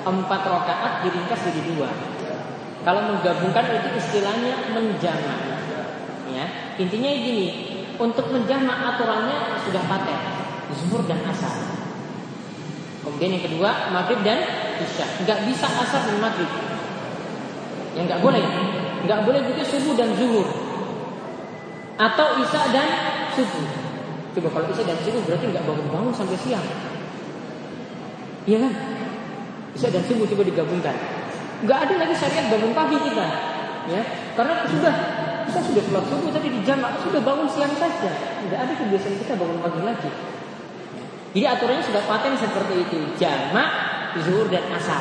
Empat 0.00 0.40
rakaat 0.48 1.04
diringkas 1.04 1.44
jadi 1.52 1.60
dua. 1.76 1.92
Kalau 2.88 3.12
menggabungkan 3.12 3.68
itu 3.68 4.00
istilahnya 4.00 4.72
menjamak. 4.72 5.38
Ya, 6.32 6.72
intinya 6.80 7.12
gini, 7.12 7.46
untuk 8.00 8.32
menjamak 8.32 8.96
aturannya 8.96 9.60
sudah 9.68 9.82
paten, 9.84 10.20
zuhur 10.72 11.04
dan 11.04 11.20
asar. 11.28 11.52
Kemudian 13.04 13.36
yang 13.36 13.44
kedua 13.44 13.92
maghrib 13.92 14.24
dan 14.24 14.40
isya. 14.80 15.04
Nggak 15.20 15.44
bisa 15.52 15.68
asar 15.68 16.00
dan 16.08 16.16
maghrib. 16.16 16.48
Yang 17.92 18.04
nggak 18.08 18.20
boleh, 18.24 18.44
nggak 19.04 19.20
boleh 19.20 19.40
juga 19.52 19.62
subuh 19.68 19.94
dan 20.00 20.16
zuhur. 20.16 20.48
Atau 22.00 22.40
isya 22.40 22.72
dan 22.72 22.88
subuh. 23.36 23.85
Coba 24.36 24.48
kalau 24.52 24.68
isya 24.68 24.84
dan 24.84 25.00
subuh 25.00 25.24
berarti 25.24 25.48
nggak 25.48 25.64
bangun-bangun 25.64 26.12
sampai 26.12 26.36
siang. 26.36 26.66
Iya 28.44 28.68
kan? 28.68 28.72
Isya 29.72 29.88
dan 29.88 30.04
subuh 30.04 30.28
coba 30.28 30.44
digabungkan. 30.44 30.92
Nggak 31.64 31.78
ada 31.88 31.94
lagi 32.04 32.14
syariat 32.20 32.52
bangun 32.52 32.76
pagi 32.76 33.00
kita, 33.00 33.26
ya. 33.88 34.02
Karena 34.36 34.68
sudah 34.68 34.94
kita 35.48 35.60
sudah 35.72 35.82
sholat 35.88 36.04
subuh 36.12 36.28
tadi 36.28 36.52
di 36.52 36.60
jam 36.68 36.84
sudah 36.84 37.20
bangun 37.24 37.48
siang 37.48 37.72
saja. 37.80 38.12
Tidak 38.12 38.58
ada 38.60 38.72
kebiasaan 38.76 39.16
kita 39.24 39.32
bangun 39.40 39.58
pagi 39.64 39.80
lagi. 39.80 40.10
Jadi 41.32 41.46
aturannya 41.48 41.84
sudah 41.88 42.02
paten 42.04 42.32
seperti 42.36 42.74
itu. 42.84 42.98
Jamak, 43.16 43.70
zuhur 44.20 44.52
dan 44.52 44.68
asar. 44.68 45.00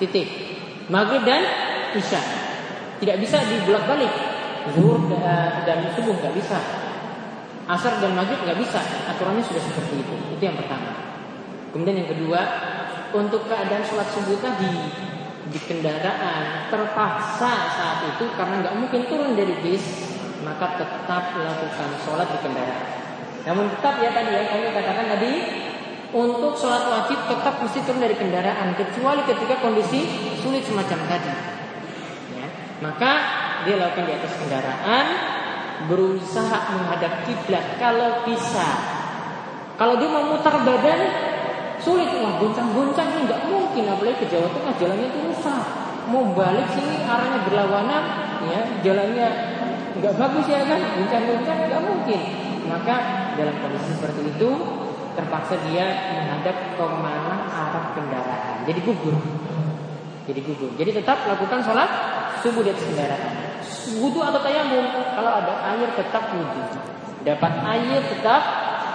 Titik. 0.00 0.28
Maghrib 0.88 1.20
dan 1.28 1.44
isya. 1.92 2.20
Tidak 2.96 3.16
bisa 3.20 3.44
dibolak-balik. 3.44 4.12
Zuhur 4.72 5.04
dan 5.68 5.78
subuh 5.92 6.16
nggak 6.16 6.32
bisa. 6.32 6.83
Asar 7.64 7.96
dan 8.00 8.12
maghrib 8.12 8.40
nggak 8.44 8.60
bisa. 8.60 8.80
Aturannya 9.08 9.40
sudah 9.40 9.62
seperti 9.64 10.04
itu. 10.04 10.14
Itu 10.36 10.42
yang 10.44 10.56
pertama. 10.60 10.92
Kemudian 11.72 12.04
yang 12.04 12.10
kedua, 12.12 12.40
untuk 13.14 13.46
keadaan 13.48 13.82
sholat 13.86 14.08
subuh 14.10 14.36
tadi 14.42 14.74
di 15.44 15.60
kendaraan 15.60 16.72
terpaksa 16.72 17.52
saat 17.68 17.98
itu 18.16 18.24
karena 18.32 18.64
nggak 18.64 18.74
mungkin 18.80 19.00
turun 19.06 19.36
dari 19.36 19.54
bis 19.60 19.84
maka 20.44 20.76
tetap 20.76 21.36
lakukan 21.36 21.90
sholat 22.04 22.28
di 22.28 22.38
kendaraan. 22.44 22.86
Namun 23.44 23.64
tetap 23.72 24.00
ya 24.00 24.10
tadi 24.12 24.30
ya 24.32 24.42
kami 24.48 24.72
katakan 24.72 25.06
tadi 25.16 25.32
untuk 26.14 26.52
sholat 26.54 26.84
wajib 26.90 27.18
tetap 27.26 27.54
mesti 27.60 27.78
turun 27.84 28.00
dari 28.00 28.16
kendaraan 28.16 28.76
kecuali 28.76 29.22
ketika 29.24 29.54
kondisi 29.62 30.00
sulit 30.40 30.62
semacam 30.66 30.98
tadi. 31.08 31.32
Ya, 32.38 32.46
maka 32.84 33.10
dia 33.64 33.80
lakukan 33.80 34.04
di 34.04 34.12
atas 34.14 34.32
kendaraan 34.36 35.06
berusaha 35.86 36.58
menghadap 36.74 37.24
kiblat 37.28 37.64
kalau 37.76 38.24
bisa. 38.24 38.68
Kalau 39.74 39.98
dia 39.98 40.08
memutar 40.08 40.54
badan 40.62 41.00
sulit. 41.82 42.08
Lah 42.08 42.40
goncang-goncang 42.40 43.26
nggak 43.26 43.40
mungkin. 43.50 43.84
Apalagi 43.90 44.24
ke 44.24 44.26
Jawa 44.30 44.48
Tengah 44.48 44.74
jalannya 44.80 45.06
itu 45.10 45.18
rusak. 45.28 45.64
Mau 46.04 46.24
balik 46.36 46.68
sini 46.76 47.00
arahnya 47.00 47.48
berlawanan 47.48 48.04
ya 48.44 48.60
jalannya 48.84 49.28
nggak 49.98 50.14
bagus 50.14 50.46
ya 50.48 50.60
kan? 50.64 50.80
Goncang-goncang 50.80 51.58
nggak 51.68 51.82
mungkin. 51.82 52.20
Maka 52.64 52.96
dalam 53.36 53.54
kondisi 53.60 53.92
seperti 53.98 54.20
itu 54.30 54.50
terpaksa 55.14 55.54
dia 55.70 55.86
menghadap 56.16 56.56
ke 56.74 56.84
mana 56.86 57.46
arah 57.50 57.86
kendaraan. 57.92 58.56
Jadi 58.66 58.80
gugur. 58.82 59.16
Jadi 60.24 60.40
gugur. 60.40 60.70
Jadi 60.80 60.90
tetap 60.96 61.28
lakukan 61.28 61.60
sholat 61.60 61.90
subuh 62.40 62.64
di 62.64 62.72
kendaraan 62.72 63.53
wudhu 64.00 64.20
atau 64.22 64.40
tayamum 64.40 64.86
kalau 64.92 65.32
ada 65.42 65.54
air 65.74 65.88
tetap 65.98 66.30
wudhu 66.34 66.62
dapat 67.24 67.52
air 67.64 68.00
tetap 68.08 68.42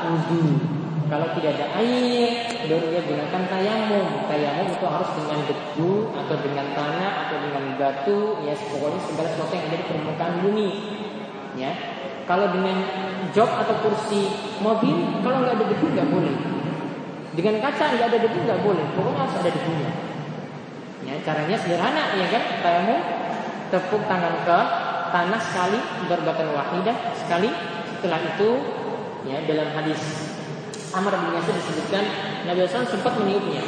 wudhu 0.05 0.79
kalau 1.09 1.25
tidak 1.33 1.57
ada 1.57 1.67
air, 1.81 2.53
baru 2.69 2.85
dia 2.93 3.01
gunakan 3.01 3.41
tayamum. 3.49 4.29
Tayamum 4.29 4.69
itu 4.69 4.85
harus 4.85 5.09
dengan 5.17 5.41
debu 5.41 6.13
atau 6.13 6.35
dengan 6.37 6.69
tanah 6.77 7.11
atau 7.25 7.37
dengan 7.49 7.63
batu, 7.81 8.37
ya 8.45 8.53
pokoknya 8.53 9.01
segala 9.01 9.27
sesuatu 9.33 9.53
yang 9.57 9.65
ada 9.73 9.77
di 9.81 9.85
permukaan 9.89 10.35
bumi. 10.45 10.69
Ya, 11.57 11.73
kalau 12.29 12.53
dengan 12.53 12.77
jok 13.33 13.49
atau 13.49 13.75
kursi 13.81 14.29
mobil, 14.61 15.01
kalau 15.25 15.41
nggak 15.41 15.57
ada 15.57 15.65
debu 15.65 15.85
nggak 15.97 16.09
boleh. 16.13 16.35
Dengan 17.33 17.55
kaca 17.57 17.85
nggak 17.89 18.07
ada 18.13 18.19
debu 18.29 18.37
nggak 18.45 18.61
boleh. 18.61 18.85
Pokoknya 18.93 19.19
harus 19.25 19.35
ada 19.41 19.49
debunya. 19.49 19.91
Ya, 21.09 21.13
caranya 21.25 21.57
sederhana, 21.57 22.03
ya 22.21 22.27
kan? 22.29 22.43
Tayamum, 22.61 23.01
tepuk 23.69 24.01
tangan 24.09 24.35
ke 24.45 24.59
tanah 25.09 25.41
sekali, 25.41 25.79
berbatan 26.09 26.53
wahidah 26.53 26.97
sekali. 27.17 27.49
Setelah 27.97 28.19
itu, 28.23 28.49
ya 29.27 29.43
dalam 29.45 29.69
hadis 29.75 30.01
Amr 30.89 31.13
bin 31.13 31.37
Yasir 31.37 31.53
disebutkan 31.53 32.03
Nabi 32.49 32.65
SAW 32.65 32.89
sempat 32.89 33.13
meniupnya. 33.21 33.61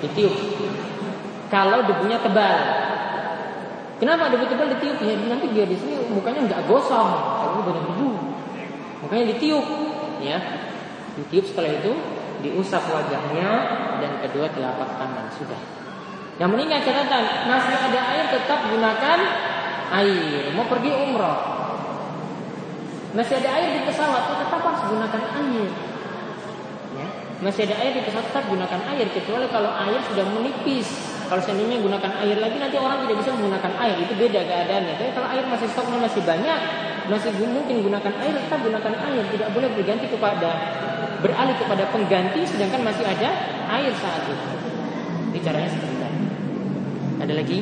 Ditiup. 0.00 0.34
Kalau 1.50 1.82
debunya 1.82 2.22
tebal. 2.22 2.58
Kenapa 3.98 4.32
debu 4.32 4.48
tebal 4.48 4.70
ditiup? 4.78 4.96
Ya 5.02 5.18
nanti 5.18 5.50
dia 5.52 5.66
di 5.66 5.76
sini 5.76 6.08
mukanya 6.08 6.46
nggak 6.46 6.62
gosong. 6.70 7.10
Kalau 7.42 7.66
banyak 7.66 7.84
debu. 7.90 8.10
Makanya 9.04 9.24
ditiup 9.34 9.66
ya. 10.22 10.38
Ditiup 11.18 11.44
setelah 11.44 11.74
itu 11.74 11.92
Diusap 12.40 12.88
wajahnya 12.88 13.48
Dan 14.00 14.12
kedua 14.24 14.48
telapak 14.48 14.96
tangan. 14.96 15.26
Sudah 15.34 15.60
Yang 16.40 16.50
meninggal 16.56 16.80
catatan 16.80 17.24
Masih 17.44 17.76
ada 17.76 18.00
air 18.16 18.24
tetap 18.32 18.58
gunakan 18.64 19.18
air 19.92 20.42
Mau 20.56 20.64
pergi 20.64 20.90
umroh 20.90 21.38
Masih 23.12 23.44
ada 23.44 23.50
air 23.60 23.68
di 23.76 23.80
pesawat 23.84 24.22
Tetap 24.40 24.60
harus 24.64 24.82
gunakan 24.88 25.22
air 25.36 25.68
masih 27.40 27.64
ada 27.64 27.80
air 27.80 27.96
di 27.96 28.04
pesawat 28.04 28.28
tetap 28.28 28.44
gunakan 28.52 28.80
air 28.92 29.08
kecuali 29.16 29.48
kalau 29.48 29.72
air 29.72 29.96
sudah 30.12 30.28
menipis. 30.28 30.84
Kalau 31.24 31.40
seandainya 31.40 31.80
gunakan 31.80 32.12
air 32.20 32.36
lagi 32.36 32.60
nanti 32.60 32.76
orang 32.76 33.00
tidak 33.08 33.16
bisa 33.24 33.30
menggunakan 33.32 33.72
air 33.80 33.96
itu 33.96 34.12
beda 34.12 34.40
keadaannya. 34.44 34.94
Tapi 35.00 35.10
kalau 35.16 35.28
air 35.32 35.44
masih 35.48 35.68
stoknya 35.72 35.98
masih 36.04 36.20
banyak, 36.20 36.60
masih 37.08 37.32
mungkin 37.48 37.76
gunakan 37.80 38.12
air 38.20 38.34
tetap 38.44 38.60
gunakan 38.60 38.92
air. 39.08 39.24
Tidak 39.32 39.48
boleh 39.56 39.68
berganti 39.72 40.06
kepada 40.12 40.50
beralih 41.24 41.56
kepada 41.56 41.84
pengganti 41.88 42.40
sedangkan 42.44 42.80
masih 42.84 43.04
ada 43.08 43.28
air 43.72 43.92
saat 43.96 44.22
itu. 44.28 44.48
Ini 45.32 45.38
caranya 45.40 45.70
seperti. 45.72 45.99
Ada 47.20 47.32
lagi? 47.36 47.58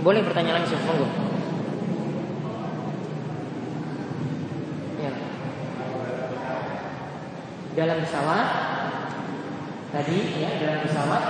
Boleh 0.00 0.20
bertanya 0.24 0.56
langsung, 0.58 0.80
monggo. 0.88 1.26
dalam 7.76 8.00
pesawat. 8.00 8.48
Tadi 9.92 10.18
ya 10.40 10.50
dalam 10.64 10.80
pesawat. 10.80 11.22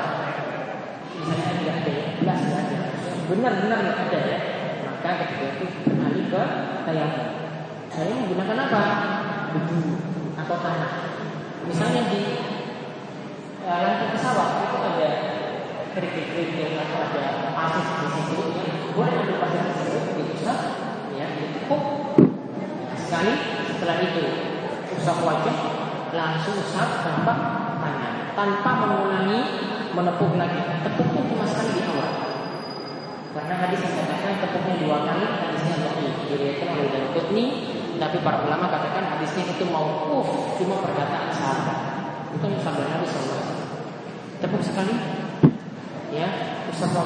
Misalnya 1.26 1.52
tidak 1.58 1.74
ada 1.82 1.94
belas 2.22 2.40
ada. 2.46 2.78
Benar-benar 3.26 3.78
tidak 3.82 3.98
ada 4.06 4.18
ya. 4.30 4.38
Maka 4.86 5.10
ketika 5.26 5.46
itu 5.58 5.66
beralih 5.86 6.24
ke 6.30 6.42
tayamum 6.86 7.26
saya 7.90 8.12
menggunakan 8.12 8.58
apa? 8.68 8.82
Debu 9.54 9.80
atau 10.38 10.56
tanah. 10.60 10.92
Misalnya 11.66 12.02
di 12.10 12.22
uh, 13.66 13.78
lantai 13.82 14.08
pesawat 14.14 14.48
itu 14.66 14.76
ada 14.82 15.10
kerikil-kerikil 15.96 16.76
atau 16.76 16.98
ada 17.08 17.24
pasir 17.56 17.84
di 17.88 18.08
situ 18.12 18.36
boleh 18.92 19.12
ambil 19.16 19.36
pasir 19.40 19.60
tersebut 19.64 20.04
diusap 20.20 20.58
ya 21.16 21.26
ditekuk 21.40 21.82
sekali 23.00 23.32
setelah 23.72 23.96
itu 24.04 24.24
usap 25.00 25.18
wajah 25.24 25.56
langsung 26.12 26.56
usap 26.60 26.88
telapak 27.00 27.38
tangan 27.80 28.14
tanpa 28.36 28.70
mengulangi 28.84 29.40
menepuk 29.96 30.36
lagi. 30.36 30.60
Tepuknya 30.84 31.24
cuma 31.24 31.44
sekali 31.48 31.80
di 31.80 31.82
awal. 31.88 32.10
Karena 33.32 33.54
hadis 33.64 33.80
yang 33.80 33.94
katakan 33.96 34.32
tepuknya 34.44 34.74
dua 34.84 34.98
kali, 35.08 35.24
hadisnya 35.24 35.76
dhaif. 35.80 36.14
Diriwayatkan 36.28 36.68
oleh 36.76 36.88
Daud 36.92 37.30
tapi 37.96 38.20
para 38.20 38.44
ulama 38.44 38.68
katakan 38.68 39.08
hadisnya 39.08 39.56
itu 39.56 39.64
mau 39.72 40.04
uh 40.12 40.28
cuma 40.60 40.84
perkataan 40.84 41.32
sahabat. 41.32 41.78
Bukan 42.36 42.60
sabda 42.60 42.84
Nabi 42.92 43.06
SAW. 43.08 43.56
Tepuk 44.36 44.60
sekali, 44.60 44.92
ya, 46.16 46.28
usap 46.72 46.96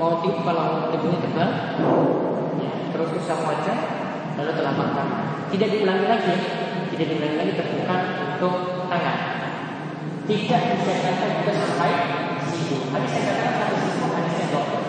mau 0.00 0.24
di 0.24 0.32
kalau 0.40 0.88
debunya 0.88 1.18
tebal, 1.20 1.50
ya, 2.58 2.72
terus 2.90 3.08
usap 3.20 3.44
wajah, 3.44 3.78
lalu 4.40 4.52
telapak 4.56 4.88
tangan. 4.96 5.24
Tidak 5.52 5.68
diulangi 5.68 6.06
lagi, 6.08 6.34
tidak 6.96 7.06
diulangi 7.12 7.36
lagi 7.36 7.52
terbuka 7.60 7.96
untuk 8.32 8.54
tangan. 8.88 9.18
Tidak 10.22 10.60
disediakan 10.72 11.30
juga 11.42 11.52
sampai 11.52 11.92
siku. 12.48 12.76
Hadis 12.94 13.10
saya 13.10 13.22
katakan 13.26 13.54
satu 13.58 13.76
siku 13.90 14.06
hadisnya 14.16 14.46
dokter. 14.54 14.82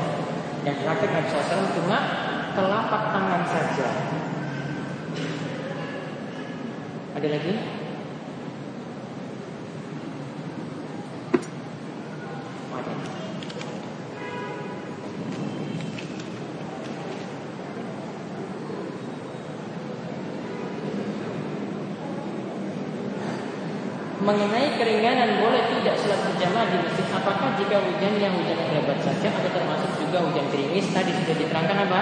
Yang 0.64 0.78
praktek 0.88 1.10
Nabi 1.12 1.28
SAW 1.28 1.74
cuma 1.76 1.98
telapak 2.54 3.04
tangan 3.12 3.42
saja. 3.50 3.88
Ada 7.14 7.28
lagi? 7.28 7.83
Mengenai 24.24 24.80
keringanan 24.80 25.44
boleh 25.44 25.68
tidak 25.78 26.00
sholat 26.00 26.20
berjamaah 26.32 26.68
di 26.72 26.78
masjid. 26.80 27.06
Apakah 27.12 27.60
jika 27.60 27.78
hujan 27.84 28.14
yang 28.18 28.34
hujan 28.40 28.58
lebat 28.72 29.00
saja 29.04 29.28
atau 29.30 29.52
termasuk 29.52 29.92
juga 30.00 30.24
hujan 30.24 30.48
gerimis? 30.48 30.88
Tadi 30.96 31.12
sudah 31.12 31.36
diterangkan 31.36 31.78
apa? 31.84 32.02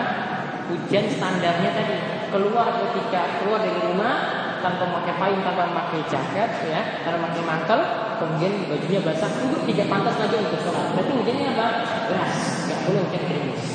Hujan 0.70 1.06
standarnya 1.10 1.70
tadi 1.74 1.96
keluar 2.30 2.78
ketika 2.80 3.42
keluar 3.42 3.60
dari 3.60 3.76
rumah 3.82 4.16
tanpa 4.62 4.86
memakai 4.86 5.18
payung, 5.18 5.42
tanpa 5.42 5.64
memakai 5.74 6.02
jaket, 6.06 6.50
ya, 6.70 6.82
tanpa 7.02 7.18
memakai 7.26 7.44
mantel, 7.44 7.80
kemudian 8.22 8.54
bajunya 8.70 9.02
basah, 9.02 9.30
itu 9.42 9.58
tidak 9.74 9.88
pantas 9.90 10.16
lagi 10.22 10.36
untuk 10.38 10.62
sholat. 10.62 10.86
Berarti 10.94 11.12
hujannya 11.18 11.46
apa? 11.58 11.68
Deras, 12.08 12.38
nggak 12.70 12.80
boleh 12.86 13.02
hujan 13.10 13.24
gerimis. 13.26 13.66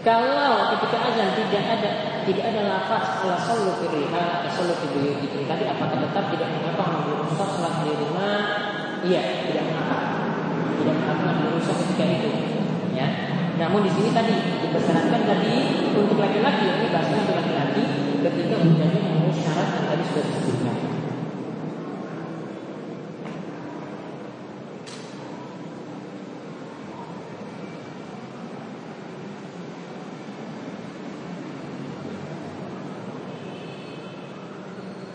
Kalau 0.00 0.74
ketika 0.74 0.98
azan 1.12 1.28
tidak 1.36 1.64
ada 1.76 2.09
tidak 2.26 2.44
ada 2.52 2.60
lafaz 2.68 3.24
ala 3.24 3.36
sallu 3.40 3.72
fi 3.80 3.86
riha 3.88 4.24
atau 4.40 4.50
sallu 4.52 4.74
fi 4.76 4.86
buyutikum 4.92 5.48
tadi 5.48 5.64
apakah 5.68 5.98
tetap 6.00 6.24
tidak 6.32 6.48
mengapa 6.52 6.82
mengambil 6.90 7.24
rusak 7.24 7.48
sholat 7.56 7.74
di 7.84 7.92
rumah? 7.96 8.38
Iya, 9.00 9.22
tidak 9.48 9.64
mengapa. 9.72 9.98
Tidak 10.76 10.94
mengapa 10.96 11.22
mengambil 11.24 11.60
ketika 11.60 12.04
itu. 12.04 12.30
Ya. 12.92 13.06
Namun 13.60 13.84
di 13.84 13.90
sini 13.92 14.10
tadi 14.12 14.34
dipesankan 14.64 15.22
tadi 15.24 15.54
untuk 15.96 16.16
laki-laki 16.16 16.64
ini 16.68 16.86
bahasanya 16.92 17.22
untuk 17.28 17.36
laki-laki 17.40 17.82
ketika 18.20 18.54
hujannya 18.60 19.00
memenuhi 19.00 19.32
syarat 19.36 19.68
yang 19.76 19.86
tadi 19.88 20.02
sudah 20.08 20.24
disebutkan. 20.24 20.89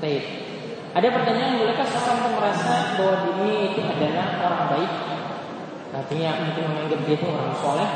Baik. 0.05 0.21
Ada 0.93 1.07
pertanyaan, 1.09 1.65
bolehkah 1.65 1.87
seorang 1.89 2.37
merasa 2.37 2.93
bahwa 2.93 3.25
dirinya 3.25 3.73
itu 3.73 3.81
adalah 3.81 4.37
orang 4.37 4.63
baik? 4.69 4.91
Artinya 5.97 6.29
mungkin 6.45 6.63
menganggap 6.69 6.99
dia 7.09 7.15
itu 7.17 7.25
orang 7.25 7.57
soleh, 7.57 7.89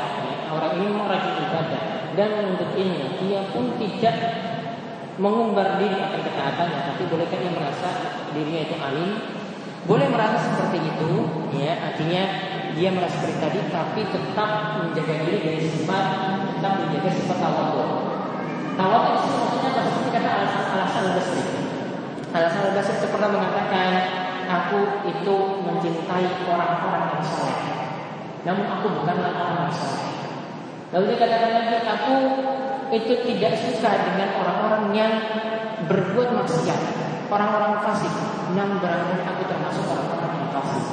orang 0.50 0.72
ini 0.74 0.86
mau 0.90 1.06
rajin 1.06 1.38
ibadah 1.38 1.82
dan 2.18 2.30
untuk 2.50 2.74
ini 2.74 3.14
dia 3.22 3.46
pun 3.54 3.78
tidak 3.78 4.16
mengumbar 5.22 5.78
diri 5.78 6.02
akan 6.02 6.18
ketaatannya, 6.18 6.80
tapi 6.90 7.02
bolehkah 7.14 7.38
dia 7.38 7.52
merasa 7.54 7.88
dirinya 8.34 8.60
itu 8.66 8.74
alim? 8.82 9.10
Boleh 9.86 10.10
merasa 10.10 10.50
seperti 10.50 10.82
itu, 10.82 11.10
ya 11.62 11.94
artinya 11.94 12.22
dia 12.74 12.90
merasa 12.90 13.22
seperti 13.22 13.38
tadi, 13.38 13.58
tapi 13.70 14.00
tetap 14.10 14.50
menjaga 14.82 15.14
diri 15.30 15.38
dari 15.46 15.62
sifat, 15.62 16.06
tetap 16.58 16.72
menjaga 16.74 17.10
sifat 17.14 17.38
tawadhu. 17.38 17.86
Tawadhu 18.74 19.10
itu 19.14 19.26
maksudnya? 19.30 19.70
Seperti 19.78 20.10
kata 20.10 20.28
alasan-alasan 20.42 21.06
basri. 21.14 21.69
Alasan 22.30 22.70
al-Basri 22.70 22.94
itu 23.02 23.10
pernah 23.10 23.26
mengatakan 23.26 23.90
Aku 24.46 25.02
itu 25.10 25.36
mencintai 25.66 26.26
orang-orang 26.46 27.18
yang 27.18 27.22
soleh 27.26 27.58
Namun 28.46 28.64
aku 28.70 28.86
bukanlah 29.02 29.34
orang 29.34 29.58
yang 29.66 29.74
soleh 29.74 30.14
Lalu 30.94 31.04
dia 31.10 31.18
katakan 31.26 31.50
lagi 31.58 31.76
Aku 31.82 32.14
itu 32.90 33.14
tidak 33.22 33.54
suka 33.58 33.90
dengan 34.14 34.30
orang-orang 34.42 34.84
yang 34.94 35.12
berbuat 35.90 36.30
maksiat 36.38 36.80
Orang-orang 37.30 37.82
fasik. 37.82 38.10
Namun 38.54 38.82
barangkali 38.82 39.22
aku 39.22 39.42
termasuk 39.46 39.86
orang-orang 39.86 40.42
yang 40.42 40.50
fasik. 40.50 40.86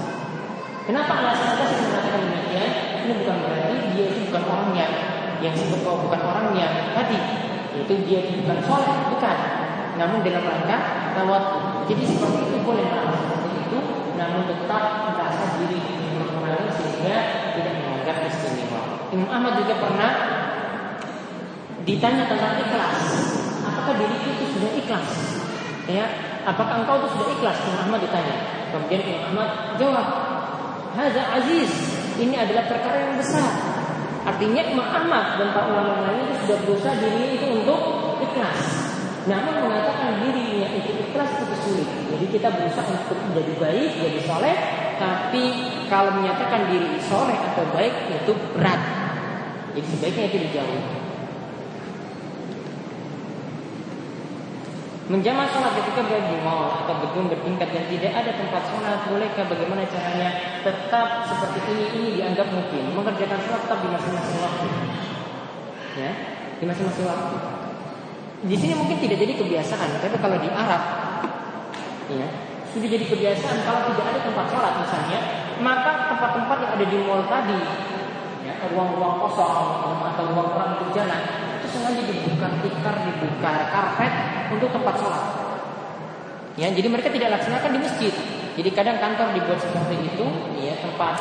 Kenapa 0.86 1.14
alasan 1.22 1.54
al-Basri 1.54 1.82
mengatakan 1.86 2.22
demikian? 2.30 2.70
Ini 3.06 3.14
bukan 3.22 3.38
berarti 3.46 3.78
dia 3.94 4.06
itu 4.10 4.20
bukan 4.30 4.44
orang 4.46 4.70
yang 4.74 4.92
Yang 5.38 5.54
sebut 5.62 5.86
bukan 5.86 6.22
orang 6.26 6.50
yang 6.58 6.74
tadi 6.98 7.18
Itu 7.78 7.94
dia 8.10 8.26
bukan 8.42 8.58
soleh 8.66 8.98
Bukan. 9.14 9.38
Namun 9.98 10.22
dalam 10.22 10.46
rangka 10.46 10.78
Jadi 11.88 12.04
seperti 12.04 12.40
itu 12.46 12.58
boleh 12.62 12.86
merasa 12.94 13.16
seperti 13.26 13.50
itu, 13.64 13.80
namun 14.22 14.44
tetap 14.46 14.84
merasa 15.08 15.44
diri 15.58 15.80
berpengaruh 16.14 16.72
sehingga 16.78 17.18
tidak 17.58 17.74
menganggap 17.80 18.18
istimewa. 18.28 18.82
Imam 19.10 19.30
Ahmad 19.32 19.58
juga 19.58 19.82
pernah 19.82 20.12
ditanya 21.88 22.28
tentang 22.30 22.60
ikhlas. 22.62 23.00
Apakah 23.66 23.94
diri 23.98 24.18
itu 24.20 24.46
sudah 24.52 24.72
ikhlas? 24.78 25.10
Ya, 25.90 26.06
apakah 26.46 26.86
engkau 26.86 27.02
itu 27.02 27.08
sudah 27.18 27.28
ikhlas? 27.34 27.58
Imam 27.66 27.80
Ahmad 27.90 28.00
ditanya. 28.04 28.36
Kemudian 28.76 29.02
Imam 29.08 29.24
Ahmad 29.34 29.50
jawab, 29.82 30.08
"Hadza 30.94 31.24
aziz." 31.34 31.72
Ini 32.20 32.36
adalah 32.36 32.68
perkara 32.70 33.10
yang 33.10 33.16
besar. 33.18 33.48
Artinya 34.28 34.62
Imam 34.70 34.86
Ahmad 34.86 35.40
dan 35.40 35.50
para 35.56 35.66
ulama 35.72 36.04
lainnya 36.04 36.30
itu 36.30 36.36
sudah 36.46 36.58
berusaha 36.68 36.94
dirinya 37.00 37.30
itu 37.32 37.48
untuk 37.64 37.82
ikhlas. 38.22 38.87
Namun 39.28 39.56
mengatakan 39.60 40.24
dirinya 40.24 40.72
itu 40.72 40.92
ikhlas 41.04 41.32
itu 41.44 41.56
sulit. 41.60 41.88
Jadi 42.16 42.26
kita 42.32 42.48
berusaha 42.48 42.88
untuk 42.88 43.20
menjadi 43.28 43.54
baik, 43.60 43.92
jadi 44.00 44.20
soleh. 44.24 44.56
Tapi 44.98 45.44
kalau 45.92 46.16
menyatakan 46.16 46.72
diri 46.72 46.96
soleh 47.04 47.36
atau 47.36 47.68
baik 47.76 47.94
itu 48.08 48.32
berat. 48.56 48.82
Jadi 49.76 49.88
sebaiknya 49.94 50.26
itu 50.32 50.38
dijauhi. 50.48 50.82
Menjamah 55.08 55.48
sholat 55.48 55.72
ketika 55.80 56.04
berada 56.04 56.28
di 56.28 56.40
mall 56.44 56.84
atau 56.84 57.00
gedung 57.00 57.32
bertingkat 57.32 57.72
dan 57.72 57.88
tidak 57.88 58.12
ada 58.12 58.32
tempat 58.36 58.64
sholat, 58.68 59.08
bolehkah 59.08 59.48
bagaimana 59.48 59.88
caranya 59.88 60.60
tetap 60.68 61.24
seperti 61.24 61.64
ini 61.64 61.86
ini 61.96 62.10
dianggap 62.20 62.52
mungkin 62.52 62.92
mengerjakan 62.92 63.40
sholat 63.40 63.62
tetap 63.64 63.80
di 63.88 63.90
masing-masing 63.92 64.40
waktu, 64.44 64.68
ya 65.96 66.12
di 66.60 66.66
masing-masing 66.68 67.08
waktu. 67.08 67.57
Di 68.38 68.54
sini 68.54 68.78
mungkin 68.78 69.02
tidak 69.02 69.18
jadi 69.18 69.34
kebiasaan, 69.34 69.98
tapi 69.98 70.14
kalau 70.22 70.38
di 70.38 70.46
Arab, 70.54 70.82
ya 72.14 72.28
sudah 72.70 72.86
jadi 72.86 73.06
kebiasaan 73.10 73.66
kalau 73.66 73.90
tidak 73.90 74.06
ada 74.14 74.20
tempat 74.22 74.46
sholat 74.54 74.74
misalnya, 74.78 75.20
maka 75.58 76.14
tempat-tempat 76.14 76.58
yang 76.62 76.72
ada 76.78 76.86
di 76.86 76.98
mall 77.02 77.26
tadi, 77.26 77.58
ya, 78.46 78.54
ruang-ruang 78.70 79.26
kosong 79.26 79.82
atau 80.14 80.24
ruang 80.38 80.54
orang 80.54 80.70
untuk 80.78 80.94
jalan, 80.94 81.22
itu 81.58 81.66
sengaja 81.66 82.02
dibuka 82.06 82.48
tikar, 82.62 82.96
dibuka 83.10 83.52
karpet 83.74 84.14
untuk 84.54 84.70
tempat 84.70 84.96
sholat. 85.02 85.26
Ya, 86.62 86.70
jadi 86.70 86.88
mereka 86.94 87.10
tidak 87.10 87.42
laksanakan 87.42 87.74
di 87.74 87.80
masjid. 87.82 88.14
Jadi 88.58 88.70
kadang 88.74 89.02
kantor 89.02 89.34
dibuat 89.34 89.58
seperti 89.62 90.14
itu, 90.14 90.26
ya 90.62 90.78
tempat 90.78 91.18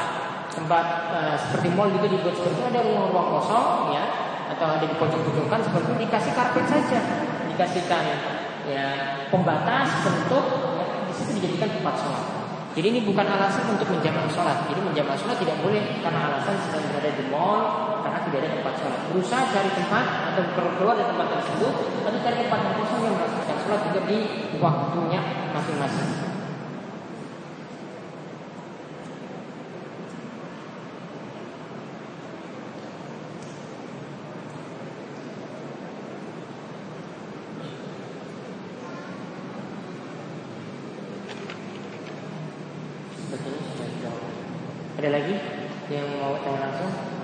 tempat 0.53 0.87
uh, 1.13 1.37
seperti 1.37 1.69
mall 1.73 1.89
gitu 1.93 2.13
dibuat 2.13 2.33
seperti 2.37 2.61
itu 2.61 2.65
ada 2.77 2.81
ruang-ruang 2.85 3.29
kosong, 3.41 3.97
ya 3.97 4.05
atau 4.52 4.66
ada 4.78 4.86
di 4.86 4.97
pojok-pojokan 4.97 5.60
seperti 5.62 5.90
dikasih 6.06 6.32
karpet 6.36 6.64
saja, 6.70 7.01
dikasihkan 7.51 8.02
ya 8.66 8.86
pembatas 9.31 9.89
bentuk 10.02 10.44
ya, 10.78 10.86
di 11.06 11.12
situ 11.14 11.31
dijadikan 11.39 11.70
tempat 11.70 11.94
sholat. 11.98 12.24
Jadi 12.77 12.86
ini 12.93 13.01
bukan 13.09 13.24
alasan 13.24 13.73
untuk 13.73 13.89
menjamak 13.89 14.28
sholat. 14.28 14.68
Jadi 14.68 14.81
menjamak 14.85 15.16
sholat 15.16 15.40
tidak 15.40 15.56
boleh 15.64 15.81
karena 16.05 16.20
alasan 16.28 16.60
sedang 16.68 16.85
berada 16.93 17.10
di 17.16 17.24
mall 17.32 17.62
karena 18.05 18.18
tidak 18.28 18.39
ada 18.44 18.51
tempat 18.60 18.74
sholat. 18.77 19.01
Berusaha 19.09 19.43
cari 19.48 19.70
tempat 19.73 20.06
atau 20.35 20.43
keluar 20.77 20.94
dari 20.98 21.09
tempat 21.09 21.28
tersebut 21.40 21.73
atau 22.05 22.18
cari 22.20 22.36
tempat 22.44 22.59
yang 22.60 22.74
kosong 22.77 23.01
yang 23.01 23.14
melaksanakan 23.16 23.56
sholat 23.64 23.81
juga 23.89 24.01
di 24.05 24.18
waktunya 24.60 25.20
masing-masing. 25.56 26.36
Ada 44.97 45.12
lagi 45.12 45.36
yang 45.93 46.09
mau 46.18 46.35
tanya 46.40 46.66
langsung? 46.66 47.16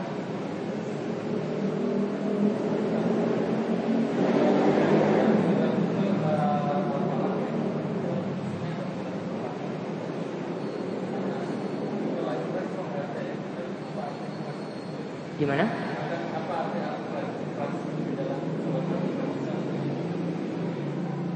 Gimana? 15.42 15.66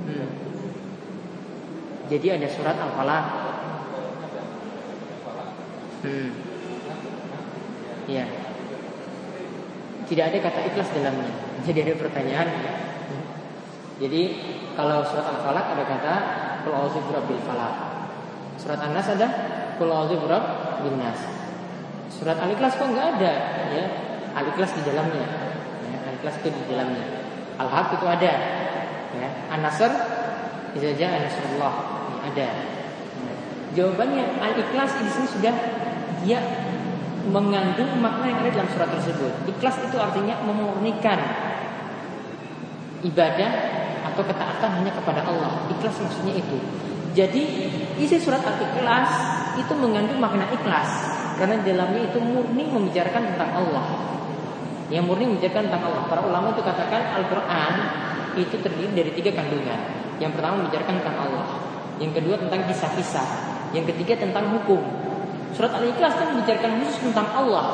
Hmm. 0.06 0.28
Jadi 2.06 2.26
ada 2.30 2.46
surat 2.46 2.78
Al-Falaq 2.78 3.26
Hmm. 6.06 6.30
Ya. 8.06 8.30
Tidak 10.06 10.22
ada 10.22 10.38
kata 10.38 10.60
ikhlas 10.70 10.94
dalamnya. 10.94 11.34
Jadi 11.66 11.78
ada 11.82 11.98
pertanyaan. 11.98 12.46
Jadi 13.98 14.22
kalau 14.78 15.02
surat 15.02 15.34
Al-Falaq 15.34 15.66
ada 15.74 15.82
kata 15.82 16.14
Qul 16.62 16.78
a'udzu 16.78 17.02
birabbil 17.10 17.42
falaq. 17.42 17.74
Surat 18.54 18.86
An-Nas 18.86 19.10
ada 19.18 19.26
Qul 19.82 19.90
a'udzu 19.90 20.14
birabbin 20.22 20.94
nas. 20.94 21.35
Surat 22.16 22.40
Al-Ikhlas 22.40 22.80
kok 22.80 22.88
enggak 22.88 23.20
ada 23.20 23.32
ya. 23.72 23.84
Al-Ikhlas 24.36 24.72
di 24.76 24.82
dalamnya. 24.88 25.26
Ya, 25.86 25.98
Al-Ikhlas 26.08 26.34
itu 26.40 26.48
di 26.52 26.64
dalamnya. 26.72 27.04
Al-Haq 27.60 28.00
itu 28.00 28.06
ada. 28.08 28.32
Ya. 29.16 29.28
An-Nasr 29.52 30.16
Iza 30.76 30.92
ja'a 30.92 31.16
nasrullah. 31.24 31.74
Ada. 32.28 32.48
Jawabannya 33.72 34.40
al-ikhlas 34.40 34.92
di 35.00 35.08
sini 35.08 35.28
sudah 35.28 35.54
dia 36.24 36.40
mengandung 37.28 37.96
makna 37.98 38.28
yang 38.28 38.38
ada 38.44 38.50
dalam 38.60 38.68
surat 38.72 38.88
tersebut. 38.92 39.32
Ikhlas 39.48 39.76
itu 39.80 39.96
artinya 39.96 40.36
memurnikan 40.44 41.16
ibadah 43.04 43.50
atau 44.12 44.22
ketaatan 44.24 44.70
hanya 44.80 44.92
kepada 44.92 45.24
Allah. 45.24 45.64
Ikhlas 45.72 45.96
maksudnya 45.96 46.36
itu. 46.36 46.56
Jadi 47.16 47.42
isi 47.96 48.20
surat 48.20 48.44
Al-Ikhlas 48.44 49.10
itu 49.56 49.72
mengandung 49.80 50.20
makna 50.20 50.44
ikhlas 50.52 51.15
karena 51.36 51.54
di 51.60 51.64
dalamnya 51.68 52.02
itu 52.08 52.18
murni 52.18 52.64
membicarakan 52.64 53.22
tentang 53.32 53.50
Allah. 53.52 53.86
Yang 54.88 55.04
murni 55.04 55.24
membicarakan 55.36 55.68
tentang 55.68 55.84
Allah. 55.84 56.02
Para 56.08 56.20
ulama 56.24 56.56
itu 56.56 56.64
katakan 56.64 57.02
Al-Qur'an 57.20 57.74
itu 58.40 58.56
terdiri 58.56 58.92
dari 58.96 59.10
tiga 59.12 59.36
kandungan. 59.36 59.80
Yang 60.16 60.40
pertama 60.40 60.64
membicarakan 60.64 60.94
tentang 61.04 61.16
Allah. 61.28 61.46
Yang 62.00 62.12
kedua 62.20 62.36
tentang 62.40 62.60
kisah-kisah. 62.72 63.28
Yang 63.76 63.84
ketiga 63.92 64.16
tentang 64.16 64.48
hukum. 64.56 64.80
Surat 65.52 65.76
Al-Ikhlas 65.76 66.16
kan 66.16 66.32
membicarakan 66.32 66.72
khusus 66.80 67.12
tentang 67.12 67.28
Allah. 67.36 67.66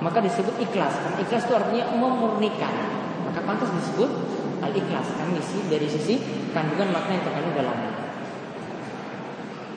Maka 0.00 0.24
disebut 0.24 0.56
ikhlas. 0.60 0.96
Karena 1.00 1.18
ikhlas 1.20 1.44
itu 1.44 1.52
artinya 1.56 1.84
memurnikan. 1.92 2.72
Maka 3.28 3.40
pantas 3.44 3.68
disebut 3.68 4.08
Al-Ikhlas. 4.64 5.12
Kami 5.20 5.40
isi 5.40 5.60
dari 5.68 5.88
sisi 5.88 6.14
kandungan 6.56 6.88
makna 6.88 7.20
yang 7.20 7.24
terkandung 7.24 7.56
dalamnya. 7.56 7.92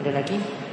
Ada 0.03 0.11
lagi? 0.15 0.66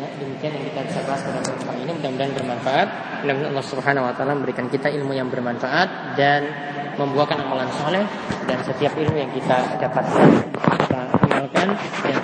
Ya, 0.00 0.08
demikian 0.16 0.56
yang 0.56 0.64
kita 0.72 0.80
bisa 0.88 1.00
bahas 1.04 1.20
pada 1.28 1.40
kesempatan 1.44 1.76
ini. 1.84 1.92
Mudah-mudahan 1.92 2.32
bermanfaat. 2.32 2.88
Mudah-mudahan 3.20 3.52
Allah 3.52 3.66
Subhanahu 3.68 4.08
wa 4.08 4.14
taala 4.16 4.32
memberikan 4.32 4.66
kita 4.72 4.88
ilmu 4.88 5.12
yang 5.12 5.28
bermanfaat 5.28 6.16
dan 6.16 6.48
membuahkan 6.96 7.36
amalan 7.36 7.68
soleh 7.76 8.04
dan 8.48 8.58
setiap 8.64 8.96
ilmu 8.96 9.16
yang 9.20 9.28
kita 9.36 9.76
dapatkan 9.76 10.28
kita 10.56 11.00
amalkan 11.20 11.68
dan 12.00 12.16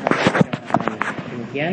demikian 1.29 1.73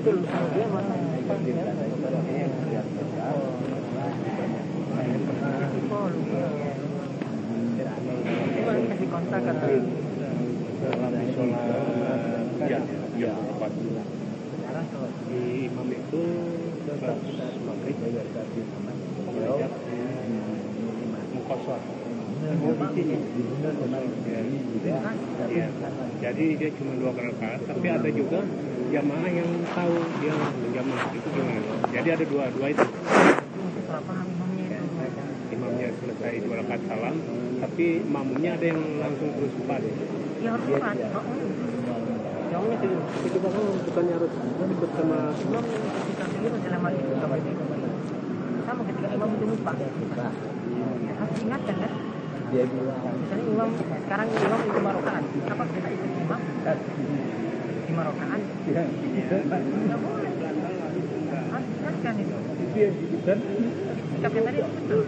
wa 0.00 0.08
sallallahu 0.08 0.80
ala 0.80 0.96
nabiyyina 0.96 1.62
Muhammadin 1.66 1.68
wa 1.68 1.98
ala 2.00 2.18
alihi 17.60 18.16
washabbihi 18.16 18.62
ajmain 18.64 18.98
walhamdulillah 23.70 24.46
Eh. 25.50 25.68
Jadi 26.20 26.46
dia 26.56 26.70
cuma 26.72 26.92
dua 26.96 27.12
rakaat, 27.12 27.60
tapi 27.68 27.86
ada 27.90 28.08
juga 28.08 28.40
jamaah 28.90 29.30
yang 29.30 29.50
tahu 29.70 29.96
dia 30.18 30.34
jamaah 30.74 31.06
itu 31.14 31.28
gimana. 31.30 31.72
Jadi 31.94 32.08
ada 32.10 32.24
dua 32.26 32.44
dua 32.50 32.66
itu. 32.74 32.86
Imamnya 35.50 35.88
selesai 35.98 36.34
dua 36.46 36.54
rakaat 36.62 36.82
salam, 36.90 37.16
tapi 37.62 37.86
makmumnya 38.06 38.50
ada 38.58 38.66
yang 38.66 38.82
langsung 38.98 39.30
terus 39.38 39.52
empat. 39.62 39.80
Ya 40.42 40.50
harus 40.54 40.66
empat. 40.66 40.94
Yang 42.50 42.62
itu 42.74 42.88
itu 43.30 43.38
kan 43.38 43.52
bukannya 43.86 44.14
harus 44.18 44.32
ikut 44.58 44.90
sama 44.90 45.18
Imam 45.38 45.64
ketika 45.70 46.24
dalam 46.66 46.80
hal 46.82 46.92
itu 46.98 47.12
sama 48.70 48.82
ketika 48.86 49.08
imam 49.10 49.30
itu 49.34 49.44
lupa 49.50 49.72
harus 49.74 51.32
diingatkan 51.34 51.76
kan 51.82 51.92
dia 52.50 52.64
bilang 52.66 53.02
misalnya 53.18 53.44
imam 53.50 53.68
sekarang 53.78 54.28
imam 54.30 54.60
itu 54.62 54.80
marokaan 54.82 55.22
apa 55.26 55.64
kita 55.74 55.88
ikut 55.90 56.10
imam 56.22 56.40
di 58.00 58.06
marokaan 58.08 58.40
ya, 58.72 58.84
nggak 59.44 60.00
boleh 60.00 60.32
harus 61.52 61.68
diingatkan 61.68 62.14
itu 62.16 62.36
dia 62.72 62.88
kan 63.28 63.38
sikapnya 64.16 64.40
tadi 64.40 64.58
itu 64.60 64.70
betul. 64.72 65.04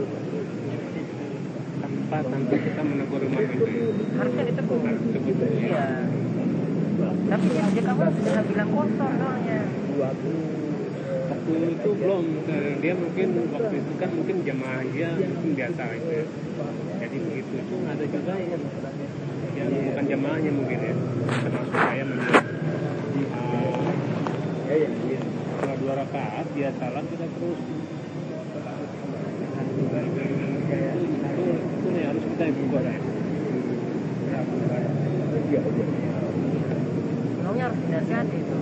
Tanpa 1.82 2.18
tanpa 2.28 2.54
kita 2.60 2.82
menegur 2.84 3.22
itu. 3.24 3.64
harusnya 4.20 4.42
ditegur. 4.44 4.80
Harus 4.84 5.04
tegur. 5.08 5.48
iya. 5.56 5.86
Tapi 7.32 7.46
dia 7.72 7.82
kamu 7.88 8.02
sudah 8.12 8.44
bilang 8.44 8.70
kotor 8.76 9.10
doangnya 9.16 9.60
waktu 11.32 11.54
itu 11.74 11.90
belum, 11.96 12.24
eh, 12.46 12.72
dia 12.78 12.94
mungkin 12.94 13.28
waktu 13.50 13.74
itu 13.80 13.92
kan 13.98 14.10
mungkin 14.14 14.36
jamaah 14.44 14.82
dia 14.92 15.08
mungkin 15.16 15.50
biasa 15.56 15.82
aja. 15.96 16.20
Jadi 17.00 17.16
begitu. 17.18 17.52
Itu 17.56 17.74
ada 17.88 18.04
juga 18.04 18.32
yang 18.36 18.62
yang 19.56 19.70
bukan 19.90 20.04
jamaahnya 20.06 20.50
mungkin 20.54 20.78
ya, 20.80 20.94
termasuk 21.40 21.74
saya 21.74 22.04
mungkin. 22.04 22.51
Ya, 23.22 24.74
ya, 24.74 24.88
ya. 24.90 25.20
setelah 25.22 25.76
dua 25.78 25.94
rakaat 25.94 26.46
dia 26.58 26.74
salam 26.74 27.04
kita 27.06 27.26
terus. 27.30 27.60
Itu 31.62 31.88
nih 31.92 32.04
harus 32.10 32.24
kita 32.26 32.42
yang 32.42 32.56
buka 32.66 32.78
ya. 32.82 32.98
Sebenarnya 37.32 37.64
harus 37.68 37.78
dinasihati 37.86 38.36
itu 38.42 38.58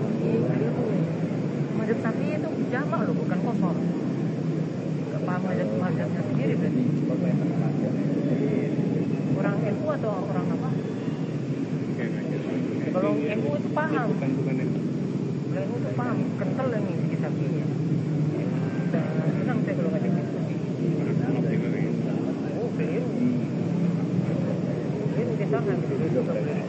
Madhab 1.79 1.99
sapi 2.05 2.27
itu 2.37 2.51
jamak 2.69 3.01
loh 3.09 3.15
bukan 3.17 3.39
kosong. 3.41 3.79
Kepala 5.11 5.39
madhab 5.41 5.69
madhabnya 5.81 6.23
sendiri 6.29 6.55
berarti. 6.61 6.85
Orang 9.41 9.57
NU 9.65 9.87
atau 9.89 10.13
orang 10.29 10.47
apa? 10.53 10.71
Kalau 12.91 13.11
NU 13.17 13.51
itu 13.57 13.69
paham 13.73 14.09
ilmu 15.61 15.77
tuh 15.85 15.93
paham 15.93 16.19
kental 16.41 16.67
yang 16.73 16.85
di 16.89 17.17
sapinya 17.21 17.67
nah, 18.91 19.05
senang 19.29 19.59
saya 19.61 19.75
kalau 19.77 19.91
ngajak 19.93 20.13
diskusi 20.17 20.55
oh 22.57 22.69
keliru 22.77 23.11
keliru 25.13 25.33
di 25.37 25.47
sana 25.53 25.73
gitu 25.77 26.60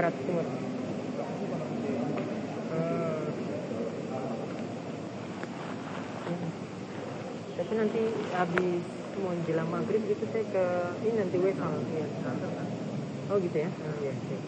barat 0.00 0.16
timur. 0.24 0.48
Hmm. 6.30 6.48
tapi 7.60 7.72
nanti 7.76 8.02
habis 8.32 8.80
mau 9.20 9.36
jelang 9.44 9.68
maghrib 9.68 10.00
gitu 10.08 10.24
saya 10.32 10.48
ke 10.48 10.64
ini 11.04 11.20
nanti 11.20 11.36
WK 11.36 11.60
ya. 11.60 12.06
oh 13.28 13.36
gitu 13.44 13.56
ya? 13.60 13.68
Oh, 13.68 13.94
iya, 14.00 14.16
iya. 14.16 14.38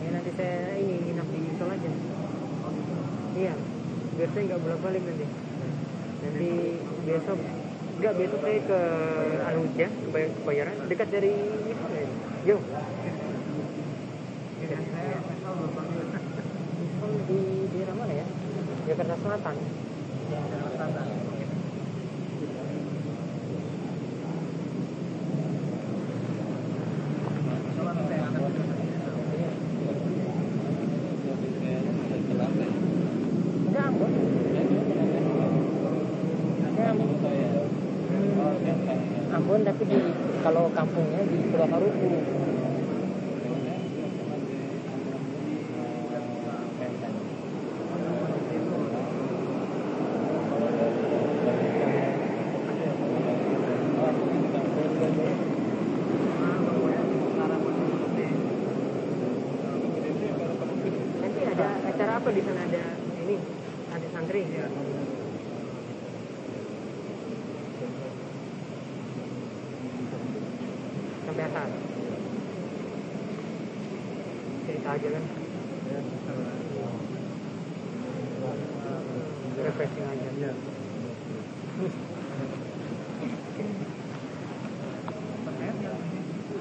Ya 0.00 0.08
nanti 0.16 0.30
saya 0.40 0.80
ini 0.80 0.94
nginap 1.04 1.28
di 1.28 1.38
Yusul 1.52 1.68
aja. 1.68 1.90
Iya. 3.36 3.54
Biar 4.16 4.28
saya 4.32 4.42
nggak 4.48 4.60
bolak 4.64 4.80
balik 4.80 5.02
nanti. 5.04 5.26
Nanti 6.24 6.50
besok 7.04 7.38
nggak 7.98 8.14
besok 8.14 8.40
saya 8.46 8.60
ke 8.62 8.80
Aruja 9.42 9.86
ke 9.90 10.08
bayaran 10.46 10.76
dekat 10.86 11.08
dari 11.10 11.34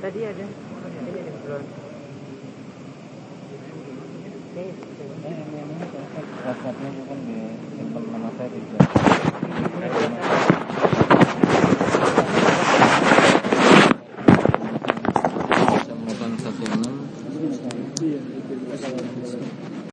Gostaria 0.08 0.34
de? 0.34 0.57